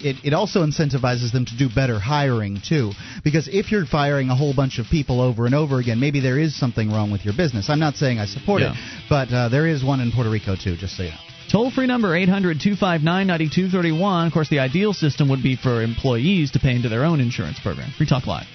it, 0.00 0.16
it 0.24 0.32
also 0.32 0.64
incentivizes 0.64 1.32
them 1.32 1.44
to 1.46 1.56
do 1.56 1.68
better 1.74 1.98
hiring 1.98 2.60
too, 2.66 2.92
because 3.24 3.48
if 3.52 3.72
you're 3.72 3.84
firing 3.86 4.30
a 4.30 4.36
whole 4.36 4.54
bunch 4.54 4.78
of 4.78 4.86
people 4.86 5.20
over 5.20 5.46
and 5.46 5.54
over 5.54 5.78
again, 5.80 5.98
maybe 6.00 6.20
there 6.20 6.38
is 6.38 6.58
something 6.58 6.90
wrong 6.90 7.10
with 7.10 7.24
your 7.24 7.34
business. 7.36 7.68
I'm 7.68 7.80
not 7.80 7.96
saying 7.96 8.18
I 8.18 8.26
support 8.26 8.62
Yeah. 8.62 8.72
it, 8.72 8.78
but 9.08 9.32
uh, 9.32 9.48
there 9.48 9.66
is 9.66 9.84
one 9.84 10.00
in 10.00 10.12
Puerto 10.12 10.30
Rico 10.30 10.54
too. 10.56 10.76
Just 10.76 10.96
so 10.96 11.02
you 11.02 11.10
know. 11.10 11.16
Toll 11.50 11.72
free 11.72 11.86
number 11.86 12.14
800 12.14 12.60
259 12.60 13.26
9231. 13.26 14.26
Of 14.28 14.32
course, 14.32 14.48
the 14.48 14.60
ideal 14.60 14.92
system 14.92 15.28
would 15.30 15.42
be 15.42 15.56
for 15.56 15.82
employees 15.82 16.52
to 16.52 16.60
pay 16.60 16.76
into 16.76 16.88
their 16.88 17.04
own 17.04 17.20
insurance 17.20 17.58
program. 17.58 17.90
Free 17.98 18.06
Talk 18.06 18.26
Live. 18.28 18.46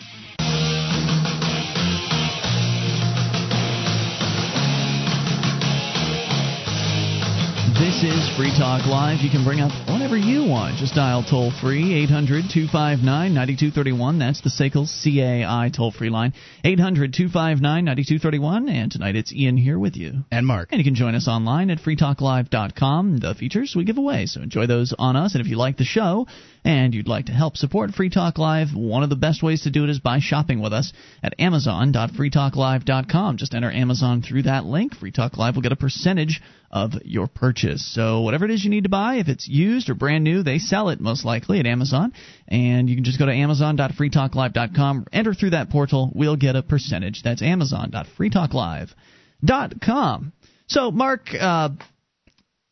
This 7.76 8.04
is 8.04 8.30
Free 8.38 8.56
Talk 8.58 8.86
Live. 8.86 9.20
You 9.20 9.30
can 9.30 9.44
bring 9.44 9.60
up 9.60 9.70
whatever 9.90 10.16
you 10.16 10.48
want. 10.48 10.78
Just 10.78 10.96
dial 10.96 11.26
toll 11.30 11.52
free 11.52 11.94
800 12.04 12.46
259 12.48 13.04
9231. 13.04 14.18
That's 14.18 14.40
the 14.40 14.50
SACL 14.50 14.88
CAI 14.88 15.72
toll 15.76 15.92
free 15.92 16.10
line. 16.10 16.32
800 16.64 17.12
259 17.12 17.60
9231. 17.84 18.70
And 18.70 18.90
tonight 18.90 19.18
it's 19.18 19.34
Ian 19.34 19.58
here 19.58 19.78
with 19.78 19.98
you. 19.98 20.24
And 20.32 20.48
Mark. 20.48 20.70
And 20.72 20.80
you 20.80 20.86
can 20.86 20.96
join 20.96 21.16
us 21.16 21.28
online 21.28 21.70
at 21.70 21.80
freetalklive.com. 21.80 23.18
The 23.18 23.36
features 23.36 23.74
we 23.76 23.84
give 23.84 23.98
away, 23.98 24.26
so 24.28 24.42
enjoy 24.42 24.68
those 24.68 24.94
on 24.98 25.18
us. 25.18 25.36
And 25.36 25.42
if 25.44 25.52
you 25.52 25.58
like 25.58 25.76
the 25.76 25.84
show 25.84 26.28
and 26.64 26.94
you'd 26.94 27.10
like 27.10 27.26
to 27.26 27.34
help 27.34 27.58
support 27.58 27.92
Free 27.92 28.10
Talk 28.10 28.38
Live, 28.38 28.70
one 28.74 29.04
of 29.04 29.10
the 29.10 29.18
best 29.18 29.44
ways 29.44 29.64
to 29.64 29.70
do 29.70 29.84
it 29.84 29.90
is 29.90 30.00
by 30.00 30.20
shopping 30.20 30.62
with 30.62 30.72
us 30.72 30.94
at 31.22 31.38
amazon.freetalklive.com. 31.40 33.36
Just 33.36 33.54
enter 33.54 33.70
Amazon 33.70 34.22
through 34.22 34.44
that 34.44 34.64
link. 34.64 34.96
Free 34.96 35.12
Talk 35.12 35.36
Live 35.38 35.56
will 35.56 35.62
get 35.62 35.74
a 35.74 35.76
percentage 35.76 36.42
of 36.72 36.94
your 37.04 37.28
purchase. 37.28 37.86
So 37.94 38.22
whatever 38.22 38.46
it 38.46 38.52
is 38.52 38.64
you 38.64 38.70
need 38.70 38.84
to 38.84 38.90
buy, 38.90 39.16
if 39.16 39.28
it's 39.28 39.48
used 39.48 39.90
or 39.90 39.96
brand 39.96 40.24
new, 40.24 40.44
they 40.44 40.60
sell 40.60 40.90
it 40.90 41.00
most 41.00 41.26
likely 41.26 41.60
at 41.60 41.66
Amazon. 41.66 42.14
And 42.48 42.88
you 42.90 42.96
can 42.96 43.04
just 43.04 43.18
go 43.20 43.26
to 43.26 43.32
amazon.freetalklive.com, 43.32 45.08
enter 45.12 45.34
through 45.34 45.50
that 45.52 45.70
portal, 45.70 46.12
we'll 46.14 46.36
get 46.36 46.56
a 46.56 46.64
percentage. 46.64 47.24
That's 47.24 47.42
amazon.freetalklive.com. 47.42 50.34
So, 50.68 50.92
Mark, 50.92 51.28
uh, 51.40 51.70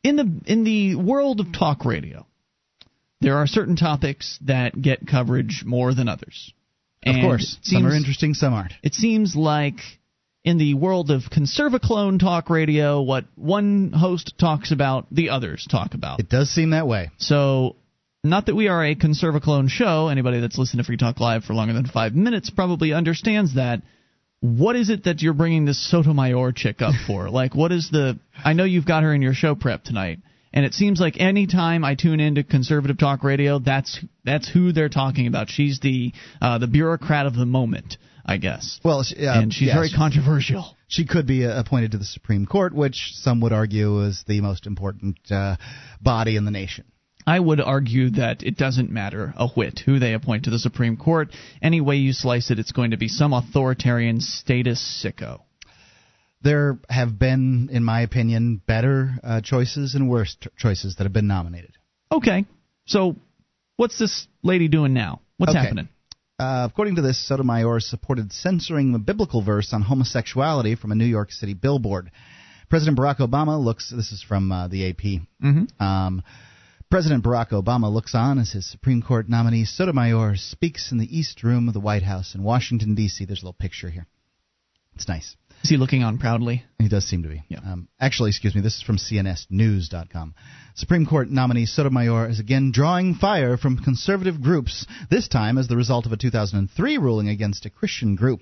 in 0.03 0.15
the 0.15 0.41
in 0.45 0.63
the 0.63 0.95
world 0.95 1.39
of 1.39 1.53
talk 1.53 1.85
radio, 1.85 2.25
there 3.21 3.37
are 3.37 3.47
certain 3.47 3.75
topics 3.75 4.37
that 4.45 4.79
get 4.79 5.07
coverage 5.07 5.63
more 5.65 5.93
than 5.93 6.09
others. 6.09 6.53
Of 7.05 7.15
course, 7.21 7.57
it 7.61 7.65
some 7.65 7.85
are 7.85 7.93
interesting, 7.93 8.33
some 8.33 8.53
aren't. 8.53 8.73
It 8.81 8.93
seems 8.93 9.35
like 9.35 9.75
in 10.43 10.57
the 10.57 10.73
world 10.73 11.09
of 11.09 11.23
conservaclone 11.23 12.19
talk 12.19 12.49
radio, 12.49 13.01
what 13.01 13.25
one 13.35 13.91
host 13.91 14.33
talks 14.37 14.71
about, 14.71 15.07
the 15.09 15.29
others 15.29 15.65
talk 15.69 15.93
about. 15.93 16.19
It 16.19 16.29
does 16.29 16.49
seem 16.49 16.71
that 16.71 16.87
way. 16.87 17.11
So, 17.17 17.77
not 18.23 18.45
that 18.45 18.55
we 18.55 18.67
are 18.67 18.83
a 18.83 18.95
conservaclone 18.95 19.69
show. 19.69 20.07
Anybody 20.07 20.39
that's 20.39 20.57
listened 20.57 20.79
to 20.79 20.85
Free 20.85 20.97
Talk 20.97 21.19
Live 21.19 21.43
for 21.43 21.53
longer 21.53 21.73
than 21.73 21.85
five 21.85 22.13
minutes 22.13 22.49
probably 22.49 22.93
understands 22.93 23.55
that. 23.55 23.81
What 24.39 24.75
is 24.75 24.89
it 24.89 25.05
that 25.05 25.21
you're 25.21 25.33
bringing 25.33 25.63
this 25.63 25.89
Sotomayor 25.89 26.51
chick 26.51 26.81
up 26.81 26.95
for? 27.07 27.29
like, 27.29 27.55
what 27.55 27.71
is 27.71 27.89
the? 27.89 28.19
I 28.43 28.53
know 28.53 28.65
you've 28.65 28.85
got 28.85 29.03
her 29.03 29.13
in 29.13 29.21
your 29.21 29.33
show 29.33 29.55
prep 29.55 29.83
tonight, 29.83 30.19
and 30.53 30.65
it 30.65 30.73
seems 30.73 30.99
like 30.99 31.15
any 31.19 31.47
time 31.47 31.85
I 31.85 31.95
tune 31.95 32.19
into 32.19 32.43
conservative 32.43 32.97
talk 32.97 33.23
radio, 33.23 33.59
that's 33.59 34.03
that's 34.25 34.49
who 34.49 34.73
they're 34.73 34.89
talking 34.89 35.27
about. 35.27 35.49
She's 35.49 35.79
the 35.79 36.11
uh, 36.41 36.57
the 36.57 36.67
bureaucrat 36.67 37.25
of 37.25 37.35
the 37.35 37.45
moment, 37.45 37.97
I 38.25 38.37
guess. 38.37 38.79
Well, 38.83 38.99
uh, 38.99 39.03
and 39.17 39.53
she's 39.53 39.67
yeah, 39.67 39.75
very 39.75 39.89
controversial. 39.95 40.75
She 40.87 41.05
could 41.05 41.27
be 41.27 41.45
uh, 41.45 41.59
appointed 41.59 41.91
to 41.91 41.97
the 41.97 42.05
Supreme 42.05 42.45
Court, 42.45 42.73
which 42.73 43.11
some 43.13 43.41
would 43.41 43.51
argue 43.51 44.01
is 44.03 44.23
the 44.27 44.39
most 44.41 44.65
important 44.65 45.17
uh, 45.29 45.57
body 46.01 46.37
in 46.37 46.45
the 46.45 46.51
nation. 46.51 46.85
I 47.25 47.39
would 47.39 47.61
argue 47.61 48.11
that 48.11 48.43
it 48.43 48.57
doesn't 48.57 48.91
matter 48.91 49.33
a 49.37 49.47
whit 49.47 49.81
who 49.85 49.99
they 49.99 50.13
appoint 50.13 50.43
to 50.45 50.49
the 50.49 50.59
Supreme 50.59 50.97
Court. 50.97 51.29
Any 51.61 51.81
way 51.81 51.95
you 51.97 52.13
slice 52.13 52.51
it, 52.51 52.59
it's 52.59 52.71
going 52.73 52.91
to 52.91 52.97
be 52.97 53.07
some 53.07 53.33
authoritarian 53.33 54.19
status 54.19 55.03
sicko. 55.03 55.41
There 56.41 56.77
have 56.89 57.17
been, 57.17 57.69
in 57.71 57.83
my 57.85 58.01
opinion, 58.01 58.61
better 58.65 59.13
uh, 59.23 59.41
choices 59.41 59.95
and 59.95 60.09
worse 60.09 60.35
t- 60.39 60.49
choices 60.57 60.97
that 60.97 61.03
have 61.03 61.13
been 61.13 61.27
nominated. 61.27 61.71
Okay, 62.11 62.45
so 62.85 63.15
what's 63.77 63.97
this 63.97 64.27
lady 64.43 64.67
doing 64.67 64.93
now? 64.93 65.21
What's 65.37 65.51
Okay. 65.51 65.59
happening? 65.59 65.87
Uh, 66.39 66.67
according 66.69 66.95
to 66.95 67.01
this, 67.01 67.27
Sotomayor 67.27 67.79
supported 67.79 68.31
censoring 68.31 68.91
the 68.91 68.99
biblical 68.99 69.43
verse 69.43 69.71
on 69.71 69.83
homosexuality 69.83 70.75
from 70.75 70.91
a 70.91 70.95
New 70.95 71.05
York 71.05 71.31
City 71.31 71.53
billboard. 71.53 72.11
President 72.69 72.97
Barack 72.97 73.17
Obama 73.17 73.63
looks. 73.63 73.91
This 73.95 74.11
is 74.11 74.23
from 74.23 74.51
uh, 74.51 74.67
the 74.67 74.89
AP. 74.89 75.21
Mm-hmm. 75.43 75.83
Um, 75.83 76.23
President 76.89 77.23
Barack 77.23 77.49
Obama 77.49 77.91
looks 77.91 78.15
on 78.15 78.39
as 78.39 78.51
his 78.51 78.69
Supreme 78.69 79.01
Court 79.01 79.29
nominee 79.29 79.65
Sotomayor 79.65 80.35
speaks 80.37 80.91
in 80.91 80.97
the 80.97 81.17
East 81.17 81.43
Room 81.43 81.67
of 81.67 81.73
the 81.73 81.79
White 81.79 82.03
House 82.03 82.33
in 82.33 82.43
Washington 82.43 82.95
D.C. 82.95 83.25
There's 83.25 83.41
a 83.41 83.45
little 83.45 83.53
picture 83.53 83.89
here. 83.89 84.07
It's 84.95 85.07
nice. 85.07 85.35
Is 85.63 85.69
he 85.69 85.77
looking 85.77 86.03
on 86.03 86.17
proudly? 86.17 86.65
He 86.77 86.89
does 86.89 87.05
seem 87.05 87.23
to 87.23 87.29
be. 87.29 87.41
Yeah. 87.47 87.59
Um, 87.59 87.87
actually, 87.97 88.31
excuse 88.31 88.53
me, 88.53 88.59
this 88.61 88.75
is 88.75 88.81
from 88.81 88.97
CNSNews.com. 88.97 90.35
Supreme 90.75 91.05
Court 91.05 91.29
nominee 91.29 91.65
Sotomayor 91.65 92.27
is 92.29 92.41
again 92.41 92.71
drawing 92.73 93.15
fire 93.15 93.55
from 93.55 93.77
conservative 93.77 94.41
groups, 94.41 94.85
this 95.09 95.29
time 95.29 95.57
as 95.57 95.69
the 95.69 95.77
result 95.77 96.05
of 96.05 96.11
a 96.11 96.17
2003 96.17 96.97
ruling 96.97 97.29
against 97.29 97.65
a 97.65 97.69
Christian 97.69 98.15
group. 98.15 98.41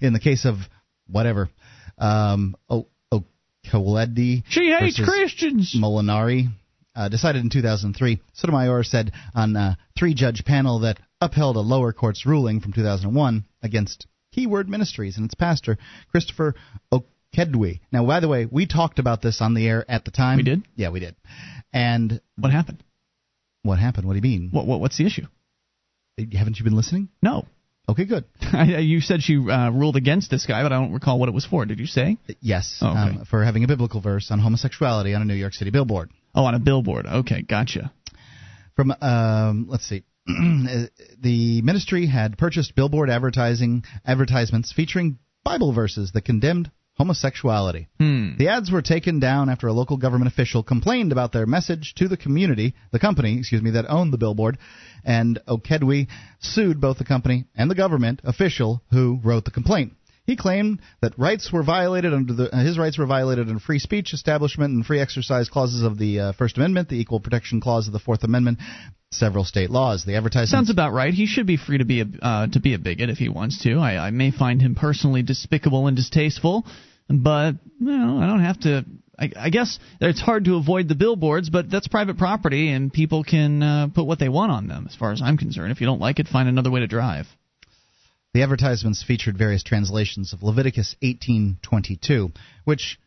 In 0.00 0.12
the 0.12 0.18
case 0.18 0.44
of 0.44 0.56
whatever, 1.06 1.48
um, 1.98 2.56
o- 2.68 2.88
Okwedy 3.12 4.42
She 4.48 4.74
hates 4.76 5.00
Christians. 5.00 5.72
Molinari, 5.78 6.48
uh, 6.96 7.08
decided 7.08 7.42
in 7.42 7.50
2003. 7.50 8.20
Sotomayor 8.32 8.82
said 8.82 9.12
on 9.34 9.54
a 9.54 9.78
three-judge 9.96 10.44
panel 10.44 10.80
that 10.80 10.98
upheld 11.20 11.56
a 11.56 11.60
lower 11.60 11.92
court's 11.92 12.26
ruling 12.26 12.60
from 12.60 12.72
2001 12.72 13.44
against 13.62 14.06
Keyword 14.36 14.68
Ministries 14.68 15.16
and 15.16 15.24
its 15.26 15.34
pastor 15.34 15.78
Christopher 16.12 16.54
Okwedy. 16.92 17.80
Now, 17.90 18.06
by 18.06 18.20
the 18.20 18.28
way, 18.28 18.46
we 18.46 18.66
talked 18.66 18.98
about 19.00 19.22
this 19.22 19.40
on 19.40 19.54
the 19.54 19.66
air 19.66 19.84
at 19.88 20.04
the 20.04 20.10
time. 20.12 20.36
We 20.36 20.42
did? 20.44 20.62
Yeah, 20.76 20.90
we 20.90 21.00
did. 21.00 21.16
And 21.72 22.20
What 22.38 22.52
happened? 22.52 22.84
what 23.62 23.78
happened? 23.80 24.06
What 24.06 24.12
do 24.12 24.18
you 24.18 24.22
mean? 24.22 24.50
What, 24.52 24.66
what 24.66 24.78
what's 24.80 24.96
the 24.96 25.06
issue? 25.06 25.26
Haven't 26.32 26.58
you 26.58 26.64
been 26.64 26.76
listening? 26.76 27.08
No. 27.20 27.46
Okay, 27.88 28.04
good. 28.04 28.24
you 28.80 29.00
said 29.00 29.22
she 29.22 29.36
uh, 29.38 29.70
ruled 29.70 29.96
against 29.96 30.30
this 30.30 30.44
guy, 30.46 30.62
but 30.62 30.72
I 30.72 30.76
don't 30.78 30.92
recall 30.92 31.18
what 31.18 31.28
it 31.28 31.34
was 31.34 31.44
for. 31.46 31.64
Did 31.66 31.78
you 31.78 31.86
say? 31.86 32.16
Yes, 32.40 32.78
Oh, 32.82 32.90
okay. 32.90 32.98
um, 33.18 33.24
for 33.28 33.44
having 33.44 33.64
a 33.64 33.68
biblical 33.68 34.00
verse 34.00 34.30
on 34.30 34.38
homosexuality 34.40 35.14
on 35.14 35.22
a 35.22 35.24
New 35.24 35.34
York 35.34 35.52
City 35.54 35.70
billboard. 35.70 36.10
Oh, 36.34 36.44
on 36.44 36.54
a 36.54 36.58
billboard. 36.58 37.06
Okay, 37.06 37.42
gotcha. 37.42 37.92
From 38.74 38.92
um, 39.00 39.66
let's 39.68 39.86
see, 39.88 40.04
the 41.20 41.62
ministry 41.62 42.06
had 42.06 42.36
purchased 42.38 42.74
billboard 42.74 43.10
advertising 43.10 43.84
advertisements 44.04 44.72
featuring 44.72 45.18
Bible 45.44 45.72
verses 45.72 46.12
that 46.12 46.24
condemned 46.24 46.70
homosexuality. 46.96 47.88
Hmm. 47.98 48.36
The 48.38 48.48
ads 48.48 48.70
were 48.70 48.82
taken 48.82 49.20
down 49.20 49.48
after 49.50 49.66
a 49.66 49.72
local 49.72 49.98
government 49.98 50.32
official 50.32 50.62
complained 50.62 51.12
about 51.12 51.32
their 51.32 51.46
message 51.46 51.94
to 51.96 52.08
the 52.08 52.16
community, 52.16 52.74
the 52.90 52.98
company, 52.98 53.38
excuse 53.38 53.62
me, 53.62 53.70
that 53.72 53.88
owned 53.88 54.12
the 54.12 54.18
billboard, 54.18 54.58
and 55.04 55.38
Okwedy 55.46 56.08
sued 56.40 56.80
both 56.80 56.98
the 56.98 57.04
company 57.04 57.44
and 57.54 57.70
the 57.70 57.74
government 57.74 58.20
official 58.24 58.82
who 58.90 59.20
wrote 59.22 59.44
the 59.44 59.50
complaint. 59.50 59.92
He 60.26 60.34
claimed 60.34 60.80
that 61.02 61.16
rights 61.16 61.52
were 61.52 61.62
violated 61.62 62.12
under 62.12 62.32
the 62.32 62.52
uh, 62.52 62.64
his 62.64 62.76
rights 62.76 62.98
were 62.98 63.06
violated 63.06 63.48
in 63.48 63.60
free 63.60 63.78
speech, 63.78 64.12
establishment, 64.12 64.74
and 64.74 64.84
free 64.84 64.98
exercise 64.98 65.48
clauses 65.48 65.82
of 65.82 65.98
the 65.98 66.18
uh, 66.18 66.32
First 66.32 66.56
Amendment, 66.56 66.88
the 66.88 67.00
Equal 67.00 67.20
Protection 67.20 67.60
Clause 67.60 67.86
of 67.86 67.92
the 67.92 68.00
Fourth 68.00 68.24
Amendment, 68.24 68.58
several 69.10 69.44
state 69.44 69.70
laws. 69.70 70.04
The 70.04 70.16
advertisement 70.16 70.50
Sounds 70.50 70.70
about 70.70 70.92
right. 70.92 71.12
He 71.12 71.26
should 71.26 71.46
be 71.46 71.56
free 71.56 71.78
to 71.78 71.84
be 71.84 72.00
a 72.00 72.06
uh, 72.22 72.46
to 72.48 72.60
be 72.60 72.74
a 72.74 72.78
bigot 72.78 73.10
if 73.10 73.18
he 73.18 73.28
wants 73.28 73.62
to. 73.62 73.78
I, 73.78 74.06
I 74.06 74.10
may 74.10 74.30
find 74.30 74.60
him 74.60 74.74
personally 74.74 75.22
despicable 75.22 75.86
and 75.86 75.96
distasteful, 75.96 76.66
but 77.08 77.54
you 77.80 77.98
know, 77.98 78.18
I 78.18 78.26
don't 78.26 78.44
have 78.44 78.60
to. 78.60 78.84
I, 79.18 79.30
I 79.36 79.50
guess 79.50 79.78
it's 80.00 80.20
hard 80.20 80.44
to 80.44 80.56
avoid 80.56 80.88
the 80.88 80.94
billboards, 80.94 81.48
but 81.48 81.70
that's 81.70 81.88
private 81.88 82.18
property, 82.18 82.70
and 82.70 82.92
people 82.92 83.24
can 83.24 83.62
uh, 83.62 83.88
put 83.94 84.04
what 84.04 84.18
they 84.18 84.28
want 84.28 84.52
on 84.52 84.68
them. 84.68 84.86
As 84.88 84.94
far 84.94 85.12
as 85.12 85.22
I'm 85.22 85.38
concerned, 85.38 85.72
if 85.72 85.80
you 85.80 85.86
don't 85.86 86.00
like 86.00 86.18
it, 86.18 86.28
find 86.28 86.48
another 86.48 86.70
way 86.70 86.80
to 86.80 86.86
drive. 86.86 87.26
The 88.34 88.42
advertisements 88.42 89.02
featured 89.02 89.38
various 89.38 89.62
translations 89.62 90.34
of 90.34 90.42
Leviticus 90.42 90.96
18:22, 91.02 92.34
which 92.64 92.98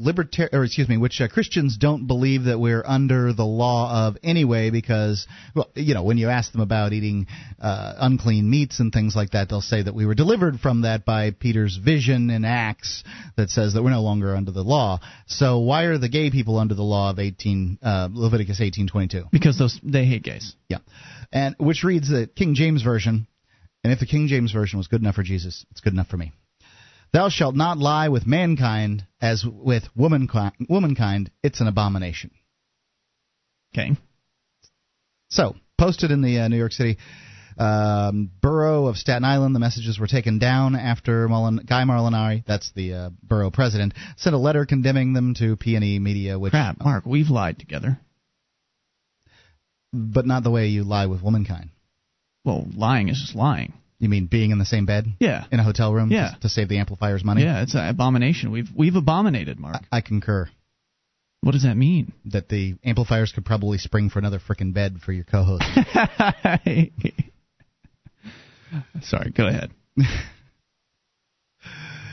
libertar- 0.00 0.48
or 0.52 0.64
excuse 0.64 0.88
me, 0.88 0.96
which 0.96 1.20
uh, 1.20 1.28
Christians 1.28 1.76
don't 1.76 2.06
believe 2.06 2.44
that 2.44 2.58
we're 2.58 2.84
under 2.84 3.32
the 3.32 3.44
law 3.44 4.06
of 4.06 4.16
anyway 4.22 4.70
because 4.70 5.26
well, 5.54 5.70
you 5.74 5.94
know, 5.94 6.02
when 6.02 6.18
you 6.18 6.28
ask 6.28 6.52
them 6.52 6.60
about 6.60 6.92
eating 6.92 7.26
uh, 7.60 7.94
unclean 7.98 8.48
meats 8.48 8.80
and 8.80 8.92
things 8.92 9.16
like 9.16 9.30
that, 9.30 9.48
they'll 9.48 9.60
say 9.60 9.82
that 9.82 9.94
we 9.94 10.06
were 10.06 10.14
delivered 10.14 10.60
from 10.60 10.82
that 10.82 11.04
by 11.04 11.30
Peter's 11.30 11.76
vision 11.76 12.30
in 12.30 12.44
Acts 12.44 13.02
that 13.36 13.50
says 13.50 13.74
that 13.74 13.82
we're 13.82 13.90
no 13.90 14.02
longer 14.02 14.34
under 14.34 14.52
the 14.52 14.62
law. 14.62 15.00
So 15.26 15.58
why 15.60 15.84
are 15.84 15.98
the 15.98 16.08
gay 16.08 16.30
people 16.30 16.58
under 16.58 16.74
the 16.74 16.82
law 16.82 17.10
of 17.10 17.18
18 17.18 17.78
uh, 17.82 18.08
Leviticus 18.12 18.60
18:22? 18.60 19.30
Because 19.30 19.58
those 19.58 19.78
they 19.82 20.04
hate 20.04 20.22
gays. 20.22 20.54
Yeah. 20.68 20.78
And 21.32 21.54
which 21.58 21.84
reads 21.84 22.08
the 22.08 22.26
King 22.26 22.54
James 22.54 22.82
version, 22.82 23.26
and 23.84 23.92
if 23.92 24.00
the 24.00 24.06
King 24.06 24.28
James 24.28 24.52
version 24.52 24.78
was 24.78 24.86
good 24.86 25.00
enough 25.00 25.14
for 25.14 25.22
Jesus, 25.22 25.64
it's 25.70 25.80
good 25.80 25.92
enough 25.92 26.08
for 26.08 26.16
me. 26.16 26.32
Thou 27.12 27.28
shalt 27.28 27.54
not 27.54 27.78
lie 27.78 28.08
with 28.08 28.26
mankind 28.26 29.06
as 29.20 29.44
with 29.44 29.84
womankind. 29.96 30.52
Womankind, 30.68 31.30
it's 31.42 31.60
an 31.60 31.66
abomination. 31.66 32.30
Okay. 33.72 33.92
So, 35.30 35.56
posted 35.76 36.10
in 36.10 36.22
the 36.22 36.40
uh, 36.40 36.48
New 36.48 36.56
York 36.58 36.72
City 36.72 36.98
um, 37.58 38.30
borough 38.40 38.86
of 38.86 38.96
Staten 38.96 39.24
Island, 39.24 39.54
the 39.54 39.60
messages 39.60 39.98
were 39.98 40.06
taken 40.06 40.38
down 40.38 40.76
after 40.76 41.28
Mullen, 41.28 41.60
Guy 41.66 41.82
Molinari, 41.82 42.44
that's 42.46 42.70
the 42.72 42.94
uh, 42.94 43.10
borough 43.22 43.50
president, 43.50 43.94
sent 44.16 44.34
a 44.34 44.38
letter 44.38 44.64
condemning 44.64 45.12
them 45.12 45.34
to 45.34 45.56
PNE 45.56 46.00
Media. 46.00 46.38
Which, 46.38 46.52
Crap, 46.52 46.78
Mark, 46.82 47.04
we've 47.04 47.30
lied 47.30 47.58
together. 47.58 47.98
But 49.92 50.26
not 50.26 50.44
the 50.44 50.50
way 50.50 50.68
you 50.68 50.84
lie 50.84 51.06
with 51.06 51.22
womankind. 51.22 51.70
Well, 52.44 52.66
lying 52.74 53.08
is 53.08 53.18
just 53.20 53.34
lying. 53.34 53.72
You 53.98 54.08
mean 54.08 54.26
being 54.26 54.52
in 54.52 54.58
the 54.58 54.64
same 54.64 54.86
bed? 54.86 55.06
Yeah. 55.18 55.44
In 55.50 55.58
a 55.58 55.64
hotel 55.64 55.92
room? 55.92 56.10
Yeah. 56.10 56.30
To, 56.34 56.40
to 56.40 56.48
save 56.48 56.68
the 56.68 56.78
amplifiers 56.78 57.24
money? 57.24 57.42
Yeah, 57.42 57.62
it's 57.62 57.74
an 57.74 57.88
abomination. 57.88 58.52
We've 58.52 58.68
we've 58.74 58.94
abominated, 58.94 59.58
Mark. 59.58 59.82
I, 59.90 59.98
I 59.98 60.00
concur. 60.00 60.48
What 61.40 61.52
does 61.52 61.64
that 61.64 61.76
mean? 61.76 62.12
That 62.26 62.48
the 62.48 62.76
amplifiers 62.84 63.32
could 63.32 63.44
probably 63.44 63.78
spring 63.78 64.10
for 64.10 64.18
another 64.18 64.40
frickin' 64.40 64.74
bed 64.74 64.98
for 65.04 65.12
your 65.12 65.24
co-host. 65.24 65.62
Sorry, 69.02 69.30
go 69.30 69.46
ahead. 69.46 69.70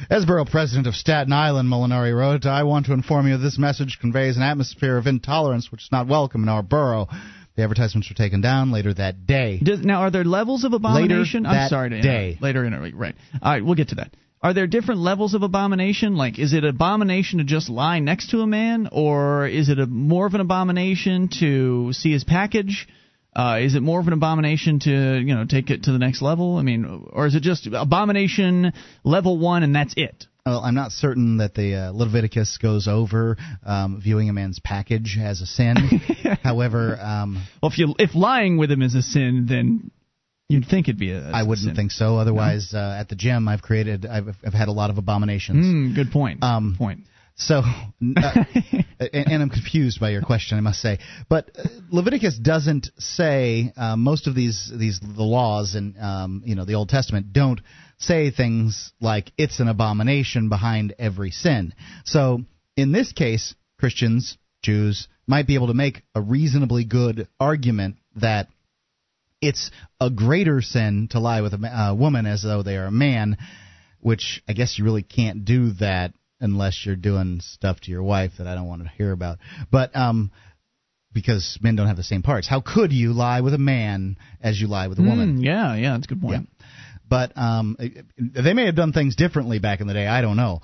As 0.09 0.25
borough 0.25 0.45
president 0.45 0.87
of 0.87 0.93
Staten 0.93 1.33
Island, 1.33 1.69
Molinari 1.69 2.15
wrote, 2.15 2.45
I 2.45 2.63
want 2.63 2.85
to 2.85 2.93
inform 2.93 3.27
you 3.27 3.37
that 3.37 3.43
this 3.43 3.57
message 3.57 3.97
conveys 3.99 4.37
an 4.37 4.43
atmosphere 4.43 4.97
of 4.97 5.07
intolerance 5.07 5.71
which 5.71 5.83
is 5.83 5.91
not 5.91 6.07
welcome 6.07 6.43
in 6.43 6.49
our 6.49 6.61
borough. 6.61 7.07
The 7.55 7.63
advertisements 7.63 8.09
were 8.09 8.15
taken 8.15 8.41
down 8.41 8.71
later 8.71 8.93
that 8.93 9.25
day. 9.25 9.59
Does, 9.63 9.79
now, 9.79 10.01
are 10.01 10.11
there 10.11 10.25
levels 10.25 10.65
of 10.65 10.73
abomination? 10.73 11.43
Later 11.43 11.55
I'm 11.55 11.69
sorry 11.69 11.89
to 11.91 12.01
day. 12.01 12.25
interrupt. 12.25 12.41
later 12.41 12.65
interrupt. 12.65 12.95
Right. 12.95 13.15
All 13.41 13.51
right, 13.51 13.63
we'll 13.63 13.75
get 13.75 13.89
to 13.89 13.95
that. 13.95 14.11
Are 14.41 14.53
there 14.53 14.67
different 14.67 15.01
levels 15.01 15.33
of 15.33 15.41
abomination? 15.41 16.15
Like, 16.15 16.37
is 16.37 16.53
it 16.53 16.63
abomination 16.65 17.39
to 17.39 17.45
just 17.45 17.69
lie 17.69 17.99
next 17.99 18.31
to 18.31 18.41
a 18.41 18.47
man, 18.47 18.89
or 18.91 19.47
is 19.47 19.69
it 19.69 19.79
a 19.79 19.87
more 19.87 20.27
of 20.27 20.33
an 20.33 20.41
abomination 20.41 21.29
to 21.39 21.93
see 21.93 22.11
his 22.11 22.23
package? 22.23 22.87
Uh, 23.35 23.59
is 23.61 23.75
it 23.75 23.81
more 23.81 23.99
of 23.99 24.07
an 24.07 24.13
abomination 24.13 24.79
to 24.81 24.91
you 24.91 25.33
know 25.33 25.45
take 25.45 25.69
it 25.69 25.83
to 25.83 25.91
the 25.91 25.97
next 25.97 26.21
level? 26.21 26.57
I 26.57 26.61
mean, 26.61 27.07
or 27.11 27.25
is 27.25 27.35
it 27.35 27.41
just 27.41 27.67
abomination 27.71 28.73
level 29.03 29.39
one 29.39 29.63
and 29.63 29.75
that's 29.75 29.93
it? 29.97 30.27
Well, 30.45 30.59
I'm 30.59 30.75
not 30.75 30.91
certain 30.91 31.37
that 31.37 31.55
the 31.55 31.73
uh, 31.73 31.91
Leviticus 31.91 32.59
goes 32.61 32.87
over 32.87 33.35
um, 33.65 33.99
viewing 33.99 34.29
a 34.29 34.33
man's 34.33 34.59
package 34.59 35.17
as 35.19 35.41
a 35.41 35.47
sin. 35.47 35.75
However, 36.43 36.99
um, 37.01 37.43
Well, 37.63 37.71
if 37.71 37.79
you 37.79 37.95
if 37.97 38.13
lying 38.13 38.57
with 38.57 38.69
him 38.69 38.83
is 38.83 38.93
a 38.93 39.01
sin, 39.01 39.47
then 39.49 39.89
you'd 40.47 40.67
think 40.67 40.87
it'd 40.87 40.99
be 40.99 41.13
a. 41.13 41.31
I 41.31 41.41
wouldn't 41.41 41.65
sin. 41.69 41.75
think 41.75 41.89
so. 41.89 42.17
Otherwise, 42.17 42.75
uh, 42.75 42.95
at 42.99 43.09
the 43.09 43.15
gym, 43.15 43.47
I've 43.47 43.63
created, 43.63 44.05
I've, 44.05 44.35
I've 44.45 44.53
had 44.53 44.67
a 44.67 44.71
lot 44.71 44.91
of 44.91 44.99
abominations. 44.99 45.65
Mm, 45.65 45.95
good 45.95 46.11
point. 46.11 46.43
Um, 46.43 46.75
point. 46.77 46.99
So, 47.37 47.63
uh, 47.63 48.43
and, 48.99 49.27
and 49.31 49.41
I'm 49.41 49.49
confused 49.49 49.99
by 49.99 50.11
your 50.11 50.21
question, 50.21 50.59
I 50.59 50.61
must 50.61 50.79
say. 50.79 50.99
But 51.27 51.49
uh, 51.57 51.63
Leviticus 51.91 52.37
doesn't 52.37 52.91
say 52.99 53.73
uh, 53.75 53.95
most 53.95 54.27
of 54.27 54.35
these 54.35 54.71
these 54.71 54.99
the 54.99 55.23
laws 55.23 55.73
in 55.73 55.95
um, 55.99 56.43
you 56.45 56.53
know 56.53 56.65
the 56.65 56.75
Old 56.75 56.89
Testament 56.89 57.33
don't 57.33 57.59
say 57.97 58.31
things 58.31 58.91
like 58.99 59.31
it's 59.37 59.59
an 59.59 59.67
abomination 59.67 60.49
behind 60.49 60.93
every 60.99 61.31
sin. 61.31 61.73
So 62.03 62.41
in 62.75 62.91
this 62.91 63.11
case, 63.13 63.55
Christians, 63.79 64.37
Jews 64.61 65.07
might 65.27 65.47
be 65.47 65.55
able 65.55 65.67
to 65.67 65.73
make 65.73 66.03
a 66.13 66.21
reasonably 66.21 66.85
good 66.85 67.27
argument 67.39 67.97
that 68.15 68.47
it's 69.41 69.71
a 69.99 70.09
greater 70.09 70.61
sin 70.61 71.07
to 71.11 71.19
lie 71.19 71.41
with 71.41 71.53
a 71.53 71.57
ma- 71.57 71.91
uh, 71.91 71.93
woman 71.93 72.25
as 72.25 72.41
though 72.41 72.63
they 72.63 72.77
are 72.77 72.85
a 72.85 72.91
man, 72.91 73.37
which 73.99 74.41
I 74.47 74.53
guess 74.53 74.77
you 74.77 74.85
really 74.85 75.03
can't 75.03 75.45
do 75.45 75.71
that 75.73 76.13
unless 76.39 76.85
you're 76.85 76.95
doing 76.95 77.41
stuff 77.41 77.79
to 77.81 77.91
your 77.91 78.03
wife 78.03 78.33
that 78.37 78.47
I 78.47 78.55
don't 78.55 78.67
want 78.67 78.83
to 78.83 78.89
hear 78.89 79.11
about. 79.11 79.39
But 79.71 79.95
um 79.95 80.31
because 81.15 81.57
men 81.61 81.77
don't 81.77 81.87
have 81.87 81.95
the 81.95 82.03
same 82.03 82.21
parts. 82.21 82.47
How 82.47 82.59
could 82.59 82.91
you 82.91 83.13
lie 83.13 83.39
with 83.39 83.53
a 83.53 83.57
man 83.57 84.17
as 84.41 84.59
you 84.59 84.67
lie 84.67 84.87
with 84.87 84.99
a 84.99 85.01
woman? 85.01 85.37
Mm, 85.37 85.45
yeah, 85.45 85.73
yeah, 85.73 85.93
that's 85.93 86.05
a 86.05 86.09
good 86.09 86.21
point. 86.21 86.49
But 87.07 87.37
um 87.37 87.77
they 88.17 88.53
may 88.53 88.65
have 88.65 88.75
done 88.75 88.93
things 88.93 89.15
differently 89.15 89.59
back 89.59 89.81
in 89.81 89.87
the 89.87 89.93
day, 89.93 90.07
I 90.07 90.21
don't 90.21 90.37
know. 90.37 90.61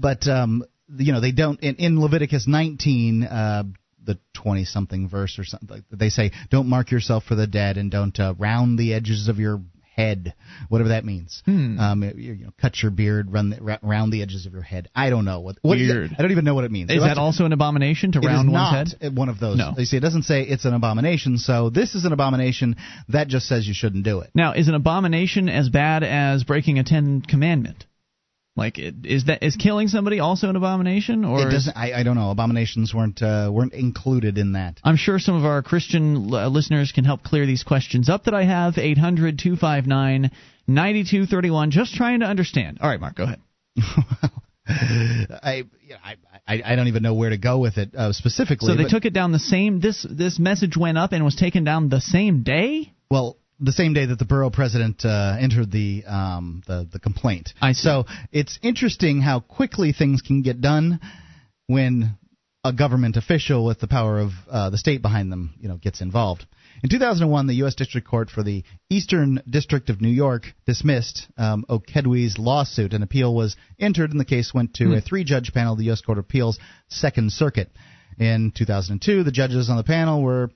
But 0.00 0.26
um 0.26 0.64
you 0.96 1.12
know, 1.12 1.20
they 1.20 1.32
don't 1.32 1.60
in, 1.60 1.76
in 1.76 2.00
Leviticus 2.00 2.46
19 2.46 3.24
uh 3.24 3.64
the 4.04 4.18
20 4.34 4.64
something 4.64 5.08
verse 5.08 5.36
or 5.36 5.42
something 5.42 5.84
they 5.90 6.10
say 6.10 6.30
don't 6.48 6.68
mark 6.68 6.92
yourself 6.92 7.24
for 7.24 7.34
the 7.34 7.48
dead 7.48 7.76
and 7.76 7.90
don't 7.90 8.20
uh, 8.20 8.34
round 8.38 8.78
the 8.78 8.94
edges 8.94 9.26
of 9.26 9.40
your 9.40 9.60
head 9.96 10.34
whatever 10.68 10.90
that 10.90 11.04
means 11.04 11.42
Hmm. 11.46 11.78
um, 11.80 12.02
you, 12.02 12.10
you 12.32 12.44
know, 12.44 12.50
cut 12.60 12.82
your 12.82 12.90
beard, 12.90 13.32
run 13.32 13.50
the, 13.50 13.62
ra- 13.62 13.78
round 13.82 14.12
the 14.12 14.22
edges 14.22 14.46
of 14.46 14.52
your 14.52 14.62
head. 14.62 14.88
I 14.94 15.10
don't 15.10 15.24
know 15.24 15.40
what. 15.40 15.56
what 15.62 15.78
Weird. 15.78 16.14
I 16.18 16.22
don't 16.22 16.30
even 16.32 16.44
know 16.44 16.54
what 16.54 16.64
it 16.64 16.70
means. 16.70 16.90
Is 16.90 17.02
that 17.02 17.18
also 17.18 17.44
an 17.44 17.52
abomination 17.52 18.12
to 18.12 18.18
it 18.18 18.24
is 18.24 18.28
round 18.28 18.52
not 18.52 18.74
one's 18.76 18.94
head? 19.00 19.16
one 19.16 19.28
of 19.28 19.40
those. 19.40 19.56
No. 19.56 19.72
You 19.76 19.84
see, 19.84 19.96
it 19.96 20.00
doesn't 20.00 20.22
say 20.24 20.42
it's 20.42 20.64
an 20.64 20.74
abomination. 20.74 21.38
So 21.38 21.70
this 21.70 21.94
is 21.94 22.04
an 22.04 22.12
abomination. 22.12 22.76
That 23.08 23.28
just 23.28 23.46
says 23.46 23.66
you 23.66 23.74
shouldn't 23.74 24.04
do 24.04 24.20
it. 24.20 24.30
Now, 24.34 24.52
is 24.52 24.68
an 24.68 24.74
abomination 24.74 25.48
as 25.48 25.68
bad 25.68 26.02
as 26.02 26.44
breaking 26.44 26.78
a 26.78 26.84
Ten 26.84 27.22
Commandment? 27.22 27.86
Like, 28.56 28.78
is 28.78 29.26
that 29.26 29.42
is 29.42 29.54
killing 29.56 29.88
somebody 29.88 30.18
also 30.18 30.48
an 30.48 30.56
abomination? 30.56 31.26
Or 31.26 31.46
it 31.46 31.50
doesn't. 31.50 31.76
I, 31.76 32.00
I 32.00 32.02
don't 32.02 32.16
know. 32.16 32.30
Abominations 32.30 32.94
weren't 32.94 33.20
uh, 33.20 33.50
weren't 33.52 33.74
included 33.74 34.38
in 34.38 34.52
that. 34.52 34.80
I'm 34.82 34.96
sure 34.96 35.18
some 35.18 35.36
of 35.36 35.44
our 35.44 35.62
Christian 35.62 36.32
uh, 36.32 36.48
listeners 36.48 36.90
can 36.90 37.04
help 37.04 37.22
clear 37.22 37.44
these 37.44 37.64
questions 37.64 38.08
up 38.08 38.24
that 38.24 38.34
I 38.34 38.44
have. 38.44 38.78
800 38.78 39.38
259 39.38 40.30
9231. 40.66 41.70
Just 41.70 41.94
trying 41.94 42.20
to 42.20 42.26
understand. 42.26 42.78
All 42.80 42.88
right, 42.88 42.98
Mark, 42.98 43.16
go 43.16 43.24
ahead. 43.24 43.40
I, 44.68 45.64
you 45.82 45.90
know, 45.90 45.96
I 46.02 46.16
I 46.48 46.62
I 46.72 46.76
don't 46.76 46.88
even 46.88 47.02
know 47.02 47.14
where 47.14 47.30
to 47.30 47.38
go 47.38 47.58
with 47.58 47.76
it 47.76 47.94
uh, 47.94 48.14
specifically. 48.14 48.68
So 48.68 48.74
they 48.74 48.84
but- 48.84 48.90
took 48.90 49.04
it 49.04 49.12
down 49.12 49.32
the 49.32 49.38
same. 49.38 49.80
This 49.80 50.06
this 50.08 50.38
message 50.38 50.78
went 50.78 50.96
up 50.96 51.12
and 51.12 51.24
was 51.26 51.36
taken 51.36 51.64
down 51.64 51.90
the 51.90 52.00
same 52.00 52.42
day. 52.42 52.94
Well, 53.10 53.36
the 53.60 53.72
same 53.72 53.92
day 53.94 54.06
that 54.06 54.18
the 54.18 54.24
borough 54.24 54.50
president 54.50 55.04
uh, 55.04 55.36
entered 55.38 55.70
the 55.70 56.04
um, 56.06 56.62
the 56.66 56.88
the 56.90 56.98
complaint. 56.98 57.54
I 57.60 57.72
see. 57.72 57.82
So 57.82 58.04
it's 58.32 58.58
interesting 58.62 59.20
how 59.20 59.40
quickly 59.40 59.92
things 59.92 60.22
can 60.22 60.42
get 60.42 60.60
done 60.60 61.00
when 61.66 62.16
a 62.64 62.72
government 62.72 63.16
official 63.16 63.64
with 63.64 63.78
the 63.78 63.86
power 63.86 64.18
of 64.18 64.30
uh, 64.50 64.70
the 64.70 64.78
state 64.78 65.00
behind 65.00 65.30
them, 65.30 65.54
you 65.60 65.68
know, 65.68 65.76
gets 65.76 66.00
involved. 66.00 66.44
In 66.82 66.90
2001, 66.90 67.46
the 67.46 67.54
U.S. 67.54 67.74
District 67.74 68.06
Court 68.06 68.28
for 68.28 68.42
the 68.42 68.64
Eastern 68.90 69.40
District 69.48 69.88
of 69.88 70.00
New 70.00 70.10
York 70.10 70.46
dismissed 70.66 71.26
um, 71.38 71.64
Okwedy's 71.68 72.38
lawsuit. 72.38 72.92
An 72.92 73.02
appeal 73.02 73.34
was 73.34 73.56
entered, 73.78 74.10
and 74.10 74.20
the 74.20 74.24
case 74.24 74.52
went 74.52 74.74
to 74.74 74.94
a 74.94 75.00
three-judge 75.00 75.52
panel 75.54 75.72
of 75.72 75.78
the 75.78 75.86
U.S. 75.86 76.00
Court 76.02 76.18
of 76.18 76.24
Appeals 76.24 76.58
Second 76.88 77.32
Circuit. 77.32 77.70
In 78.18 78.52
2002, 78.54 79.24
the 79.24 79.30
judges 79.30 79.70
on 79.70 79.76
the 79.76 79.84
panel 79.84 80.22
were 80.22 80.50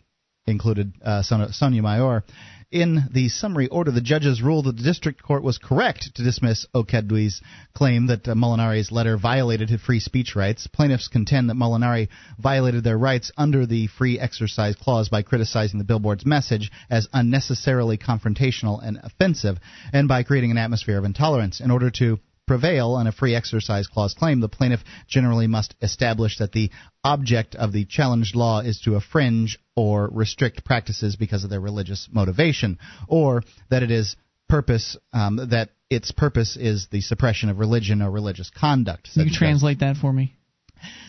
included 0.46 0.94
uh, 1.02 1.22
Son- 1.22 1.52
Sonia 1.52 1.82
Mayor. 1.82 2.24
In 2.72 3.08
the 3.10 3.28
summary 3.28 3.66
order, 3.66 3.90
the 3.90 4.00
judges 4.00 4.40
ruled 4.40 4.66
that 4.66 4.76
the 4.76 4.84
district 4.84 5.20
court 5.24 5.42
was 5.42 5.58
correct 5.58 6.14
to 6.14 6.22
dismiss 6.22 6.66
Okwedy's 6.72 7.42
claim 7.74 8.06
that 8.06 8.28
uh, 8.28 8.34
Molinari's 8.34 8.92
letter 8.92 9.16
violated 9.16 9.70
his 9.70 9.80
free 9.80 9.98
speech 9.98 10.36
rights. 10.36 10.68
Plaintiffs 10.68 11.08
contend 11.08 11.50
that 11.50 11.56
Molinari 11.56 12.06
violated 12.38 12.84
their 12.84 12.96
rights 12.96 13.32
under 13.36 13.66
the 13.66 13.88
free 13.88 14.20
exercise 14.20 14.76
clause 14.76 15.08
by 15.08 15.22
criticizing 15.22 15.78
the 15.78 15.84
billboard's 15.84 16.24
message 16.24 16.70
as 16.88 17.08
unnecessarily 17.12 17.98
confrontational 17.98 18.80
and 18.80 19.00
offensive, 19.02 19.58
and 19.92 20.06
by 20.06 20.22
creating 20.22 20.52
an 20.52 20.58
atmosphere 20.58 20.98
of 20.98 21.04
intolerance. 21.04 21.58
In 21.58 21.72
order 21.72 21.90
to 21.90 22.20
prevail 22.50 22.94
on 22.94 23.06
a 23.06 23.12
free 23.12 23.36
exercise 23.36 23.86
clause 23.86 24.12
claim, 24.12 24.40
the 24.40 24.48
plaintiff 24.48 24.80
generally 25.06 25.46
must 25.46 25.76
establish 25.80 26.38
that 26.38 26.50
the 26.50 26.68
object 27.04 27.54
of 27.54 27.72
the 27.72 27.84
challenged 27.84 28.34
law 28.34 28.58
is 28.58 28.80
to 28.80 28.96
infringe 28.96 29.56
or 29.76 30.10
restrict 30.12 30.64
practices 30.64 31.14
because 31.14 31.44
of 31.44 31.50
their 31.50 31.60
religious 31.60 32.08
motivation, 32.10 32.76
or 33.06 33.44
that 33.70 33.84
it 33.84 33.92
is 33.92 34.16
purpose 34.48 34.96
um, 35.12 35.36
that 35.50 35.70
its 35.88 36.10
purpose 36.10 36.56
is 36.56 36.88
the 36.90 37.00
suppression 37.00 37.50
of 37.50 37.60
religion 37.60 38.02
or 38.02 38.10
religious 38.10 38.50
conduct. 38.50 39.08
Can 39.14 39.28
you 39.28 39.32
translate 39.32 39.78
that 39.78 39.96
for 39.96 40.12
me? 40.12 40.34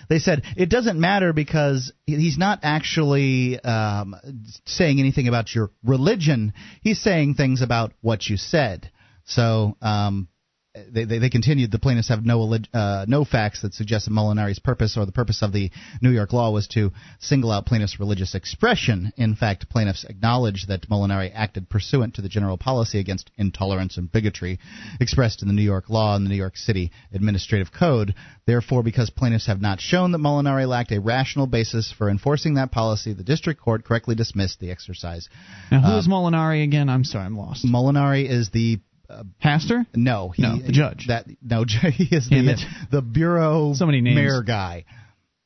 They 0.09 0.19
said 0.19 0.43
it 0.55 0.69
doesn't 0.69 0.99
matter 0.99 1.33
because 1.33 1.91
he's 2.05 2.37
not 2.37 2.59
actually 2.61 3.59
um, 3.61 4.15
saying 4.67 4.99
anything 4.99 5.27
about 5.27 5.55
your 5.55 5.71
religion. 5.83 6.53
He's 6.83 7.01
saying 7.01 7.33
things 7.33 7.63
about 7.63 7.93
what 8.01 8.27
you 8.27 8.37
said. 8.37 8.91
So 9.25 9.77
um, 9.81 10.27
they, 10.73 11.03
they, 11.03 11.19
they 11.19 11.29
continued. 11.29 11.71
The 11.71 11.79
plaintiffs 11.79 12.07
have 12.07 12.25
no 12.25 12.57
uh, 12.73 13.05
no 13.07 13.25
facts 13.25 13.61
that 13.61 13.73
suggest 13.73 14.05
that 14.05 14.11
Molinari's 14.11 14.59
purpose 14.59 14.95
or 14.97 15.05
the 15.05 15.11
purpose 15.11 15.41
of 15.41 15.51
the 15.51 15.69
New 16.01 16.11
York 16.11 16.31
law 16.31 16.49
was 16.51 16.67
to 16.69 16.91
single 17.19 17.51
out 17.51 17.65
plaintiffs' 17.65 17.99
religious 17.99 18.35
expression. 18.35 19.11
In 19.17 19.35
fact, 19.35 19.69
plaintiffs 19.69 20.05
acknowledge 20.05 20.67
that 20.67 20.89
Molinari 20.89 21.29
acted 21.33 21.69
pursuant 21.69 22.15
to 22.15 22.21
the 22.21 22.29
general 22.29 22.57
policy 22.57 22.99
against 22.99 23.31
intolerance 23.37 23.97
and 23.97 24.09
bigotry 24.09 24.59
expressed 25.01 25.41
in 25.41 25.49
the 25.49 25.53
New 25.53 25.61
York 25.61 25.89
law 25.89 26.15
and 26.15 26.25
the 26.25 26.29
New 26.29 26.35
York 26.35 26.55
City 26.55 26.91
Administrative 27.11 27.73
Code. 27.73 28.15
Therefore, 28.45 28.81
because 28.81 29.09
plaintiffs 29.09 29.47
have 29.47 29.61
not 29.61 29.81
shown 29.81 30.13
that 30.13 30.19
Molinari 30.19 30.67
lacked 30.67 30.93
a 30.93 31.01
rational 31.01 31.47
basis 31.47 31.93
for 31.95 32.09
enforcing 32.09 32.53
that 32.53 32.71
policy, 32.71 33.11
the 33.13 33.23
district 33.23 33.59
court 33.59 33.83
correctly 33.83 34.15
dismissed 34.15 34.61
the 34.61 34.71
exercise. 34.71 35.27
Now, 35.69 35.81
who 35.81 35.97
is 35.97 36.07
Molinari 36.07 36.63
again? 36.63 36.87
I'm 36.87 37.03
sorry, 37.03 37.25
I'm 37.25 37.37
lost. 37.37 37.65
Molinari 37.65 38.29
is 38.29 38.51
the 38.51 38.79
Pastor? 39.39 39.85
No, 39.95 40.29
he, 40.29 40.41
No, 40.41 40.59
the 40.59 40.71
judge. 40.71 41.05
That 41.07 41.27
no, 41.41 41.63
he 41.93 42.15
is 42.15 42.29
the 42.29 42.57
the 42.91 43.01
bureau 43.01 43.73
So 43.73 43.85
many 43.85 44.01
names. 44.01 44.15
mayor 44.15 44.43
guy. 44.43 44.85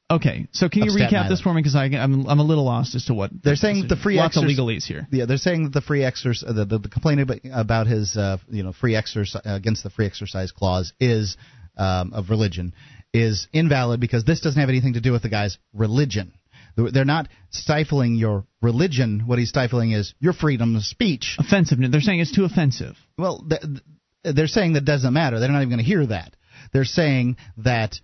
Okay, 0.10 0.48
so 0.52 0.70
can 0.70 0.84
you 0.84 0.92
recap 0.92 1.30
this 1.30 1.42
for 1.42 1.52
me? 1.52 1.62
Because 1.62 1.76
I'm 1.76 2.28
I'm 2.28 2.40
a 2.40 2.44
little 2.44 2.64
lost 2.64 2.94
as 2.94 3.06
to 3.06 3.16
what 3.16 3.32
They're 3.44 3.56
saying 3.56 3.88
the 3.88 3.96
free 3.96 4.18
lots 4.18 4.38
exercise, 4.38 4.60
of 4.60 4.66
legalese 4.66 4.84
here. 4.84 5.08
Yeah, 5.12 5.26
they're 5.26 5.38
saying 5.38 5.64
that 5.64 5.74
the 5.74 5.82
free 5.82 6.04
exercise, 6.04 6.48
the, 6.48 6.64
the, 6.64 6.78
the 6.78 6.90
complaint 6.90 7.22
about, 7.22 7.40
about 7.52 7.88
his, 7.88 8.16
uh, 8.16 8.38
you 8.48 8.62
know, 8.62 8.72
free 8.72 8.96
exercise 8.96 9.42
against 9.46 9.82
the 9.84 9.90
free 9.90 10.06
exercise 10.06 10.52
clause 10.52 10.94
is 11.00 11.38
um, 11.76 12.14
of 12.14 12.30
religion 12.30 12.74
is 13.14 13.48
invalid 13.54 14.00
because 14.00 14.26
this 14.26 14.42
doesn't 14.42 14.60
have 14.60 14.70
anything 14.70 14.94
to 14.94 15.02
do 15.02 15.12
with 15.12 15.22
the 15.22 15.30
guy's 15.30 15.58
religion. 15.74 16.34
They're 16.76 17.06
not 17.06 17.28
stifling 17.52 18.16
your 18.16 18.46
religion. 18.62 19.24
What 19.26 19.40
he's 19.40 19.50
stifling 19.50 19.92
is 19.92 20.14
your 20.20 20.34
freedom 20.34 20.76
of 20.76 20.84
speech. 20.84 21.38
Offensiveness. 21.40 21.92
They're 21.92 22.02
saying 22.02 22.20
it's 22.20 22.36
too 22.36 22.46
offensive. 22.46 22.96
Well, 23.18 23.46
th- 23.50 23.62
th- 23.62 24.36
they're 24.36 24.48
saying 24.48 24.74
that 24.74 24.86
doesn't 24.86 25.14
matter. 25.14 25.40
They're 25.40 25.50
not 25.50 25.60
even 25.60 25.70
going 25.70 25.80
to 25.80 25.86
hear 25.86 26.06
that. 26.08 26.36
They're 26.74 26.84
saying 26.84 27.38
that 27.58 28.00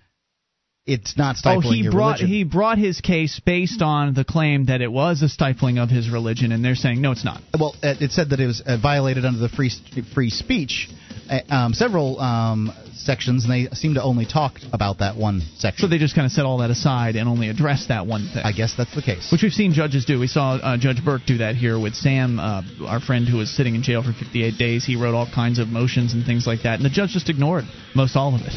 it's 0.85 1.15
not 1.15 1.37
stifling 1.37 1.67
oh, 1.67 1.71
he 1.71 1.89
brought 1.89 2.19
religion. 2.19 2.27
he 2.27 2.43
brought 2.43 2.77
his 2.79 3.01
case 3.01 3.39
based 3.45 3.81
on 3.81 4.15
the 4.15 4.23
claim 4.23 4.65
that 4.65 4.81
it 4.81 4.91
was 4.91 5.21
a 5.21 5.29
stifling 5.29 5.77
of 5.77 5.89
his 5.89 6.09
religion, 6.09 6.51
and 6.51 6.65
they're 6.65 6.75
saying 6.75 7.01
no, 7.01 7.11
it's 7.11 7.23
not. 7.23 7.41
Well, 7.57 7.75
uh, 7.83 7.93
it 7.99 8.11
said 8.11 8.31
that 8.31 8.39
it 8.39 8.47
was 8.47 8.61
uh, 8.65 8.77
violated 8.81 9.23
under 9.23 9.39
the 9.39 9.49
free 9.49 9.69
free 10.15 10.31
speech, 10.31 10.89
uh, 11.29 11.39
um, 11.53 11.73
several 11.75 12.19
um, 12.19 12.71
sections, 12.95 13.45
and 13.45 13.53
they 13.53 13.75
seem 13.75 13.93
to 13.93 14.01
only 14.01 14.25
talk 14.25 14.53
about 14.73 14.99
that 14.99 15.15
one 15.15 15.41
section. 15.57 15.83
So 15.83 15.87
they 15.87 15.99
just 15.99 16.15
kind 16.15 16.25
of 16.25 16.31
set 16.31 16.45
all 16.45 16.57
that 16.59 16.71
aside 16.71 17.15
and 17.15 17.29
only 17.29 17.49
address 17.49 17.87
that 17.89 18.07
one 18.07 18.27
thing. 18.33 18.41
I 18.43 18.51
guess 18.51 18.73
that's 18.75 18.95
the 18.95 19.03
case. 19.03 19.31
Which 19.31 19.43
we've 19.43 19.53
seen 19.53 19.73
judges 19.73 20.05
do. 20.05 20.19
We 20.19 20.27
saw 20.27 20.55
uh, 20.55 20.77
Judge 20.77 21.05
Burke 21.05 21.21
do 21.27 21.37
that 21.39 21.55
here 21.55 21.79
with 21.79 21.93
Sam, 21.93 22.39
uh, 22.39 22.63
our 22.87 22.99
friend 22.99 23.27
who 23.27 23.37
was 23.37 23.55
sitting 23.55 23.75
in 23.75 23.83
jail 23.83 24.01
for 24.01 24.13
58 24.13 24.57
days. 24.57 24.83
He 24.83 24.95
wrote 24.95 25.13
all 25.13 25.29
kinds 25.31 25.59
of 25.59 25.67
motions 25.67 26.13
and 26.13 26.25
things 26.25 26.47
like 26.47 26.63
that, 26.63 26.75
and 26.75 26.85
the 26.85 26.89
judge 26.89 27.11
just 27.11 27.29
ignored 27.29 27.65
most 27.93 28.15
all 28.15 28.33
of 28.33 28.41
it. 28.41 28.53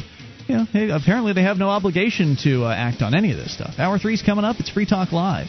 You 0.47 0.57
know, 0.57 0.65
hey, 0.65 0.91
apparently 0.91 1.33
they 1.33 1.43
have 1.43 1.57
no 1.57 1.71
obligation 1.71 2.37
to 2.43 2.65
uh, 2.65 2.75
act 2.75 3.01
on 3.01 3.15
any 3.15 3.31
of 3.31 3.39
this 3.39 3.55
stuff. 3.55 3.75
Hour 3.79 3.99
three's 3.99 4.23
coming 4.23 4.45
up. 4.45 4.57
It's 4.61 4.71
Free 4.71 4.87
Talk 4.87 5.13
Live. 5.13 5.47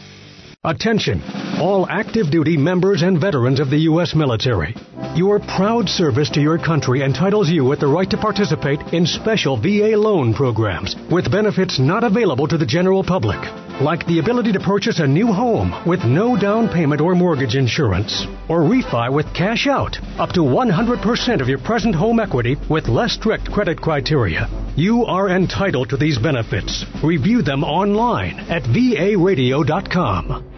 Attention, 0.64 1.22
all 1.60 1.86
active 1.88 2.30
duty 2.30 2.56
members 2.56 3.02
and 3.02 3.20
veterans 3.20 3.60
of 3.60 3.70
the 3.70 3.78
U.S. 3.90 4.16
military. 4.16 4.74
Your 5.14 5.38
proud 5.38 5.88
service 5.88 6.30
to 6.30 6.40
your 6.40 6.58
country 6.58 7.02
entitles 7.02 7.48
you 7.48 7.64
with 7.64 7.78
the 7.78 7.86
right 7.86 8.10
to 8.10 8.16
participate 8.16 8.80
in 8.92 9.06
special 9.06 9.56
VA 9.56 9.96
loan 9.96 10.34
programs 10.34 10.96
with 11.10 11.30
benefits 11.30 11.78
not 11.78 12.02
available 12.02 12.48
to 12.48 12.58
the 12.58 12.66
general 12.66 13.04
public, 13.04 13.38
like 13.80 14.06
the 14.06 14.18
ability 14.18 14.52
to 14.52 14.60
purchase 14.60 15.00
a 15.00 15.06
new 15.06 15.26
home 15.26 15.72
with 15.86 16.04
no 16.04 16.36
down 16.36 16.68
payment 16.68 17.00
or 17.00 17.14
mortgage 17.14 17.56
insurance, 17.56 18.26
or 18.48 18.60
refi 18.60 19.12
with 19.12 19.26
cash 19.34 19.66
out, 19.66 19.98
up 20.18 20.30
to 20.30 20.40
100% 20.40 21.40
of 21.40 21.48
your 21.48 21.58
present 21.58 21.94
home 21.94 22.20
equity 22.20 22.56
with 22.70 22.88
less 22.88 23.12
strict 23.12 23.50
credit 23.50 23.80
criteria. 23.80 24.48
You 24.76 25.04
are 25.04 25.28
entitled 25.28 25.90
to 25.90 25.96
these 25.96 26.18
benefits. 26.18 26.84
Review 27.02 27.42
them 27.42 27.64
online 27.64 28.38
at 28.50 28.62
varadio.com. 28.62 30.55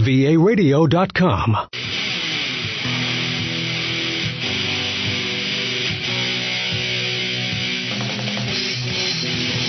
varadio.com. 0.00 1.68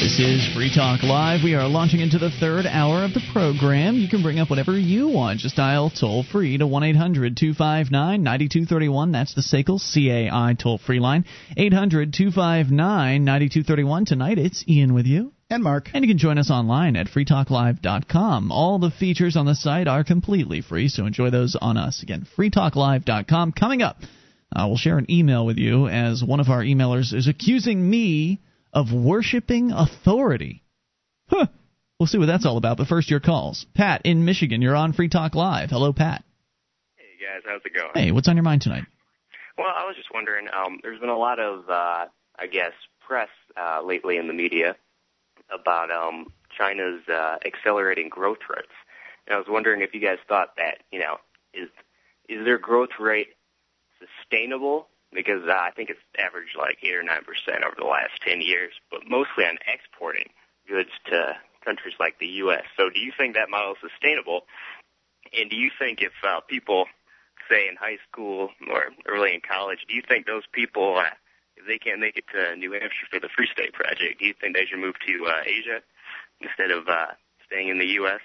This 0.01 0.19
is 0.19 0.53
Free 0.53 0.69
Talk 0.73 1.03
Live. 1.03 1.41
We 1.41 1.55
are 1.55 1.67
launching 1.67 2.01
into 2.01 2.17
the 2.17 2.29
third 2.29 2.65
hour 2.65 3.05
of 3.05 3.13
the 3.13 3.21
program. 3.31 3.95
You 3.95 4.09
can 4.09 4.21
bring 4.21 4.39
up 4.39 4.49
whatever 4.49 4.77
you 4.77 5.07
want. 5.07 5.39
Just 5.39 5.55
dial 5.55 5.89
toll 5.89 6.23
free 6.23 6.57
to 6.57 6.67
1 6.67 6.83
800 6.83 7.37
259 7.37 8.21
9231. 8.21 9.11
That's 9.13 9.33
the 9.33 9.41
SACL 9.41 9.79
CAI 9.79 10.55
toll 10.55 10.79
free 10.79 10.99
line. 10.99 11.23
800 11.55 12.13
259 12.13 13.23
9231. 13.23 14.05
Tonight 14.05 14.37
it's 14.37 14.67
Ian 14.67 14.93
with 14.93 15.05
you. 15.05 15.31
And 15.51 15.65
Mark. 15.65 15.89
And 15.93 16.01
you 16.01 16.09
can 16.09 16.17
join 16.17 16.37
us 16.37 16.49
online 16.49 16.95
at 16.95 17.07
freetalklive.com. 17.07 18.53
All 18.53 18.79
the 18.79 18.89
features 18.89 19.35
on 19.35 19.45
the 19.45 19.53
site 19.53 19.85
are 19.85 20.05
completely 20.05 20.61
free, 20.61 20.87
so 20.87 21.05
enjoy 21.05 21.29
those 21.29 21.57
on 21.59 21.75
us. 21.75 22.01
Again, 22.01 22.25
freetalklive.com. 22.37 23.51
Coming 23.51 23.81
up, 23.81 23.97
uh, 24.55 24.63
we'll 24.67 24.77
share 24.77 24.97
an 24.97 25.11
email 25.11 25.45
with 25.45 25.57
you 25.57 25.89
as 25.89 26.23
one 26.23 26.39
of 26.39 26.47
our 26.47 26.61
emailers 26.61 27.13
is 27.13 27.27
accusing 27.27 27.89
me 27.89 28.39
of 28.71 28.93
worshiping 28.93 29.73
authority. 29.73 30.63
Huh. 31.27 31.47
We'll 31.99 32.07
see 32.07 32.17
what 32.17 32.27
that's 32.27 32.45
all 32.45 32.55
about. 32.55 32.77
But 32.77 32.87
first, 32.87 33.11
your 33.11 33.19
calls. 33.19 33.65
Pat 33.75 34.03
in 34.05 34.23
Michigan, 34.23 34.61
you're 34.61 34.77
on 34.77 34.93
Free 34.93 35.09
Talk 35.09 35.35
Live. 35.35 35.69
Hello, 35.69 35.91
Pat. 35.91 36.23
Hey 36.95 37.25
guys, 37.25 37.41
how's 37.45 37.61
it 37.65 37.75
going? 37.75 37.91
Hey, 37.93 38.13
what's 38.13 38.29
on 38.29 38.37
your 38.37 38.43
mind 38.43 38.61
tonight? 38.61 38.85
Well, 39.57 39.67
I 39.67 39.85
was 39.85 39.97
just 39.97 40.13
wondering. 40.13 40.47
Um, 40.47 40.79
there's 40.81 41.01
been 41.01 41.09
a 41.09 41.17
lot 41.17 41.39
of, 41.39 41.69
uh, 41.69 42.05
I 42.39 42.47
guess, 42.49 42.71
press 43.05 43.27
uh, 43.57 43.81
lately 43.85 44.15
in 44.15 44.27
the 44.27 44.33
media 44.33 44.77
about 45.53 45.91
um, 45.91 46.27
China's 46.57 47.01
uh, 47.07 47.37
accelerating 47.45 48.09
growth 48.09 48.39
rates, 48.49 48.73
and 49.27 49.35
I 49.35 49.37
was 49.37 49.47
wondering 49.49 49.81
if 49.81 49.93
you 49.93 50.01
guys 50.01 50.17
thought 50.27 50.55
that, 50.57 50.79
you 50.91 50.99
know, 50.99 51.17
is 51.53 51.69
is 52.29 52.45
their 52.45 52.57
growth 52.57 52.99
rate 52.99 53.29
sustainable? 53.99 54.87
Because 55.13 55.43
uh, 55.47 55.51
I 55.51 55.71
think 55.75 55.89
it's 55.89 55.99
averaged 56.17 56.55
like 56.57 56.77
eight 56.83 56.95
or 56.95 57.03
nine 57.03 57.23
percent 57.23 57.63
over 57.63 57.75
the 57.77 57.85
last 57.85 58.21
ten 58.25 58.41
years, 58.41 58.73
but 58.89 59.01
mostly 59.07 59.43
on 59.43 59.57
exporting 59.67 60.29
goods 60.67 60.89
to 61.07 61.35
countries 61.63 61.95
like 61.99 62.17
the 62.19 62.27
U.S. 62.47 62.63
So, 62.77 62.89
do 62.89 62.99
you 62.99 63.11
think 63.17 63.35
that 63.35 63.49
model 63.49 63.73
is 63.73 63.91
sustainable? 63.91 64.41
And 65.37 65.49
do 65.49 65.55
you 65.55 65.69
think 65.77 66.01
if 66.01 66.13
uh, 66.23 66.41
people, 66.41 66.85
say 67.49 67.67
in 67.67 67.75
high 67.75 67.97
school 68.09 68.49
or 68.69 68.85
early 69.07 69.33
in 69.33 69.41
college, 69.41 69.79
do 69.87 69.93
you 69.95 70.01
think 70.07 70.25
those 70.25 70.43
people, 70.51 70.97
uh, 70.97 71.11
if 71.57 71.67
they 71.67 71.77
can't 71.77 71.99
make 71.99 72.17
it 72.17 72.25
to 72.33 72.55
New 72.55 72.71
Hampshire 72.71 73.07
for 73.11 73.19
the 73.19 73.29
Free 73.35 73.47
State 73.51 73.73
Project, 73.73 74.19
do 74.19 74.25
you 74.25 74.33
think 74.39 74.55
they 74.55 74.65
should 74.65 74.79
move 74.79 74.95
to 75.05 75.25
uh, 75.25 75.41
Asia 75.45 75.79
instead 76.41 76.71
of 76.71 76.87
uh, 76.87 77.13
staying 77.47 77.69
in 77.69 77.79
the 77.79 77.85
U.S.? 78.01 78.19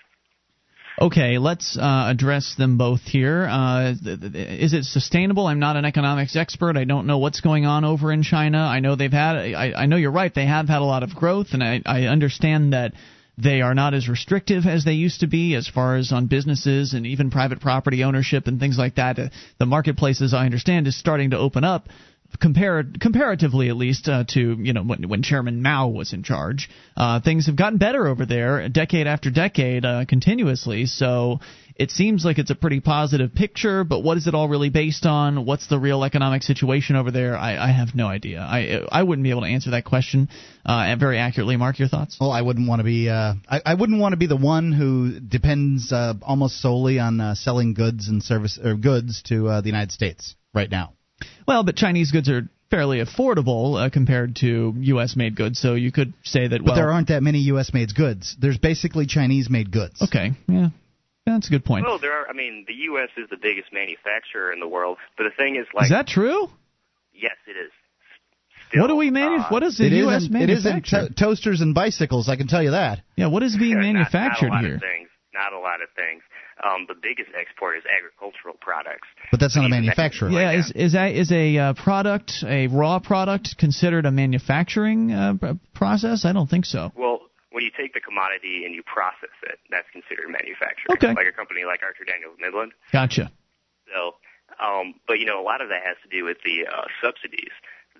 Okay, 0.98 1.36
let's 1.36 1.76
uh, 1.76 2.06
address 2.08 2.54
them 2.56 2.78
both 2.78 3.02
here. 3.02 3.46
Uh, 3.50 3.92
th- 4.02 4.18
th- 4.18 4.34
is 4.34 4.72
it 4.72 4.84
sustainable? 4.84 5.46
I'm 5.46 5.58
not 5.58 5.76
an 5.76 5.84
economics 5.84 6.36
expert. 6.36 6.78
I 6.78 6.84
don't 6.84 7.06
know 7.06 7.18
what's 7.18 7.42
going 7.42 7.66
on 7.66 7.84
over 7.84 8.10
in 8.10 8.22
China. 8.22 8.58
I 8.58 8.80
know 8.80 8.96
they've 8.96 9.12
had. 9.12 9.36
I, 9.36 9.72
I 9.76 9.86
know 9.86 9.96
you're 9.96 10.10
right. 10.10 10.34
They 10.34 10.46
have 10.46 10.68
had 10.68 10.80
a 10.80 10.84
lot 10.84 11.02
of 11.02 11.14
growth, 11.14 11.48
and 11.52 11.62
I, 11.62 11.82
I 11.84 12.04
understand 12.04 12.72
that 12.72 12.94
they 13.36 13.60
are 13.60 13.74
not 13.74 13.92
as 13.92 14.08
restrictive 14.08 14.64
as 14.64 14.86
they 14.86 14.92
used 14.92 15.20
to 15.20 15.26
be 15.26 15.54
as 15.54 15.68
far 15.68 15.96
as 15.96 16.12
on 16.12 16.28
businesses 16.28 16.94
and 16.94 17.06
even 17.06 17.30
private 17.30 17.60
property 17.60 18.02
ownership 18.02 18.46
and 18.46 18.58
things 18.58 18.78
like 18.78 18.94
that. 18.94 19.18
Uh, 19.18 19.28
the 19.58 19.66
marketplace, 19.66 20.22
as 20.22 20.32
I 20.32 20.46
understand, 20.46 20.86
is 20.86 20.98
starting 20.98 21.30
to 21.30 21.38
open 21.38 21.62
up 21.62 21.88
comparatively 22.38 23.68
at 23.68 23.76
least 23.76 24.08
uh, 24.08 24.24
to 24.28 24.56
you 24.58 24.72
know 24.72 24.82
when, 24.82 25.08
when 25.08 25.22
Chairman 25.22 25.62
Mao 25.62 25.88
was 25.88 26.12
in 26.12 26.22
charge, 26.22 26.68
uh, 26.96 27.20
things 27.20 27.46
have 27.46 27.56
gotten 27.56 27.78
better 27.78 28.06
over 28.06 28.26
there, 28.26 28.68
decade 28.68 29.06
after 29.06 29.30
decade, 29.30 29.84
uh, 29.84 30.04
continuously. 30.06 30.86
So 30.86 31.40
it 31.74 31.90
seems 31.90 32.24
like 32.24 32.38
it's 32.38 32.50
a 32.50 32.54
pretty 32.54 32.80
positive 32.80 33.34
picture. 33.34 33.84
But 33.84 34.00
what 34.00 34.16
is 34.16 34.26
it 34.26 34.34
all 34.34 34.48
really 34.48 34.70
based 34.70 35.06
on? 35.06 35.44
What's 35.44 35.66
the 35.68 35.78
real 35.78 36.04
economic 36.04 36.42
situation 36.42 36.96
over 36.96 37.10
there? 37.10 37.36
I, 37.36 37.56
I 37.56 37.70
have 37.70 37.94
no 37.94 38.06
idea. 38.06 38.40
I 38.40 38.80
I 38.90 39.02
wouldn't 39.02 39.24
be 39.24 39.30
able 39.30 39.42
to 39.42 39.48
answer 39.48 39.70
that 39.72 39.84
question 39.84 40.28
uh, 40.64 40.94
very 40.98 41.18
accurately. 41.18 41.56
Mark, 41.56 41.78
your 41.78 41.88
thoughts? 41.88 42.16
Well, 42.20 42.32
I 42.32 42.42
wouldn't 42.42 42.68
want 42.68 42.80
to 42.80 42.84
be. 42.84 43.08
Uh, 43.08 43.34
I, 43.48 43.60
I 43.66 43.74
wouldn't 43.74 44.00
want 44.00 44.12
to 44.12 44.16
be 44.16 44.26
the 44.26 44.36
one 44.36 44.72
who 44.72 45.20
depends 45.20 45.92
uh, 45.92 46.14
almost 46.22 46.60
solely 46.60 46.98
on 46.98 47.36
selling 47.36 47.74
goods 47.74 48.08
and 48.08 48.22
service 48.22 48.58
or 48.62 48.74
goods 48.74 49.22
to 49.24 49.44
the 49.44 49.66
United 49.66 49.92
States 49.92 50.34
right 50.54 50.70
now. 50.70 50.95
Well, 51.46 51.62
but 51.64 51.76
Chinese 51.76 52.10
goods 52.12 52.28
are 52.28 52.48
fairly 52.70 52.98
affordable 53.02 53.80
uh, 53.80 53.90
compared 53.90 54.36
to 54.36 54.74
U.S. 54.76 55.14
made 55.16 55.36
goods, 55.36 55.60
so 55.60 55.74
you 55.74 55.92
could 55.92 56.12
say 56.24 56.48
that. 56.48 56.64
But 56.64 56.74
there 56.74 56.90
aren't 56.90 57.08
that 57.08 57.22
many 57.22 57.38
U.S. 57.54 57.72
made 57.72 57.94
goods. 57.94 58.36
There's 58.40 58.58
basically 58.58 59.06
Chinese 59.06 59.48
made 59.48 59.70
goods. 59.70 60.02
Okay, 60.02 60.32
yeah, 60.48 60.68
that's 61.24 61.46
a 61.48 61.50
good 61.50 61.64
point. 61.64 61.86
Well, 61.86 61.98
there 61.98 62.12
are. 62.12 62.28
I 62.28 62.32
mean, 62.32 62.64
the 62.66 62.74
U.S. 62.90 63.08
is 63.16 63.28
the 63.30 63.36
biggest 63.36 63.72
manufacturer 63.72 64.52
in 64.52 64.60
the 64.60 64.68
world, 64.68 64.98
but 65.16 65.24
the 65.24 65.30
thing 65.36 65.56
is, 65.56 65.66
like, 65.74 65.84
is 65.84 65.90
that 65.90 66.06
true? 66.06 66.48
yes, 67.14 67.36
it 67.46 67.52
is. 67.52 67.70
what 68.74 68.88
do 68.88 68.96
we 68.96 69.10
manu- 69.10 69.42
What 69.48 69.60
does 69.60 69.78
the 69.78 69.86
It 69.86 69.92
U.S. 69.92 70.22
isn't, 70.24 70.36
it 70.36 70.50
isn't 70.50 70.64
manufacture? 70.70 71.08
to- 71.08 71.14
toasters 71.14 71.60
and 71.60 71.74
bicycles. 71.74 72.28
I 72.28 72.36
can 72.36 72.48
tell 72.48 72.62
you 72.62 72.72
that. 72.72 73.00
Yeah, 73.16 73.28
what 73.28 73.42
is 73.42 73.56
being 73.56 73.74
Not- 73.76 73.82
manufactured 73.84 74.48
not 74.48 74.52
a 74.52 74.56
lot 74.56 74.64
here? 74.64 74.74
Of 74.74 74.80
things, 74.80 75.08
not 75.32 75.52
a 75.52 75.58
lot 75.58 75.80
of 75.82 75.88
things. 75.94 76.22
Um, 76.64 76.86
the 76.88 76.94
biggest 76.94 77.30
export 77.38 77.76
is 77.76 77.84
agricultural 77.84 78.54
products. 78.60 79.08
But 79.30 79.40
that's 79.40 79.56
not 79.56 79.66
a 79.66 79.68
manufacturer. 79.68 80.30
Yeah, 80.30 80.52
is 80.52 80.72
is 80.74 80.92
that 80.92 81.12
is 81.12 81.32
a 81.32 81.58
uh, 81.58 81.74
product 81.74 82.44
a 82.46 82.68
raw 82.68 82.98
product 82.98 83.58
considered 83.58 84.06
a 84.06 84.10
manufacturing 84.10 85.12
uh, 85.12 85.34
process? 85.74 86.24
I 86.24 86.32
don't 86.32 86.48
think 86.48 86.64
so. 86.64 86.92
Well, 86.96 87.20
when 87.50 87.64
you 87.64 87.70
take 87.76 87.94
the 87.94 88.00
commodity 88.00 88.64
and 88.64 88.74
you 88.74 88.82
process 88.82 89.32
it, 89.44 89.58
that's 89.70 89.88
considered 89.92 90.28
manufacturing. 90.28 90.92
Okay. 90.92 91.12
Like 91.12 91.28
a 91.28 91.32
company 91.32 91.64
like 91.64 91.80
Archer 91.82 92.04
Daniels 92.04 92.36
Midland. 92.40 92.72
Gotcha. 92.92 93.32
So, 93.88 94.16
um, 94.60 94.94
but 95.06 95.20
you 95.20 95.26
know, 95.26 95.40
a 95.40 95.46
lot 95.46 95.60
of 95.60 95.68
that 95.68 95.80
has 95.84 95.96
to 96.04 96.08
do 96.08 96.24
with 96.24 96.38
the 96.44 96.68
uh, 96.68 96.84
subsidies 97.00 97.52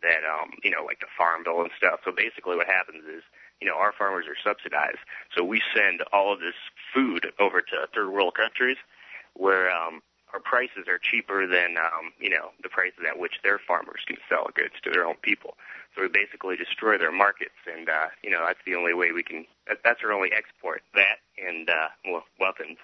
that, 0.03 0.29
um, 0.29 0.53
you 0.63 0.71
know, 0.71 0.85
like 0.85 1.01
the 1.01 1.09
farm 1.17 1.45
bill 1.45 1.63
and 1.63 1.71
stuff. 1.77 2.01
So 2.05 2.13
basically, 2.13 2.57
what 2.57 2.67
happens 2.67 3.05
is, 3.05 3.25
you 3.61 3.67
know, 3.67 3.77
our 3.77 3.93
farmers 3.97 4.27
are 4.29 4.37
subsidized, 4.43 4.99
so 5.37 5.45
we 5.45 5.63
send 5.75 6.03
all 6.13 6.33
of 6.33 6.41
this 6.41 6.57
food 6.95 7.33
over 7.39 7.61
to 7.61 7.89
third 7.95 8.11
world 8.11 8.35
countries 8.35 8.77
where 9.35 9.71
um, 9.71 10.01
our 10.33 10.41
prices 10.41 10.89
are 10.89 10.99
cheaper 10.99 11.47
than, 11.47 11.77
um, 11.79 12.13
you 12.21 12.31
know, 12.31 12.51
the 12.63 12.69
prices 12.69 13.01
at 13.09 13.19
which 13.19 13.41
their 13.43 13.59
farmers 13.59 14.01
can 14.07 14.17
sell 14.29 14.49
goods 14.55 14.75
to 14.85 14.91
their 14.91 15.07
own 15.07 15.17
people. 15.23 15.57
So 15.95 16.03
we 16.03 16.09
basically 16.09 16.57
destroy 16.57 16.99
their 16.99 17.13
markets, 17.13 17.57
and 17.67 17.89
uh, 17.89 18.09
you 18.23 18.31
know, 18.31 18.45
that's 18.47 18.61
the 18.67 18.75
only 18.75 18.93
way 18.93 19.13
we 19.13 19.23
can. 19.23 19.47
That, 19.67 19.79
that's 19.83 20.01
our 20.05 20.13
only 20.13 20.31
export. 20.37 20.83
That 20.95 21.25
and 21.39 21.69
uh, 21.71 21.89
well, 22.05 22.25
weapons. 22.39 22.77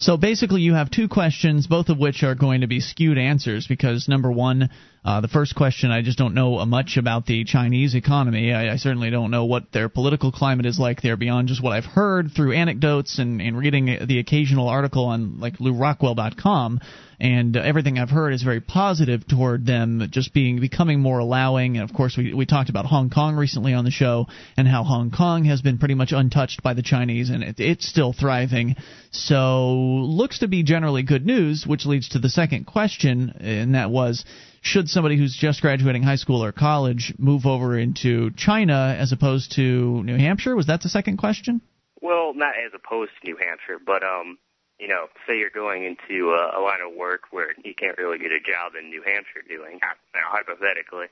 So 0.00 0.16
basically, 0.16 0.62
you 0.62 0.74
have 0.74 0.90
two 0.90 1.06
questions, 1.06 1.68
both 1.68 1.88
of 1.88 1.98
which 1.98 2.24
are 2.24 2.34
going 2.34 2.62
to 2.62 2.66
be 2.66 2.80
skewed 2.80 3.18
answers 3.18 3.68
because 3.68 4.08
number 4.08 4.32
one, 4.32 4.70
uh, 5.04 5.20
the 5.20 5.28
first 5.28 5.56
question, 5.56 5.90
I 5.90 6.02
just 6.02 6.16
don't 6.16 6.34
know 6.34 6.64
much 6.64 6.96
about 6.96 7.26
the 7.26 7.44
Chinese 7.44 7.96
economy. 7.96 8.52
I, 8.52 8.74
I 8.74 8.76
certainly 8.76 9.10
don't 9.10 9.32
know 9.32 9.46
what 9.46 9.72
their 9.72 9.88
political 9.88 10.30
climate 10.30 10.64
is 10.64 10.78
like 10.78 11.02
there 11.02 11.16
beyond 11.16 11.48
just 11.48 11.62
what 11.62 11.72
I've 11.72 11.84
heard 11.84 12.30
through 12.34 12.52
anecdotes 12.52 13.18
and, 13.18 13.42
and 13.42 13.58
reading 13.58 13.98
the 14.06 14.18
occasional 14.20 14.68
article 14.68 15.06
on 15.06 15.40
like 15.40 15.58
LewRockwell.com 15.58 16.80
and 17.22 17.56
uh, 17.56 17.60
everything 17.60 17.98
I've 17.98 18.10
heard 18.10 18.32
is 18.32 18.42
very 18.42 18.60
positive 18.60 19.26
toward 19.26 19.64
them 19.64 20.06
just 20.10 20.34
being 20.34 20.60
becoming 20.60 21.00
more 21.00 21.20
allowing. 21.20 21.76
And 21.76 21.88
of 21.88 21.96
course, 21.96 22.16
we 22.16 22.34
we 22.34 22.46
talked 22.46 22.68
about 22.68 22.84
Hong 22.84 23.10
Kong 23.10 23.36
recently 23.36 23.74
on 23.74 23.84
the 23.84 23.90
show 23.90 24.26
and 24.56 24.66
how 24.66 24.82
Hong 24.82 25.10
Kong 25.10 25.44
has 25.44 25.62
been 25.62 25.78
pretty 25.78 25.94
much 25.94 26.12
untouched 26.12 26.62
by 26.62 26.74
the 26.74 26.82
Chinese 26.82 27.30
and 27.30 27.42
it, 27.42 27.60
it's 27.60 27.88
still 27.88 28.12
thriving. 28.12 28.74
So 29.10 29.72
looks 29.72 30.40
to 30.40 30.48
be 30.48 30.64
generally 30.64 31.04
good 31.04 31.24
news, 31.24 31.64
which 31.66 31.86
leads 31.86 32.10
to 32.10 32.18
the 32.18 32.28
second 32.28 32.66
question, 32.66 33.34
and 33.40 33.74
that 33.74 33.90
was. 33.90 34.24
Should 34.62 34.88
somebody 34.88 35.16
who's 35.16 35.36
just 35.36 35.60
graduating 35.60 36.04
high 36.04 36.16
school 36.16 36.42
or 36.42 36.52
college 36.52 37.14
move 37.18 37.46
over 37.46 37.76
into 37.76 38.30
China 38.36 38.96
as 38.96 39.10
opposed 39.10 39.52
to 39.56 40.02
New 40.04 40.16
Hampshire? 40.16 40.54
Was 40.54 40.66
that 40.68 40.82
the 40.82 40.88
second 40.88 41.16
question? 41.16 41.60
Well, 42.00 42.32
not 42.32 42.54
as 42.54 42.70
opposed 42.72 43.10
to 43.20 43.26
New 43.28 43.36
Hampshire, 43.36 43.82
but 43.84 44.04
um, 44.04 44.38
you 44.78 44.86
know, 44.86 45.06
say 45.26 45.36
you're 45.36 45.50
going 45.50 45.82
into 45.84 46.30
a, 46.30 46.58
a 46.58 46.60
line 46.62 46.78
of 46.78 46.94
work 46.94 47.22
where 47.32 47.50
you 47.64 47.74
can't 47.74 47.98
really 47.98 48.18
get 48.18 48.30
a 48.30 48.38
job 48.38 48.74
in 48.78 48.88
New 48.88 49.02
Hampshire 49.02 49.42
doing, 49.46 49.80
now, 49.82 50.30
hypothetically. 50.30 51.06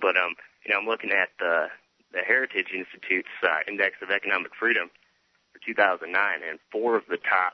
But 0.00 0.16
um, 0.16 0.32
you 0.64 0.72
know, 0.72 0.80
I'm 0.80 0.86
looking 0.86 1.12
at 1.12 1.28
the 1.38 1.68
the 2.12 2.20
Heritage 2.20 2.72
Institute's 2.72 3.36
uh, 3.42 3.68
Index 3.68 3.96
of 4.00 4.10
Economic 4.10 4.52
Freedom 4.58 4.88
for 5.52 5.60
2009, 5.66 6.08
and 6.08 6.58
four 6.72 6.96
of 6.96 7.04
the 7.08 7.18
top 7.18 7.52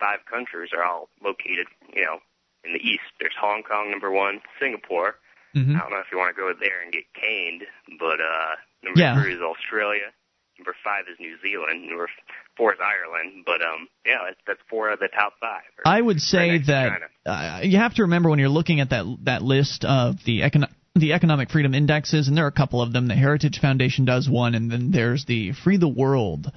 five 0.00 0.26
countries 0.28 0.70
are 0.74 0.82
all 0.82 1.08
located, 1.22 1.68
you 1.94 2.02
know, 2.02 2.18
in 2.64 2.72
the 2.72 2.80
east. 2.80 3.06
There's 3.20 3.34
Hong 3.40 3.62
Kong, 3.62 3.90
number 3.90 4.10
one, 4.10 4.40
Singapore. 4.60 5.14
Mm-hmm. 5.54 5.76
I 5.76 5.78
don't 5.78 5.90
know 5.90 5.98
if 6.00 6.10
you 6.10 6.18
want 6.18 6.34
to 6.34 6.40
go 6.40 6.50
there 6.58 6.82
and 6.82 6.92
get 6.92 7.04
caned, 7.14 7.62
but 7.98 8.18
uh, 8.20 8.54
number 8.82 9.00
Yeah. 9.00 9.20
three 9.22 9.34
is 9.34 9.40
Australia. 9.40 10.10
Number 10.58 10.74
five 10.84 11.04
is 11.10 11.18
New 11.18 11.36
Zealand. 11.42 11.88
Number 11.88 12.08
four 12.56 12.72
is 12.72 12.78
Ireland. 12.80 13.44
But 13.44 13.60
um, 13.62 13.88
yeah, 14.06 14.18
that's, 14.26 14.40
that's 14.46 14.60
four 14.70 14.90
of 14.90 15.00
the 15.00 15.08
top 15.08 15.34
five. 15.40 15.62
I 15.84 16.00
would 16.00 16.20
say 16.20 16.58
that 16.66 16.92
uh, 17.26 17.60
you 17.62 17.78
have 17.78 17.94
to 17.94 18.02
remember 18.02 18.30
when 18.30 18.38
you're 18.38 18.48
looking 18.48 18.80
at 18.80 18.90
that 18.90 19.04
that 19.24 19.42
list 19.42 19.84
of 19.84 20.16
the 20.24 20.40
econo- 20.42 20.70
the 20.94 21.12
economic 21.12 21.50
freedom 21.50 21.74
indexes, 21.74 22.28
and 22.28 22.36
there 22.36 22.44
are 22.44 22.48
a 22.48 22.52
couple 22.52 22.80
of 22.82 22.92
them. 22.92 23.08
The 23.08 23.14
Heritage 23.16 23.58
Foundation 23.60 24.04
does 24.04 24.28
one, 24.28 24.54
and 24.54 24.70
then 24.70 24.92
there's 24.92 25.24
the 25.24 25.52
Free 25.64 25.76
the 25.76 25.88
World 25.88 26.52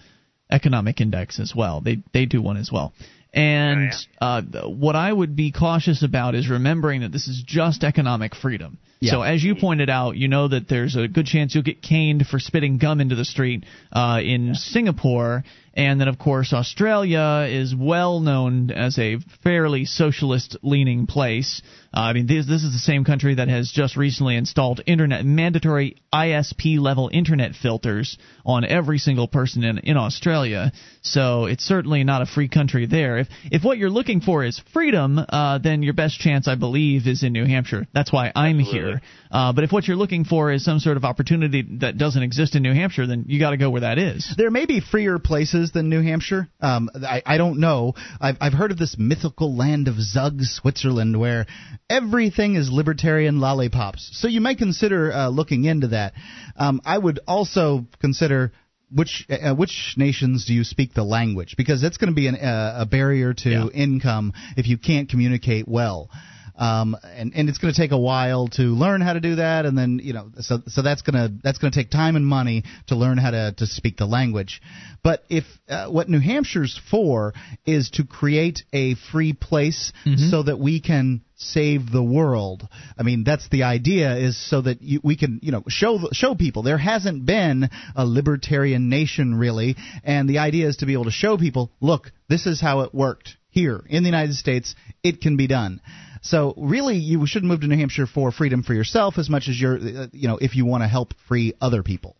economic 0.51 1.01
index 1.01 1.39
as 1.39 1.53
well. 1.55 1.81
They 1.81 2.03
they 2.13 2.25
do 2.25 2.41
one 2.41 2.57
as 2.57 2.69
well. 2.71 2.93
And 3.37 3.93
uh, 4.19 4.41
what 4.65 4.95
I 4.95 5.13
would 5.13 5.35
be 5.35 5.51
cautious 5.51 6.01
about 6.03 6.33
is 6.33 6.49
remembering 6.49 7.01
that 7.01 7.11
this 7.11 7.27
is 7.27 7.43
just 7.45 7.83
economic 7.83 8.35
freedom. 8.35 8.79
Yeah. 8.99 9.11
So 9.11 9.21
as 9.21 9.43
you 9.43 9.55
pointed 9.55 9.89
out, 9.89 10.17
you 10.17 10.27
know 10.27 10.47
that 10.47 10.67
there's 10.67 10.95
a 10.95 11.07
good 11.07 11.27
chance 11.27 11.53
you'll 11.53 11.63
get 11.63 11.81
caned 11.83 12.25
for 12.25 12.39
spitting 12.39 12.77
gum 12.79 12.99
into 12.99 13.15
the 13.15 13.25
street 13.25 13.63
uh, 13.91 14.19
in 14.23 14.55
Singapore, 14.55 15.43
and 15.75 16.01
then 16.01 16.07
of 16.07 16.17
course 16.17 16.51
Australia 16.51 17.47
is 17.47 17.75
well 17.75 18.19
known 18.19 18.71
as 18.71 18.97
a 18.97 19.17
fairly 19.43 19.85
socialist-leaning 19.85 21.05
place. 21.05 21.61
Uh, 21.95 21.99
I 21.99 22.13
mean, 22.13 22.25
this 22.25 22.47
this 22.47 22.63
is 22.63 22.73
the 22.73 22.79
same 22.79 23.03
country 23.03 23.35
that 23.35 23.49
has 23.49 23.71
just 23.71 23.95
recently 23.95 24.35
installed 24.35 24.81
internet 24.87 25.23
mandatory 25.23 25.97
ISP 26.11 26.79
level 26.79 27.09
internet 27.13 27.53
filters 27.53 28.17
on 28.45 28.65
every 28.65 28.97
single 28.97 29.27
person 29.27 29.63
in 29.63 29.77
in 29.79 29.97
Australia. 29.97 30.71
So 31.03 31.45
it's 31.45 31.63
certainly 31.63 32.03
not 32.03 32.23
a 32.23 32.25
free 32.25 32.49
country 32.49 32.87
there. 32.87 33.19
If 33.19 33.27
if 33.51 33.63
what 33.63 33.77
you're 33.77 33.91
looking 33.91 34.21
for 34.21 34.43
is 34.43 34.59
freedom, 34.73 35.19
uh, 35.29 35.59
then 35.59 35.83
your 35.83 35.93
best 35.93 36.19
chance, 36.19 36.47
I 36.47 36.55
believe, 36.55 37.05
is 37.05 37.21
in 37.21 37.33
New 37.33 37.45
Hampshire. 37.45 37.85
That's 37.93 38.11
why 38.11 38.31
I'm 38.35 38.57
here. 38.57 38.86
Uh, 39.31 39.53
but 39.53 39.63
if 39.63 39.71
what 39.71 39.87
you're 39.87 39.97
looking 39.97 40.25
for 40.25 40.51
is 40.51 40.63
some 40.63 40.79
sort 40.79 40.97
of 40.97 41.05
opportunity 41.05 41.65
that 41.79 41.97
doesn't 41.97 42.23
exist 42.23 42.55
in 42.55 42.63
New 42.63 42.73
Hampshire, 42.73 43.07
then 43.07 43.25
you 43.27 43.39
got 43.39 43.51
to 43.51 43.57
go 43.57 43.69
where 43.69 43.81
that 43.81 43.97
is. 43.97 44.33
There 44.37 44.51
may 44.51 44.65
be 44.65 44.79
freer 44.79 45.19
places 45.19 45.71
than 45.71 45.89
New 45.89 46.01
Hampshire. 46.01 46.47
Um, 46.61 46.89
I, 46.95 47.21
I 47.25 47.37
don't 47.37 47.59
know. 47.59 47.93
I've, 48.19 48.37
I've 48.41 48.53
heard 48.53 48.71
of 48.71 48.77
this 48.77 48.95
mythical 48.97 49.55
land 49.55 49.87
of 49.87 49.95
Zug, 49.99 50.41
Switzerland, 50.41 51.19
where 51.19 51.45
everything 51.89 52.55
is 52.55 52.69
libertarian 52.71 53.39
lollipops. 53.39 54.09
So 54.13 54.27
you 54.27 54.41
might 54.41 54.57
consider 54.57 55.11
uh, 55.11 55.29
looking 55.29 55.65
into 55.65 55.89
that. 55.89 56.13
Um, 56.55 56.81
I 56.85 56.97
would 56.97 57.19
also 57.27 57.85
consider 57.99 58.51
which 58.91 59.25
uh, 59.29 59.53
which 59.53 59.95
nations 59.97 60.45
do 60.45 60.53
you 60.53 60.63
speak 60.63 60.93
the 60.93 61.03
language 61.03 61.55
because 61.57 61.81
that's 61.81 61.97
going 61.97 62.09
to 62.09 62.15
be 62.15 62.27
an, 62.27 62.35
uh, 62.35 62.77
a 62.79 62.85
barrier 62.85 63.33
to 63.33 63.69
income 63.73 64.33
if 64.55 64.67
you 64.67 64.77
can't 64.77 65.09
communicate 65.09 65.67
well. 65.67 66.09
Um, 66.57 66.97
and, 67.03 67.33
and 67.35 67.49
it's 67.49 67.59
going 67.59 67.73
to 67.73 67.79
take 67.79 67.91
a 67.91 67.97
while 67.97 68.47
to 68.49 68.63
learn 68.63 69.01
how 69.01 69.13
to 69.13 69.19
do 69.19 69.35
that, 69.35 69.65
and 69.65 69.77
then 69.77 69.99
you 70.03 70.13
know, 70.13 70.31
so 70.39 70.59
so 70.67 70.81
that's 70.81 71.03
gonna 71.03 71.29
that's 71.43 71.59
gonna 71.59 71.71
take 71.71 71.91
time 71.91 72.15
and 72.15 72.25
money 72.25 72.63
to 72.87 72.95
learn 72.95 73.17
how 73.17 73.31
to 73.31 73.53
to 73.57 73.67
speak 73.67 73.97
the 73.97 74.05
language. 74.07 74.61
But 75.03 75.23
if 75.29 75.43
uh, 75.69 75.87
what 75.87 76.09
New 76.09 76.19
Hampshire's 76.19 76.79
for 76.89 77.33
is 77.65 77.91
to 77.91 78.05
create 78.05 78.63
a 78.73 78.95
free 79.11 79.33
place 79.33 79.93
so 80.29 80.43
that 80.43 80.59
we 80.59 80.81
can 80.81 81.21
save 81.37 81.91
the 81.91 82.03
world. 82.03 82.67
I 82.97 83.03
mean, 83.03 83.23
that's 83.23 83.47
the 83.49 83.63
idea 83.63 84.15
is 84.15 84.37
so 84.49 84.61
that 84.61 84.81
you, 84.81 84.99
we 85.03 85.15
can, 85.15 85.39
you 85.43 85.51
know, 85.51 85.63
show 85.67 85.99
show 86.11 86.33
people 86.35 86.63
there 86.63 86.79
hasn't 86.79 87.25
been 87.25 87.69
a 87.95 88.05
libertarian 88.05 88.89
nation 88.89 89.35
really, 89.35 89.75
and 90.03 90.27
the 90.27 90.39
idea 90.39 90.67
is 90.67 90.77
to 90.77 90.85
be 90.85 90.93
able 90.93 91.05
to 91.05 91.11
show 91.11 91.37
people, 91.37 91.71
look, 91.79 92.11
this 92.27 92.47
is 92.47 92.59
how 92.59 92.81
it 92.81 92.93
worked 92.93 93.37
here 93.49 93.83
in 93.87 94.03
the 94.03 94.09
United 94.09 94.35
States. 94.35 94.75
It 95.03 95.21
can 95.21 95.37
be 95.37 95.47
done. 95.47 95.79
So 96.21 96.53
really, 96.57 96.97
you 96.97 97.25
shouldn't 97.25 97.49
move 97.49 97.61
to 97.61 97.67
New 97.67 97.77
Hampshire 97.77 98.07
for 98.07 98.31
freedom 98.31 98.63
for 98.63 98.73
yourself 98.73 99.17
as 99.17 99.29
much 99.29 99.47
as 99.47 99.59
you're, 99.59 99.77
uh, 99.77 100.07
you 100.11 100.27
know, 100.27 100.37
if 100.37 100.55
you 100.55 100.65
want 100.65 100.83
to 100.83 100.87
help 100.87 101.13
free 101.27 101.53
other 101.61 101.83
people. 101.83 102.15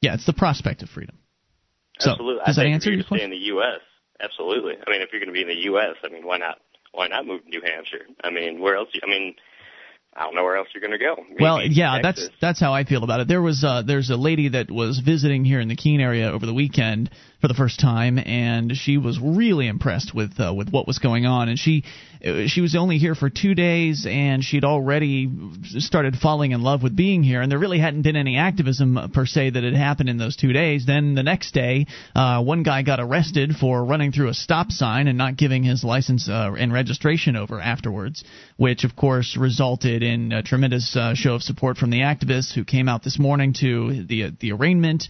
Yeah, 0.00 0.14
it's 0.14 0.26
the 0.26 0.32
prospect 0.32 0.82
of 0.82 0.88
freedom. 0.88 1.18
So, 1.98 2.12
absolutely. 2.12 2.42
does 2.46 2.58
I 2.58 2.62
that 2.62 2.66
think 2.66 2.74
answer 2.74 2.90
if 2.90 2.92
your 2.92 2.98
you're 2.98 3.04
question? 3.08 3.18
Stay 3.18 3.24
in 3.24 3.30
the 3.30 3.46
U.S. 3.46 3.80
Absolutely. 4.20 4.74
I 4.86 4.90
mean, 4.90 5.02
if 5.02 5.08
you're 5.12 5.20
going 5.20 5.28
to 5.28 5.32
be 5.32 5.42
in 5.42 5.48
the 5.48 5.64
U.S., 5.64 5.96
I 6.04 6.08
mean, 6.08 6.26
why 6.26 6.38
not? 6.38 6.58
Why 6.92 7.08
not 7.08 7.26
move 7.26 7.44
to 7.44 7.50
New 7.50 7.60
Hampshire? 7.64 8.06
I 8.24 8.30
mean, 8.30 8.60
where 8.60 8.76
else? 8.76 8.88
You, 8.92 9.00
I 9.04 9.08
mean, 9.08 9.34
I 10.14 10.24
don't 10.24 10.34
know 10.34 10.42
where 10.42 10.56
else 10.56 10.68
you're 10.74 10.80
going 10.80 10.98
to 10.98 11.04
go. 11.04 11.16
Maybe 11.28 11.42
Well, 11.42 11.62
yeah, 11.62 12.00
Texas. 12.02 12.28
that's 12.28 12.40
that's 12.40 12.60
how 12.60 12.72
I 12.72 12.84
feel 12.84 13.04
about 13.04 13.20
it. 13.20 13.28
There 13.28 13.42
was 13.42 13.62
uh, 13.62 13.82
there's 13.86 14.10
a 14.10 14.16
lady 14.16 14.48
that 14.50 14.70
was 14.70 14.98
visiting 14.98 15.44
here 15.44 15.60
in 15.60 15.68
the 15.68 15.76
Keene 15.76 16.00
area 16.00 16.30
over 16.30 16.46
the 16.46 16.54
weekend 16.54 17.10
for 17.40 17.46
the 17.46 17.54
first 17.54 17.78
time, 17.78 18.18
and 18.18 18.76
she 18.76 18.98
was 18.98 19.18
really 19.20 19.68
impressed 19.68 20.12
with 20.12 20.38
uh, 20.40 20.52
with 20.52 20.70
what 20.70 20.88
was 20.88 20.98
going 20.98 21.24
on. 21.24 21.48
And 21.48 21.58
she 21.58 21.84
uh, 22.24 22.48
she 22.48 22.60
was 22.60 22.74
only 22.74 22.98
here 22.98 23.14
for 23.14 23.30
two 23.30 23.54
days, 23.54 24.06
and 24.08 24.42
she'd 24.42 24.64
already 24.64 25.30
started 25.78 26.16
falling 26.16 26.50
in 26.50 26.62
love 26.62 26.82
with 26.82 26.96
being 26.96 27.22
here. 27.22 27.40
And 27.40 27.50
there 27.50 27.58
really 27.58 27.78
hadn't 27.78 28.02
been 28.02 28.16
any 28.16 28.36
activism 28.36 28.98
uh, 28.98 29.08
per 29.08 29.24
se 29.24 29.50
that 29.50 29.62
had 29.62 29.74
happened 29.74 30.08
in 30.08 30.18
those 30.18 30.34
two 30.34 30.52
days. 30.52 30.84
Then 30.84 31.14
the 31.14 31.22
next 31.22 31.52
day, 31.52 31.86
uh, 32.16 32.42
one 32.42 32.64
guy 32.64 32.82
got 32.82 32.98
arrested 32.98 33.52
for 33.54 33.84
running 33.84 34.10
through 34.10 34.30
a 34.30 34.34
stop 34.34 34.72
sign 34.72 35.06
and 35.06 35.16
not 35.16 35.36
giving 35.36 35.62
his 35.62 35.84
license 35.84 36.28
uh, 36.28 36.52
and 36.58 36.72
registration 36.72 37.36
over 37.36 37.60
afterwards, 37.60 38.24
which 38.56 38.82
of 38.82 38.96
course 38.96 39.36
resulted 39.36 40.02
in 40.02 40.32
a 40.32 40.42
tremendous 40.42 40.96
uh, 40.96 41.14
show 41.14 41.34
of 41.36 41.42
support 41.42 41.76
from 41.76 41.90
the 41.90 42.00
activists 42.00 42.52
who 42.52 42.64
came 42.64 42.88
out 42.88 43.04
this 43.04 43.18
morning 43.18 43.52
to 43.52 44.04
the 44.04 44.32
the 44.40 44.50
arraignment. 44.50 45.04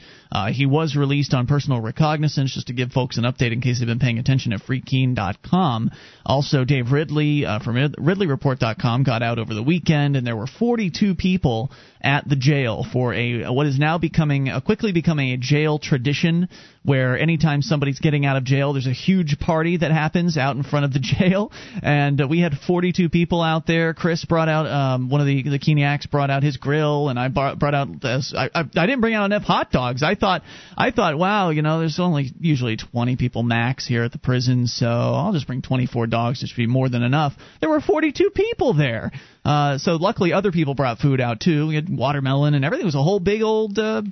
He 0.52 0.66
was 0.66 0.94
released 0.94 1.32
on 1.34 1.46
personal 1.46 1.80
recognizance, 1.80 2.17
just 2.52 2.66
to 2.68 2.72
give 2.72 2.92
folks 2.92 3.18
an 3.18 3.24
update 3.24 3.52
in 3.52 3.60
case 3.60 3.78
they've 3.78 3.86
been 3.86 3.98
paying 3.98 4.18
attention 4.18 4.52
at 4.52 4.60
freekeen.com. 4.60 5.90
Also, 6.24 6.64
Dave 6.64 6.92
Ridley 6.92 7.44
uh, 7.44 7.60
from 7.60 7.76
RidleyReport.com 7.76 9.02
got 9.02 9.22
out 9.22 9.38
over 9.38 9.54
the 9.54 9.62
weekend, 9.62 10.16
and 10.16 10.26
there 10.26 10.36
were 10.36 10.46
42 10.46 11.14
people 11.14 11.70
at 12.00 12.28
the 12.28 12.36
jail 12.36 12.86
for 12.92 13.12
a 13.14 13.50
what 13.50 13.66
is 13.66 13.78
now 13.78 13.98
becoming 13.98 14.48
uh, 14.48 14.60
quickly 14.60 14.92
becoming 14.92 15.32
a 15.32 15.36
jail 15.36 15.78
tradition 15.78 16.48
where 16.88 17.18
anytime 17.18 17.60
somebody's 17.60 17.98
getting 17.98 18.24
out 18.24 18.36
of 18.36 18.44
jail, 18.44 18.72
there's 18.72 18.86
a 18.86 18.92
huge 18.92 19.38
party 19.38 19.76
that 19.76 19.90
happens 19.90 20.38
out 20.38 20.56
in 20.56 20.62
front 20.62 20.86
of 20.86 20.92
the 20.92 20.98
jail. 21.02 21.52
And 21.82 22.20
uh, 22.20 22.26
we 22.26 22.40
had 22.40 22.54
42 22.66 23.10
people 23.10 23.42
out 23.42 23.66
there. 23.66 23.92
Chris 23.92 24.24
brought 24.24 24.48
out 24.48 24.66
um, 24.66 25.10
one 25.10 25.20
of 25.20 25.26
the 25.26 25.42
the 25.42 25.58
Keeniacs 25.58 26.10
brought 26.10 26.30
out 26.30 26.42
his 26.42 26.56
grill, 26.56 27.08
and 27.08 27.18
I 27.18 27.28
brought, 27.28 27.58
brought 27.58 27.74
out 27.74 28.00
this. 28.00 28.32
I, 28.36 28.50
I 28.54 28.60
I 28.60 28.86
didn't 28.86 29.00
bring 29.00 29.14
out 29.14 29.26
enough 29.26 29.42
hot 29.42 29.70
dogs. 29.70 30.02
I 30.02 30.14
thought 30.14 30.42
I 30.76 30.90
thought, 30.90 31.18
wow, 31.18 31.50
you 31.50 31.62
know, 31.62 31.80
there's 31.80 32.00
only 32.00 32.32
usually 32.40 32.76
20 32.76 33.16
people 33.16 33.42
max 33.42 33.86
here 33.86 34.04
at 34.04 34.12
the 34.12 34.18
prison, 34.18 34.66
so 34.66 34.86
I'll 34.86 35.32
just 35.32 35.46
bring 35.46 35.62
24 35.62 36.06
dogs. 36.06 36.42
It 36.42 36.48
should 36.48 36.56
be 36.56 36.66
more 36.66 36.88
than 36.88 37.02
enough. 37.02 37.34
There 37.60 37.68
were 37.68 37.80
42 37.80 38.30
people 38.30 38.72
there. 38.72 39.12
Uh, 39.48 39.78
so 39.78 39.96
luckily, 39.96 40.34
other 40.34 40.52
people 40.52 40.74
brought 40.74 40.98
food 40.98 41.22
out 41.22 41.40
too. 41.40 41.68
We 41.68 41.74
had 41.74 41.88
watermelon 41.88 42.52
and 42.52 42.66
everything. 42.66 42.82
It 42.82 42.92
was 42.92 42.94
a 42.94 43.02
whole 43.02 43.18
big 43.18 43.40
old 43.40 43.78
uh, 43.78 44.02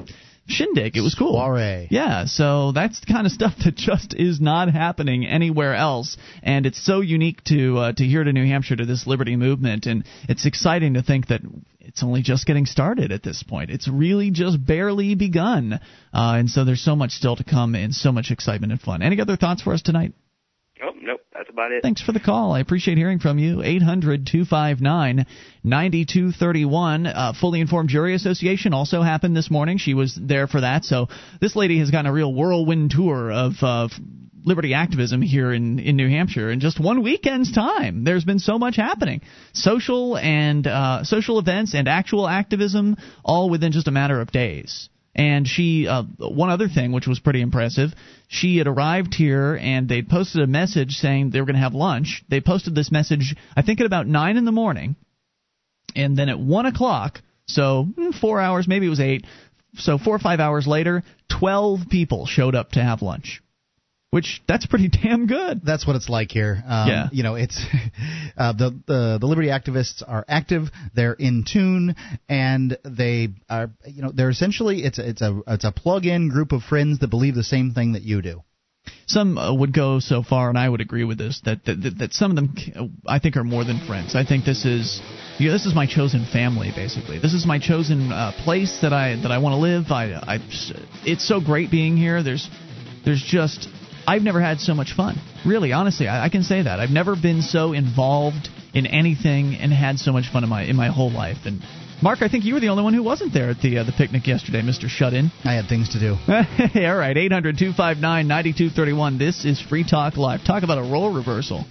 shindig. 0.46 0.96
It 0.96 1.02
was 1.02 1.14
cool. 1.14 1.34
Soiree. 1.34 1.88
Yeah, 1.90 2.24
so 2.24 2.72
that's 2.72 3.00
the 3.00 3.12
kind 3.12 3.26
of 3.26 3.32
stuff 3.32 3.52
that 3.64 3.74
just 3.76 4.14
is 4.14 4.40
not 4.40 4.70
happening 4.70 5.26
anywhere 5.26 5.74
else, 5.74 6.16
and 6.42 6.64
it's 6.64 6.82
so 6.82 7.02
unique 7.02 7.44
to 7.44 7.76
uh, 7.76 7.92
to 7.92 8.02
here 8.02 8.24
to 8.24 8.32
New 8.32 8.46
Hampshire 8.46 8.76
to 8.76 8.86
this 8.86 9.06
liberty 9.06 9.36
movement, 9.36 9.84
and 9.84 10.04
it's 10.26 10.46
exciting 10.46 10.94
to 10.94 11.02
think 11.02 11.26
that 11.26 11.42
it's 11.80 12.02
only 12.02 12.22
just 12.22 12.46
getting 12.46 12.64
started 12.64 13.12
at 13.12 13.22
this 13.22 13.42
point. 13.42 13.70
It's 13.70 13.88
really 13.88 14.30
just 14.30 14.64
barely 14.64 15.16
begun, 15.16 15.74
uh, 15.74 15.78
and 16.12 16.48
so 16.48 16.64
there's 16.64 16.82
so 16.82 16.96
much 16.96 17.10
still 17.10 17.36
to 17.36 17.44
come, 17.44 17.74
and 17.74 17.94
so 17.94 18.10
much 18.10 18.30
excitement 18.30 18.72
and 18.72 18.80
fun. 18.80 19.02
Any 19.02 19.20
other 19.20 19.36
thoughts 19.36 19.60
for 19.60 19.74
us 19.74 19.82
tonight? 19.82 20.14
Oh, 20.82 20.92
nope, 20.98 21.20
that's 21.36 21.50
about 21.50 21.72
it. 21.72 21.82
Thanks 21.82 22.02
for 22.02 22.12
the 22.12 22.20
call. 22.20 22.52
I 22.52 22.60
appreciate 22.60 22.98
hearing 22.98 23.18
from 23.18 23.38
you. 23.38 23.62
800 23.62 24.26
259 24.26 25.26
9231. 25.64 27.06
Uh, 27.06 27.32
Fully 27.38 27.60
Informed 27.60 27.88
Jury 27.88 28.14
Association 28.14 28.72
also 28.72 29.02
happened 29.02 29.36
this 29.36 29.50
morning. 29.50 29.78
She 29.78 29.94
was 29.94 30.18
there 30.20 30.46
for 30.46 30.60
that. 30.60 30.84
So 30.84 31.08
this 31.40 31.56
lady 31.56 31.78
has 31.80 31.90
gotten 31.90 32.06
a 32.06 32.12
real 32.12 32.32
whirlwind 32.32 32.90
tour 32.90 33.30
of. 33.30 33.52
Uh, 33.62 33.88
liberty 34.46 34.74
activism 34.74 35.20
here 35.20 35.52
in, 35.52 35.80
in 35.80 35.96
New 35.96 36.08
Hampshire 36.08 36.52
in 36.52 36.60
just 36.60 36.78
one 36.78 37.02
weekend's 37.02 37.50
time. 37.50 38.04
There's 38.04 38.24
been 38.24 38.38
so 38.38 38.60
much 38.60 38.76
happening, 38.76 39.22
social 39.52 40.16
and 40.16 40.64
uh, 40.64 41.02
social 41.02 41.40
events 41.40 41.74
and 41.74 41.88
actual 41.88 42.28
activism, 42.28 42.96
all 43.24 43.50
within 43.50 43.72
just 43.72 43.88
a 43.88 43.90
matter 43.90 44.20
of 44.20 44.30
days. 44.30 44.88
And 45.16 45.48
she, 45.48 45.88
uh, 45.88 46.02
one 46.18 46.50
other 46.50 46.68
thing 46.68 46.92
which 46.92 47.06
was 47.06 47.18
pretty 47.18 47.40
impressive, 47.40 47.94
she 48.28 48.58
had 48.58 48.66
arrived 48.66 49.14
here 49.14 49.58
and 49.60 49.88
they'd 49.88 50.08
posted 50.08 50.42
a 50.42 50.46
message 50.46 50.92
saying 50.96 51.30
they 51.30 51.40
were 51.40 51.46
going 51.46 51.56
to 51.56 51.62
have 51.62 51.74
lunch. 51.74 52.22
They 52.28 52.42
posted 52.42 52.74
this 52.74 52.92
message, 52.92 53.34
I 53.56 53.62
think, 53.62 53.80
at 53.80 53.86
about 53.86 54.06
nine 54.06 54.36
in 54.36 54.44
the 54.44 54.52
morning, 54.52 54.94
and 55.94 56.18
then 56.18 56.28
at 56.28 56.38
one 56.38 56.66
o'clock, 56.66 57.22
so 57.46 57.86
mm, 57.98 58.14
four 58.20 58.40
hours, 58.40 58.68
maybe 58.68 58.86
it 58.86 58.90
was 58.90 59.00
eight, 59.00 59.24
so 59.78 59.96
four 59.96 60.14
or 60.14 60.18
five 60.18 60.38
hours 60.38 60.66
later, 60.66 61.02
twelve 61.30 61.80
people 61.90 62.26
showed 62.26 62.54
up 62.54 62.72
to 62.72 62.82
have 62.82 63.00
lunch 63.00 63.42
which 64.16 64.40
that's 64.48 64.64
pretty 64.64 64.88
damn 65.02 65.26
good. 65.26 65.60
That's 65.62 65.86
what 65.86 65.94
it's 65.94 66.08
like 66.08 66.30
here. 66.30 66.62
Um, 66.66 66.88
Yeah. 66.88 67.08
You 67.12 67.22
know, 67.22 67.34
it's 67.34 67.62
uh, 68.38 68.54
the, 68.54 68.70
the 68.86 69.18
the 69.20 69.26
liberty 69.26 69.48
activists 69.48 70.02
are 70.06 70.24
active. 70.26 70.70
They're 70.94 71.12
in 71.12 71.44
tune, 71.46 71.94
and 72.26 72.78
they 72.82 73.28
are. 73.50 73.68
You 73.84 74.00
know, 74.00 74.12
they're 74.14 74.30
essentially 74.30 74.84
it's 74.84 74.98
a, 74.98 75.06
it's 75.06 75.20
a 75.20 75.40
it's 75.48 75.64
a 75.64 75.70
plug-in 75.70 76.30
group 76.30 76.52
of 76.52 76.62
friends 76.62 77.00
that 77.00 77.08
believe 77.08 77.34
the 77.34 77.44
same 77.44 77.74
thing 77.74 77.92
that 77.92 78.04
you 78.04 78.22
do. 78.22 78.42
Some 79.06 79.36
uh, 79.36 79.52
would 79.52 79.74
go 79.74 80.00
so 80.00 80.22
far, 80.22 80.48
and 80.48 80.56
I 80.56 80.66
would 80.66 80.80
agree 80.80 81.04
with 81.04 81.18
this, 81.18 81.42
that 81.44 81.66
that, 81.66 81.82
that, 81.82 81.98
that 81.98 82.12
some 82.14 82.30
of 82.30 82.36
them 82.36 82.56
uh, 82.74 82.86
I 83.06 83.18
think 83.18 83.36
are 83.36 83.44
more 83.44 83.64
than 83.64 83.86
friends. 83.86 84.16
I 84.16 84.24
think 84.24 84.46
this 84.46 84.64
is 84.64 84.98
you 85.38 85.48
know, 85.48 85.52
this 85.52 85.66
is 85.66 85.74
my 85.74 85.86
chosen 85.86 86.24
family, 86.32 86.72
basically. 86.74 87.18
This 87.18 87.34
is 87.34 87.44
my 87.44 87.58
chosen 87.58 88.10
uh, 88.12 88.32
place 88.44 88.78
that 88.80 88.94
I 88.94 89.16
that 89.16 89.30
I 89.30 89.36
want 89.36 89.52
to 89.52 89.58
live. 89.58 89.90
I, 89.90 90.14
I 90.14 90.38
it's 91.04 91.28
so 91.28 91.38
great 91.38 91.70
being 91.70 91.98
here. 91.98 92.22
There's 92.22 92.48
there's 93.04 93.22
just 93.22 93.68
I've 94.06 94.22
never 94.22 94.40
had 94.40 94.60
so 94.60 94.74
much 94.74 94.94
fun. 94.94 95.16
Really, 95.44 95.72
honestly, 95.72 96.06
I, 96.08 96.26
I 96.26 96.28
can 96.28 96.42
say 96.42 96.62
that 96.62 96.80
I've 96.80 96.90
never 96.90 97.16
been 97.16 97.40
so 97.42 97.72
involved 97.72 98.48
in 98.72 98.86
anything 98.86 99.56
and 99.56 99.72
had 99.72 99.98
so 99.98 100.12
much 100.12 100.30
fun 100.32 100.44
in 100.44 100.50
my 100.50 100.62
in 100.62 100.76
my 100.76 100.86
whole 100.88 101.10
life. 101.10 101.38
And 101.44 101.60
Mark, 102.02 102.20
I 102.20 102.28
think 102.28 102.44
you 102.44 102.52
were 102.54 102.60
the 102.60 102.68
only 102.68 102.84
one 102.84 102.94
who 102.94 103.02
wasn't 103.02 103.32
there 103.32 103.50
at 103.50 103.60
the 103.60 103.78
uh, 103.78 103.84
the 103.84 103.92
picnic 103.92 104.26
yesterday, 104.26 104.62
Mister 104.62 104.88
Shut 104.88 105.14
In. 105.14 105.32
I 105.44 105.54
had 105.54 105.68
things 105.68 105.88
to 105.90 105.98
do. 105.98 106.10
All 106.28 106.96
right, 106.96 107.16
800-259-9231. 107.16 109.18
This 109.18 109.44
is 109.44 109.60
Free 109.60 109.82
Talk 109.82 110.16
Live. 110.16 110.44
Talk 110.44 110.62
about 110.62 110.78
a 110.78 110.82
role 110.82 111.12
reversal. 111.12 111.64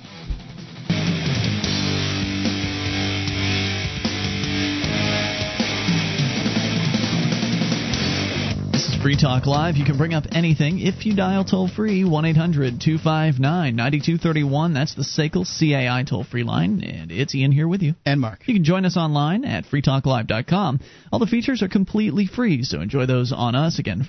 Free 9.05 9.15
Talk 9.15 9.45
Live. 9.45 9.77
You 9.77 9.85
can 9.85 9.99
bring 9.99 10.15
up 10.15 10.23
anything 10.31 10.79
if 10.79 11.05
you 11.05 11.15
dial 11.15 11.45
toll 11.45 11.67
free 11.67 12.03
1 12.03 12.25
800 12.25 12.81
259 12.81 13.75
9231. 13.75 14.73
That's 14.73 14.95
the 14.95 15.03
SACL 15.03 15.45
CAI 15.45 16.01
toll 16.09 16.23
free 16.23 16.41
line. 16.41 16.81
And 16.81 17.11
it's 17.11 17.35
Ian 17.35 17.51
here 17.51 17.67
with 17.67 17.83
you. 17.83 17.93
And 18.03 18.19
Mark. 18.19 18.39
You 18.47 18.55
can 18.55 18.63
join 18.63 18.83
us 18.83 18.97
online 18.97 19.45
at 19.45 19.65
freetalklive.com. 19.65 20.79
All 21.11 21.19
the 21.19 21.27
features 21.27 21.61
are 21.61 21.69
completely 21.69 22.25
free, 22.25 22.63
so 22.63 22.81
enjoy 22.81 23.05
those 23.05 23.31
on 23.31 23.53
us. 23.53 23.77
Again, 23.77 24.07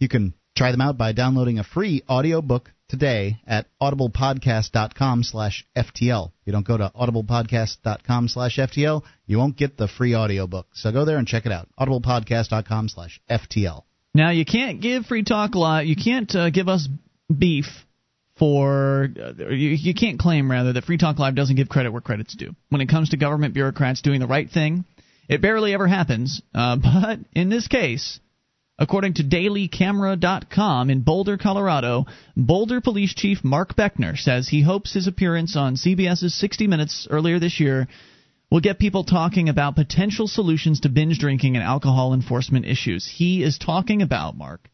You 0.00 0.08
can 0.08 0.34
try 0.56 0.72
them 0.72 0.80
out 0.80 0.98
by 0.98 1.12
downloading 1.12 1.60
a 1.60 1.64
free 1.64 2.02
audiobook 2.08 2.72
today 2.88 3.40
at 3.46 3.66
audiblepodcast.com 3.80 5.22
slash 5.22 5.66
FTL. 5.76 6.28
If 6.28 6.46
you 6.46 6.52
don't 6.52 6.66
go 6.66 6.76
to 6.76 6.92
audiblepodcast.com 6.94 8.28
slash 8.28 8.58
FTL, 8.58 9.02
you 9.26 9.38
won't 9.38 9.56
get 9.56 9.76
the 9.76 9.88
free 9.88 10.14
audiobook. 10.14 10.66
So 10.74 10.92
go 10.92 11.04
there 11.04 11.18
and 11.18 11.26
check 11.26 11.46
it 11.46 11.52
out. 11.52 11.68
audiblepodcast.com 11.78 12.88
slash 12.88 13.20
FTL. 13.30 13.82
Now 14.14 14.30
you 14.30 14.44
can't 14.44 14.80
give 14.80 15.06
Free 15.06 15.24
Talk 15.24 15.54
Live. 15.54 15.86
You 15.86 15.96
can't 15.96 16.32
uh, 16.34 16.50
give 16.50 16.68
us 16.68 16.88
beef 17.36 17.66
for. 18.38 19.08
Uh, 19.16 19.48
you, 19.48 19.70
you 19.70 19.94
can't 19.94 20.18
claim 20.20 20.50
rather 20.50 20.72
that 20.72 20.84
Free 20.84 20.98
Talk 20.98 21.18
Live 21.18 21.34
doesn't 21.34 21.56
give 21.56 21.68
credit 21.68 21.90
where 21.90 22.00
credit's 22.00 22.34
due. 22.34 22.54
When 22.68 22.80
it 22.80 22.88
comes 22.88 23.10
to 23.10 23.16
government 23.16 23.54
bureaucrats 23.54 24.02
doing 24.02 24.20
the 24.20 24.26
right 24.28 24.48
thing, 24.48 24.84
it 25.28 25.40
barely 25.40 25.74
ever 25.74 25.88
happens. 25.88 26.42
Uh, 26.54 26.76
but 26.82 27.18
in 27.34 27.48
this 27.48 27.66
case, 27.66 28.20
according 28.78 29.14
to 29.14 29.24
DailyCamera.com 29.24 30.90
in 30.90 31.00
Boulder, 31.00 31.38
Colorado, 31.38 32.06
Boulder 32.36 32.80
Police 32.80 33.14
Chief 33.14 33.44
Mark 33.44 33.76
Beckner 33.76 34.16
says 34.18 34.48
he 34.48 34.62
hopes 34.62 34.94
his 34.94 35.06
appearance 35.06 35.56
on 35.56 35.76
CBS's 35.76 36.34
60 36.34 36.66
Minutes 36.66 37.06
earlier 37.10 37.38
this 37.38 37.60
year 37.60 37.86
will 38.50 38.60
get 38.60 38.78
people 38.78 39.04
talking 39.04 39.48
about 39.48 39.74
potential 39.74 40.28
solutions 40.28 40.80
to 40.80 40.88
binge 40.88 41.18
drinking 41.18 41.56
and 41.56 41.64
alcohol 41.64 42.14
enforcement 42.14 42.66
issues. 42.66 43.06
He 43.06 43.42
is 43.42 43.58
talking 43.58 44.02
about, 44.02 44.36
Mark, 44.36 44.68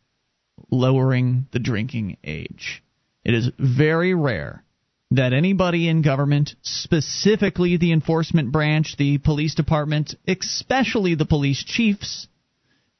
lowering 0.70 1.46
the 1.52 1.58
drinking 1.58 2.16
age. 2.24 2.82
It 3.24 3.34
is 3.34 3.50
very 3.58 4.14
rare 4.14 4.64
that 5.12 5.32
anybody 5.32 5.88
in 5.88 6.02
government, 6.02 6.54
specifically 6.62 7.76
the 7.76 7.92
enforcement 7.92 8.52
branch, 8.52 8.96
the 8.96 9.18
police 9.18 9.54
department, 9.54 10.14
especially 10.28 11.14
the 11.14 11.26
police 11.26 11.64
chiefs, 11.64 12.28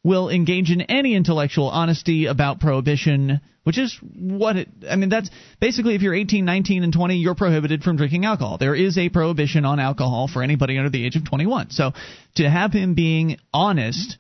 will 0.03 0.29
engage 0.31 0.71
in 0.71 0.83
any 0.83 1.15
intellectual 1.15 1.69
honesty 1.69 2.27
about 2.27 2.61
prohibition, 2.61 3.41
which 3.65 3.79
is 3.79 3.97
what 4.03 4.57
it. 4.57 4.69
I 4.89 4.97
mean, 4.97 5.11
that's 5.11 5.31
basically 5.61 5.95
if 5.95 6.03
you're 6.03 6.15
18, 6.15 6.45
19, 6.45 6.83
and 6.83 6.93
20, 6.93 7.17
you're 7.17 7.35
prohibited 7.35 7.83
from 7.83 7.97
drinking 7.97 8.25
alcohol. 8.25 8.59
There 8.59 8.75
is 8.75 8.97
a 8.97 9.09
prohibition 9.09 9.65
on 9.65 9.79
alcohol 9.79 10.29
for 10.29 10.43
anybody 10.43 10.79
under 10.79 10.91
the 10.91 11.05
age 11.05 11.17
of 11.17 11.29
21. 11.29 11.71
So 11.71 11.93
to 12.37 12.49
have 12.49 12.73
him 12.73 12.95
being 12.95 13.39
honest 13.53 14.17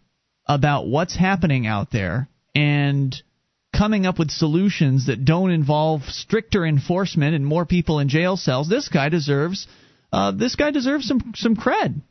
about 0.47 0.87
what's 0.87 1.17
happening 1.17 1.67
out 1.67 1.91
there 1.91 2.29
and 2.55 3.15
coming 3.75 4.05
up 4.05 4.19
with 4.19 4.31
solutions 4.31 5.07
that 5.07 5.25
don't 5.25 5.51
involve 5.51 6.03
stricter 6.03 6.67
enforcement 6.67 7.35
and 7.35 7.47
more 7.47 7.65
people 7.65 8.01
in 8.01 8.09
jail 8.09 8.37
cells, 8.37 8.69
this 8.69 8.89
guy 8.89 9.09
deserves. 9.09 9.67
Uh, 10.13 10.33
this 10.33 10.57
guy 10.57 10.73
deserves 10.73 11.07
some 11.07 11.33
some 11.37 11.57
cred 11.57 12.03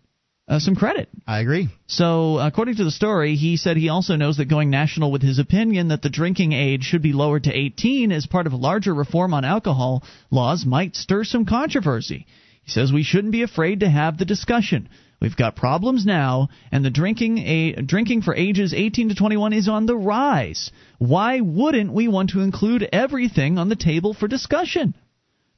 uh, 0.50 0.58
some 0.60 0.76
credit. 0.76 1.08
I 1.28 1.40
agree. 1.40 1.70
So, 1.88 2.40
according 2.40 2.78
to 2.78 2.84
the 2.84 2.92
story, 2.92 3.36
he 3.36 3.56
said 3.56 3.78
he 3.78 3.90
also 3.90 4.16
knows 4.16 4.38
that 4.38 4.46
going 4.46 4.72
national 4.72 5.12
with 5.12 5.22
his 5.22 5.38
opinion 5.38 5.90
that 5.90 6.02
the 6.02 6.10
drinking 6.10 6.54
age 6.54 6.84
should 6.84 7.04
be 7.04 7.14
lowered 7.14 7.44
to 7.44 7.56
18 7.56 8.12
as 8.12 8.26
part 8.26 8.48
of 8.48 8.54
a 8.54 8.58
larger 8.58 8.94
reform 8.94 9.34
on 9.34 9.46
alcohol 9.46 10.04
laws 10.32 10.66
might 10.66 10.96
stir 10.96 11.24
some 11.24 11.46
controversy. 11.46 12.26
He 12.64 12.72
says 12.72 12.92
we 12.92 13.04
shouldn't 13.04 13.32
be 13.32 13.44
afraid 13.44 13.82
to 13.82 13.90
have 13.90 14.18
the 14.18 14.26
discussion. 14.26 14.90
We've 15.22 15.36
got 15.36 15.56
problems 15.56 16.06
now, 16.06 16.50
and 16.72 16.84
the 16.84 16.90
drinking 16.90 17.40
a, 17.40 17.74
drinking 17.82 18.22
for 18.24 18.34
ages 18.34 18.74
18 18.74 19.10
to 19.10 19.16
21 19.16 19.54
is 19.54 19.68
on 19.68 19.86
the 19.86 19.98
rise. 19.98 20.72
Why 20.98 21.42
wouldn't 21.42 21.92
we 21.92 22.08
want 22.08 22.32
to 22.32 22.42
include 22.42 22.88
everything 22.92 23.60
on 23.60 23.70
the 23.70 23.76
table 23.76 24.14
for 24.14 24.28
discussion? 24.28 24.96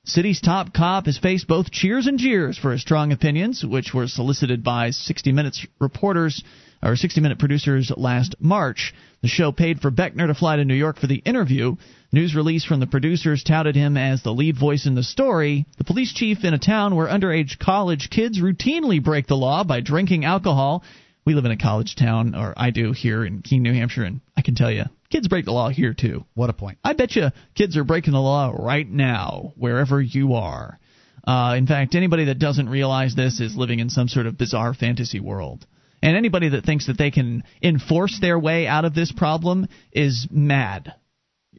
City's 0.03 0.41
top 0.41 0.73
cop 0.73 1.05
has 1.05 1.19
faced 1.19 1.47
both 1.47 1.69
cheers 1.69 2.07
and 2.07 2.17
jeers 2.17 2.57
for 2.57 2.71
his 2.71 2.81
strong 2.81 3.11
opinions, 3.11 3.63
which 3.63 3.93
were 3.93 4.07
solicited 4.07 4.63
by 4.63 4.89
60 4.89 5.31
Minutes 5.31 5.67
reporters 5.79 6.43
or 6.81 6.95
60 6.95 7.21
Minute 7.21 7.37
producers 7.37 7.91
last 7.95 8.33
March. 8.39 8.95
The 9.21 9.27
show 9.27 9.51
paid 9.51 9.79
for 9.79 9.91
Beckner 9.91 10.25
to 10.25 10.33
fly 10.33 10.55
to 10.55 10.65
New 10.65 10.73
York 10.73 10.97
for 10.97 11.05
the 11.05 11.21
interview. 11.23 11.75
News 12.11 12.33
release 12.33 12.65
from 12.65 12.79
the 12.79 12.87
producers 12.87 13.43
touted 13.43 13.75
him 13.75 13.95
as 13.95 14.23
the 14.23 14.33
lead 14.33 14.57
voice 14.57 14.87
in 14.87 14.95
the 14.95 15.03
story. 15.03 15.67
The 15.77 15.83
police 15.83 16.11
chief 16.11 16.43
in 16.43 16.55
a 16.55 16.59
town 16.59 16.95
where 16.95 17.07
underage 17.07 17.59
college 17.59 18.09
kids 18.09 18.41
routinely 18.41 19.03
break 19.03 19.27
the 19.27 19.37
law 19.37 19.63
by 19.63 19.81
drinking 19.81 20.25
alcohol. 20.25 20.83
We 21.25 21.35
live 21.35 21.45
in 21.45 21.51
a 21.51 21.57
college 21.57 21.95
town, 21.95 22.33
or 22.33 22.55
I 22.57 22.71
do 22.71 22.91
here 22.91 23.23
in 23.23 23.43
Keene, 23.43 23.61
New 23.61 23.73
Hampshire, 23.73 24.05
and 24.05 24.21
I 24.35 24.41
can 24.41 24.55
tell 24.55 24.71
you, 24.71 24.85
kids 25.11 25.27
break 25.27 25.45
the 25.45 25.51
law 25.51 25.69
here 25.69 25.93
too. 25.93 26.25
What 26.33 26.49
a 26.49 26.53
point. 26.53 26.79
I 26.83 26.93
bet 26.93 27.15
you 27.15 27.29
kids 27.55 27.77
are 27.77 27.83
breaking 27.83 28.13
the 28.13 28.21
law 28.21 28.53
right 28.57 28.89
now, 28.89 29.53
wherever 29.57 30.01
you 30.01 30.33
are. 30.33 30.79
Uh, 31.25 31.55
in 31.57 31.67
fact, 31.67 31.93
anybody 31.93 32.25
that 32.25 32.39
doesn't 32.39 32.69
realize 32.69 33.13
this 33.13 33.39
is 33.39 33.55
living 33.55 33.79
in 33.79 33.89
some 33.89 34.07
sort 34.07 34.25
of 34.25 34.37
bizarre 34.37 34.73
fantasy 34.73 35.19
world. 35.19 35.65
And 36.01 36.17
anybody 36.17 36.49
that 36.49 36.65
thinks 36.65 36.87
that 36.87 36.97
they 36.97 37.11
can 37.11 37.43
enforce 37.61 38.19
their 38.19 38.39
way 38.39 38.65
out 38.65 38.85
of 38.85 38.95
this 38.95 39.11
problem 39.11 39.67
is 39.91 40.27
mad. 40.31 40.93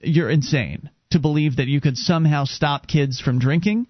You're 0.03 0.31
insane 0.31 0.91
to 1.11 1.21
believe 1.21 1.57
that 1.57 1.69
you 1.69 1.81
could 1.81 1.97
somehow 1.97 2.45
stop 2.45 2.89
kids 2.89 3.21
from 3.21 3.39
drinking 3.39 3.87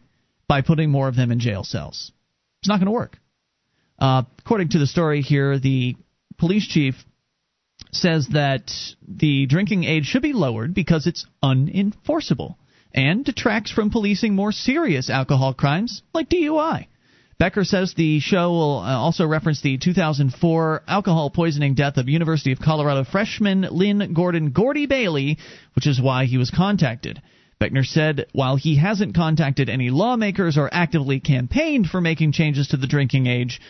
by 0.47 0.61
putting 0.61 0.91
more 0.91 1.09
of 1.09 1.17
them 1.17 1.31
in 1.31 1.41
jail 1.41 1.65
cells. 1.65 2.13
It's 2.61 2.69
not 2.69 2.79
going 2.81 2.87
to 2.87 2.93
work. 2.93 3.17
Uh, 3.99 4.25
according 4.41 4.71
to 4.71 4.79
the 4.79 4.87
story 4.87 5.23
here, 5.23 5.59
the 5.59 5.97
police 6.37 6.67
chief 6.67 6.97
says 7.93 8.29
that 8.33 8.73
the 9.07 9.47
drinking 9.47 9.85
age 9.85 10.07
should 10.07 10.23
be 10.23 10.33
lowered 10.33 10.75
because 10.75 11.07
it's 11.07 11.27
unenforceable 11.43 12.57
and 12.95 13.25
detracts 13.25 13.71
from 13.71 13.91
policing 13.91 14.35
more 14.35 14.53
serious 14.53 15.11
alcohol 15.11 15.55
crimes 15.55 16.03
like 16.13 16.29
DUI. 16.29 16.87
Beckner 17.41 17.67
says 17.67 17.95
the 17.95 18.21
show 18.21 18.51
will 18.51 18.79
uh, 18.79 18.97
also 18.97 19.27
reference 19.27 19.63
the 19.63 19.77
2004 19.77 20.83
alcohol 20.87 21.31
poisoning 21.31 21.75
death 21.75 21.97
of 21.97 22.09
University 22.09 22.53
of 22.53 22.61
Colorado 22.61 23.05
freshman 23.05 23.63
Lynn 23.63 24.15
Gordon 24.15 24.53
Gordie 24.53 24.87
Bailey, 24.87 25.39
which 25.75 25.87
is 25.87 26.01
why 26.01 26.27
he 26.27 26.39
was 26.39 26.51
contacted. 26.51 27.21
Beckner 27.61 27.85
said 27.85 28.27
while 28.33 28.57
he 28.57 28.77
hasn't 28.77 29.15
contacted 29.15 29.69
any 29.69 29.91
lawmakers 29.91 30.57
or 30.57 30.73
actively 30.73 31.21
campaigned 31.21 31.87
for 31.87 32.01
making 32.01 32.33
changes 32.33 32.69
to 32.69 32.77
the 32.77 32.87
drinking 32.87 33.27
age, 33.27 33.61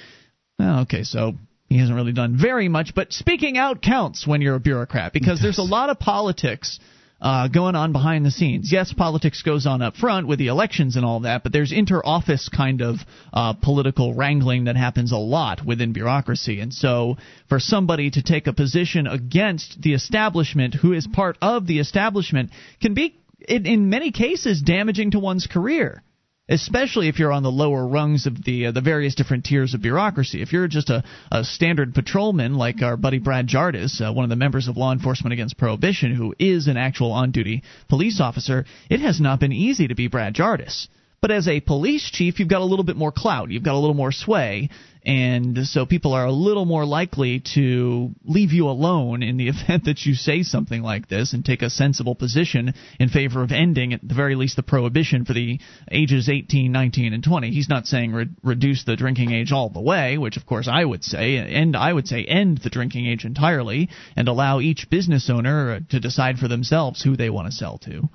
okay, 0.61 1.03
so 1.03 1.35
he 1.73 1.81
hasn't 1.81 1.97
really 1.97 2.13
done 2.13 2.37
very 2.37 2.69
much, 2.69 2.95
but 2.95 3.13
speaking 3.13 3.57
out 3.59 3.83
counts 3.83 4.27
when 4.27 4.41
you're 4.41 4.57
a 4.57 4.61
bureaucrat 4.61 5.13
because 5.13 5.41
there's 5.41 5.59
a 5.59 5.63
lot 5.63 5.91
of 5.91 5.99
politics 5.99 6.79
uh, 7.23 7.47
going 7.47 7.77
on 7.77 7.93
behind 7.93 8.27
the 8.27 8.31
scenes. 8.31 8.71
Yes, 8.73 8.93
politics 8.93 9.43
goes 9.43 9.65
on 9.65 9.81
up 9.81 9.95
front 9.95 10.27
with 10.27 10.41
the 10.41 10.49
elections 10.49 10.97
and 10.97 11.05
all 11.05 11.21
that, 11.21 11.45
but 11.45 11.53
there's 11.53 11.73
inter-office 11.73 12.49
kind 12.49 12.83
of 12.83 12.97
uh, 13.33 13.53
political 13.53 14.13
wrangling 14.13 14.65
that 14.65 14.77
happens 14.77 15.13
a 15.13 15.17
lot 15.17 15.65
within 15.65 15.93
bureaucracy. 15.93 16.59
And 16.59 16.75
so, 16.75 17.17
for 17.49 17.61
somebody 17.61 18.11
to 18.11 18.23
take 18.23 18.49
a 18.49 18.53
position 18.53 19.07
against 19.07 19.81
the 19.81 19.95
establishment, 19.95 20.75
who 20.75 20.93
is 20.93 21.07
part 21.07 21.39
of 21.41 21.67
the 21.69 21.79
establishment, 21.79 22.51
can 22.81 22.95
be 22.95 23.17
in, 23.49 23.67
in 23.67 23.89
many 23.89 24.11
cases 24.11 24.61
damaging 24.61 25.13
to 25.13 25.21
one's 25.21 25.47
career 25.47 26.03
especially 26.53 27.09
if 27.09 27.19
you're 27.19 27.33
on 27.33 27.43
the 27.43 27.51
lower 27.51 27.87
rungs 27.87 28.27
of 28.27 28.45
the 28.45 28.67
uh, 28.67 28.73
the 28.73 28.81
various 28.81 29.15
different 29.15 29.45
tiers 29.45 29.75
of 29.75 29.81
bureaucracy. 29.81 30.43
If 30.43 30.53
you're 30.53 30.69
just 30.69 30.91
a, 30.91 31.03
a 31.31 31.45
standard 31.45 31.95
patrolman 31.95 32.55
like 32.55 32.83
our 32.83 32.97
buddy 32.97 33.19
Brad 33.19 33.47
Jardis, 33.47 34.01
uh, 34.01 34.13
one 34.13 34.25
of 34.25 34.31
the 34.31 34.37
members 34.37 34.69
of 34.69 34.77
Law 34.77 34.93
Enforcement 34.93 35.33
Against 35.33 35.57
Prohibition, 35.57 36.15
who 36.15 36.35
is 36.39 36.69
an 36.69 36.77
actual 36.77 37.13
on-duty 37.13 37.63
police 37.89 38.21
officer, 38.21 38.67
it 38.91 39.01
has 39.01 39.21
not 39.21 39.41
been 39.41 39.53
easy 39.53 39.89
to 39.89 39.95
be 39.95 40.09
Brad 40.09 40.35
Jardis. 40.35 40.89
But 41.23 41.31
as 41.31 41.47
a 41.47 41.61
police 41.61 42.11
chief, 42.11 42.41
you've 42.41 42.49
got 42.49 42.63
a 42.63 42.65
little 42.65 42.85
bit 42.85 42.97
more 42.97 43.13
clout, 43.13 43.51
you've 43.51 43.63
got 43.63 43.75
a 43.75 43.79
little 43.79 43.95
more 43.95 44.13
sway, 44.13 44.71
and 45.05 45.59
so 45.67 45.85
people 45.85 46.13
are 46.13 46.27
a 46.27 46.33
little 46.33 46.65
more 46.65 46.85
likely 46.85 47.43
to 47.55 48.11
leave 48.25 48.53
you 48.53 48.69
alone 48.69 49.23
in 49.23 49.37
the 49.37 49.49
event 49.53 49.85
that 49.85 50.05
you 50.05 50.15
say 50.15 50.43
something 50.43 50.83
like 50.83 51.09
this 51.09 51.33
and 51.33 51.45
take 51.45 51.63
a 51.63 51.71
sensible 51.71 52.15
position 52.15 52.75
in 53.01 53.09
favor 53.09 53.43
of 53.43 53.51
ending, 53.51 53.93
at 53.93 54.07
the 54.07 54.15
very 54.15 54.35
least, 54.35 54.57
the 54.57 54.63
prohibition 54.63 55.25
for 55.25 55.33
the 55.33 55.59
ages 55.91 56.29
18, 56.29 56.71
19, 56.71 57.13
and 57.13 57.25
20. 57.25 57.51
He's 57.51 57.69
not 57.69 57.87
saying 57.87 58.13
re- 58.13 58.29
reduce 58.43 58.85
the 58.85 58.97
drinking 58.97 59.33
age 59.33 59.51
all 59.51 59.71
the 59.71 59.81
way, 59.81 60.19
which 60.19 60.37
of 60.37 60.47
course 60.47 60.69
I 60.71 60.85
would 60.85 61.03
say, 61.03 61.37
and 61.37 61.77
I 61.77 61.93
would 61.93 62.07
say 62.07 62.25
end 62.25 62.59
the 62.59 62.71
drinking 62.71 63.07
age 63.07 63.25
entirely 63.25 63.89
and 64.17 64.29
allow 64.29 64.61
each 64.61 64.89
business 64.89 65.29
owner 65.29 65.81
to 65.81 66.01
decide 66.01 66.39
for 66.39 66.49
themselves 66.49 67.03
who 67.03 67.17
they 67.17 67.31
want 67.31 67.47
to 67.47 67.53
sell 67.53 67.79
to. 67.79 68.09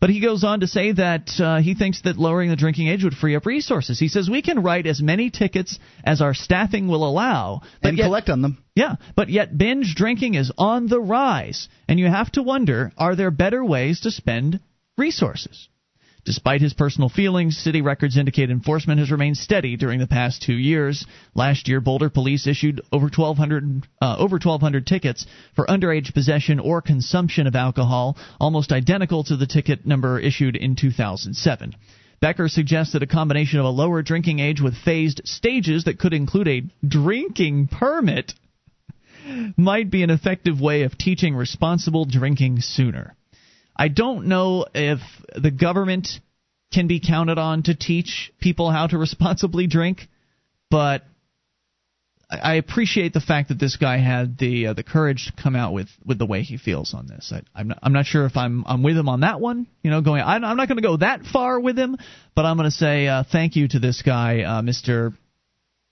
But 0.00 0.10
he 0.10 0.20
goes 0.20 0.44
on 0.44 0.60
to 0.60 0.66
say 0.66 0.92
that 0.92 1.30
uh, 1.38 1.58
he 1.58 1.74
thinks 1.74 2.00
that 2.02 2.16
lowering 2.16 2.48
the 2.48 2.56
drinking 2.56 2.88
age 2.88 3.04
would 3.04 3.14
free 3.14 3.36
up 3.36 3.44
resources. 3.44 3.98
He 3.98 4.08
says 4.08 4.30
we 4.30 4.40
can 4.40 4.62
write 4.62 4.86
as 4.86 5.02
many 5.02 5.28
tickets 5.28 5.78
as 6.02 6.22
our 6.22 6.32
staffing 6.32 6.88
will 6.88 7.06
allow, 7.06 7.60
and 7.82 7.98
yet, 7.98 8.04
collect 8.04 8.30
on 8.30 8.40
them. 8.40 8.64
Yeah, 8.74 8.96
but 9.14 9.28
yet 9.28 9.56
binge 9.56 9.94
drinking 9.94 10.34
is 10.34 10.50
on 10.56 10.86
the 10.86 11.00
rise, 11.00 11.68
and 11.86 12.00
you 12.00 12.06
have 12.06 12.32
to 12.32 12.42
wonder: 12.42 12.92
are 12.96 13.14
there 13.14 13.30
better 13.30 13.62
ways 13.64 14.00
to 14.00 14.10
spend 14.10 14.60
resources? 14.96 15.68
Despite 16.24 16.60
his 16.60 16.74
personal 16.74 17.08
feelings, 17.08 17.56
city 17.56 17.80
records 17.80 18.18
indicate 18.18 18.50
enforcement 18.50 18.98
has 18.98 19.10
remained 19.10 19.38
steady 19.38 19.76
during 19.76 20.00
the 20.00 20.06
past 20.06 20.42
two 20.42 20.54
years. 20.54 21.06
Last 21.34 21.66
year, 21.66 21.80
Boulder 21.80 22.10
police 22.10 22.46
issued 22.46 22.82
over 22.92 23.06
1,200 23.06 23.86
uh, 24.02 24.16
over 24.18 24.34
1,200 24.34 24.86
tickets 24.86 25.26
for 25.54 25.66
underage 25.66 26.12
possession 26.12 26.60
or 26.60 26.82
consumption 26.82 27.46
of 27.46 27.56
alcohol, 27.56 28.18
almost 28.38 28.70
identical 28.70 29.24
to 29.24 29.36
the 29.36 29.46
ticket 29.46 29.86
number 29.86 30.18
issued 30.18 30.56
in 30.56 30.76
2007. 30.76 31.74
Beckner 32.22 32.50
suggests 32.50 32.92
that 32.92 33.02
a 33.02 33.06
combination 33.06 33.58
of 33.60 33.64
a 33.64 33.70
lower 33.70 34.02
drinking 34.02 34.40
age 34.40 34.60
with 34.60 34.76
phased 34.76 35.22
stages 35.24 35.84
that 35.84 35.98
could 35.98 36.12
include 36.12 36.48
a 36.48 36.62
drinking 36.86 37.68
permit 37.68 38.34
might 39.56 39.90
be 39.90 40.02
an 40.02 40.10
effective 40.10 40.60
way 40.60 40.82
of 40.82 40.98
teaching 40.98 41.34
responsible 41.34 42.04
drinking 42.04 42.60
sooner. 42.60 43.16
I 43.80 43.88
don't 43.88 44.26
know 44.26 44.66
if 44.74 45.00
the 45.34 45.50
government 45.50 46.06
can 46.70 46.86
be 46.86 47.00
counted 47.00 47.38
on 47.38 47.62
to 47.62 47.74
teach 47.74 48.30
people 48.38 48.70
how 48.70 48.86
to 48.86 48.98
responsibly 48.98 49.66
drink, 49.66 50.06
but 50.70 51.02
I 52.30 52.56
appreciate 52.56 53.14
the 53.14 53.22
fact 53.22 53.48
that 53.48 53.58
this 53.58 53.76
guy 53.76 53.96
had 53.96 54.36
the 54.36 54.66
uh, 54.66 54.72
the 54.74 54.82
courage 54.82 55.32
to 55.34 55.42
come 55.42 55.56
out 55.56 55.72
with, 55.72 55.88
with 56.04 56.18
the 56.18 56.26
way 56.26 56.42
he 56.42 56.58
feels 56.58 56.92
on 56.92 57.06
this. 57.06 57.32
I, 57.34 57.40
I'm 57.58 57.68
not, 57.68 57.78
I'm 57.82 57.94
not 57.94 58.04
sure 58.04 58.26
if 58.26 58.36
I'm 58.36 58.64
I'm 58.66 58.82
with 58.82 58.98
him 58.98 59.08
on 59.08 59.20
that 59.20 59.40
one. 59.40 59.66
You 59.82 59.90
know, 59.90 60.02
going 60.02 60.20
I'm, 60.20 60.44
I'm 60.44 60.58
not 60.58 60.68
going 60.68 60.76
to 60.76 60.82
go 60.82 60.98
that 60.98 61.24
far 61.24 61.58
with 61.58 61.78
him, 61.78 61.96
but 62.36 62.44
I'm 62.44 62.58
going 62.58 62.70
to 62.70 62.76
say 62.76 63.08
uh, 63.08 63.24
thank 63.32 63.56
you 63.56 63.66
to 63.68 63.78
this 63.78 64.02
guy, 64.02 64.42
uh, 64.42 64.60
Mr. 64.60 65.14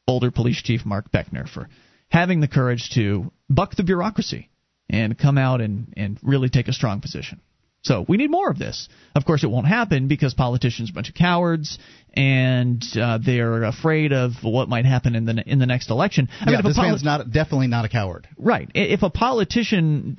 Boulder 0.06 0.30
Police 0.30 0.62
Chief 0.62 0.84
Mark 0.84 1.10
Beckner, 1.10 1.48
for 1.48 1.70
having 2.10 2.40
the 2.40 2.48
courage 2.48 2.90
to 2.96 3.32
buck 3.48 3.76
the 3.76 3.82
bureaucracy 3.82 4.50
and 4.90 5.18
come 5.18 5.38
out 5.38 5.62
and 5.62 5.94
and 5.96 6.18
really 6.22 6.50
take 6.50 6.68
a 6.68 6.72
strong 6.74 7.00
position. 7.00 7.40
So 7.82 8.04
we 8.08 8.16
need 8.16 8.30
more 8.30 8.50
of 8.50 8.58
this. 8.58 8.88
Of 9.14 9.24
course, 9.24 9.44
it 9.44 9.50
won't 9.50 9.66
happen 9.66 10.08
because 10.08 10.34
politicians 10.34 10.90
are 10.90 10.92
a 10.92 10.94
bunch 10.94 11.08
of 11.08 11.14
cowards 11.14 11.78
and 12.12 12.82
uh, 13.00 13.18
they're 13.24 13.62
afraid 13.62 14.12
of 14.12 14.32
what 14.42 14.68
might 14.68 14.84
happen 14.84 15.14
in 15.14 15.24
the 15.24 15.42
in 15.46 15.58
the 15.58 15.66
next 15.66 15.90
election. 15.90 16.28
I 16.40 16.50
yeah, 16.50 16.56
mean, 16.56 16.66
this 16.66 16.76
poli- 16.76 16.88
man's 16.88 17.04
not 17.04 17.30
definitely 17.30 17.68
not 17.68 17.84
a 17.84 17.88
coward. 17.88 18.28
Right. 18.36 18.68
If 18.74 19.02
a 19.02 19.10
politician 19.10 20.18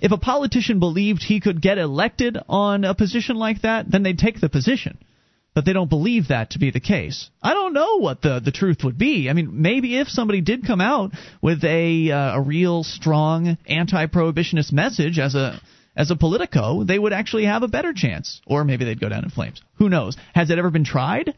if 0.00 0.12
a 0.12 0.18
politician 0.18 0.78
believed 0.78 1.22
he 1.22 1.40
could 1.40 1.60
get 1.60 1.78
elected 1.78 2.38
on 2.48 2.84
a 2.84 2.94
position 2.94 3.36
like 3.36 3.62
that, 3.62 3.90
then 3.90 4.02
they'd 4.02 4.18
take 4.18 4.40
the 4.40 4.48
position. 4.48 4.98
But 5.54 5.64
they 5.64 5.72
don't 5.72 5.88
believe 5.88 6.28
that 6.28 6.50
to 6.50 6.58
be 6.58 6.70
the 6.70 6.80
case. 6.80 7.30
I 7.42 7.54
don't 7.54 7.72
know 7.72 7.98
what 7.98 8.20
the 8.20 8.40
the 8.40 8.50
truth 8.50 8.84
would 8.84 8.98
be. 8.98 9.30
I 9.30 9.32
mean, 9.32 9.62
maybe 9.62 9.98
if 9.98 10.08
somebody 10.08 10.42
did 10.42 10.66
come 10.66 10.82
out 10.82 11.12
with 11.40 11.64
a 11.64 12.10
uh, 12.10 12.38
a 12.38 12.40
real 12.42 12.84
strong 12.84 13.56
anti-prohibitionist 13.66 14.72
message 14.72 15.18
as 15.18 15.34
a 15.34 15.58
as 15.96 16.10
a 16.10 16.16
Politico, 16.16 16.84
they 16.84 16.98
would 16.98 17.12
actually 17.12 17.46
have 17.46 17.62
a 17.62 17.68
better 17.68 17.92
chance. 17.92 18.40
Or 18.46 18.64
maybe 18.64 18.84
they'd 18.84 19.00
go 19.00 19.08
down 19.08 19.24
in 19.24 19.30
flames. 19.30 19.62
Who 19.78 19.88
knows? 19.88 20.16
Has 20.34 20.50
it 20.50 20.58
ever 20.58 20.70
been 20.70 20.84
tried? 20.84 21.34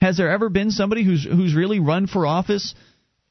Has 0.00 0.16
there 0.16 0.30
ever 0.30 0.48
been 0.48 0.70
somebody 0.70 1.04
who's 1.04 1.24
who's 1.24 1.54
really 1.54 1.80
run 1.80 2.06
for 2.06 2.26
office 2.26 2.74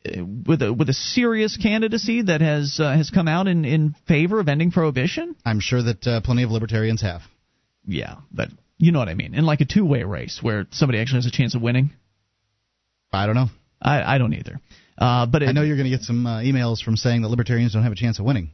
uh, 0.06 0.24
with 0.24 0.62
a 0.62 0.72
with 0.72 0.90
a 0.90 0.94
serious 0.94 1.58
candidacy 1.58 2.24
that 2.24 2.42
has 2.42 2.80
uh, 2.80 2.96
has 2.96 3.10
come 3.10 3.28
out 3.28 3.48
in 3.48 3.66
in 3.66 3.96
favor 4.08 4.40
of 4.40 4.48
ending 4.48 4.72
prohibition? 4.72 5.36
I'm 5.46 5.60
sure 5.60 5.82
that 5.82 6.06
uh, 6.06 6.22
plenty 6.22 6.44
of 6.44 6.52
libertarians 6.52 7.02
have. 7.02 7.22
Yeah, 7.86 8.16
but 8.32 8.50
you 8.78 8.92
know 8.92 9.00
what 9.00 9.08
I 9.08 9.14
mean. 9.14 9.34
In 9.34 9.46
like 9.46 9.62
a 9.62 9.66
two 9.66 9.86
way 9.86 10.04
race 10.04 10.40
where 10.42 10.68
somebody 10.72 11.00
actually 11.00 11.20
has 11.20 11.26
a 11.26 11.32
chance 11.32 11.56
of 11.56 11.62
winning. 11.62 11.92
I 13.14 13.26
don't 13.26 13.36
know. 13.36 13.48
I 13.82 14.16
I 14.16 14.18
don't 14.18 14.34
either. 14.34 14.60
Uh, 14.98 15.26
but 15.26 15.44
it, 15.44 15.50
I 15.50 15.52
know 15.54 15.62
you're 15.62 15.78
going 15.78 15.90
to 15.90 15.96
get 15.96 16.02
some 16.02 16.26
uh, 16.26 16.40
emails 16.40 16.82
from 16.84 16.98
saying 16.98 17.22
that 17.22 17.30
libertarians 17.30 17.74
don't 17.74 17.84
have 17.84 17.92
a 17.92 17.96
chance 17.96 18.20
of 18.20 18.26
winning. 18.26 18.52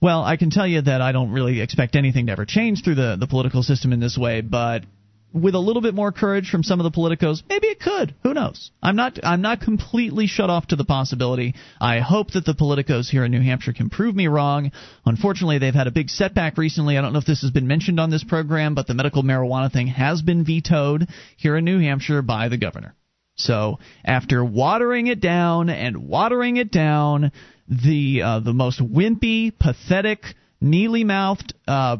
Well, 0.00 0.22
I 0.22 0.36
can 0.36 0.50
tell 0.50 0.66
you 0.66 0.82
that 0.82 1.00
I 1.00 1.12
don't 1.12 1.32
really 1.32 1.60
expect 1.60 1.96
anything 1.96 2.26
to 2.26 2.32
ever 2.32 2.44
change 2.44 2.84
through 2.84 2.96
the, 2.96 3.16
the 3.18 3.26
political 3.26 3.62
system 3.62 3.92
in 3.92 4.00
this 4.00 4.16
way, 4.18 4.40
but 4.40 4.84
with 5.32 5.54
a 5.54 5.60
little 5.60 5.82
bit 5.82 5.94
more 5.94 6.12
courage 6.12 6.48
from 6.48 6.62
some 6.62 6.80
of 6.80 6.84
the 6.84 6.96
politicos, 6.96 7.42
maybe 7.48 7.66
it 7.66 7.80
could. 7.80 8.14
Who 8.22 8.32
knows? 8.32 8.70
I'm 8.82 8.96
not 8.96 9.18
I'm 9.22 9.42
not 9.42 9.60
completely 9.60 10.26
shut 10.26 10.50
off 10.50 10.68
to 10.68 10.76
the 10.76 10.84
possibility. 10.84 11.54
I 11.80 12.00
hope 12.00 12.32
that 12.32 12.44
the 12.44 12.54
politicos 12.54 13.08
here 13.08 13.24
in 13.24 13.32
New 13.32 13.42
Hampshire 13.42 13.72
can 13.72 13.90
prove 13.90 14.14
me 14.14 14.28
wrong. 14.28 14.72
Unfortunately, 15.04 15.58
they've 15.58 15.74
had 15.74 15.86
a 15.86 15.92
big 15.92 16.08
setback 16.08 16.56
recently. 16.56 16.96
I 16.96 17.02
don't 17.02 17.12
know 17.12 17.18
if 17.18 17.26
this 17.26 17.42
has 17.42 17.50
been 17.50 17.66
mentioned 17.66 18.00
on 18.00 18.10
this 18.10 18.24
program, 18.24 18.74
but 18.74 18.86
the 18.86 18.94
medical 18.94 19.22
marijuana 19.22 19.70
thing 19.70 19.88
has 19.88 20.22
been 20.22 20.44
vetoed 20.44 21.08
here 21.36 21.56
in 21.56 21.64
New 21.64 21.80
Hampshire 21.80 22.22
by 22.22 22.48
the 22.48 22.58
governor. 22.58 22.94
So, 23.38 23.78
after 24.02 24.42
watering 24.42 25.08
it 25.08 25.20
down 25.20 25.68
and 25.68 26.08
watering 26.08 26.56
it 26.56 26.72
down, 26.72 27.32
the 27.68 28.22
uh, 28.22 28.40
the 28.40 28.52
most 28.52 28.80
wimpy, 28.80 29.52
pathetic 29.58 30.20
mealy 30.60 31.04
mouthed 31.04 31.54
uh, 31.68 31.98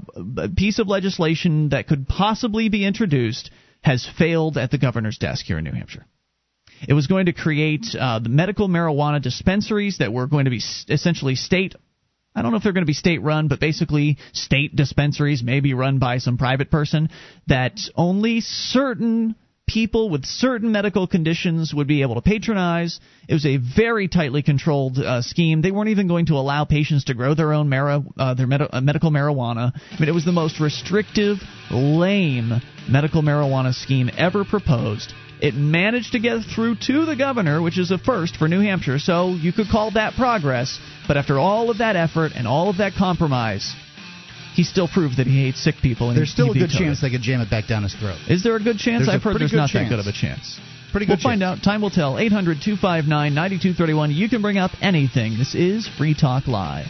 piece 0.57 0.79
of 0.79 0.89
legislation 0.89 1.71
that 1.71 1.87
could 1.87 2.09
possibly 2.09 2.69
be 2.69 2.85
introduced 2.85 3.51
has 3.83 4.09
failed 4.19 4.57
at 4.57 4.71
the 4.71 4.79
governor's 4.79 5.19
desk 5.19 5.45
here 5.45 5.59
in 5.59 5.65
New 5.65 5.73
Hampshire. 5.73 6.07
It 6.89 6.93
was 6.93 7.07
going 7.07 7.27
to 7.27 7.33
create 7.33 7.87
uh, 7.99 8.19
the 8.19 8.29
medical 8.29 8.69
marijuana 8.69 9.23
dispensaries 9.23 9.99
that 9.99 10.13
were 10.13 10.27
going 10.27 10.45
to 10.45 10.51
be 10.51 10.61
essentially 10.89 11.35
state. 11.35 11.75
I 12.35 12.43
don't 12.43 12.51
know 12.51 12.59
if 12.59 12.63
they're 12.63 12.73
going 12.73 12.83
to 12.83 12.87
be 12.87 12.93
state 12.93 13.23
run, 13.23 13.49
but 13.49 13.61
basically 13.61 14.19
state 14.33 14.77
dispensaries, 14.77 15.43
maybe 15.43 15.73
run 15.73 15.99
by 15.99 16.19
some 16.19 16.37
private 16.37 16.71
person, 16.71 17.09
that 17.47 17.79
only 17.95 18.41
certain 18.41 19.37
people 19.67 20.11
with 20.11 20.25
certain 20.25 20.71
medical 20.71 21.07
conditions 21.07 21.75
would 21.75 21.87
be 21.89 22.03
able 22.03 22.15
to 22.15 22.23
patronize. 22.23 23.01
It 23.29 23.35
was 23.35 23.47
a 23.47 23.57
very 23.57 24.07
tightly 24.09 24.43
controlled 24.43 24.99
uh, 24.99 25.23
scheme. 25.23 25.61
They 25.61 25.73
weren't 25.73 25.91
even 25.91 26.07
going 26.07 26.27
to 26.27 26.35
allow 26.35 26.65
patients 26.65 27.05
to 27.05 27.15
grow 27.15 27.35
their 27.35 27.53
own 27.53 27.73
uh, 27.73 28.35
their 28.35 28.47
med- 28.47 28.69
uh, 28.71 28.81
medical 28.81 29.11
marijuana. 29.11 29.73
I 29.75 30.01
mean, 30.01 30.09
it 30.09 30.15
was 30.15 30.25
the 30.25 30.33
most 30.33 30.61
restrictive, 30.61 31.39
lame 31.71 32.61
medical 32.89 33.23
marijuana 33.23 33.75
scheme 33.75 34.11
ever 34.17 34.45
proposed. 34.45 35.13
It 35.41 35.55
managed 35.55 36.13
to 36.13 36.19
get 36.19 36.45
through 36.45 36.77
to 36.87 37.05
the 37.05 37.17
governor, 37.17 37.61
which 37.61 37.79
is 37.79 37.91
a 37.91 37.99
first 37.99 38.37
for 38.37 38.49
New 38.49 38.61
Hampshire, 38.61 38.99
so 38.99 39.31
you 39.31 39.53
could 39.53 39.69
call 39.69 39.91
that 39.93 40.15
progress. 40.15 40.79
But 41.07 41.19
after 41.19 41.39
all 41.39 41.71
of 41.71 41.79
that 41.79 41.95
effort 41.97 42.33
and 42.35 42.47
all 42.47 42.71
of 42.71 42.79
that 42.79 42.95
compromise, 42.97 43.75
he 44.57 44.65
still 44.65 44.89
proved 44.89 45.19
that 45.19 45.27
he 45.27 45.45
hates 45.45 45.63
sick 45.63 45.77
people. 45.83 46.09
And 46.09 46.17
There's 46.17 46.31
still 46.31 46.51
a 46.51 46.55
good 46.55 46.71
chance 46.71 46.99
it. 46.99 47.03
they 47.03 47.11
could 47.11 47.21
jam 47.21 47.43
it 47.43 47.51
back 47.51 47.67
down 47.69 47.83
his 47.83 47.95
throat. 47.95 48.17
Is 48.29 48.43
there 48.43 48.57
a 48.57 48.63
good 48.63 48.79
chance? 48.79 49.05
There's 49.05 49.15
I've 49.17 49.23
heard 49.23 49.39
there's 49.39 49.53
not 49.53 49.69
chance. 49.69 49.91
that 49.91 49.95
good 49.95 50.01
of 50.01 50.07
a 50.07 50.13
chance. 50.13 50.59
Pretty 50.93 51.05
good. 51.05 51.11
We'll 51.11 51.17
good 51.19 51.23
find 51.23 51.43
out. 51.43 51.63
Time 51.63 51.83
will 51.83 51.91
tell. 51.91 52.19
800 52.19 52.59
259 52.65 53.35
9231. 53.35 54.11
You 54.13 54.29
can 54.31 54.41
bring 54.41 54.57
up 54.57 54.71
anything. 54.81 55.37
This 55.37 55.55
is 55.55 55.87
Free 55.87 56.15
Talk 56.15 56.49
Live. 56.49 56.89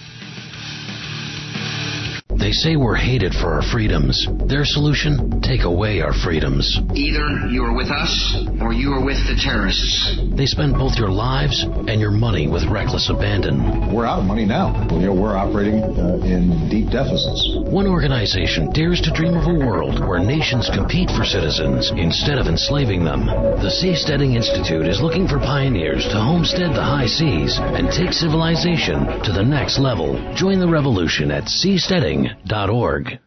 They 2.29 2.53
say 2.53 2.77
we're 2.77 2.95
hated 2.95 3.35
for 3.35 3.55
our 3.55 3.63
freedoms. 3.63 4.27
Their 4.47 4.65
solution? 4.65 5.41
Take 5.41 5.63
away 5.63 6.01
our 6.01 6.13
freedoms. 6.13 6.79
Either 6.95 7.49
you 7.49 7.65
are 7.65 7.73
with 7.75 7.91
us 7.91 8.13
or 8.61 8.73
you 8.73 8.93
are 8.93 9.05
with 9.05 9.19
the 9.27 9.35
terrorists. 9.35 10.19
They 10.37 10.47
spend 10.47 10.75
both 10.75 10.99
your 10.99 11.09
lives 11.09 11.63
and 11.63 12.01
your 12.01 12.11
money 12.11 12.47
with 12.47 12.65
reckless 12.71 13.11
abandon. 13.11 13.93
We're 13.93 14.07
out 14.07 14.21
of 14.21 14.27
money 14.27 14.45
now. 14.45 14.87
You 14.93 15.11
know, 15.11 15.15
we're 15.15 15.37
operating 15.37 15.83
uh, 15.83 16.23
in 16.23 16.69
deep 16.69 16.91
deficits. 16.91 17.57
One 17.71 17.87
organization 17.87 18.71
dares 18.71 19.01
to 19.03 19.11
dream 19.11 19.35
of 19.35 19.47
a 19.47 19.67
world 19.67 19.99
where 20.07 20.23
nations 20.23 20.69
compete 20.69 21.11
for 21.11 21.25
citizens 21.25 21.91
instead 21.97 22.39
of 22.39 22.47
enslaving 22.47 23.05
them. 23.05 23.27
The 23.27 23.71
Seasteading 23.71 24.37
Institute 24.37 24.87
is 24.87 25.01
looking 25.01 25.27
for 25.27 25.39
pioneers 25.39 26.05
to 26.11 26.21
homestead 26.21 26.75
the 26.75 26.85
high 26.85 27.07
seas 27.07 27.59
and 27.59 27.91
take 27.91 28.13
civilization 28.13 29.23
to 29.25 29.33
the 29.33 29.45
next 29.45 29.79
level. 29.79 30.15
Join 30.35 30.61
the 30.61 30.69
revolution 30.69 31.31
at 31.31 31.49
seasteading.org. 32.17 33.19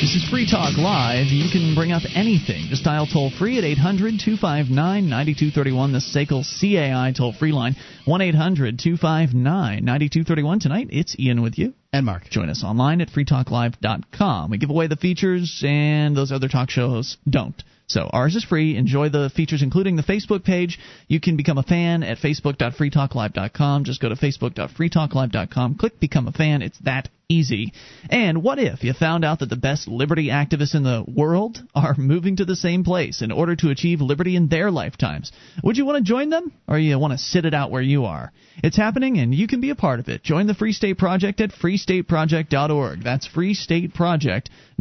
This 0.00 0.16
is 0.16 0.28
Free 0.28 0.46
Talk 0.50 0.76
Live. 0.76 1.28
You 1.28 1.48
can 1.50 1.74
bring 1.74 1.92
up 1.92 2.02
anything. 2.14 2.66
Just 2.68 2.84
dial 2.84 3.06
toll 3.06 3.30
free 3.30 3.56
at 3.58 3.64
800 3.64 4.18
259 4.22 5.08
9231. 5.08 5.92
The 5.92 5.98
SACL 6.00 6.42
CAI 6.60 7.12
toll 7.16 7.32
free 7.32 7.52
line 7.52 7.76
1 8.04 8.20
800 8.20 8.78
259 8.78 9.84
9231. 9.84 10.60
Tonight, 10.60 10.88
it's 10.90 11.18
Ian 11.18 11.40
with 11.40 11.56
you. 11.56 11.72
And 11.92 12.04
Mark. 12.04 12.24
Join 12.30 12.50
us 12.50 12.64
online 12.64 13.00
at 13.00 13.10
freetalklive.com. 13.10 14.50
We 14.50 14.58
give 14.58 14.70
away 14.70 14.88
the 14.88 14.96
features, 14.96 15.62
and 15.64 16.16
those 16.16 16.32
other 16.32 16.48
talk 16.48 16.68
shows 16.68 17.16
don't. 17.28 17.62
So 17.86 18.08
ours 18.12 18.36
is 18.36 18.44
free. 18.44 18.76
Enjoy 18.76 19.08
the 19.08 19.30
features, 19.34 19.62
including 19.62 19.96
the 19.96 20.02
Facebook 20.02 20.44
page. 20.44 20.78
You 21.08 21.20
can 21.20 21.36
become 21.36 21.58
a 21.58 21.62
fan 21.62 22.02
at 22.02 22.18
facebook.freetalklive.com. 22.18 23.84
Just 23.84 24.00
go 24.00 24.08
to 24.08 24.14
facebook.freetalklive.com. 24.14 25.74
Click 25.74 26.00
Become 26.00 26.28
a 26.28 26.32
Fan. 26.32 26.62
It's 26.62 26.78
that 26.80 27.08
easy. 27.28 27.72
And 28.10 28.42
what 28.42 28.58
if 28.58 28.84
you 28.84 28.92
found 28.92 29.24
out 29.24 29.38
that 29.40 29.48
the 29.48 29.56
best 29.56 29.88
liberty 29.88 30.28
activists 30.28 30.74
in 30.74 30.82
the 30.82 31.04
world 31.06 31.58
are 31.74 31.94
moving 31.96 32.36
to 32.36 32.44
the 32.44 32.56
same 32.56 32.84
place 32.84 33.22
in 33.22 33.32
order 33.32 33.56
to 33.56 33.70
achieve 33.70 34.00
liberty 34.00 34.36
in 34.36 34.48
their 34.48 34.70
lifetimes? 34.70 35.32
Would 35.62 35.76
you 35.76 35.86
want 35.86 35.98
to 35.98 36.08
join 36.08 36.30
them, 36.30 36.52
or 36.68 36.78
you 36.78 36.98
want 36.98 37.12
to 37.12 37.18
sit 37.18 37.44
it 37.44 37.54
out 37.54 37.70
where 37.70 37.82
you 37.82 38.04
are? 38.04 38.32
It's 38.62 38.76
happening, 38.76 39.18
and 39.18 39.34
you 39.34 39.46
can 39.46 39.60
be 39.60 39.70
a 39.70 39.74
part 39.74 40.00
of 40.00 40.08
it. 40.08 40.22
Join 40.22 40.46
the 40.46 40.54
Free 40.54 40.72
State 40.72 40.98
Project 40.98 41.40
at 41.40 41.52
freestateproject.org. 41.52 43.02
That's 43.02 43.26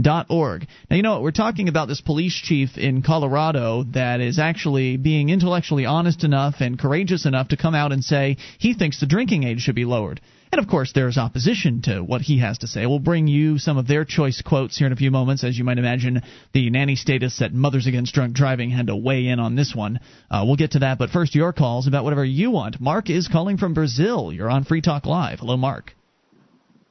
freestateproject.org. 0.02 0.68
Now, 0.90 0.96
you 0.96 1.02
know 1.04 1.14
what? 1.14 1.24
We're 1.24 1.32
talking 1.32 1.68
about 1.68 1.88
this 1.88 2.02
police 2.02 2.36
chief 2.36 2.78
in 2.78 3.02
Colorado 3.02 3.84
that 3.94 4.22
is 4.22 4.40
actually 4.40 4.98
being 4.98 5.30
intellectually 5.30 5.86
honest 5.86 6.24
enough 6.24 6.56
and 6.60 6.80
courageous 6.80 7.26
enough 7.26 7.50
to 7.50 7.58
come 7.58 7.76
out 7.76 7.92
and 7.92 8.04
say 8.04 8.38
he 8.60 8.74
thinks 8.74 9.00
the 9.00 9.06
drinking 9.06 9.44
age 9.44 9.62
should 9.62 9.76
be 9.76 9.86
lowered. 9.86 10.22
And 10.54 10.60
of 10.60 10.70
course, 10.70 10.92
there's 10.94 11.18
opposition 11.18 11.82
to 11.84 12.02
what 12.02 12.20
he 12.20 12.40
has 12.40 12.58
to 12.58 12.68
say. 12.68 12.86
We'll 12.86 13.00
bring 13.00 13.28
you 13.28 13.58
some 13.58 13.78
of 13.78 13.88
their 13.88 14.04
choice 14.04 14.42
quotes 14.42 14.78
here 14.78 14.86
in 14.86 14.92
a 14.92 14.98
few 14.98 15.10
moments. 15.10 15.46
As 15.46 15.58
you 15.58 15.64
might 15.64 15.78
imagine, 15.78 16.22
the 16.54 16.70
nanny 16.70 16.98
status 16.98 17.38
that 17.40 17.54
Mothers 17.54 17.88
Against 17.88 18.14
Drunk 18.14 18.34
Driving 18.34 18.70
had 18.70 18.88
to 18.88 18.96
weigh 18.98 19.28
in 19.28 19.40
on 19.40 19.56
this 19.56 19.74
one. 19.74 20.02
Uh, 20.30 20.44
we'll 20.46 20.58
get 20.58 20.72
to 20.72 20.80
that, 20.80 20.98
but 20.98 21.10
first, 21.10 21.36
your 21.36 21.54
calls 21.54 21.88
about 21.88 22.04
whatever 22.04 22.26
you 22.26 22.52
want. 22.52 22.82
Mark 22.82 23.10
is 23.10 23.30
calling 23.30 23.58
from 23.58 23.74
Brazil. 23.74 24.34
You're 24.34 24.50
on 24.50 24.66
Free 24.66 24.82
Talk 24.82 25.06
Live. 25.06 25.40
Hello, 25.40 25.56
Mark. 25.56 25.94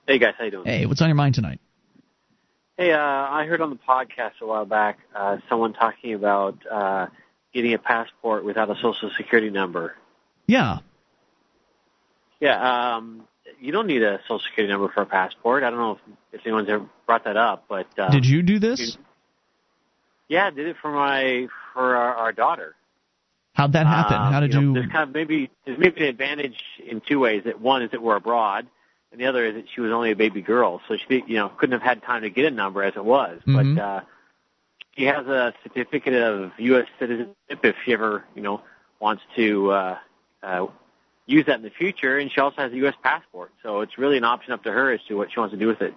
Hey 0.08 0.18
guys, 0.18 0.32
how 0.38 0.46
you 0.46 0.50
doing? 0.50 0.66
Hey, 0.66 0.86
what's 0.86 1.02
on 1.02 1.08
your 1.08 1.14
mind 1.14 1.34
tonight? 1.34 1.60
Hey, 2.80 2.92
uh, 2.92 2.98
I 2.98 3.44
heard 3.44 3.60
on 3.60 3.68
the 3.68 3.76
podcast 3.76 4.40
a 4.40 4.46
while 4.46 4.64
back 4.64 5.00
uh, 5.14 5.36
someone 5.50 5.74
talking 5.74 6.14
about 6.14 6.56
uh, 6.66 7.08
getting 7.52 7.74
a 7.74 7.78
passport 7.78 8.42
without 8.42 8.70
a 8.70 8.74
social 8.76 9.10
security 9.18 9.50
number. 9.50 9.96
Yeah. 10.46 10.78
Yeah, 12.40 12.94
um, 12.96 13.24
you 13.60 13.70
don't 13.70 13.86
need 13.86 14.02
a 14.02 14.20
social 14.22 14.40
security 14.48 14.72
number 14.72 14.90
for 14.94 15.02
a 15.02 15.06
passport. 15.06 15.62
I 15.62 15.68
don't 15.68 15.78
know 15.78 15.92
if, 15.92 15.98
if 16.32 16.46
anyone's 16.46 16.70
ever 16.70 16.86
brought 17.04 17.24
that 17.24 17.36
up, 17.36 17.66
but 17.68 17.86
uh, 17.98 18.08
Did 18.08 18.24
you 18.24 18.40
do 18.40 18.58
this? 18.58 18.96
yeah, 20.28 20.46
I 20.46 20.50
did 20.50 20.66
it 20.66 20.76
for 20.80 20.90
my 20.90 21.48
for 21.74 21.96
our, 21.96 22.14
our 22.14 22.32
daughter. 22.32 22.76
How'd 23.52 23.74
that 23.74 23.86
happen? 23.86 24.16
Um, 24.16 24.32
How 24.32 24.40
did 24.40 24.54
you? 24.54 24.60
you? 24.60 24.66
Know, 24.68 24.72
there's 24.80 24.90
kind 24.90 25.06
of 25.06 25.14
maybe 25.14 25.50
there's 25.66 25.78
maybe 25.78 26.00
an 26.00 26.06
advantage 26.06 26.56
in 26.82 27.02
two 27.06 27.18
ways. 27.18 27.42
That 27.44 27.60
one 27.60 27.82
is 27.82 27.90
that 27.90 28.00
we're 28.00 28.16
abroad, 28.16 28.68
and 29.12 29.20
the 29.20 29.26
other 29.26 29.44
is 29.44 29.54
that 29.54 29.64
she 29.74 29.80
was 29.80 29.92
only 29.92 30.12
a 30.12 30.16
baby 30.16 30.40
girl, 30.40 30.80
so 30.88 30.96
she 30.96 31.22
you 31.26 31.36
know 31.36 31.48
couldn't 31.48 31.78
have 31.78 31.82
had 31.82 32.02
time 32.02 32.22
to 32.22 32.30
get 32.30 32.44
a 32.44 32.50
number 32.50 32.82
as 32.82 32.94
it 32.96 33.04
was. 33.04 33.40
Mhm. 33.46 33.74
But 33.74 33.82
uh, 33.82 34.00
she 34.96 35.04
has 35.04 35.26
a 35.26 35.54
certificate 35.62 36.14
of 36.14 36.52
U.S. 36.58 36.86
citizenship 36.98 37.36
if 37.62 37.76
she 37.84 37.92
ever 37.92 38.24
you 38.34 38.42
know 38.42 38.62
wants 39.00 39.22
to 39.36 39.70
uh, 39.70 39.98
uh, 40.42 40.66
use 41.26 41.46
that 41.46 41.56
in 41.56 41.62
the 41.62 41.70
future, 41.70 42.18
and 42.18 42.30
she 42.30 42.40
also 42.40 42.56
has 42.62 42.72
a 42.72 42.76
U.S. 42.76 42.94
passport. 43.02 43.50
So 43.62 43.80
it's 43.80 43.98
really 43.98 44.16
an 44.16 44.24
option 44.24 44.52
up 44.52 44.62
to 44.64 44.72
her 44.72 44.92
as 44.92 45.00
to 45.08 45.14
what 45.14 45.32
she 45.32 45.40
wants 45.40 45.52
to 45.52 45.58
do 45.58 45.66
with 45.66 45.80
it. 45.80 45.94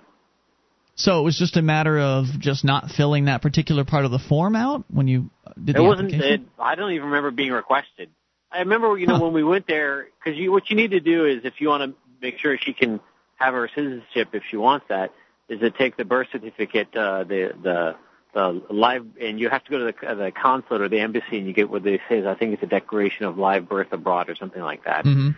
So 0.95 1.19
it 1.19 1.23
was 1.23 1.37
just 1.37 1.57
a 1.57 1.61
matter 1.61 1.99
of 1.99 2.25
just 2.39 2.63
not 2.63 2.91
filling 2.91 3.25
that 3.25 3.41
particular 3.41 3.83
part 3.83 4.05
of 4.05 4.11
the 4.11 4.19
form 4.19 4.55
out 4.55 4.85
when 4.89 5.07
you 5.07 5.31
did 5.63 5.75
the 5.75 5.81
request? 5.81 6.01
it 6.01 6.11
the 6.11 6.17
wasn't. 6.17 6.23
It. 6.23 6.41
I 6.59 6.75
don't 6.75 6.91
even 6.91 7.07
remember 7.07 7.31
being 7.31 7.51
requested. 7.51 8.09
I 8.51 8.59
remember, 8.59 8.95
you 8.97 9.07
know, 9.07 9.19
when 9.19 9.33
we 9.33 9.43
went 9.43 9.65
there, 9.67 10.05
because 10.23 10.37
you, 10.37 10.51
what 10.51 10.69
you 10.69 10.75
need 10.75 10.91
to 10.91 10.99
do 10.99 11.25
is, 11.25 11.43
if 11.43 11.55
you 11.59 11.69
want 11.69 11.91
to 11.91 11.97
make 12.23 12.39
sure 12.39 12.57
she 12.57 12.73
can 12.73 12.99
have 13.35 13.53
her 13.53 13.69
citizenship, 13.75 14.29
if 14.33 14.43
she 14.49 14.57
wants 14.57 14.85
that, 14.89 15.11
is 15.49 15.59
to 15.59 15.69
take 15.69 15.97
the 15.97 16.05
birth 16.05 16.27
certificate, 16.31 16.95
uh, 16.95 17.23
the 17.25 17.53
the 17.61 17.95
the 18.33 18.63
live, 18.71 19.05
and 19.21 19.39
you 19.39 19.47
have 19.49 19.63
to 19.65 19.69
go 19.69 19.77
to 19.77 19.85
the, 19.85 20.15
the 20.15 20.31
consulate 20.31 20.81
or 20.81 20.89
the 20.89 20.99
embassy, 20.99 21.37
and 21.37 21.45
you 21.45 21.53
get 21.53 21.69
what 21.69 21.83
they 21.83 21.99
say 22.09 22.17
is, 22.17 22.25
I 22.25 22.33
think 22.33 22.53
it's 22.53 22.63
a 22.63 22.67
declaration 22.67 23.25
of 23.25 23.37
live 23.37 23.69
birth 23.69 23.91
abroad 23.91 24.27
or 24.29 24.35
something 24.35 24.61
like 24.61 24.85
that, 24.85 25.05
Mm-hmm. 25.05 25.31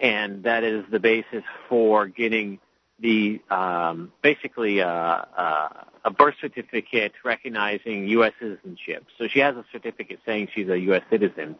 and 0.00 0.42
that 0.42 0.64
is 0.64 0.84
the 0.90 1.00
basis 1.00 1.44
for 1.68 2.06
getting 2.08 2.58
the 3.00 3.40
um, 3.50 4.12
basically 4.22 4.82
uh, 4.82 4.88
uh, 4.88 5.68
a 6.04 6.10
birth 6.10 6.34
certificate 6.40 7.12
recognizing 7.24 8.06
U.S. 8.08 8.32
citizenship. 8.40 9.06
So 9.16 9.28
she 9.28 9.38
has 9.38 9.56
a 9.56 9.64
certificate 9.72 10.20
saying 10.26 10.48
she's 10.54 10.68
a 10.68 10.78
U.S. 10.78 11.02
citizen, 11.08 11.56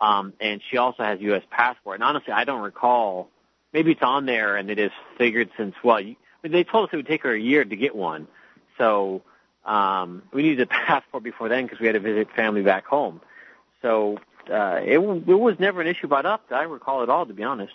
um, 0.00 0.32
and 0.40 0.60
she 0.70 0.76
also 0.78 1.02
has 1.02 1.20
U.S. 1.20 1.42
passport. 1.50 1.96
And 1.96 2.04
honestly, 2.04 2.32
I 2.32 2.44
don't 2.44 2.62
recall. 2.62 3.30
Maybe 3.72 3.92
it's 3.92 4.02
on 4.02 4.26
there, 4.26 4.56
and 4.56 4.70
it 4.70 4.78
is 4.78 4.90
figured 5.18 5.50
since 5.56 5.74
well, 5.84 6.00
you, 6.00 6.12
I 6.12 6.46
mean, 6.46 6.52
they 6.52 6.64
told 6.64 6.88
us 6.88 6.92
it 6.92 6.96
would 6.96 7.06
take 7.06 7.22
her 7.22 7.34
a 7.34 7.40
year 7.40 7.64
to 7.64 7.76
get 7.76 7.94
one. 7.94 8.28
So 8.78 9.22
um, 9.64 10.22
we 10.32 10.42
needed 10.42 10.60
a 10.60 10.66
passport 10.86 11.22
before 11.22 11.48
then 11.48 11.64
because 11.64 11.80
we 11.80 11.86
had 11.86 11.94
to 11.94 12.00
visit 12.00 12.28
family 12.34 12.62
back 12.62 12.86
home. 12.86 13.20
So 13.82 14.18
uh, 14.50 14.80
it 14.82 14.98
it 14.98 15.34
was 15.34 15.56
never 15.58 15.80
an 15.80 15.86
issue 15.86 16.06
brought 16.06 16.26
up 16.26 16.48
that 16.48 16.56
I 16.56 16.62
recall 16.62 17.02
at 17.02 17.08
all, 17.08 17.26
to 17.26 17.34
be 17.34 17.42
honest. 17.42 17.74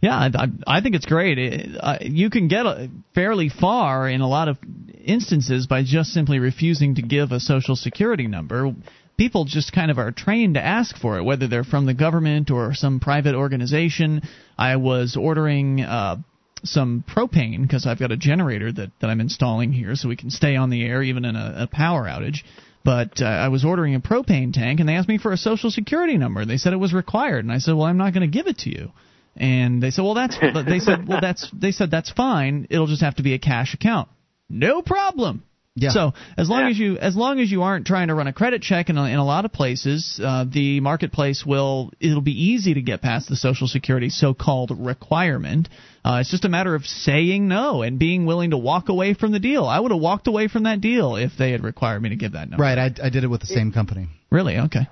Yeah, 0.00 0.16
I, 0.16 0.46
I 0.66 0.80
think 0.80 0.94
it's 0.94 1.04
great. 1.04 1.38
It, 1.38 1.76
uh, 1.78 1.98
you 2.00 2.30
can 2.30 2.48
get 2.48 2.64
a, 2.64 2.88
fairly 3.14 3.50
far 3.50 4.08
in 4.08 4.22
a 4.22 4.28
lot 4.28 4.48
of 4.48 4.56
instances 5.04 5.66
by 5.66 5.82
just 5.82 6.10
simply 6.10 6.38
refusing 6.38 6.94
to 6.94 7.02
give 7.02 7.32
a 7.32 7.40
social 7.40 7.76
security 7.76 8.26
number. 8.26 8.74
People 9.20 9.44
just 9.44 9.74
kind 9.74 9.90
of 9.90 9.98
are 9.98 10.12
trained 10.12 10.54
to 10.54 10.64
ask 10.64 10.96
for 10.96 11.18
it, 11.18 11.24
whether 11.24 11.46
they're 11.46 11.62
from 11.62 11.84
the 11.84 11.92
government 11.92 12.50
or 12.50 12.72
some 12.72 13.00
private 13.00 13.34
organization. 13.34 14.22
I 14.56 14.76
was 14.76 15.14
ordering 15.14 15.82
uh, 15.82 16.16
some 16.64 17.04
propane 17.06 17.60
because 17.60 17.86
I've 17.86 17.98
got 17.98 18.12
a 18.12 18.16
generator 18.16 18.72
that, 18.72 18.92
that 18.98 19.10
I'm 19.10 19.20
installing 19.20 19.74
here 19.74 19.94
so 19.94 20.08
we 20.08 20.16
can 20.16 20.30
stay 20.30 20.56
on 20.56 20.70
the 20.70 20.82
air 20.86 21.02
even 21.02 21.26
in 21.26 21.36
a, 21.36 21.64
a 21.64 21.66
power 21.66 22.04
outage. 22.04 22.38
But 22.82 23.20
uh, 23.20 23.26
I 23.26 23.48
was 23.48 23.62
ordering 23.62 23.94
a 23.94 24.00
propane 24.00 24.54
tank 24.54 24.80
and 24.80 24.88
they 24.88 24.94
asked 24.94 25.06
me 25.06 25.18
for 25.18 25.32
a 25.32 25.36
social 25.36 25.70
security 25.70 26.16
number. 26.16 26.46
They 26.46 26.56
said 26.56 26.72
it 26.72 26.76
was 26.76 26.94
required, 26.94 27.44
and 27.44 27.52
I 27.52 27.58
said, 27.58 27.74
"Well, 27.74 27.84
I'm 27.84 27.98
not 27.98 28.14
going 28.14 28.22
to 28.22 28.38
give 28.38 28.46
it 28.46 28.60
to 28.60 28.70
you." 28.70 28.90
And 29.36 29.82
they 29.82 29.90
said, 29.90 30.00
"Well, 30.00 30.14
that's." 30.14 30.38
they 30.66 30.78
said, 30.78 31.06
"Well, 31.06 31.20
that's." 31.20 31.46
They 31.52 31.72
said 31.72 31.90
that's 31.90 32.10
fine. 32.10 32.68
It'll 32.70 32.86
just 32.86 33.02
have 33.02 33.16
to 33.16 33.22
be 33.22 33.34
a 33.34 33.38
cash 33.38 33.74
account. 33.74 34.08
No 34.48 34.80
problem. 34.80 35.42
Yeah. 35.76 35.90
So 35.90 36.14
as 36.36 36.48
long 36.48 36.68
as 36.68 36.78
you 36.78 36.98
as 36.98 37.14
long 37.14 37.38
as 37.38 37.50
you 37.50 37.62
aren't 37.62 37.86
trying 37.86 38.08
to 38.08 38.14
run 38.14 38.26
a 38.26 38.32
credit 38.32 38.60
check 38.60 38.88
in 38.88 38.98
a, 38.98 39.04
in 39.04 39.16
a 39.16 39.24
lot 39.24 39.44
of 39.44 39.52
places, 39.52 40.20
uh, 40.22 40.44
the 40.44 40.80
marketplace 40.80 41.44
will 41.46 41.92
it'll 42.00 42.20
be 42.20 42.48
easy 42.50 42.74
to 42.74 42.82
get 42.82 43.02
past 43.02 43.28
the 43.28 43.36
Social 43.36 43.68
Security 43.68 44.10
so-called 44.10 44.72
requirement. 44.76 45.68
Uh, 46.04 46.18
it's 46.20 46.30
just 46.30 46.44
a 46.44 46.48
matter 46.48 46.74
of 46.74 46.84
saying 46.86 47.46
no 47.46 47.82
and 47.82 47.98
being 48.00 48.26
willing 48.26 48.50
to 48.50 48.58
walk 48.58 48.88
away 48.88 49.14
from 49.14 49.30
the 49.30 49.38
deal. 49.38 49.64
I 49.64 49.78
would 49.78 49.92
have 49.92 50.00
walked 50.00 50.26
away 50.26 50.48
from 50.48 50.64
that 50.64 50.80
deal 50.80 51.14
if 51.14 51.32
they 51.38 51.52
had 51.52 51.62
required 51.62 52.02
me 52.02 52.08
to 52.08 52.16
give 52.16 52.32
that 52.32 52.50
number. 52.50 52.62
Right, 52.62 52.76
I, 52.76 53.06
I 53.06 53.10
did 53.10 53.22
it 53.22 53.28
with 53.28 53.40
the 53.40 53.46
same 53.46 53.72
company. 53.72 54.08
Really? 54.30 54.58
Okay. 54.58 54.88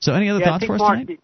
So 0.00 0.12
any 0.12 0.28
other 0.28 0.40
yeah, 0.40 0.46
thoughts 0.46 0.62
think 0.62 0.70
for 0.70 0.74
us 0.74 0.80
Mark, 0.80 0.94
tonight? 0.94 1.06
Did, 1.06 1.18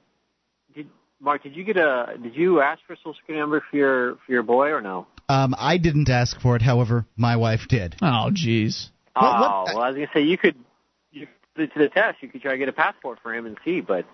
did, 0.75 0.87
Mark, 1.21 1.43
did 1.43 1.57
you 1.57 1.65
get 1.65 1.77
a? 1.77 2.15
Did 2.23 2.37
you 2.37 2.61
ask 2.61 2.81
for 2.87 2.93
a 2.93 2.97
social 2.99 3.15
security 3.15 3.41
number 3.41 3.65
for 3.69 3.77
your 3.77 4.15
for 4.25 4.33
your 4.33 4.43
boy 4.45 4.69
or 4.69 4.81
no? 4.81 5.07
Um, 5.29 5.55
I 5.59 5.79
didn't 5.79 6.09
ask 6.09 6.39
for 6.41 6.57
it, 6.57 6.63
however, 6.63 7.07
my 7.17 7.37
wife 7.37 7.63
did. 7.69 7.97
Oh, 8.03 8.31
jeez. 8.33 8.89
oh, 9.17 9.65
well, 9.67 9.81
I 9.81 9.89
was 9.89 9.95
gonna 9.97 10.09
say 10.15 10.23
you 10.23 10.37
could. 10.39 10.57
You 11.13 11.27
put 11.55 11.65
it 11.65 11.73
to 11.75 11.79
the 11.81 11.89
test. 11.89 12.19
You 12.21 12.29
could 12.29 12.43
try 12.43 12.53
to 12.53 12.59
get 12.59 12.69
a 12.69 12.73
passport 12.73 13.19
for 13.23 13.35
him 13.35 13.47
and 13.47 13.57
see, 13.65 13.81
but 13.81 14.05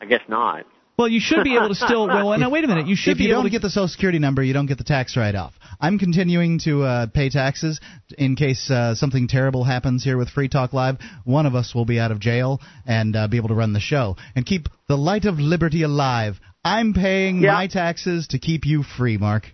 I 0.00 0.06
guess 0.06 0.22
not. 0.28 0.64
Well, 0.98 1.08
you 1.08 1.20
should 1.20 1.44
be 1.44 1.54
able 1.54 1.68
to 1.68 1.74
still. 1.74 2.06
Well, 2.06 2.38
now 2.38 2.48
wait 2.50 2.64
a 2.64 2.66
minute. 2.66 2.86
You 2.86 2.96
should 2.96 3.12
if 3.12 3.18
be 3.18 3.24
you 3.24 3.30
able 3.30 3.42
don't 3.42 3.44
to 3.44 3.50
get 3.50 3.60
the 3.62 3.68
Social 3.68 3.86
Security 3.88 4.18
number, 4.18 4.42
you 4.42 4.54
don't 4.54 4.64
get 4.64 4.78
the 4.78 4.84
tax 4.84 5.14
write-off. 5.14 5.52
I'm 5.78 5.98
continuing 5.98 6.58
to 6.60 6.82
uh, 6.84 7.06
pay 7.08 7.28
taxes 7.28 7.80
in 8.16 8.34
case 8.34 8.70
uh, 8.70 8.94
something 8.94 9.28
terrible 9.28 9.62
happens 9.62 10.02
here 10.02 10.16
with 10.16 10.30
Free 10.30 10.48
Talk 10.48 10.72
Live. 10.72 10.96
One 11.24 11.44
of 11.44 11.54
us 11.54 11.74
will 11.74 11.84
be 11.84 12.00
out 12.00 12.12
of 12.12 12.18
jail 12.18 12.62
and 12.86 13.14
uh, 13.14 13.28
be 13.28 13.36
able 13.36 13.48
to 13.48 13.54
run 13.54 13.74
the 13.74 13.80
show 13.80 14.16
and 14.34 14.46
keep 14.46 14.68
the 14.88 14.96
light 14.96 15.26
of 15.26 15.38
liberty 15.38 15.82
alive. 15.82 16.40
I'm 16.64 16.94
paying 16.94 17.42
Yeah. 17.42 17.52
my 17.52 17.66
taxes 17.66 18.28
to 18.28 18.38
keep 18.38 18.64
you 18.64 18.82
free, 18.82 19.18
Mark. 19.18 19.52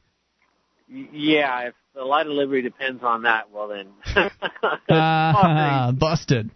Yeah, 1.12 1.68
if 1.68 1.74
the 1.94 2.04
light 2.04 2.26
of 2.26 2.32
liberty 2.32 2.62
depends 2.62 3.02
on 3.02 3.22
that, 3.22 3.50
well 3.50 3.68
then. 3.68 3.88
Ah, 4.90 5.92
busted. 5.96 6.50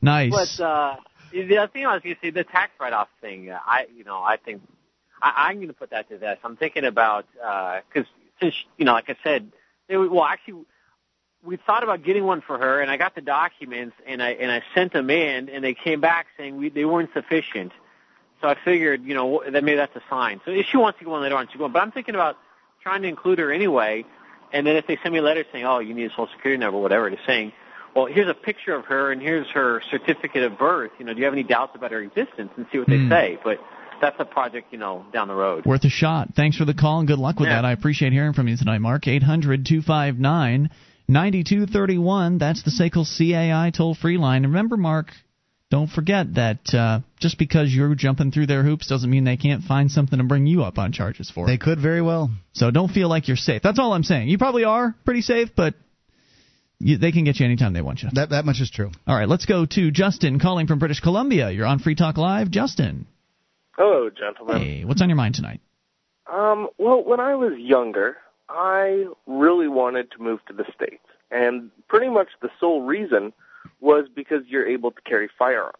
Nice. 0.00 0.30
But 0.58 0.62
uh, 0.64 0.96
the 1.32 1.58
other 1.58 1.72
thing 1.72 1.86
I 1.86 1.94
was 1.94 2.02
going 2.02 2.14
to 2.14 2.20
say, 2.22 2.30
the 2.30 2.44
tax 2.44 2.72
write-off 2.80 3.08
thing, 3.20 3.50
uh, 3.50 3.58
I, 3.64 3.86
you 3.96 4.04
know, 4.04 4.18
I 4.22 4.36
think 4.36 4.62
I, 5.20 5.48
I'm 5.48 5.56
going 5.56 5.68
to 5.68 5.74
put 5.74 5.90
that 5.90 6.08
to 6.10 6.18
test. 6.18 6.40
I'm 6.44 6.56
thinking 6.56 6.84
about 6.84 7.26
because 7.32 8.08
since 8.40 8.54
you 8.76 8.84
know, 8.84 8.92
like 8.92 9.08
I 9.10 9.16
said, 9.24 9.50
they, 9.88 9.96
were- 9.96 10.08
well, 10.10 10.24
actually, 10.24 10.64
we 11.44 11.56
thought 11.56 11.82
about 11.82 12.04
getting 12.04 12.24
one 12.24 12.40
for 12.40 12.58
her, 12.58 12.80
and 12.80 12.90
I 12.90 12.96
got 12.96 13.14
the 13.14 13.20
documents, 13.20 13.96
and 14.06 14.22
I 14.22 14.30
and 14.30 14.50
I 14.50 14.62
sent 14.74 14.92
them 14.92 15.10
in, 15.10 15.48
and 15.48 15.62
they 15.64 15.74
came 15.74 16.00
back 16.00 16.26
saying 16.36 16.56
we, 16.56 16.68
they 16.70 16.84
weren't 16.84 17.10
sufficient. 17.12 17.72
So 18.40 18.48
I 18.48 18.56
figured, 18.64 19.02
you 19.04 19.14
know, 19.14 19.42
that 19.50 19.64
maybe 19.64 19.76
that's 19.76 19.94
a 19.96 20.02
sign. 20.10 20.40
So 20.44 20.50
if 20.50 20.66
she 20.70 20.76
wants 20.76 20.98
to 20.98 21.04
go 21.04 21.14
on 21.14 21.22
later 21.22 21.36
on, 21.36 21.48
she 21.52 21.58
go. 21.58 21.68
But 21.68 21.82
I'm 21.82 21.92
thinking 21.92 22.14
about 22.14 22.36
trying 22.84 23.00
to 23.02 23.08
include 23.08 23.38
her 23.38 23.50
anyway. 23.50 24.04
And 24.52 24.66
then 24.66 24.76
if 24.76 24.86
they 24.86 24.98
send 25.02 25.14
me 25.14 25.18
a 25.18 25.22
letter 25.22 25.42
saying, 25.50 25.64
oh, 25.64 25.78
you 25.78 25.94
need 25.94 26.04
a 26.04 26.10
social 26.10 26.28
security 26.36 26.60
number, 26.60 26.78
whatever 26.78 27.08
it 27.08 27.14
is 27.14 27.18
saying, 27.26 27.52
well, 27.96 28.04
here's 28.04 28.28
a 28.28 28.34
picture 28.34 28.74
of 28.74 28.84
her 28.84 29.10
and 29.10 29.22
here's 29.22 29.46
her 29.52 29.80
certificate 29.90 30.42
of 30.42 30.58
birth. 30.58 30.90
You 30.98 31.06
know, 31.06 31.14
do 31.14 31.18
you 31.18 31.24
have 31.24 31.32
any 31.32 31.44
doubts 31.44 31.72
about 31.74 31.92
her 31.92 32.00
existence? 32.02 32.50
And 32.58 32.66
see 32.70 32.78
what 32.78 32.88
Hmm. 32.88 33.08
they 33.08 33.16
say. 33.16 33.38
But 33.42 33.58
that's 34.02 34.16
a 34.18 34.24
project, 34.26 34.66
you 34.70 34.78
know, 34.78 35.06
down 35.14 35.28
the 35.28 35.34
road. 35.34 35.64
Worth 35.64 35.84
a 35.84 35.88
shot. 35.88 36.34
Thanks 36.36 36.58
for 36.58 36.66
the 36.66 36.74
call 36.74 36.98
and 36.98 37.08
good 37.08 37.18
luck 37.18 37.40
with 37.40 37.48
Yeah. 37.48 37.56
that. 37.56 37.64
I 37.64 37.72
appreciate 37.72 38.12
hearing 38.12 38.34
from 38.34 38.48
you 38.48 38.56
tonight, 38.58 38.80
Mark. 38.80 39.08
800 39.08 39.64
259 39.64 40.68
9231. 41.08 42.36
That's 42.38 42.62
the 42.64 42.70
SACL 42.70 43.04
CAI 43.06 43.70
toll 43.70 43.94
free 43.94 44.18
line. 44.18 44.42
Remember, 44.42 44.76
Mark, 44.76 45.10
don't 45.74 45.90
forget 45.90 46.34
that 46.34 46.72
uh, 46.72 47.00
just 47.18 47.36
because 47.36 47.74
you're 47.74 47.96
jumping 47.96 48.30
through 48.30 48.46
their 48.46 48.62
hoops 48.62 48.86
doesn't 48.86 49.10
mean 49.10 49.24
they 49.24 49.36
can't 49.36 49.64
find 49.64 49.90
something 49.90 50.20
to 50.20 50.24
bring 50.24 50.46
you 50.46 50.62
up 50.62 50.78
on 50.78 50.92
charges 50.92 51.32
for. 51.34 51.48
They 51.48 51.58
could 51.58 51.80
very 51.80 52.00
well. 52.00 52.30
So 52.52 52.70
don't 52.70 52.92
feel 52.92 53.08
like 53.08 53.26
you're 53.26 53.36
safe. 53.36 53.60
That's 53.60 53.80
all 53.80 53.92
I'm 53.92 54.04
saying. 54.04 54.28
You 54.28 54.38
probably 54.38 54.62
are 54.62 54.94
pretty 55.04 55.22
safe, 55.22 55.48
but 55.56 55.74
you, 56.78 56.96
they 56.96 57.10
can 57.10 57.24
get 57.24 57.40
you 57.40 57.46
anytime 57.46 57.72
they 57.72 57.82
want 57.82 58.04
you. 58.04 58.08
That 58.12 58.30
that 58.30 58.44
much 58.44 58.60
is 58.60 58.70
true. 58.70 58.92
All 59.04 59.16
right, 59.16 59.28
let's 59.28 59.46
go 59.46 59.66
to 59.66 59.90
Justin 59.90 60.38
calling 60.38 60.68
from 60.68 60.78
British 60.78 61.00
Columbia. 61.00 61.50
You're 61.50 61.66
on 61.66 61.80
Free 61.80 61.96
Talk 61.96 62.18
Live. 62.18 62.52
Justin, 62.52 63.08
Hello, 63.72 64.10
gentlemen. 64.10 64.62
hey, 64.62 64.84
what's 64.84 65.02
on 65.02 65.08
your 65.08 65.16
mind 65.16 65.34
tonight? 65.34 65.60
Um, 66.32 66.68
well, 66.78 67.02
when 67.02 67.18
I 67.18 67.34
was 67.34 67.54
younger, 67.58 68.18
I 68.48 69.06
really 69.26 69.66
wanted 69.66 70.12
to 70.12 70.22
move 70.22 70.38
to 70.46 70.52
the 70.52 70.66
States. 70.72 71.02
And 71.32 71.72
pretty 71.88 72.10
much 72.10 72.28
the 72.40 72.50
sole 72.60 72.82
reason 72.82 73.32
was 73.80 74.06
because 74.14 74.42
you're 74.46 74.66
able 74.66 74.90
to 74.90 75.00
carry 75.02 75.28
firearms. 75.38 75.78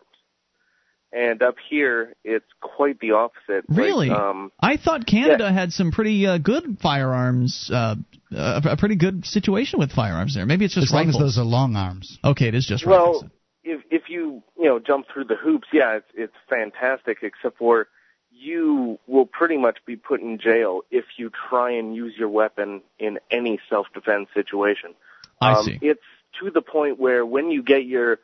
And 1.13 1.43
up 1.43 1.55
here, 1.71 2.15
it's 2.25 2.45
quite 2.61 2.99
the 2.99 3.13
opposite. 3.13 3.71
Like, 3.71 3.79
Really? 3.79 4.11
um, 4.11 4.51
I 4.59 4.77
thought 4.77 5.07
Canada 5.07 5.53
had 5.53 5.73
some 5.73 5.93
pretty 5.93 6.27
uh, 6.27 6.39
good 6.39 6.79
firearms, 6.83 7.71
uh, 7.73 7.95
uh, 8.37 8.61
a 8.65 8.77
pretty 8.77 8.97
good 8.97 9.25
situation 9.25 9.79
with 9.79 9.93
firearms 9.93 10.35
there. 10.35 10.45
Maybe 10.45 10.65
it's 10.65 10.75
just 10.75 10.89
as 10.89 10.93
long 10.93 11.09
as 11.09 11.17
those 11.17 11.39
are 11.39 11.45
long 11.45 11.77
arms. 11.77 12.19
Okay, 12.25 12.49
it 12.49 12.57
is 12.57 12.67
just 12.67 12.85
rifles. 12.85 13.23
well, 13.23 13.31
if 13.63 13.81
if 13.93 14.09
you 14.09 14.43
you 14.59 14.65
know 14.65 14.81
jump 14.81 15.07
through 15.13 15.25
the 15.25 15.37
hoops, 15.37 15.69
yeah, 15.73 15.99
it's 15.99 16.11
it's 16.15 16.35
fantastic. 16.51 17.19
Except 17.23 17.59
for 17.59 17.87
you 18.33 18.99
will 19.07 19.27
pretty 19.27 19.57
much 19.57 19.79
be 19.87 19.95
put 19.95 20.21
in 20.21 20.39
jail 20.39 20.83
if 20.91 21.05
you 21.17 21.31
try 21.49 21.71
and 21.71 21.95
use 21.95 22.15
your 22.19 22.29
weapon 22.29 22.83
in 22.99 23.21
any 23.31 23.61
self-defense 23.71 24.29
situation. 24.35 24.95
I 25.41 25.53
um, 25.55 25.65
see. 25.65 25.79
It's 25.81 26.03
to 26.41 26.51
the 26.51 26.63
point 26.63 26.99
where 26.99 27.25
when 27.25 27.51
you 27.51 27.63
get 27.63 27.85
your 27.87 28.19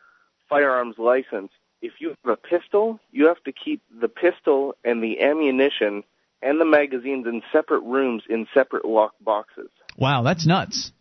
firearms 0.49 0.97
license, 0.99 1.51
if 1.83 1.93
you 2.01 2.09
have 2.25 2.33
a 2.33 2.37
pistol, 2.37 3.01
you 3.11 3.27
have 3.29 3.43
to 3.45 3.53
keep 3.53 3.83
the 4.01 4.09
pistol 4.09 4.75
and 4.85 5.03
the 5.03 5.21
ammunition 5.23 6.05
and 6.43 6.61
the 6.61 6.65
magazines 6.65 7.27
in 7.27 7.43
separate 7.53 7.81
rooms 7.83 8.23
in 8.29 8.47
separate 8.53 8.85
locked 8.85 9.23
boxes. 9.25 9.69
Wow, 9.97 10.23
that's 10.23 10.47
nuts. 10.47 10.93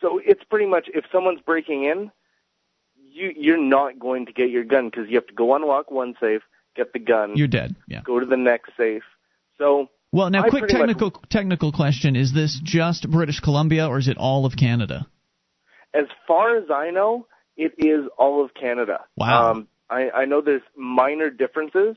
So 0.00 0.20
it's 0.24 0.42
pretty 0.44 0.66
much 0.66 0.88
if 0.92 1.04
someone's 1.12 1.40
breaking 1.40 1.84
in, 1.84 2.10
you 3.10 3.32
you're 3.36 3.62
not 3.62 3.98
going 3.98 4.26
to 4.26 4.32
get 4.32 4.50
your 4.50 4.64
gun 4.64 4.88
because 4.90 5.08
you 5.08 5.16
have 5.16 5.26
to 5.28 5.34
go 5.34 5.54
unlock 5.54 5.90
one 5.90 6.14
safe, 6.20 6.42
get 6.74 6.92
the 6.92 6.98
gun, 6.98 7.36
You're 7.36 7.48
dead. 7.48 7.76
Yeah. 7.86 8.00
go 8.04 8.18
to 8.18 8.26
the 8.26 8.36
next 8.36 8.70
safe. 8.76 9.02
So 9.58 9.88
Well, 10.10 10.30
now, 10.30 10.42
I 10.42 10.48
quick 10.50 10.62
pretty 10.62 10.74
much- 10.74 10.88
technical 10.88 11.10
technical 11.30 11.72
question: 11.72 12.16
Is 12.16 12.32
this 12.32 12.58
just 12.62 13.08
British 13.10 13.40
Columbia, 13.40 13.86
or 13.86 13.98
is 13.98 14.08
it 14.08 14.16
all 14.16 14.44
of 14.46 14.56
Canada? 14.56 15.06
As 15.94 16.06
far 16.26 16.56
as 16.56 16.70
I 16.70 16.90
know, 16.90 17.26
it 17.56 17.74
is 17.78 18.08
all 18.18 18.44
of 18.44 18.54
Canada. 18.54 19.00
Wow. 19.16 19.50
Um, 19.50 19.68
I, 19.90 20.10
I 20.10 20.24
know 20.24 20.40
there's 20.40 20.62
minor 20.76 21.30
differences, 21.30 21.96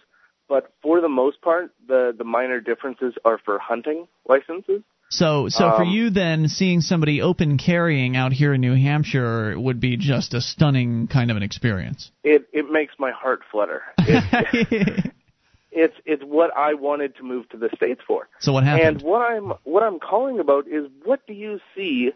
but 0.49 0.73
for 0.81 1.01
the 1.01 1.09
most 1.09 1.41
part, 1.41 1.72
the 1.88 2.13
the 2.15 2.23
minor 2.23 2.59
differences 2.59 3.13
are 3.23 3.39
for 3.43 3.57
hunting 3.57 4.07
licenses. 4.27 4.81
So, 5.09 5.49
so 5.49 5.72
for 5.72 5.84
Um, 5.84 5.89
you 5.89 6.09
then, 6.09 6.47
seeing 6.47 6.81
somebody 6.81 7.22
open 7.22 7.57
carrying 7.57 8.17
out 8.17 8.34
here 8.34 8.53
in 8.53 8.61
New 8.61 8.73
Hampshire 8.73 9.57
would 9.57 9.80
be 9.80 9.97
just 9.97 10.34
a 10.34 10.41
stunning 10.41 11.07
kind 11.07 11.31
of 11.31 11.38
an 11.38 11.43
experience. 11.43 12.11
It 12.23 12.47
it 12.51 12.69
makes 12.69 12.95
my 12.97 13.11
heart 13.11 13.41
flutter. 13.51 13.84
It, 13.99 15.13
it's 15.72 15.95
it's 16.05 16.23
what 16.23 16.55
I 16.55 16.73
wanted 16.73 17.15
to 17.17 17.23
move 17.23 17.47
to 17.49 17.57
the 17.57 17.69
states 17.76 18.01
for. 18.05 18.27
So 18.39 18.51
what 18.51 18.63
happened? 18.63 18.97
And 18.97 19.01
what 19.03 19.22
I'm 19.22 19.53
what 19.63 19.84
I'm 19.84 19.99
calling 19.99 20.39
about 20.39 20.67
is 20.67 20.88
what 21.03 21.26
do 21.27 21.34
you 21.34 21.59
see 21.76 22.11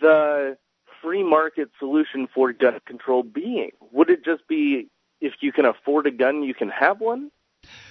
the 0.00 0.56
free 1.04 1.22
market 1.22 1.68
solution 1.78 2.26
for 2.34 2.52
gun 2.52 2.80
control 2.86 3.22
being? 3.22 3.70
Would 3.92 4.10
it 4.10 4.24
just 4.24 4.48
be 4.48 4.88
if 5.20 5.34
you 5.40 5.52
can 5.52 5.66
afford 5.66 6.06
a 6.06 6.10
gun, 6.10 6.42
you 6.42 6.54
can 6.54 6.70
have 6.70 7.00
one? 7.00 7.30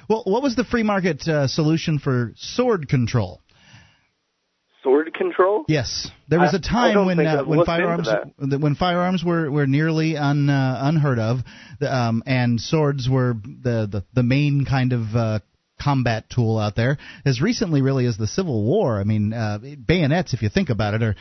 Well, 0.10 0.24
what 0.26 0.44
was 0.44 0.56
the 0.56 0.64
free 0.64 0.84
market 0.84 1.28
uh, 1.28 1.48
solution 1.48 2.00
for 2.00 2.34
sword 2.36 2.90
control? 2.90 3.42
Sword 4.84 5.14
control? 5.14 5.64
Yes, 5.70 6.10
there 6.28 6.40
was 6.40 6.54
a 6.54 6.60
time 6.60 7.06
when 7.06 7.26
uh, 7.26 7.46
when 7.46 7.64
firearms 7.64 8.10
when 8.38 8.76
firearms 8.76 9.24
were 9.24 9.50
were 9.50 9.66
nearly 9.66 10.18
un, 10.18 10.50
uh, 10.50 10.80
unheard 10.82 11.20
of, 11.20 11.40
um, 11.88 12.22
and 12.26 12.60
swords 12.60 13.08
were 13.10 13.36
the 13.46 13.88
the, 13.90 14.04
the 14.14 14.24
main 14.24 14.66
kind 14.66 14.92
of 14.92 15.16
uh, 15.16 15.40
combat 15.84 16.30
tool 16.30 16.58
out 16.58 16.76
there. 16.76 16.98
As 17.26 17.42
recently, 17.42 17.82
really, 17.82 18.06
as 18.06 18.18
the 18.18 18.28
Civil 18.28 18.64
War. 18.64 19.00
I 19.00 19.04
mean, 19.04 19.34
uh, 19.34 19.60
bayonets, 19.86 20.34
if 20.34 20.42
you 20.42 20.50
think 20.50 20.70
about 20.70 20.94
it, 20.94 21.04
are 21.04 21.16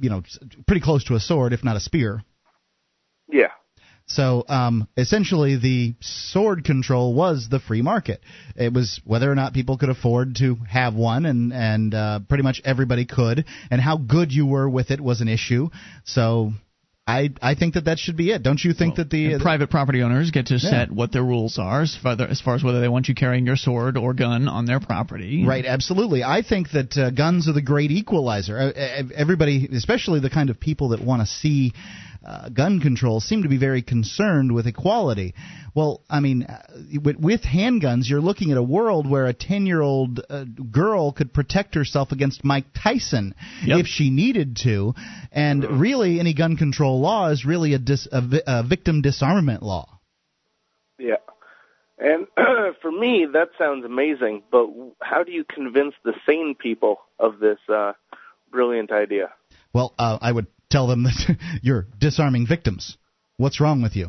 you 0.00 0.10
know 0.10 0.22
pretty 0.66 0.80
close 0.80 1.04
to 1.04 1.14
a 1.14 1.20
sword, 1.20 1.52
if 1.52 1.64
not 1.64 1.76
a 1.76 1.80
spear. 1.80 2.22
Yeah. 3.28 3.48
So 4.06 4.44
um, 4.48 4.88
essentially, 4.96 5.56
the 5.56 5.94
sword 6.00 6.64
control 6.64 7.14
was 7.14 7.48
the 7.48 7.60
free 7.60 7.82
market. 7.82 8.20
It 8.56 8.72
was 8.72 9.00
whether 9.04 9.30
or 9.30 9.34
not 9.34 9.54
people 9.54 9.78
could 9.78 9.88
afford 9.88 10.36
to 10.36 10.56
have 10.68 10.94
one, 10.94 11.24
and 11.24 11.52
and 11.52 11.94
uh, 11.94 12.20
pretty 12.28 12.42
much 12.42 12.60
everybody 12.64 13.06
could, 13.06 13.44
and 13.70 13.80
how 13.80 13.96
good 13.96 14.32
you 14.32 14.46
were 14.46 14.68
with 14.68 14.90
it 14.90 15.00
was 15.00 15.20
an 15.20 15.28
issue. 15.28 15.70
So 16.04 16.52
I 17.12 17.30
I 17.42 17.54
think 17.54 17.74
that 17.74 17.84
that 17.84 17.98
should 17.98 18.16
be 18.16 18.30
it. 18.30 18.42
Don't 18.42 18.62
you 18.62 18.72
think 18.72 18.96
well, 18.96 19.04
that 19.04 19.10
the 19.10 19.34
uh, 19.34 19.38
private 19.40 19.70
property 19.70 20.02
owners 20.02 20.30
get 20.30 20.46
to 20.46 20.54
yeah. 20.54 20.70
set 20.70 20.90
what 20.90 21.12
their 21.12 21.22
rules 21.22 21.58
are 21.58 21.82
as 21.82 21.96
far, 22.02 22.16
as 22.20 22.40
far 22.40 22.54
as 22.54 22.64
whether 22.64 22.80
they 22.80 22.88
want 22.88 23.08
you 23.08 23.14
carrying 23.14 23.46
your 23.46 23.56
sword 23.56 23.96
or 23.96 24.14
gun 24.14 24.48
on 24.48 24.66
their 24.66 24.80
property? 24.80 25.44
Right, 25.46 25.66
absolutely. 25.66 26.22
I 26.24 26.42
think 26.42 26.70
that 26.72 26.96
uh, 26.96 27.10
guns 27.10 27.48
are 27.48 27.52
the 27.52 27.62
great 27.62 27.90
equalizer. 27.90 28.58
Uh, 28.58 29.02
everybody, 29.14 29.68
especially 29.72 30.20
the 30.20 30.30
kind 30.30 30.50
of 30.50 30.58
people 30.58 30.90
that 30.90 31.04
want 31.04 31.20
to 31.20 31.26
see 31.26 31.72
uh, 32.24 32.48
gun 32.48 32.80
control 32.80 33.20
seem 33.20 33.42
to 33.42 33.48
be 33.48 33.56
very 33.56 33.82
concerned 33.82 34.52
with 34.54 34.66
equality. 34.66 35.34
Well, 35.74 36.02
I 36.08 36.20
mean, 36.20 36.44
uh, 36.44 36.62
with, 37.02 37.16
with 37.16 37.42
handguns, 37.42 38.08
you're 38.08 38.20
looking 38.20 38.50
at 38.50 38.58
a 38.58 38.62
world 38.62 39.08
where 39.08 39.26
a 39.26 39.32
10 39.32 39.66
year 39.66 39.80
old 39.80 40.20
uh, 40.28 40.44
girl 40.44 41.12
could 41.12 41.32
protect 41.32 41.74
herself 41.74 42.12
against 42.12 42.44
Mike 42.44 42.66
Tyson 42.74 43.34
yep. 43.64 43.80
if 43.80 43.86
she 43.86 44.10
needed 44.10 44.58
to. 44.64 44.94
And 45.30 45.80
really, 45.80 46.20
any 46.20 46.34
gun 46.34 46.56
control 46.56 47.00
law 47.00 47.28
is 47.30 47.44
really 47.44 47.74
a, 47.74 47.78
dis, 47.78 48.06
a, 48.10 48.22
a 48.46 48.62
victim 48.62 49.02
disarmament 49.02 49.62
law. 49.62 49.98
Yeah. 50.98 51.16
And 51.98 52.26
for 52.82 52.90
me, 52.90 53.26
that 53.32 53.50
sounds 53.58 53.84
amazing, 53.84 54.42
but 54.50 54.66
how 55.00 55.22
do 55.22 55.32
you 55.32 55.44
convince 55.44 55.94
the 56.04 56.14
sane 56.26 56.54
people 56.58 56.96
of 57.18 57.38
this 57.38 57.58
uh, 57.72 57.92
brilliant 58.50 58.90
idea? 58.90 59.32
Well, 59.72 59.94
uh, 59.98 60.18
I 60.20 60.32
would 60.32 60.46
tell 60.72 60.86
them 60.88 61.04
that 61.04 61.36
you're 61.62 61.86
disarming 61.98 62.46
victims. 62.46 62.96
What's 63.36 63.60
wrong 63.60 63.82
with 63.82 63.94
you? 63.94 64.08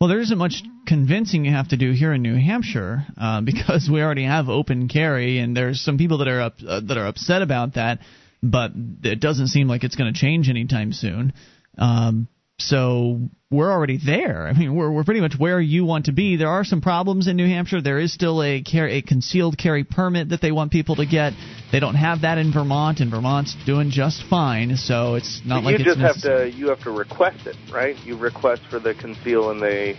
Well, 0.00 0.08
there 0.08 0.20
isn't 0.20 0.38
much 0.38 0.62
convincing 0.86 1.44
you 1.44 1.50
have 1.50 1.68
to 1.68 1.76
do 1.76 1.90
here 1.92 2.12
in 2.12 2.22
New 2.22 2.36
Hampshire 2.36 3.04
uh, 3.16 3.40
because 3.40 3.88
we 3.92 4.00
already 4.00 4.24
have 4.24 4.48
open 4.48 4.88
carry, 4.88 5.38
and 5.38 5.56
there's 5.56 5.80
some 5.80 5.98
people 5.98 6.18
that 6.18 6.28
are 6.28 6.40
up, 6.40 6.54
uh, 6.66 6.80
that 6.86 6.96
are 6.96 7.06
upset 7.06 7.42
about 7.42 7.74
that, 7.74 7.98
but 8.42 8.72
it 9.02 9.20
doesn't 9.20 9.48
seem 9.48 9.66
like 9.66 9.82
it's 9.82 9.96
going 9.96 10.12
to 10.12 10.18
change 10.18 10.48
anytime 10.48 10.92
soon. 10.92 11.32
Um, 11.76 12.28
so 12.58 13.20
we're 13.50 13.70
already 13.70 13.98
there. 14.04 14.46
I 14.48 14.52
mean, 14.52 14.74
we're 14.74 14.90
we're 14.90 15.04
pretty 15.04 15.20
much 15.20 15.34
where 15.38 15.60
you 15.60 15.84
want 15.84 16.06
to 16.06 16.12
be. 16.12 16.36
There 16.36 16.48
are 16.48 16.64
some 16.64 16.80
problems 16.80 17.28
in 17.28 17.36
New 17.36 17.46
Hampshire. 17.46 17.80
There 17.80 17.98
is 17.98 18.12
still 18.12 18.42
a 18.42 18.62
carry, 18.62 18.98
a 18.98 19.02
concealed 19.02 19.56
carry 19.56 19.84
permit 19.84 20.30
that 20.30 20.40
they 20.40 20.50
want 20.50 20.72
people 20.72 20.96
to 20.96 21.06
get. 21.06 21.34
They 21.70 21.78
don't 21.78 21.94
have 21.94 22.22
that 22.22 22.38
in 22.38 22.52
Vermont, 22.52 22.98
and 23.00 23.10
Vermont's 23.10 23.56
doing 23.64 23.90
just 23.90 24.24
fine. 24.28 24.76
So 24.76 25.14
it's 25.14 25.40
not 25.44 25.62
but 25.62 25.72
like 25.72 25.78
you 25.78 25.84
just 25.84 26.00
have 26.00 26.20
to 26.22 26.50
you 26.50 26.68
have 26.68 26.80
to 26.80 26.90
request 26.90 27.46
it, 27.46 27.56
right? 27.72 27.96
You 28.04 28.18
request 28.18 28.62
for 28.68 28.80
the 28.80 28.92
conceal, 28.92 29.50
and 29.50 29.62
they 29.62 29.94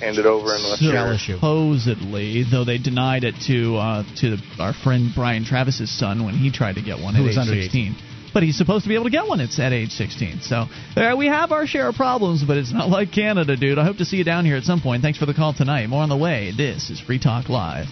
hand 0.00 0.18
it 0.18 0.26
over 0.26 0.54
unless 0.54 0.80
so, 0.80 1.34
supposedly, 1.36 2.42
though 2.50 2.64
they 2.64 2.78
denied 2.78 3.22
it 3.22 3.36
to 3.46 3.76
uh, 3.76 4.02
to 4.16 4.36
our 4.58 4.72
friend 4.72 5.10
Brian 5.14 5.44
Travis's 5.44 5.96
son 5.96 6.24
when 6.24 6.34
he 6.34 6.50
tried 6.50 6.74
to 6.74 6.82
get 6.82 6.98
one 6.98 7.14
Who 7.14 7.28
at 7.28 7.36
age 7.38 7.70
16 7.70 8.09
but 8.32 8.42
he's 8.42 8.56
supposed 8.56 8.84
to 8.84 8.88
be 8.88 8.94
able 8.94 9.04
to 9.04 9.10
get 9.10 9.26
one 9.26 9.40
it's 9.40 9.58
at 9.58 9.72
age 9.72 9.90
16. 9.90 10.40
So 10.42 10.66
there 10.94 11.16
we 11.16 11.26
have 11.26 11.52
our 11.52 11.66
share 11.66 11.88
of 11.88 11.94
problems, 11.94 12.44
but 12.44 12.56
it's 12.56 12.72
not 12.72 12.88
like 12.96 13.12
Canada, 13.12 13.56
dude. 13.56 13.78
I 13.78 13.84
hope 13.84 13.98
to 13.98 14.04
see 14.04 14.16
you 14.16 14.24
down 14.24 14.44
here 14.44 14.56
at 14.56 14.64
some 14.64 14.80
point. 14.80 15.02
Thanks 15.02 15.18
for 15.18 15.26
the 15.26 15.34
call 15.34 15.54
tonight. 15.54 15.88
More 15.88 16.02
on 16.02 16.08
the 16.08 16.16
way. 16.16 16.52
This 16.56 16.90
is 16.90 17.00
Free 17.00 17.18
Talk 17.18 17.48
Live. 17.48 17.86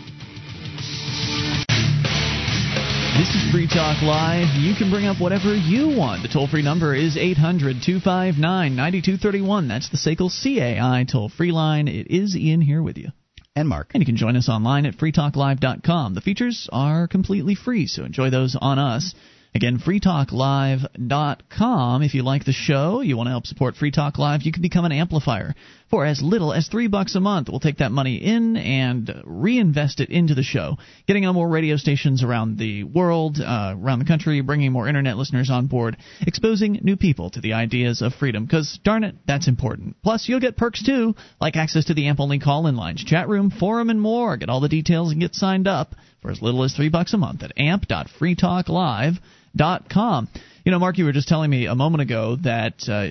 This 3.19 3.35
is 3.35 3.51
Free 3.51 3.66
Talk 3.66 4.01
Live. 4.01 4.47
You 4.55 4.77
can 4.77 4.90
bring 4.90 5.06
up 5.06 5.20
whatever 5.20 5.52
you 5.52 5.89
want. 5.89 6.23
The 6.23 6.28
toll 6.28 6.47
free 6.47 6.62
number 6.62 6.94
is 6.94 7.16
800 7.16 7.82
259 7.85 8.40
9231. 8.77 9.66
That's 9.66 9.89
the 9.89 9.97
SACL 9.97 10.31
CAI 10.31 11.05
toll 11.10 11.28
free 11.28 11.51
line. 11.51 11.89
It 11.89 12.06
is 12.10 12.36
Ian 12.36 12.60
here 12.60 12.81
with 12.81 12.97
you. 12.97 13.09
And 13.56 13.69
Mark. 13.69 13.90
And 13.93 14.01
you 14.01 14.06
can 14.06 14.15
join 14.15 14.36
us 14.36 14.48
online 14.48 14.86
at 14.86 14.97
freetalklive.com. 14.97 16.15
The 16.15 16.20
features 16.20 16.69
are 16.70 17.09
completely 17.09 17.56
free, 17.56 17.89
so 17.89 18.05
enjoy 18.05 18.31
those 18.31 18.56
on 18.60 18.78
us. 18.78 19.16
Again, 19.55 19.79
freetalklive.com. 19.79 22.03
If 22.03 22.15
you 22.15 22.23
like 22.23 22.45
the 22.45 22.53
show, 22.53 23.01
you 23.01 23.16
want 23.16 23.29
to 23.29 23.31
help 23.31 23.47
support 23.47 23.77
Free 23.77 23.91
Talk 23.91 24.19
Live, 24.19 24.43
you 24.43 24.53
can 24.53 24.61
become 24.61 24.85
an 24.85 24.93
amplifier 24.93 25.55
for 25.91 26.05
as 26.05 26.20
little 26.23 26.53
as 26.53 26.69
three 26.69 26.87
bucks 26.87 27.15
a 27.15 27.20
month. 27.20 27.49
We'll 27.49 27.61
take 27.61 27.79
that 27.79 27.91
money 27.91 28.16
in 28.16 28.59
and 28.59 29.11
reinvest 29.25 30.01
it 30.01 30.11
into 30.11 30.35
the 30.35 30.43
show, 30.43 30.77
getting 31.07 31.25
on 31.25 31.35
more 31.35 31.49
radio 31.49 31.77
stations 31.77 32.23
around 32.23 32.59
the 32.59 32.85
world, 32.85 33.41
uh, 33.41 33.75
around 33.75 34.01
the 34.01 34.05
country, 34.05 34.43
bringing 34.43 34.70
more 34.70 34.87
internet 34.87 35.16
listeners 35.16 35.49
on 35.51 35.66
board, 35.66 35.97
exposing 36.20 36.81
new 36.83 36.97
people 36.97 37.31
to 37.31 37.41
the 37.41 37.55
ideas 37.55 38.03
of 38.03 38.12
freedom. 38.15 38.45
Because 38.45 38.79
darn 38.85 39.03
it, 39.03 39.15
that's 39.27 39.49
important. 39.49 39.97
Plus, 40.03 40.29
you'll 40.29 40.41
get 40.41 40.59
perks 40.59 40.83
too, 40.83 41.15
like 41.41 41.57
access 41.57 41.87
to 41.87 41.95
the 41.95 42.09
AMP 42.09 42.20
only 42.20 42.39
call-in 42.39 42.77
lines, 42.77 43.03
chat 43.03 43.29
room, 43.29 43.51
forum, 43.51 43.89
and 43.89 44.01
more. 44.01 44.37
Get 44.37 44.51
all 44.51 44.61
the 44.61 44.69
details 44.69 45.11
and 45.11 45.20
get 45.20 45.35
signed 45.35 45.66
up 45.66 45.95
for 46.20 46.31
as 46.31 46.43
little 46.43 46.65
as 46.65 46.75
three 46.75 46.91
bucks 46.91 47.15
a 47.15 47.19
month 47.19 47.43
at 47.43 47.53
amp.freetalklive.com 47.57 49.19
com. 49.59 50.29
You 50.65 50.73
know, 50.73 50.79
Mark, 50.79 50.99
you 50.99 51.05
were 51.05 51.13
just 51.13 51.29
telling 51.29 51.51
me 51.51 51.67
a 51.67 51.75
moment 51.75 52.03
ago 52.03 52.37
that 52.43 52.89
uh, 52.89 53.09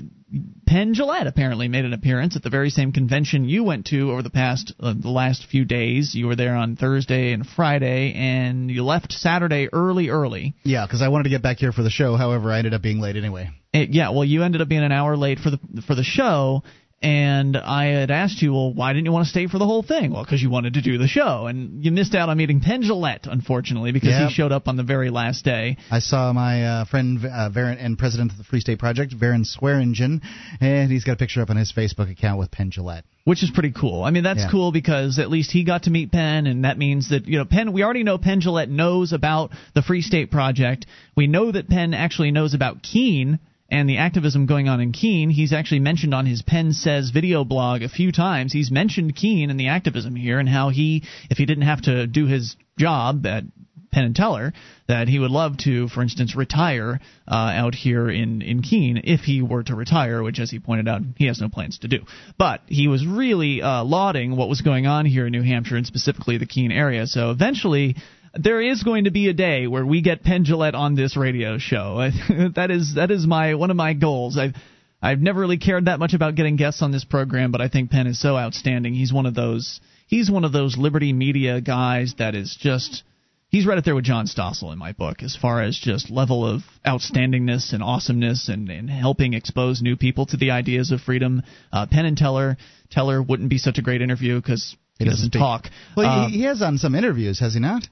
Penn 0.65 0.93
Jillette 0.93 1.27
apparently 1.27 1.69
made 1.69 1.85
an 1.85 1.93
appearance 1.93 2.35
at 2.35 2.43
the 2.43 2.49
very 2.49 2.69
same 2.69 2.91
convention 2.91 3.47
you 3.47 3.63
went 3.63 3.87
to 3.87 4.11
over 4.11 4.21
the 4.21 4.29
past 4.29 4.73
uh, 4.79 4.93
the 4.93 5.09
last 5.09 5.45
few 5.49 5.63
days. 5.63 6.13
You 6.13 6.27
were 6.27 6.35
there 6.35 6.55
on 6.55 6.75
Thursday 6.75 7.31
and 7.31 7.45
Friday, 7.47 8.13
and 8.13 8.69
you 8.69 8.83
left 8.83 9.13
Saturday 9.13 9.69
early, 9.71 10.09
early. 10.09 10.53
Yeah, 10.63 10.85
because 10.85 11.01
I 11.01 11.07
wanted 11.07 11.23
to 11.23 11.29
get 11.29 11.41
back 11.41 11.57
here 11.57 11.71
for 11.71 11.83
the 11.83 11.89
show. 11.89 12.15
However, 12.17 12.51
I 12.51 12.57
ended 12.57 12.73
up 12.73 12.81
being 12.81 12.99
late 12.99 13.15
anyway. 13.15 13.51
It, 13.71 13.89
yeah, 13.89 14.09
well, 14.09 14.25
you 14.25 14.43
ended 14.43 14.61
up 14.61 14.67
being 14.67 14.83
an 14.83 14.91
hour 14.91 15.15
late 15.15 15.39
for 15.39 15.49
the 15.49 15.59
for 15.87 15.95
the 15.95 16.03
show, 16.03 16.63
and 17.01 17.55
I 17.55 17.85
had 17.85 18.09
asked 18.09 18.41
you, 18.41 18.53
well, 18.53 18.73
why 18.73 18.91
didn't 18.91 19.05
you 19.05 19.11
want 19.11 19.25
to 19.25 19.29
stay 19.29 19.45
for 19.45 19.59
the 19.59 19.65
whole 19.65 19.83
thing? 19.83 20.13
Well, 20.13 20.23
because 20.23 20.41
you 20.41 20.49
wanted 20.49 20.73
to 20.73 20.81
do 20.81 20.97
the 20.97 21.07
show, 21.07 21.45
and 21.45 21.85
you 21.85 21.91
missed 21.91 22.15
out 22.15 22.29
on 22.29 22.37
meeting 22.37 22.59
Penn 22.59 22.81
Jillette, 22.81 23.31
unfortunately, 23.31 23.91
because 23.91 24.09
yep. 24.09 24.29
he 24.29 24.33
showed 24.33 24.51
up 24.51 24.67
on 24.67 24.77
the 24.77 24.83
very 24.83 25.11
last 25.11 25.45
day. 25.45 25.77
I 25.91 25.99
saw 25.99 26.33
my 26.33 26.65
uh, 26.65 26.85
friend 26.85 27.19
uh, 27.23 27.51
Varrin, 27.53 27.77
and 27.79 27.99
president 27.99 28.31
of 28.31 28.39
the 28.39 28.43
Free 28.43 28.61
State 28.61 28.79
Project, 28.79 29.13
Varrin 29.15 29.45
Swearingen, 29.45 30.21
and 30.59 30.91
he's 30.91 31.03
got 31.03 31.13
a 31.13 31.17
picture 31.17 31.41
up 31.41 31.51
on 31.51 31.57
his 31.57 31.71
Facebook 31.71 32.11
account 32.11 32.39
with 32.39 32.49
Penn 32.49 32.71
Jillette. 32.71 33.03
Which 33.25 33.43
is 33.43 33.51
pretty 33.51 33.73
cool. 33.73 34.03
I 34.03 34.09
mean, 34.09 34.23
that's 34.23 34.39
yeah. 34.39 34.51
cool 34.51 34.71
because 34.71 35.19
at 35.19 35.29
least 35.29 35.51
he 35.51 35.65
got 35.65 35.83
to 35.83 35.91
meet 35.91 36.11
Penn, 36.11 36.47
and 36.47 36.65
that 36.65 36.79
means 36.79 37.09
that 37.09 37.27
you 37.27 37.37
know 37.37 37.45
Penn. 37.45 37.73
We 37.73 37.83
already 37.83 38.03
know 38.03 38.17
Penn 38.17 38.41
Jillette 38.41 38.69
knows 38.69 39.13
about 39.13 39.51
the 39.75 39.83
Free 39.83 40.01
State 40.01 40.31
Project. 40.31 40.87
We 41.15 41.27
know 41.27 41.51
that 41.51 41.69
Penn 41.69 41.93
actually 41.93 42.31
knows 42.31 42.55
about 42.55 42.81
Keene 42.81 43.39
and 43.69 43.89
the 43.89 43.97
activism 43.97 44.45
going 44.45 44.69
on 44.69 44.79
in 44.79 44.91
Keene. 44.91 45.29
He's 45.29 45.53
actually 45.53 45.79
mentioned 45.79 46.13
on 46.13 46.25
his 46.25 46.41
Penn 46.41 46.73
Says 46.73 47.09
video 47.09 47.43
blog 47.43 47.81
a 47.81 47.89
few 47.89 48.11
times. 48.11 48.53
He's 48.53 48.71
mentioned 48.71 49.15
Keene 49.15 49.49
and 49.49 49.59
the 49.59 49.67
activism 49.67 50.15
here 50.15 50.39
and 50.39 50.47
how 50.47 50.69
he, 50.69 51.03
if 51.29 51.37
he 51.37 51.45
didn't 51.45 51.65
have 51.65 51.81
to 51.83 52.07
do 52.07 52.25
his 52.25 52.55
job 52.77 53.25
at 53.25 53.43
Penn 53.91 54.05
and 54.05 54.15
Teller, 54.15 54.53
that 54.87 55.07
he 55.07 55.17
would 55.17 55.31
love 55.31 55.57
to, 55.59 55.87
for 55.87 56.01
instance, 56.01 56.35
retire 56.35 56.99
uh, 57.27 57.33
out 57.33 57.73
here 57.73 58.09
in 58.09 58.41
in 58.41 58.61
Keene 58.61 59.01
if 59.03 59.21
he 59.21 59.41
were 59.41 59.63
to 59.63 59.75
retire, 59.75 60.21
which, 60.21 60.39
as 60.39 60.51
he 60.51 60.59
pointed 60.59 60.87
out, 60.87 61.01
he 61.15 61.25
has 61.27 61.41
no 61.41 61.49
plans 61.49 61.79
to 61.79 61.87
do. 61.87 61.99
But 62.37 62.61
he 62.67 62.87
was 62.87 63.05
really 63.05 63.61
uh, 63.61 63.83
lauding 63.83 64.35
what 64.35 64.49
was 64.49 64.61
going 64.61 64.87
on 64.87 65.05
here 65.05 65.25
in 65.25 65.31
New 65.31 65.41
Hampshire 65.41 65.77
and 65.77 65.87
specifically 65.87 66.37
the 66.37 66.45
Keene 66.45 66.71
area. 66.71 67.07
So 67.07 67.31
eventually, 67.31 67.95
there 68.39 68.61
is 68.61 68.83
going 68.83 69.05
to 69.05 69.11
be 69.11 69.29
a 69.29 69.33
day 69.33 69.67
where 69.67 69.85
we 69.85 70.01
get 70.01 70.23
Penn 70.23 70.45
Jillette 70.45 70.73
on 70.73 70.95
this 70.95 71.17
radio 71.17 71.57
show. 71.57 71.97
that 72.55 72.71
is 72.71 72.95
that 72.95 73.11
is 73.11 73.25
my 73.27 73.55
one 73.55 73.71
of 73.71 73.77
my 73.77 73.93
goals. 73.93 74.37
I've 74.37 74.55
I've 75.01 75.19
never 75.19 75.39
really 75.39 75.57
cared 75.57 75.85
that 75.85 75.99
much 75.99 76.13
about 76.13 76.35
getting 76.35 76.55
guests 76.55 76.81
on 76.81 76.91
this 76.91 77.03
program, 77.03 77.51
but 77.51 77.61
I 77.61 77.69
think 77.69 77.91
Penn 77.91 78.07
is 78.07 78.19
so 78.19 78.35
outstanding. 78.35 78.93
He's 78.93 79.13
one 79.13 79.25
of 79.25 79.35
those 79.35 79.79
he's 80.07 80.31
one 80.31 80.43
of 80.43 80.51
those 80.51 80.77
liberty 80.77 81.13
media 81.13 81.61
guys 81.61 82.15
that 82.17 82.35
is 82.35 82.57
just 82.59 83.03
he's 83.49 83.65
right 83.65 83.77
up 83.77 83.83
there 83.83 83.95
with 83.95 84.05
John 84.05 84.25
Stossel 84.25 84.73
in 84.73 84.79
my 84.79 84.93
book 84.93 85.23
as 85.23 85.35
far 85.35 85.61
as 85.61 85.77
just 85.77 86.09
level 86.09 86.45
of 86.45 86.61
outstandingness 86.85 87.73
and 87.73 87.83
awesomeness 87.83 88.49
and, 88.49 88.69
and 88.69 88.89
helping 88.89 89.33
expose 89.33 89.81
new 89.81 89.95
people 89.95 90.25
to 90.27 90.37
the 90.37 90.51
ideas 90.51 90.91
of 90.91 91.01
freedom. 91.01 91.43
Uh, 91.71 91.85
Penn 91.85 92.05
and 92.05 92.17
Teller 92.17 92.57
Teller 92.89 93.21
wouldn't 93.21 93.49
be 93.49 93.57
such 93.57 93.77
a 93.77 93.81
great 93.81 94.01
interview 94.01 94.41
because 94.41 94.75
he, 94.97 95.03
he, 95.03 95.09
doesn't, 95.09 95.31
doesn't 95.31 95.39
talk. 95.39 95.67
Well, 95.95 96.07
uh, 96.07 96.29
he, 96.29 96.39
he 96.39 96.43
has 96.43 96.61
on 96.61 96.77
some 96.77 96.95
interviews, 96.95 97.39
has 97.39 97.53
he 97.53 97.59
not? 97.59 97.87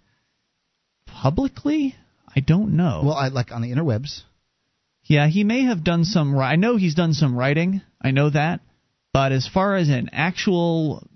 Publicly? 1.22 1.96
I 2.36 2.42
don't 2.42 2.76
know. 2.76 3.02
Well, 3.06 3.14
I 3.16 3.30
like 3.30 3.52
on 3.52 3.62
the 3.62 3.72
interwebs. 3.72 4.22
Yeah, 5.04 5.28
he 5.28 5.44
may 5.44 5.64
have 5.64 5.84
done 5.84 6.04
some. 6.04 6.38
I 6.38 6.56
know 6.56 6.78
he's 6.78 6.96
done 6.96 7.14
some 7.14 7.38
writing. 7.38 7.82
I 8.02 8.12
know 8.12 8.30
that. 8.30 8.60
But 9.14 9.32
as 9.32 9.48
far 9.48 9.76
as 9.76 9.88
an 9.90 10.10
actual 10.12 11.08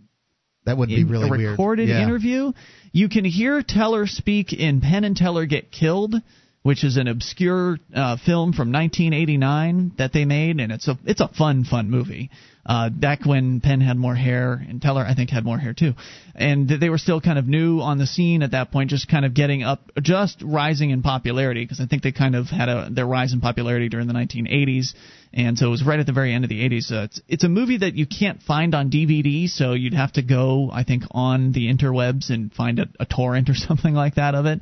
that 0.66 0.78
would 0.78 0.90
be 0.90 1.04
really 1.04 1.30
recorded 1.30 1.90
yeah. 1.90 2.04
interview, 2.04 2.54
you 2.92 3.10
can 3.10 3.26
hear 3.26 3.62
Teller 3.62 4.08
speak 4.08 4.54
in 4.54 4.82
Penn 4.82 5.04
and 5.04 5.18
Teller 5.18 5.46
Get 5.46 5.72
Killed, 5.72 6.16
which 6.70 6.84
is 6.84 6.98
an 6.98 7.08
obscure 7.08 7.80
uh, 7.96 8.16
film 8.24 8.54
from 8.54 8.72
1989 8.72 9.94
that 9.98 10.14
they 10.14 10.24
made, 10.24 10.60
and 10.60 10.72
it's 10.72 10.88
a 10.88 10.96
it's 11.04 11.20
a 11.20 11.28
fun 11.28 11.64
fun 11.64 11.90
movie. 11.90 12.30
Uh, 12.64 12.92
back 12.92 13.26
when 13.26 13.60
Penn 13.60 13.82
had 13.82 13.98
more 13.98 14.14
hair 14.14 14.64
and 14.70 14.80
Teller 14.80 15.04
I 15.04 15.16
think 15.16 15.32
had 15.32 15.44
more 15.44 15.58
hair 15.58 15.74
too, 15.74 15.94
and 16.36 16.70
they 16.70 16.90
were 16.90 17.00
still 17.00 17.22
kind 17.22 17.40
of 17.40 17.48
new 17.48 17.80
on 17.80 17.98
the 17.98 18.06
scene 18.06 18.44
at 18.44 18.52
that 18.52 18.72
point, 18.72 18.92
just 18.92 19.10
kind 19.10 19.26
of 19.26 19.34
getting 19.34 19.64
up, 19.64 19.82
just 20.00 20.44
rising 20.44 20.92
in 20.92 21.02
popularity 21.02 21.64
because 21.64 21.80
I 21.80 21.88
think 21.88 22.04
they 22.04 22.12
kind 22.12 22.36
of 22.36 22.46
had 22.46 22.70
a 22.70 22.90
their 22.92 23.08
rise 23.08 23.34
in 23.34 23.42
popularity 23.42 23.90
during 23.90 24.06
the 24.06 24.14
1980s, 24.14 24.94
and 25.34 25.58
so 25.58 25.66
it 25.66 25.72
was 25.72 25.84
right 25.84 26.00
at 26.00 26.06
the 26.06 26.14
very 26.14 26.36
end 26.36 26.44
of 26.44 26.52
the 26.52 26.70
80s. 26.70 26.92
Uh, 26.92 27.06
it's 27.06 27.20
it's 27.28 27.44
a 27.44 27.50
movie 27.50 27.80
that 27.80 27.96
you 27.96 28.06
can't 28.06 28.44
find 28.44 28.76
on 28.76 28.92
DVD, 28.92 29.50
so 29.50 29.74
you'd 29.74 29.96
have 29.96 30.14
to 30.14 30.22
go 30.22 30.70
I 30.72 30.84
think 30.84 31.02
on 31.10 31.52
the 31.52 31.74
interwebs 31.74 32.30
and 32.30 32.54
find 32.54 32.78
a, 32.78 32.86
a 33.00 33.08
torrent 33.08 33.50
or 33.50 33.56
something 33.70 33.96
like 33.96 34.16
that 34.16 34.36
of 34.36 34.46
it 34.46 34.60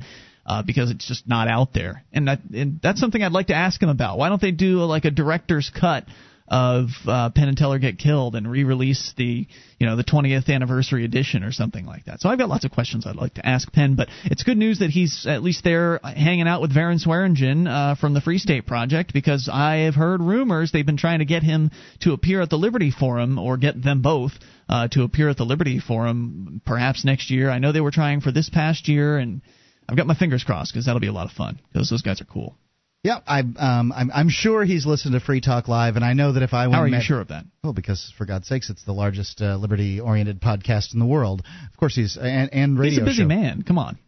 uh, 0.48 0.62
because 0.62 0.90
it's 0.90 1.06
just 1.06 1.28
not 1.28 1.46
out 1.46 1.74
there. 1.74 2.04
And 2.12 2.26
that 2.26 2.40
and 2.52 2.80
that's 2.82 2.98
something 2.98 3.22
I'd 3.22 3.32
like 3.32 3.48
to 3.48 3.54
ask 3.54 3.80
him 3.80 3.90
about. 3.90 4.18
Why 4.18 4.30
don't 4.30 4.40
they 4.40 4.50
do 4.50 4.78
like 4.78 5.04
a 5.04 5.10
director's 5.10 5.70
cut 5.78 6.06
of 6.50 6.88
uh, 7.06 7.28
Penn 7.28 7.48
and 7.48 7.58
Teller 7.58 7.78
get 7.78 7.98
killed 7.98 8.34
and 8.34 8.50
re-release 8.50 9.12
the 9.18 9.46
you 9.78 9.86
know 9.86 9.96
the 9.96 10.04
20th 10.04 10.48
anniversary 10.48 11.04
edition 11.04 11.44
or 11.44 11.52
something 11.52 11.84
like 11.84 12.06
that. 12.06 12.20
So 12.20 12.30
I've 12.30 12.38
got 12.38 12.48
lots 12.48 12.64
of 12.64 12.70
questions 12.70 13.06
I'd 13.06 13.16
like 13.16 13.34
to 13.34 13.46
ask 13.46 13.70
Penn, 13.70 13.96
but 13.96 14.08
it's 14.24 14.42
good 14.42 14.56
news 14.56 14.78
that 14.78 14.88
he's 14.88 15.26
at 15.28 15.42
least 15.42 15.62
there 15.64 16.00
hanging 16.02 16.48
out 16.48 16.62
with 16.62 16.74
Varrin 16.74 16.98
Swearingen 16.98 17.66
uh, 17.66 17.96
from 17.96 18.14
the 18.14 18.22
Free 18.22 18.38
State 18.38 18.66
Project 18.66 19.12
because 19.12 19.50
I 19.52 19.80
have 19.80 19.94
heard 19.94 20.22
rumors 20.22 20.72
they've 20.72 20.86
been 20.86 20.96
trying 20.96 21.18
to 21.18 21.26
get 21.26 21.42
him 21.42 21.70
to 22.00 22.14
appear 22.14 22.40
at 22.40 22.48
the 22.48 22.56
Liberty 22.56 22.90
Forum 22.90 23.38
or 23.38 23.58
get 23.58 23.82
them 23.82 24.00
both. 24.00 24.32
Uh, 24.70 24.86
to 24.86 25.02
appear 25.02 25.30
at 25.30 25.38
the 25.38 25.46
Liberty 25.46 25.80
Forum 25.80 26.60
perhaps 26.66 27.02
next 27.02 27.30
year. 27.30 27.48
I 27.48 27.58
know 27.58 27.72
they 27.72 27.80
were 27.80 27.90
trying 27.90 28.20
for 28.20 28.30
this 28.30 28.50
past 28.50 28.86
year, 28.86 29.16
and 29.16 29.40
I've 29.88 29.96
got 29.96 30.06
my 30.06 30.14
fingers 30.14 30.44
crossed 30.44 30.72
because 30.72 30.86
that'll 30.86 31.00
be 31.00 31.06
a 31.08 31.12
lot 31.12 31.26
of 31.26 31.32
fun 31.32 31.60
because 31.72 31.88
those 31.90 32.02
guys 32.02 32.20
are 32.20 32.26
cool. 32.26 32.56
Yeah, 33.04 33.20
I, 33.26 33.40
um, 33.40 33.92
I'm, 33.94 34.10
I'm 34.12 34.28
sure 34.28 34.64
he's 34.64 34.84
listened 34.84 35.12
to 35.12 35.20
Free 35.20 35.40
Talk 35.40 35.68
Live, 35.68 35.94
and 35.94 36.04
I 36.04 36.14
know 36.14 36.32
that 36.32 36.42
if 36.42 36.52
I 36.52 36.66
went 36.66 36.74
How 36.74 36.82
are 36.82 36.88
met, 36.88 36.96
you 36.98 37.02
sure 37.04 37.20
of 37.20 37.28
that? 37.28 37.44
Well, 37.62 37.72
because 37.72 38.12
for 38.18 38.26
God's 38.26 38.48
sakes, 38.48 38.70
it's 38.70 38.84
the 38.84 38.92
largest 38.92 39.40
uh, 39.40 39.56
liberty-oriented 39.56 40.40
podcast 40.40 40.94
in 40.94 40.98
the 40.98 41.06
world. 41.06 41.42
Of 41.70 41.76
course, 41.78 41.94
he's 41.94 42.16
and, 42.20 42.52
and 42.52 42.76
radio. 42.76 42.90
He's 42.90 43.02
a 43.02 43.04
busy 43.04 43.22
show. 43.22 43.28
man. 43.28 43.62
Come 43.62 43.78
on. 43.78 43.98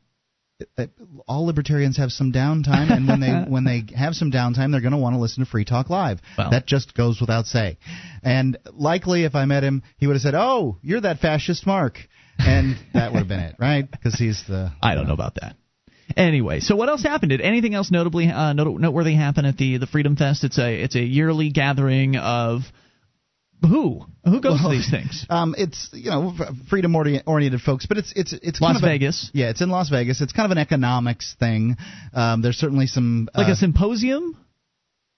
Uh, 0.77 0.87
All 1.29 1.47
libertarians 1.47 1.99
have 1.99 2.11
some 2.11 2.33
downtime, 2.33 2.91
and 2.91 3.07
when 3.07 3.21
they 3.21 3.31
when 3.49 3.65
they 3.65 3.85
have 3.97 4.15
some 4.15 4.33
downtime, 4.33 4.73
they're 4.73 4.81
going 4.81 4.93
to 4.93 4.99
want 4.99 5.15
to 5.15 5.21
listen 5.21 5.45
to 5.45 5.49
Free 5.49 5.65
Talk 5.65 5.89
Live. 5.89 6.21
Well. 6.37 6.51
That 6.51 6.67
just 6.67 6.93
goes 6.95 7.21
without 7.21 7.47
saying. 7.47 7.77
And 8.25 8.59
likely, 8.73 9.25
if 9.25 9.37
I 9.37 9.45
met 9.45 9.63
him, 9.63 9.85
he 9.99 10.09
would 10.09 10.15
have 10.15 10.23
said, 10.23 10.35
"Oh, 10.35 10.79
you're 10.83 11.01
that 11.01 11.21
fascist 11.21 11.65
Mark," 11.65 11.97
and 12.39 12.77
that 12.93 13.13
would 13.13 13.21
have 13.21 13.29
been 13.29 13.41
it, 13.41 13.55
right? 13.59 13.89
Because 13.89 14.17
he's 14.17 14.43
the. 14.49 14.73
I 14.83 14.97
don't 14.97 15.07
know 15.07 15.15
about 15.15 15.37
that. 15.41 15.57
Anyway, 16.17 16.61
so 16.61 16.77
what 16.77 16.89
else 16.89 17.03
happened? 17.03 17.31
Did 17.31 17.41
anything 17.41 17.75
else 17.75 17.91
notably 17.91 18.29
uh, 18.29 18.53
note- 18.53 18.81
noteworthy 18.81 19.15
happen 19.15 19.45
at 19.45 19.57
the 19.57 19.79
the 19.79 19.87
Freedom 19.87 20.17
Fest? 20.17 20.45
It's 20.45 20.59
a 20.59 20.83
it's 20.83 20.95
a 20.97 21.01
yearly 21.03 21.51
gathering 21.51 22.17
of 22.17 22.63
who 23.63 24.05
who 24.25 24.41
goes 24.41 24.59
Well, 24.63 24.71
to 24.71 24.77
these 24.77 24.91
things? 24.91 25.27
Um, 25.31 25.55
it's 25.59 25.91
you 25.93 26.11
know 26.11 26.35
freedom 26.69 26.95
oriented 26.97 27.61
folks, 27.61 27.87
but 27.87 27.99
it's 27.99 28.13
it's 28.17 28.33
it's 28.33 28.61
Las 28.61 28.73
kind 28.73 28.77
of 28.77 28.83
a- 28.83 28.93
Vegas. 28.93 29.31
yeah, 29.35 29.51
it's 29.51 29.61
in 29.61 29.69
Las 29.71 29.89
Vegas. 29.91 30.21
It's 30.21 30.33
kind 30.33 30.47
of 30.47 30.53
an 30.53 30.59
economics 30.59 31.37
thing. 31.39 31.77
Um, 32.15 32.43
there's 32.43 32.57
certainly 32.57 32.87
some 32.87 33.29
Like 33.35 33.49
uh, 33.49 33.53
a 33.53 33.57
symposium, 33.57 34.37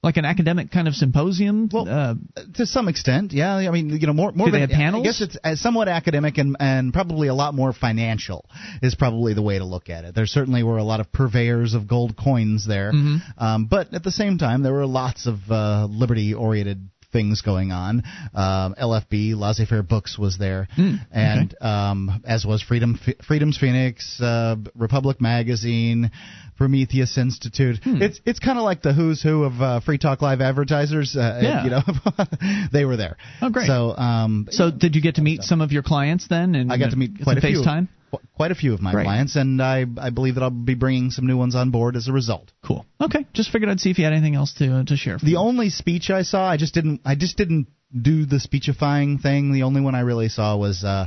like 0.02 0.16
an 0.16 0.24
academic 0.24 0.70
kind 0.72 0.88
of 0.88 0.94
symposium. 0.94 1.68
Well, 1.72 1.88
uh, 1.88 2.14
to 2.54 2.66
some 2.66 2.88
extent, 2.88 3.32
yeah. 3.32 3.54
I 3.54 3.70
mean, 3.70 3.90
you 3.90 4.06
know, 4.06 4.12
more 4.12 4.32
more 4.32 4.46
Do 4.48 4.52
they 4.52 4.60
than 4.60 4.70
have 4.70 4.76
panels? 4.76 5.02
I 5.02 5.06
guess 5.06 5.20
it's 5.20 5.36
uh, 5.44 5.54
somewhat 5.54 5.88
academic 5.88 6.38
and 6.38 6.56
and 6.58 6.92
probably 6.92 7.28
a 7.28 7.34
lot 7.34 7.54
more 7.54 7.72
financial 7.72 8.44
is 8.82 8.94
probably 8.96 9.34
the 9.34 9.42
way 9.42 9.58
to 9.58 9.64
look 9.64 9.88
at 9.90 10.04
it. 10.04 10.14
There 10.14 10.26
certainly 10.26 10.62
were 10.64 10.78
a 10.78 10.84
lot 10.84 11.00
of 11.00 11.12
purveyors 11.12 11.74
of 11.74 11.86
gold 11.86 12.16
coins 12.16 12.66
there, 12.66 12.92
Mhm. 12.92 13.20
um, 13.38 13.66
but 13.66 13.94
at 13.94 14.02
the 14.02 14.10
same 14.12 14.38
time, 14.38 14.62
there 14.62 14.72
were 14.72 14.86
lots 14.86 15.26
of 15.26 15.38
uh, 15.50 15.86
liberty-oriented 15.88 16.88
things 17.12 17.42
going 17.42 17.72
on. 17.72 18.02
Um, 18.34 18.74
LFB, 18.80 19.34
Laissez-faire 19.36 19.82
Books 19.82 20.18
was 20.18 20.38
there, 20.38 20.66
Hmm, 20.74 20.94
and 21.12 21.54
um, 21.60 22.22
as 22.26 22.44
was 22.46 22.62
Freedom 22.62 22.98
Freedom's 23.28 23.58
Phoenix, 23.58 24.18
uh, 24.20 24.56
Republic 24.74 25.20
Magazine, 25.20 26.10
Prometheus 26.56 27.16
Institute. 27.18 27.78
Hmm. 27.82 28.00
It's 28.02 28.20
it's 28.24 28.38
kind 28.38 28.58
of 28.58 28.64
like 28.64 28.82
the 28.82 28.92
who's 28.92 29.22
who 29.22 29.44
of 29.44 29.60
uh, 29.60 29.80
Free 29.80 29.98
Talk 29.98 30.22
Live 30.22 30.40
advertisers. 30.40 31.16
Uh, 31.16 31.40
Yeah. 31.42 31.64
you 31.64 31.70
know, 31.70 31.82
they 32.72 32.84
were 32.84 32.96
there. 32.96 33.16
Oh, 33.40 33.50
great. 33.50 33.66
So, 33.66 33.96
um, 33.96 34.46
so 34.50 34.70
did 34.70 34.94
you 34.94 35.02
get 35.02 35.16
to 35.16 35.22
meet 35.22 35.42
some 35.42 35.60
of 35.60 35.72
your 35.72 35.82
clients 35.82 36.28
then? 36.28 36.54
And 36.54 36.72
I 36.72 36.78
got 36.78 36.90
to 36.90 36.96
meet 36.96 37.22
quite 37.22 37.38
a 37.38 37.40
few, 37.40 37.62
FaceTime. 37.62 37.88
quite 38.36 38.50
a 38.50 38.54
few 38.54 38.74
of 38.74 38.80
my 38.82 38.92
Great. 38.92 39.04
clients, 39.04 39.36
and 39.36 39.60
I 39.62 39.86
I 39.98 40.10
believe 40.10 40.34
that 40.34 40.42
I'll 40.42 40.50
be 40.50 40.74
bringing 40.74 41.10
some 41.10 41.26
new 41.26 41.36
ones 41.36 41.54
on 41.54 41.70
board 41.70 41.96
as 41.96 42.08
a 42.08 42.12
result. 42.12 42.52
Cool. 42.64 42.84
Okay, 43.00 43.26
just 43.32 43.50
figured 43.50 43.70
I'd 43.70 43.80
see 43.80 43.90
if 43.90 43.98
you 43.98 44.04
had 44.04 44.12
anything 44.12 44.34
else 44.34 44.52
to 44.54 44.76
uh, 44.80 44.84
to 44.84 44.96
share. 44.96 45.18
The 45.22 45.36
only 45.36 45.70
speech 45.70 46.10
I 46.10 46.22
saw, 46.22 46.46
I 46.48 46.56
just 46.58 46.74
didn't 46.74 47.00
I 47.04 47.14
just 47.14 47.36
didn't 47.36 47.68
do 47.98 48.24
the 48.26 48.40
speechifying 48.40 49.18
thing. 49.18 49.52
The 49.52 49.64
only 49.64 49.80
one 49.80 49.94
I 49.94 50.00
really 50.00 50.28
saw 50.28 50.56
was 50.56 50.84
uh, 50.84 51.06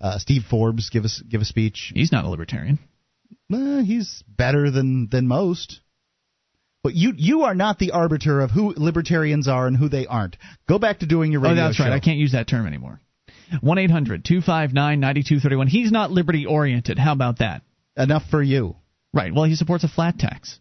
uh, 0.00 0.18
Steve 0.18 0.42
Forbes 0.50 0.90
give 0.90 1.04
us 1.04 1.22
give 1.28 1.40
a 1.40 1.44
speech. 1.44 1.92
He's 1.94 2.12
not 2.12 2.24
a 2.24 2.28
libertarian. 2.28 2.78
Uh, 3.52 3.82
he's 3.82 4.22
better 4.28 4.70
than 4.70 5.08
than 5.10 5.26
most. 5.26 5.80
But 6.82 6.94
you 6.94 7.12
you 7.16 7.42
are 7.42 7.54
not 7.54 7.78
the 7.78 7.92
arbiter 7.92 8.40
of 8.40 8.50
who 8.50 8.72
libertarians 8.76 9.48
are 9.48 9.66
and 9.66 9.76
who 9.76 9.88
they 9.88 10.06
aren't. 10.06 10.36
Go 10.68 10.78
back 10.78 11.00
to 11.00 11.06
doing 11.06 11.32
your 11.32 11.42
radio. 11.42 11.62
Oh, 11.62 11.66
that's 11.66 11.76
show. 11.76 11.84
right. 11.84 11.92
I 11.92 12.00
can't 12.00 12.18
use 12.18 12.32
that 12.32 12.48
term 12.48 12.66
anymore. 12.66 13.00
One 13.60 13.78
eight 13.78 13.90
hundred 13.90 14.24
two 14.24 14.40
five 14.40 14.72
nine 14.72 15.00
ninety 15.00 15.22
two 15.22 15.40
thirty 15.40 15.56
one. 15.56 15.66
He's 15.66 15.90
not 15.90 16.10
liberty 16.10 16.46
oriented. 16.46 16.98
How 16.98 17.12
about 17.12 17.40
that? 17.40 17.62
Enough 17.96 18.22
for 18.30 18.42
you. 18.42 18.76
Right. 19.12 19.34
Well, 19.34 19.44
he 19.44 19.56
supports 19.56 19.84
a 19.84 19.88
flat 19.88 20.18
tax. 20.18 20.60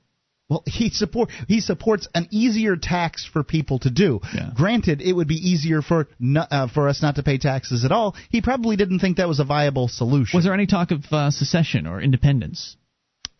Well, 0.50 0.64
he 0.66 0.90
support 0.90 1.30
he 1.48 1.62
supports 1.62 2.08
an 2.16 2.28
easier 2.32 2.76
tax 2.76 3.24
for 3.24 3.44
people 3.44 3.78
to 3.80 3.92
do. 3.92 4.20
Granted, 4.56 5.00
it 5.00 5.14
would 5.14 5.28
be 5.28 5.36
easier 5.36 5.84
for 5.84 6.08
no, 6.20 6.42
uh, 6.42 6.68
for 6.68 6.90
us 6.90 7.04
not 7.04 7.16
to 7.18 7.24
pay 7.24 7.38
taxes 7.38 7.86
at 7.86 7.92
all. 7.92 8.16
He 8.30 8.42
probably 8.42 8.76
didn't 8.76 9.00
think 9.00 9.18
that 9.18 9.28
was 9.28 9.40
a 9.40 9.44
viable 9.44 9.88
solution. 9.88 10.36
Was 10.36 10.46
there 10.46 10.54
any 10.56 10.66
talk 10.66 10.90
of 10.90 11.06
uh, 11.12 11.30
secession 11.30 11.86
or 11.86 12.02
independence? 12.02 12.76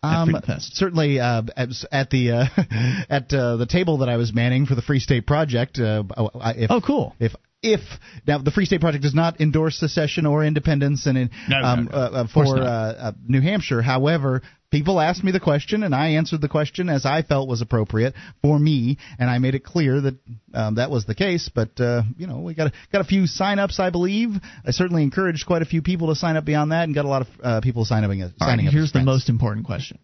Um, 0.02 0.34
certainly 0.60 1.20
uh, 1.20 1.44
at, 1.58 1.70
at 1.92 2.10
the 2.10 2.32
uh, 2.32 2.46
at 3.10 3.34
uh, 3.34 3.58
the 3.58 3.66
table 3.66 3.98
that 4.00 4.10
I 4.10 4.18
was 4.18 4.34
manning 4.34 4.66
for 4.66 4.76
the 4.76 4.82
Free 4.82 5.00
State 5.00 5.28
Project. 5.28 5.78
Uh, 5.78 6.04
if, 6.56 6.72
oh, 6.72 6.80
cool. 6.80 7.16
If 7.20 7.34
if 7.62 7.82
now 8.26 8.38
the 8.38 8.52
Free 8.52 8.66
State 8.66 8.80
Project 8.80 9.04
does 9.04 9.14
not 9.14 9.42
endorse 9.42 9.78
secession 9.78 10.26
or 10.26 10.46
independence 10.46 11.06
and 11.06 11.18
in, 11.18 11.30
No, 11.50 11.60
no, 11.60 11.68
um, 11.68 11.90
no. 11.92 11.98
Uh, 11.98 12.00
uh, 12.00 12.28
for 12.34 12.58
uh, 12.58 12.64
uh, 12.64 13.12
New 13.28 13.42
Hampshire. 13.42 13.82
However, 13.82 14.42
people 14.72 15.00
asked 15.00 15.24
me 15.24 15.32
the 15.32 15.40
question 15.40 15.84
and 15.84 15.94
I 15.94 16.10
answered 16.10 16.42
the 16.42 16.50
question 16.50 16.90
as 16.90 17.06
I 17.06 17.22
felt 17.22 17.48
was 17.48 17.62
appropriate 17.62 18.14
for 18.42 18.58
me, 18.58 18.98
and 19.18 19.30
I 19.30 19.40
made 19.40 19.56
it 19.56 19.64
clear 19.64 20.02
that 20.02 20.16
um, 20.54 20.76
that 20.76 20.90
was 20.90 21.06
the 21.06 21.16
case. 21.16 21.50
But 21.54 21.80
uh, 21.80 22.04
you 22.18 22.28
know, 22.28 22.40
we 22.40 22.54
got 22.54 22.68
a, 22.68 22.74
got 22.92 23.02
a 23.02 23.06
few 23.06 23.28
sign-ups, 23.28 23.80
I 23.80 23.90
believe. 23.90 24.30
I 24.66 24.72
certainly 24.72 25.04
encouraged 25.04 25.46
quite 25.46 25.62
a 25.62 25.66
few 25.66 25.82
people 25.82 26.08
to 26.08 26.16
sign 26.16 26.38
up 26.38 26.46
beyond 26.46 26.72
that, 26.72 26.84
and 26.84 26.96
got 26.96 27.06
a 27.06 27.10
lot 27.10 27.22
of 27.22 27.28
uh, 27.44 27.62
people 27.62 27.86
signing 27.86 28.22
up. 28.22 28.32
All 28.40 28.48
right, 28.48 28.54
signing 28.54 28.68
up 28.68 28.74
here's 28.74 28.92
the 28.92 29.02
most 29.02 29.30
important 29.30 29.66
question. 29.66 30.00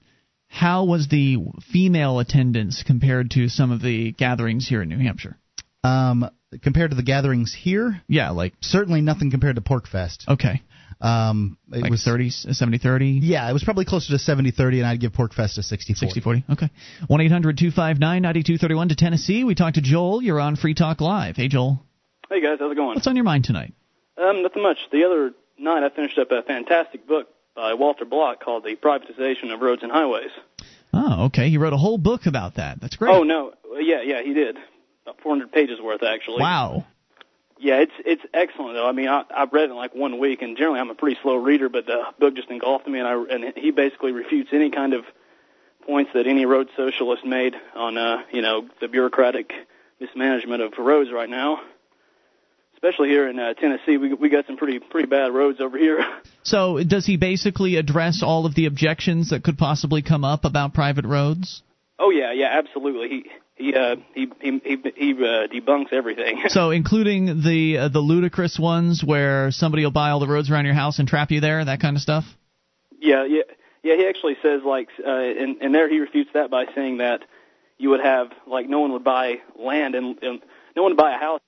How 0.48 0.86
was 0.86 1.08
the 1.08 1.38
female 1.72 2.20
attendance 2.20 2.84
compared 2.84 3.32
to 3.32 3.50
some 3.50 3.72
of 3.72 3.82
the 3.82 4.12
gatherings 4.14 4.68
here 4.68 4.82
in 4.82 4.90
New 4.90 5.00
Hampshire? 5.00 5.38
Um, 5.84 6.30
compared 6.62 6.92
to 6.92 6.96
the 6.96 7.04
gatherings 7.04 7.54
here, 7.54 8.02
yeah, 8.08 8.30
like 8.30 8.54
certainly 8.62 9.02
nothing 9.02 9.32
compared 9.32 9.56
to 9.56 9.62
PorcFest. 9.62 10.28
Okay. 10.28 10.62
Um, 11.02 11.58
it 11.72 11.82
Like 11.82 11.92
was 11.92 12.04
30, 12.04 12.30
70, 12.30 12.78
30? 12.78 13.20
Yeah, 13.22 13.50
it 13.50 13.54
was 13.54 13.64
probably 13.64 13.86
closer 13.86 14.18
to 14.18 14.24
70-30, 14.24 14.78
and 14.78 14.86
I'd 14.86 15.00
give 15.00 15.12
PorcFest 15.12 15.58
a 15.58 15.62
60-40. 15.62 15.98
60 15.98 16.22
40. 16.22 16.44
Okay. 16.52 16.70
1 17.08 17.22
800 17.22 17.58
259 17.58 18.22
9231 18.22 18.90
to 18.90 18.96
Tennessee. 18.96 19.44
We 19.44 19.56
talked 19.56 19.76
to 19.76 19.82
Joel. 19.82 20.22
You're 20.22 20.40
on 20.40 20.56
Free 20.56 20.74
Talk 20.74 21.02
Live. 21.02 21.36
Hey, 21.36 21.48
Joel. 21.48 21.84
Hey 22.30 22.42
guys, 22.42 22.58
how's 22.60 22.72
it 22.72 22.76
going? 22.76 22.96
What's 22.96 23.08
on 23.08 23.16
your 23.16 23.26
mind 23.26 23.44
tonight? 23.44 23.74
Um, 24.18 24.42
nothing 24.42 24.64
much. 24.64 24.78
The 24.92 25.04
other 25.04 25.34
night 25.60 25.84
I 25.84 25.90
finished 25.94 26.18
up 26.18 26.32
a 26.32 26.42
fantastic 26.42 27.08
book 27.08 27.28
by 27.56 27.74
Walter 27.76 28.06
Block 28.06 28.44
called 28.44 28.64
The 28.64 28.76
Privatization 28.76 29.54
of 29.54 29.62
Roads 29.62 29.84
and 29.84 29.92
Highways. 29.92 30.32
Oh, 30.94 31.26
okay. 31.26 31.50
He 31.50 31.58
wrote 31.58 31.74
a 31.74 31.78
whole 31.78 31.98
book 31.98 32.26
about 32.26 32.56
that. 32.56 32.82
That's 32.82 32.96
great. 32.96 33.14
Oh 33.14 33.24
no, 33.24 33.54
yeah, 33.80 34.02
yeah, 34.04 34.24
he 34.24 34.34
did. 34.34 34.58
About 35.04 35.22
400 35.22 35.52
pages 35.52 35.80
worth 35.82 36.02
actually. 36.04 36.42
Wow. 36.42 36.86
Yeah, 37.58 37.78
it's 37.78 37.94
it's 38.06 38.22
excellent 38.34 38.74
though. 38.74 38.88
I 38.88 38.92
mean, 38.92 39.08
I 39.08 39.24
I 39.34 39.46
read 39.46 39.66
it 39.66 39.70
in 39.72 39.76
like 39.76 39.96
one 39.96 40.20
week, 40.20 40.42
and 40.42 40.58
generally 40.58 40.80
I'm 40.80 40.90
a 40.90 40.96
pretty 40.96 41.18
slow 41.22 41.36
reader, 41.36 41.70
but 41.70 41.86
the 41.86 42.04
book 42.20 42.36
just 42.36 42.50
engulfed 42.50 42.88
me, 42.88 43.00
and 43.00 43.08
I 43.08 43.14
and 43.14 43.54
he 43.56 43.72
basically 43.72 44.12
refutes 44.12 44.50
any 44.52 44.72
kind 44.72 44.94
of 44.94 45.06
points 45.86 46.12
that 46.14 46.28
any 46.28 46.46
road 46.46 46.68
socialist 46.76 47.24
made 47.26 47.56
on 47.76 47.98
uh 47.98 48.24
you 48.32 48.42
know 48.42 48.68
the 48.82 48.88
bureaucratic 48.88 49.54
mismanagement 50.00 50.62
of 50.62 50.74
roads 50.78 51.12
right 51.12 51.30
now. 51.30 51.62
Especially 52.76 53.10
here 53.10 53.28
in 53.28 53.40
uh, 53.40 53.54
Tennessee, 53.54 53.98
we 53.98 54.14
we 54.14 54.30
got 54.30 54.46
some 54.48 54.58
pretty 54.58 54.80
pretty 54.80 55.08
bad 55.08 55.34
roads 55.34 55.60
over 55.62 55.78
here. 55.78 56.06
So, 56.48 56.78
does 56.84 57.08
he 57.08 57.18
basically 57.18 57.76
address 57.76 58.22
all 58.22 58.46
of 58.46 58.54
the 58.54 58.68
objections 58.68 59.32
that 59.32 59.44
could 59.44 59.58
possibly 59.58 60.04
come 60.04 60.24
up 60.24 60.46
about 60.46 60.76
private 60.76 61.04
roads? 61.04 61.64
Oh 61.98 62.12
yeah, 62.12 62.32
yeah, 62.34 62.50
absolutely. 62.52 63.10
He 63.10 63.26
he 63.56 63.74
uh 63.74 63.96
he 64.14 64.28
he 64.42 64.62
he, 64.64 64.78
he 64.96 65.14
uh, 65.14 65.48
debunks 65.48 65.94
everything. 65.94 66.44
So, 66.50 66.72
including 66.72 67.42
the 67.42 67.78
uh, 67.78 67.88
the 67.88 68.00
ludicrous 68.00 68.60
ones 68.60 69.04
where 69.04 69.52
somebody 69.52 69.84
will 69.84 69.92
buy 69.92 70.10
all 70.10 70.20
the 70.20 70.28
roads 70.28 70.50
around 70.52 70.66
your 70.66 70.74
house 70.74 71.00
and 71.00 71.08
trap 71.08 71.32
you 71.32 71.40
there, 71.42 71.64
that 71.64 71.80
kind 71.80 71.96
of 71.96 72.02
stuff. 72.02 72.26
yeah, 73.00 73.26
yeah, 73.26 73.44
Yeah, 73.84 73.96
he 73.96 74.08
actually 74.08 74.36
says 74.42 74.62
like, 74.66 74.90
uh, 75.06 75.10
and, 75.10 75.62
and 75.62 75.74
there 75.74 75.90
he 75.90 76.00
refutes 76.00 76.32
that 76.34 76.50
by 76.52 76.66
saying 76.76 76.98
that 76.98 77.22
you 77.78 77.90
would 77.92 78.02
have 78.02 78.28
like 78.48 78.68
no 78.68 78.80
one 78.80 78.92
would 78.92 79.04
buy 79.04 79.36
land 79.58 79.96
and, 79.96 80.22
and 80.22 80.42
no 80.76 80.84
one 80.84 80.92
would 80.92 80.98
buy 80.98 81.16
a 81.16 81.20
house. 81.20 81.40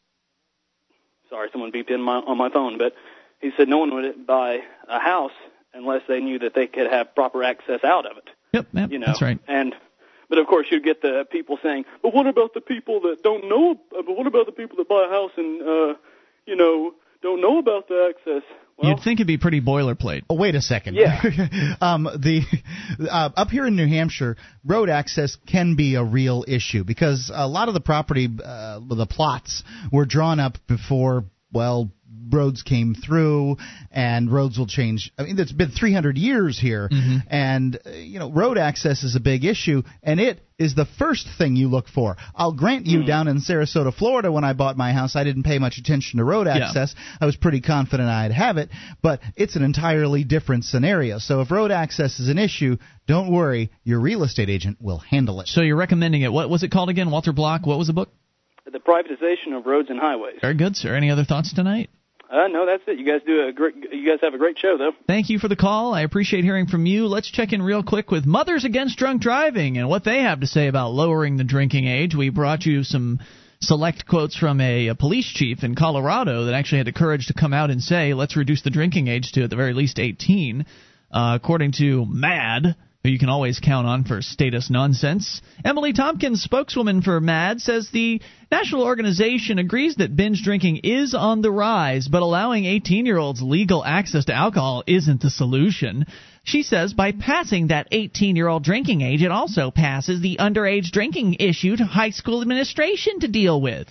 Sorry, 1.30 1.50
someone 1.52 1.72
beeped 1.74 1.92
in 1.92 2.02
my, 2.02 2.16
on 2.16 2.38
my 2.38 2.50
phone, 2.50 2.78
but 2.78 2.94
he 3.42 3.52
said 3.58 3.68
no 3.68 3.80
one 3.80 3.94
would 3.94 4.26
buy 4.26 4.60
a 4.88 5.00
house 5.00 5.34
unless 5.74 6.02
they 6.08 6.20
knew 6.22 6.40
that 6.40 6.54
they 6.56 6.68
could 6.68 6.90
have 6.90 7.14
proper 7.16 7.44
access 7.44 7.84
out 7.84 8.06
of 8.06 8.18
it. 8.18 8.30
Yep, 8.54 8.68
yep 8.72 8.92
you 8.92 9.00
know, 9.00 9.08
that's 9.08 9.22
right. 9.22 9.40
And 9.48 9.76
but 10.30 10.38
of 10.38 10.48
course, 10.48 10.68
you 10.72 10.82
get 10.82 11.02
the 11.02 11.26
people 11.30 11.58
saying, 11.64 11.86
"But 12.02 12.14
what 12.14 12.28
about 12.28 12.54
the 12.54 12.62
people 12.62 13.02
that 13.02 13.24
don't 13.24 13.48
know? 13.50 13.80
uh, 13.98 14.02
But 14.06 14.18
what 14.18 14.28
about 14.28 14.46
the 14.46 14.52
people 14.52 14.78
that 14.78 14.88
buy 14.88 15.06
a 15.06 15.10
house 15.10 15.32
and 15.38 15.62
uh, 15.62 15.94
you 16.46 16.56
know 16.56 16.94
don't 17.22 17.42
know 17.42 17.60
about 17.60 17.88
the 17.88 18.14
access?" 18.14 18.44
Well, 18.78 18.92
You'd 18.92 19.00
think 19.00 19.20
it'd 19.20 19.26
be 19.26 19.40
pretty 19.40 19.60
boilerplate. 19.60 20.24
Oh, 20.30 20.36
wait 20.36 20.54
a 20.54 20.62
second. 20.62 20.96
Yeah. 20.96 21.20
um, 21.82 22.04
the 22.04 22.42
uh, 23.10 23.30
up 23.36 23.50
here 23.50 23.66
in 23.66 23.76
New 23.76 23.88
Hampshire, 23.88 24.38
road 24.64 24.90
access 24.90 25.36
can 25.48 25.76
be 25.76 25.96
a 25.96 26.04
real 26.04 26.46
issue 26.48 26.84
because 26.84 27.32
a 27.34 27.48
lot 27.48 27.70
of 27.70 27.74
the 27.74 27.80
property, 27.80 28.28
uh, 28.28 28.80
the 28.88 29.08
plots, 29.08 29.64
were 29.92 30.06
drawn 30.06 30.40
up 30.40 30.60
before 30.68 31.26
well 31.52 31.92
roads 32.30 32.62
came 32.62 32.94
through 32.94 33.58
and 33.92 34.32
roads 34.32 34.58
will 34.58 34.68
change 34.68 35.12
i 35.18 35.24
mean 35.24 35.40
it's 35.40 35.52
been 35.52 35.72
300 35.72 36.18
years 36.18 36.60
here 36.60 36.90
Mm-hmm. 36.92 37.18
and 37.30 37.80
uh, 37.86 37.90
you 37.92 38.20
know 38.20 38.30
road 38.32 38.58
access 38.58 39.04
is 39.04 39.16
a 39.16 39.20
big 39.20 39.46
issue 39.46 39.82
and 40.04 40.20
it 40.20 40.42
is 40.60 40.76
the 40.76 40.86
first 41.00 41.28
thing 41.38 41.56
you 41.56 41.68
look 41.70 41.88
for 41.88 42.18
i'll 42.36 42.52
grant 42.54 42.86
you 42.86 43.04
down 43.06 43.28
in 43.28 43.38
sarasota 43.40 43.94
florida 43.94 44.30
when 44.32 44.44
i 44.44 44.54
bought 44.54 44.76
my 44.78 44.92
house 44.94 45.16
i 45.16 45.24
didn't 45.24 45.44
pay 45.44 45.58
much 45.60 45.78
attention 45.78 46.18
to 46.18 46.24
road 46.26 46.48
Yeah. 46.48 46.58
access 46.68 46.96
i 47.22 47.26
was 47.26 47.36
pretty 47.38 47.62
confident 47.62 48.10
i'd 48.10 48.32
have 48.32 48.58
it 48.58 48.70
but 49.02 49.22
it's 49.36 49.56
an 49.56 49.64
entirely 49.64 50.24
different 50.24 50.66
scenario 50.66 51.20
so 51.20 51.42
if 51.42 51.50
road 51.52 51.72
access 51.72 52.20
is 52.20 52.28
an 52.30 52.38
issue 52.38 52.78
don't 53.08 53.32
worry 53.32 53.72
your 53.84 54.00
real 54.02 54.24
estate 54.24 54.50
agent 54.50 54.78
will 54.82 54.98
handle 55.00 55.40
it 55.42 55.48
So 55.48 55.62
you're 55.62 55.78
recommending 55.78 56.24
it. 56.24 56.32
What 56.32 56.50
was 56.50 56.64
it 56.64 56.72
called 56.72 56.90
again? 56.90 57.10
Walter 57.10 57.32
Block. 57.32 57.66
What 57.66 57.78
was 57.78 57.88
the 57.88 57.94
book? 57.94 58.10
The 58.72 58.80
privatization 58.80 59.58
of 59.58 59.66
roads 59.66 59.90
and 59.90 60.00
highways. 60.00 60.40
Very 60.42 60.56
good, 60.56 60.76
sir. 60.76 60.94
Any 60.96 61.10
other 61.10 61.24
thoughts 61.24 61.54
tonight? 61.54 61.90
Uh, 62.30 62.48
no, 62.48 62.66
that's 62.66 62.84
it. 62.88 63.00
You 63.00 63.06
guys 63.06 63.22
do 63.26 63.48
a 63.48 63.54
great. 63.54 63.76
You 63.92 64.06
guys 64.06 64.20
have 64.22 64.34
a 64.34 64.38
great 64.38 64.58
show, 64.60 64.78
though. 64.78 64.92
Thank 65.08 65.30
you 65.30 65.40
for 65.40 65.48
the 65.48 65.56
call. 65.56 65.94
I 65.94 66.02
appreciate 66.02 66.44
hearing 66.44 66.68
from 66.68 66.86
you. 66.86 67.08
Let's 67.08 67.32
check 67.32 67.54
in 67.54 67.62
real 67.62 67.84
quick 67.84 68.12
with 68.12 68.26
Mothers 68.26 68.66
Against 68.66 68.98
Drunk 68.98 69.22
Driving 69.22 69.78
and 69.78 69.88
what 69.88 70.04
they 70.04 70.20
have 70.20 70.42
to 70.42 70.48
say 70.48 70.68
about 70.68 70.92
lowering 70.92 71.38
the 71.38 71.46
drinking 71.46 71.88
age. 71.88 72.16
We 72.16 72.30
brought 72.30 72.66
you 72.66 72.84
some 72.84 73.20
select 73.62 74.06
quotes 74.06 74.36
from 74.36 74.60
a, 74.60 74.90
a 74.90 74.96
police 74.96 75.32
chief 75.34 75.64
in 75.64 75.76
Colorado 75.76 76.46
that 76.46 76.54
actually 76.54 76.80
had 76.80 76.88
the 76.88 76.94
courage 76.94 77.28
to 77.28 77.34
come 77.34 77.54
out 77.54 77.70
and 77.70 77.82
say, 77.82 78.14
let's 78.14 78.36
reduce 78.36 78.62
the 78.62 78.70
drinking 78.70 79.08
age 79.08 79.32
to 79.32 79.44
at 79.44 79.50
the 79.50 79.56
very 79.56 79.74
least 79.74 79.98
18. 79.98 80.66
Uh, 81.10 81.40
according 81.42 81.72
to 81.72 82.06
MADD, 82.06 82.76
who 83.04 83.10
you 83.10 83.20
can 83.20 83.30
always 83.30 83.60
count 83.60 83.88
on 83.88 84.04
for 84.04 84.22
status 84.22 84.70
nonsense. 84.70 85.42
Emily 85.64 85.94
Tompkins, 85.94 86.42
spokeswoman 86.42 87.02
for 87.02 87.22
MADD, 87.22 87.62
says 87.62 87.90
the 87.90 88.22
national 88.52 88.84
organization 88.84 89.60
agrees 89.60 89.96
that 89.96 90.16
binge 90.16 90.44
drinking 90.44 90.78
is 90.84 91.14
on 91.14 91.42
the 91.42 91.52
rise, 91.52 92.08
but 92.08 92.22
allowing 92.22 92.66
18 92.66 93.06
year 93.06 93.18
olds 93.18 93.42
legal 93.42 93.86
access 93.86 94.26
to 94.26 94.34
alcohol 94.34 94.84
isn't 94.88 95.22
the 95.22 95.30
solution. 95.30 96.06
She 96.44 96.64
says 96.64 96.94
by 96.94 97.12
passing 97.12 97.68
that 97.68 97.88
18 97.92 98.36
year 98.36 98.48
old 98.48 98.64
drinking 98.64 99.02
age, 99.02 99.22
it 99.22 99.32
also 99.32 99.70
passes 99.70 100.22
the 100.22 100.38
underage 100.40 100.92
drinking 100.92 101.36
issue 101.40 101.76
to 101.76 101.86
high 101.86 102.12
school 102.12 102.42
administration 102.42 103.20
to 103.20 103.28
deal 103.28 103.62
with. 103.62 103.88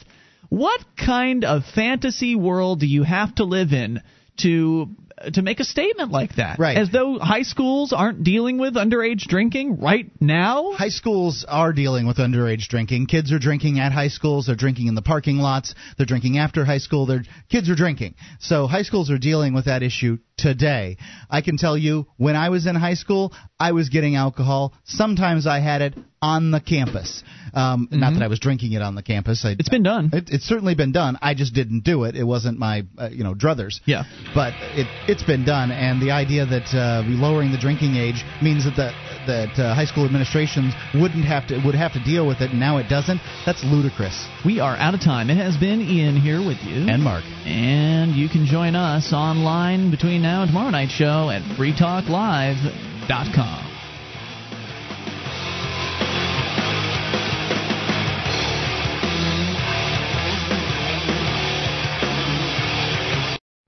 What 0.48 0.84
kind 0.96 1.44
of 1.44 1.64
fantasy 1.74 2.34
world 2.34 2.80
do 2.80 2.86
you 2.86 3.02
have 3.02 3.34
to 3.36 3.44
live 3.44 3.72
in 3.72 4.00
to 4.38 4.88
to 5.34 5.42
make 5.42 5.60
a 5.60 5.64
statement 5.64 6.10
like 6.10 6.36
that? 6.36 6.58
Right. 6.58 6.76
As 6.76 6.90
though 6.90 7.18
high 7.18 7.42
schools 7.42 7.92
aren't 7.92 8.24
dealing 8.24 8.58
with 8.58 8.74
underage 8.74 9.22
drinking 9.22 9.78
right 9.78 10.10
now? 10.20 10.72
High 10.72 10.88
schools 10.88 11.44
are 11.48 11.72
dealing 11.72 12.06
with 12.06 12.18
underage 12.18 12.68
drinking. 12.68 13.06
Kids 13.06 13.32
are 13.32 13.38
drinking 13.38 13.78
at 13.78 13.92
high 13.92 14.08
schools. 14.08 14.46
They're 14.46 14.56
drinking 14.56 14.86
in 14.86 14.94
the 14.94 15.02
parking 15.02 15.38
lots. 15.38 15.74
They're 15.96 16.06
drinking 16.06 16.38
after 16.38 16.64
high 16.64 16.78
school. 16.78 17.06
Their 17.06 17.22
kids 17.50 17.70
are 17.70 17.74
drinking. 17.74 18.14
So 18.40 18.66
high 18.66 18.82
schools 18.82 19.10
are 19.10 19.18
dealing 19.18 19.54
with 19.54 19.66
that 19.66 19.82
issue 19.82 20.18
today. 20.36 20.96
I 21.30 21.40
can 21.40 21.56
tell 21.56 21.76
you, 21.76 22.06
when 22.16 22.36
I 22.36 22.50
was 22.50 22.66
in 22.66 22.76
high 22.76 22.94
school, 22.94 23.32
I 23.58 23.72
was 23.72 23.88
getting 23.88 24.16
alcohol. 24.16 24.74
Sometimes 24.84 25.46
I 25.46 25.60
had 25.60 25.82
it 25.82 25.94
on 26.20 26.50
the 26.50 26.60
campus. 26.60 27.22
Um, 27.54 27.88
Not 27.90 28.14
that 28.14 28.22
I 28.22 28.28
was 28.28 28.38
drinking 28.38 28.72
it 28.72 28.82
on 28.82 28.94
the 28.94 29.02
campus. 29.02 29.44
I, 29.44 29.56
Mm-hmm. 29.56 29.60
It's 29.60 29.68
been 29.70 29.82
done. 29.82 30.10
It, 30.12 30.28
it's 30.28 30.44
certainly 30.44 30.74
been 30.74 30.92
done. 30.92 31.18
I 31.22 31.32
just 31.34 31.54
didn't 31.54 31.84
do 31.84 32.04
it. 32.04 32.14
It 32.14 32.24
wasn't 32.24 32.58
my, 32.58 32.84
uh, 32.98 33.08
you 33.10 33.24
know, 33.24 33.32
druthers. 33.32 33.80
Yeah. 33.86 34.04
But 34.34 34.52
it 34.76 34.86
it's 35.08 35.22
been 35.22 35.46
done, 35.46 35.70
and 35.70 36.02
the 36.02 36.10
idea 36.10 36.44
that 36.44 36.66
uh, 36.76 37.02
lowering 37.06 37.52
the 37.52 37.58
drinking 37.58 37.96
age 37.96 38.22
means 38.42 38.64
that 38.64 38.76
the 38.76 38.92
that 39.26 39.58
uh, 39.58 39.74
high 39.74 39.86
school 39.86 40.04
administrations 40.04 40.74
wouldn't 40.94 41.24
have 41.24 41.48
to 41.48 41.62
would 41.64 41.74
have 41.74 41.94
to 41.94 42.04
deal 42.04 42.26
with 42.26 42.42
it, 42.42 42.50
and 42.50 42.60
now 42.60 42.76
it 42.76 42.88
doesn't. 42.90 43.20
That's 43.46 43.64
ludicrous. 43.64 44.26
We 44.44 44.60
are 44.60 44.76
out 44.76 44.92
of 44.92 45.00
time. 45.00 45.30
It 45.30 45.38
has 45.38 45.56
been 45.56 45.80
Ian 45.80 46.16
here 46.20 46.44
with 46.44 46.58
you. 46.62 46.84
And 46.88 47.02
Mark. 47.02 47.24
And 47.46 48.12
you 48.12 48.28
can 48.28 48.44
join 48.44 48.74
us 48.74 49.12
online 49.14 49.90
between 49.90 50.25
now 50.26 50.42
and 50.42 50.48
tomorrow 50.48 50.70
night's 50.70 50.90
show 50.90 51.30
at 51.30 51.40
freetalklive.com. 51.56 53.62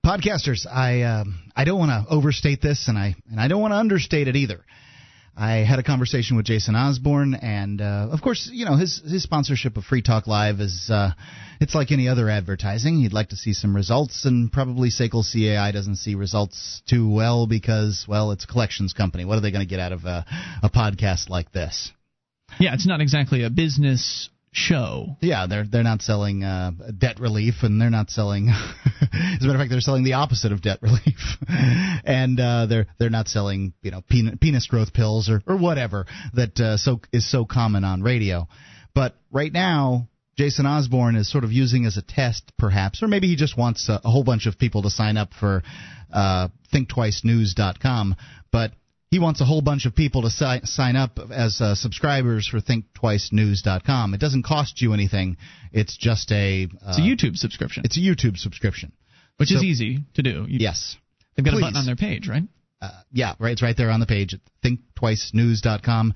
Podcasters, 0.05 0.67
I 0.69 1.03
um, 1.03 1.39
I 1.55 1.63
don't 1.63 1.79
want 1.79 1.91
to 1.91 2.13
overstate 2.13 2.61
this, 2.61 2.89
and 2.89 2.97
I 2.97 3.15
and 3.31 3.39
I 3.39 3.47
don't 3.47 3.61
want 3.61 3.71
to 3.71 3.77
understate 3.77 4.27
it 4.27 4.35
either. 4.35 4.59
I 5.39 5.63
had 5.63 5.79
a 5.79 5.83
conversation 5.83 6.35
with 6.35 6.45
Jason 6.45 6.75
Osborne, 6.75 7.33
and 7.33 7.79
uh, 7.79 8.09
of 8.11 8.21
course, 8.21 8.49
you 8.51 8.65
know 8.65 8.75
his 8.75 9.01
his 9.09 9.23
sponsorship 9.23 9.77
of 9.77 9.85
Free 9.85 10.01
Talk 10.01 10.27
Live 10.27 10.59
is 10.59 10.89
uh, 10.91 11.11
it's 11.61 11.73
like 11.73 11.93
any 11.93 12.09
other 12.09 12.29
advertising. 12.29 12.99
He'd 12.99 13.13
like 13.13 13.29
to 13.29 13.37
see 13.37 13.53
some 13.53 13.73
results, 13.73 14.25
and 14.25 14.51
probably 14.51 14.89
Sekel 14.89 15.23
CAI 15.23 15.71
doesn't 15.71 15.95
see 15.95 16.15
results 16.15 16.81
too 16.89 17.09
well 17.09 17.47
because 17.47 18.03
well, 18.05 18.31
it's 18.31 18.43
a 18.43 18.47
collections 18.47 18.91
company. 18.91 19.23
What 19.23 19.37
are 19.37 19.41
they 19.41 19.51
going 19.51 19.65
to 19.65 19.69
get 19.69 19.79
out 19.79 19.93
of 19.93 20.03
a, 20.03 20.25
a 20.61 20.69
podcast 20.69 21.29
like 21.29 21.53
this? 21.53 21.93
Yeah, 22.59 22.73
it's 22.73 22.85
not 22.85 22.99
exactly 22.99 23.43
a 23.43 23.49
business 23.49 24.29
show. 24.51 25.17
Yeah, 25.21 25.47
they're 25.47 25.65
they're 25.65 25.83
not 25.83 26.01
selling 26.01 26.43
uh, 26.43 26.71
debt 26.97 27.19
relief, 27.19 27.55
and 27.61 27.79
they're 27.79 27.89
not 27.89 28.09
selling. 28.09 28.49
as 29.01 29.41
a 29.41 29.45
matter 29.45 29.55
of 29.55 29.61
fact, 29.61 29.69
they're 29.69 29.81
selling 29.81 30.03
the 30.03 30.13
opposite 30.13 30.51
of 30.51 30.61
debt 30.61 30.79
relief, 30.81 31.37
and 32.03 32.39
uh, 32.39 32.65
they're 32.65 32.87
they're 32.97 33.09
not 33.09 33.27
selling 33.27 33.73
you 33.81 33.91
know 33.91 34.01
penis, 34.09 34.35
penis 34.41 34.67
growth 34.67 34.93
pills 34.93 35.29
or 35.29 35.41
or 35.47 35.57
whatever 35.57 36.05
that 36.33 36.59
uh, 36.59 36.77
so 36.77 37.01
is 37.11 37.29
so 37.29 37.45
common 37.45 37.83
on 37.83 38.01
radio. 38.01 38.47
But 38.95 39.15
right 39.31 39.53
now, 39.53 40.07
Jason 40.37 40.65
Osborne 40.65 41.15
is 41.15 41.31
sort 41.31 41.43
of 41.43 41.51
using 41.51 41.85
as 41.85 41.97
a 41.97 42.01
test, 42.01 42.51
perhaps, 42.57 43.03
or 43.03 43.07
maybe 43.07 43.27
he 43.27 43.35
just 43.35 43.57
wants 43.57 43.89
a, 43.89 44.01
a 44.03 44.09
whole 44.09 44.23
bunch 44.23 44.45
of 44.45 44.57
people 44.57 44.81
to 44.83 44.89
sign 44.89 45.17
up 45.17 45.33
for 45.39 45.63
uh, 46.11 46.47
ThinkTwiceNews.com, 46.73 48.15
but 48.51 48.71
he 49.11 49.19
wants 49.19 49.41
a 49.41 49.45
whole 49.45 49.61
bunch 49.61 49.85
of 49.85 49.95
people 49.95 50.21
to 50.21 50.29
si- 50.29 50.61
sign 50.65 50.95
up 50.95 51.17
as 51.31 51.59
uh, 51.61 51.73
subscribers 51.75 52.47
for 52.47 52.59
ThinkTwiceNews.com. 52.59 54.13
It 54.13 54.19
doesn't 54.19 54.43
cost 54.43 54.81
you 54.81 54.93
anything. 54.93 55.37
It's 55.71 55.97
just 55.97 56.31
a. 56.31 56.67
Uh, 56.85 56.89
It's 56.89 56.99
a 56.99 57.01
YouTube 57.01 57.35
subscription, 57.35 57.83
It's 57.85 57.97
a 57.97 58.01
YouTube 58.01 58.37
subscription. 58.37 58.91
which 59.37 59.51
is 59.51 59.63
easy 59.63 60.03
to 60.15 60.21
do. 60.21 60.45
You, 60.47 60.59
Yes. 60.61 60.95
They've 61.35 61.45
got 61.45 61.53
a 61.55 61.59
button 61.59 61.77
on 61.77 61.85
their 61.85 61.95
page, 61.95 62.27
right? 62.27 62.43
Uh, 62.81 62.91
yeah, 63.11 63.33
right. 63.39 63.53
It's 63.53 63.61
right 63.61 63.75
there 63.75 63.89
on 63.91 63.99
the 63.99 64.05
page 64.05 64.33
at 64.33 64.41
ThinkTwiceNews.com. 64.63 66.13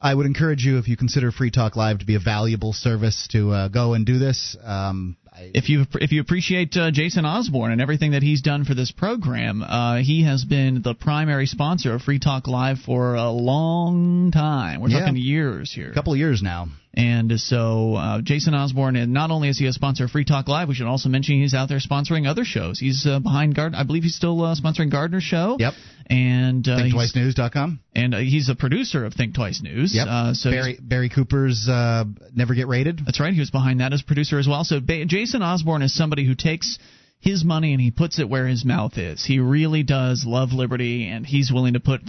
I 0.00 0.14
would 0.14 0.26
encourage 0.26 0.64
you, 0.64 0.78
if 0.78 0.86
you 0.86 0.96
consider 0.96 1.32
Free 1.32 1.50
Talk 1.50 1.74
Live 1.76 1.98
to 2.00 2.04
be 2.06 2.14
a 2.14 2.20
valuable 2.20 2.72
service, 2.72 3.26
to 3.32 3.50
uh, 3.50 3.68
go 3.68 3.94
and 3.94 4.06
do 4.06 4.18
this. 4.18 4.56
Um, 4.62 5.16
I, 5.32 5.50
If 5.54 5.68
you 5.68 5.86
if 5.94 6.12
you 6.12 6.20
appreciate 6.20 6.76
uh, 6.76 6.90
Jason 6.90 7.24
Osborne 7.24 7.72
and 7.72 7.80
everything 7.80 8.12
that 8.12 8.22
he's 8.22 8.42
done 8.42 8.64
for 8.64 8.74
this 8.74 8.90
program, 8.90 9.62
uh, 9.62 9.96
he 9.98 10.24
has 10.24 10.44
been 10.44 10.82
the 10.82 10.94
primary 10.94 11.46
sponsor 11.46 11.94
of 11.94 12.02
Free 12.02 12.18
Talk 12.18 12.46
Live 12.46 12.78
for 12.80 13.14
a 13.14 13.30
long 13.30 14.30
time. 14.32 14.80
We're 14.80 14.88
Yeah. 14.90 15.00
talking 15.00 15.16
years 15.16 15.72
here. 15.72 15.90
a 15.90 15.94
couple 15.94 16.12
of 16.12 16.18
years 16.18 16.42
now. 16.42 16.68
And 16.94 17.38
so 17.38 17.94
uh, 17.94 18.20
Jason 18.22 18.54
Osborne, 18.54 18.96
and 18.96 19.12
not 19.12 19.30
only 19.30 19.48
is 19.48 19.58
he 19.58 19.66
a 19.66 19.72
sponsor 19.72 20.04
of 20.06 20.10
Free 20.10 20.24
Talk 20.24 20.48
Live, 20.48 20.66
we 20.68 20.74
should 20.74 20.86
also 20.88 21.08
mention 21.08 21.40
he's 21.40 21.54
out 21.54 21.68
there 21.68 21.78
sponsoring 21.78 22.26
other 22.26 22.44
shows. 22.44 22.80
He's 22.80 23.06
uh, 23.06 23.20
behind 23.20 23.54
Gard. 23.54 23.74
I 23.76 23.84
believe 23.84 24.02
he's 24.02 24.16
still 24.16 24.42
uh, 24.42 24.56
sponsoring 24.56 24.90
Gardner's 24.90 25.22
show. 25.22 25.56
Yep. 25.60 25.74
And 26.10 26.66
uh, 26.66 26.78
ThinkTwiceNews.com. 26.78 27.80
and 27.94 28.14
uh, 28.14 28.18
he's 28.18 28.48
a 28.48 28.54
producer 28.54 29.04
of 29.04 29.12
Think 29.12 29.34
Twice 29.34 29.60
News. 29.62 29.94
Yep. 29.94 30.06
Uh, 30.08 30.34
so 30.34 30.50
Barry 30.50 30.78
Barry 30.80 31.08
Cooper's 31.10 31.68
uh, 31.68 32.04
Never 32.34 32.54
Get 32.54 32.66
Raided. 32.66 33.00
That's 33.04 33.20
right. 33.20 33.32
He 33.34 33.40
was 33.40 33.50
behind 33.50 33.80
that 33.80 33.92
as 33.92 34.00
producer 34.00 34.38
as 34.38 34.48
well. 34.48 34.64
So 34.64 34.80
ba- 34.80 35.04
Jason 35.04 35.42
Osborne 35.42 35.82
is 35.82 35.94
somebody 35.94 36.26
who 36.26 36.34
takes 36.34 36.78
his 37.20 37.44
money 37.44 37.72
and 37.72 37.80
he 37.80 37.90
puts 37.90 38.18
it 38.18 38.28
where 38.28 38.46
his 38.46 38.64
mouth 38.64 38.96
is. 38.96 39.24
He 39.24 39.40
really 39.40 39.82
does 39.82 40.24
love 40.24 40.52
liberty, 40.52 41.08
and 41.08 41.26
he's 41.26 41.50
willing 41.52 41.74
to 41.74 41.80
put. 41.80 42.00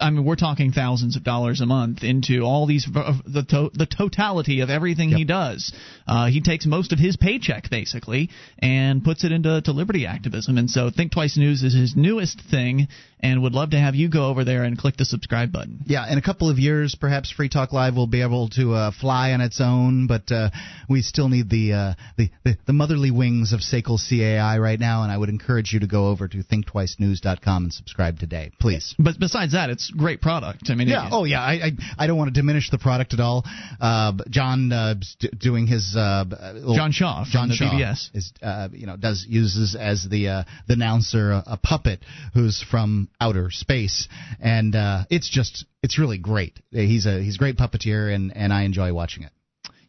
I 0.00 0.10
mean, 0.10 0.24
we're 0.24 0.36
talking 0.36 0.72
thousands 0.72 1.16
of 1.16 1.24
dollars 1.24 1.60
a 1.60 1.66
month 1.66 2.02
into 2.02 2.42
all 2.42 2.66
these 2.66 2.84
the 2.84 3.44
to, 3.48 3.70
the 3.72 3.86
totality 3.86 4.60
of 4.60 4.68
everything 4.68 5.10
yep. 5.10 5.18
he 5.18 5.24
does. 5.24 5.72
Uh, 6.06 6.26
he 6.26 6.40
takes 6.42 6.66
most 6.66 6.92
of 6.92 6.98
his 6.98 7.16
paycheck 7.16 7.70
basically 7.70 8.28
and 8.58 9.02
puts 9.02 9.24
it 9.24 9.32
into 9.32 9.62
to 9.62 9.72
liberty 9.72 10.06
activism. 10.06 10.58
And 10.58 10.68
so, 10.68 10.90
Think 10.90 11.12
Twice 11.12 11.38
News 11.38 11.62
is 11.62 11.74
his 11.74 11.96
newest 11.96 12.40
thing, 12.50 12.88
and 13.20 13.42
would 13.42 13.54
love 13.54 13.70
to 13.70 13.78
have 13.78 13.94
you 13.94 14.10
go 14.10 14.26
over 14.26 14.44
there 14.44 14.64
and 14.64 14.76
click 14.76 14.96
the 14.98 15.06
subscribe 15.06 15.52
button. 15.52 15.80
Yeah, 15.86 16.10
in 16.10 16.18
a 16.18 16.22
couple 16.22 16.50
of 16.50 16.58
years, 16.58 16.94
perhaps 17.00 17.30
Free 17.30 17.48
Talk 17.48 17.72
Live 17.72 17.96
will 17.96 18.06
be 18.06 18.22
able 18.22 18.50
to 18.50 18.74
uh, 18.74 18.90
fly 19.00 19.32
on 19.32 19.40
its 19.40 19.60
own, 19.60 20.06
but 20.06 20.30
uh, 20.30 20.50
we 20.88 21.00
still 21.00 21.30
need 21.30 21.48
the, 21.48 21.72
uh, 21.72 21.94
the, 22.18 22.30
the 22.44 22.56
the 22.66 22.72
motherly 22.72 23.10
wings 23.10 23.52
of 23.52 23.60
SACL 23.60 23.98
CAI 23.98 24.49
right 24.58 24.78
now, 24.78 25.02
and 25.02 25.12
I 25.12 25.16
would 25.16 25.28
encourage 25.28 25.72
you 25.72 25.80
to 25.80 25.86
go 25.86 26.08
over 26.08 26.28
to 26.28 26.38
thinktwicenews.com 26.38 27.64
and 27.64 27.72
subscribe 27.72 28.18
today, 28.18 28.50
please. 28.60 28.94
But 28.98 29.18
besides 29.18 29.52
that, 29.52 29.70
it's 29.70 29.90
great 29.90 30.20
product. 30.20 30.70
I 30.70 30.74
mean, 30.74 30.88
yeah, 30.88 31.06
it, 31.06 31.12
oh 31.12 31.24
yeah, 31.24 31.40
I, 31.40 31.52
I, 31.52 31.70
I 31.98 32.06
don't 32.06 32.16
want 32.16 32.32
to 32.32 32.38
diminish 32.38 32.70
the 32.70 32.78
product 32.78 33.14
at 33.14 33.20
all. 33.20 33.44
Uh, 33.80 34.12
John 34.28 34.72
uh, 34.72 34.94
doing 35.38 35.66
his 35.66 35.94
uh, 35.96 36.24
John 36.74 36.92
Shaw 36.92 37.24
John 37.28 37.50
Shaw 37.50 37.70
BBS 37.70 38.10
is 38.14 38.32
uh, 38.42 38.68
you 38.72 38.86
know 38.86 38.96
does 38.96 39.24
uses 39.28 39.74
as 39.74 40.06
the 40.08 40.28
uh, 40.28 40.42
the 40.66 40.74
announcer 40.74 41.32
a, 41.32 41.44
a 41.46 41.56
puppet 41.56 42.00
who's 42.34 42.62
from 42.70 43.08
outer 43.20 43.50
space, 43.50 44.08
and 44.40 44.74
uh, 44.74 45.04
it's 45.10 45.28
just 45.28 45.66
it's 45.82 45.98
really 45.98 46.18
great. 46.18 46.58
He's 46.70 47.06
a 47.06 47.22
he's 47.22 47.36
a 47.36 47.38
great 47.38 47.56
puppeteer, 47.56 48.14
and 48.14 48.36
and 48.36 48.52
I 48.52 48.62
enjoy 48.62 48.92
watching 48.92 49.24
it. 49.24 49.32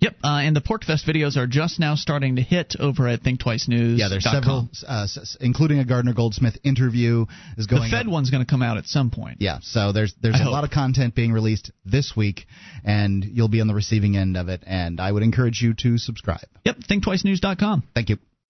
Yep, 0.02 0.16
uh, 0.24 0.28
and 0.42 0.56
the 0.56 0.62
PorcFest 0.62 1.06
videos 1.06 1.38
are 1.38 1.46
just 1.46 1.80
now 1.80 1.94
starting 1.94 2.38
to 2.38 2.42
hit 2.42 2.76
over 2.80 3.08
at 3.08 3.22
Think 3.22 3.40
Twice 3.40 3.68
News. 3.68 4.00
Yeah, 4.00 4.10
there's 4.10 4.24
several, 4.24 4.68
uh, 4.88 5.06
including 5.40 5.78
a 5.78 5.86
Gardner 5.86 6.14
Goldsmith 6.16 6.58
interview 6.64 7.28
is 7.56 7.68
going. 7.68 7.84
The 7.84 7.90
Fed 7.90 8.08
up. 8.08 8.12
one's 8.12 8.32
going 8.32 8.44
to 8.44 8.50
come 8.50 8.64
out 8.64 8.78
at 8.78 8.86
some 8.88 9.12
point. 9.12 9.38
Yeah, 9.42 9.60
so 9.62 9.92
there's 9.92 10.16
there's 10.20 10.38
I 10.38 10.40
a 10.40 10.44
hope. 10.46 10.54
lot 10.54 10.64
of 10.64 10.72
content 10.72 11.14
being 11.14 11.32
released 11.32 11.72
this 11.86 12.14
week, 12.18 12.48
and 12.84 13.24
you'll 13.24 13.48
be 13.48 13.62
on 13.62 13.68
the 13.68 13.76
receiving 13.76 14.18
end 14.18 14.38
of 14.38 14.50
it. 14.50 14.64
And 14.66 15.00
I 15.00 15.12
would 15.12 15.22
encourage 15.22 15.62
you 15.62 15.76
to 15.76 16.00
subscribe. 16.00 16.48
Yep, 16.66 16.78
ThinkTwiceNews.com. 16.90 17.84
Thank 17.94 18.10
you. 18.10 18.18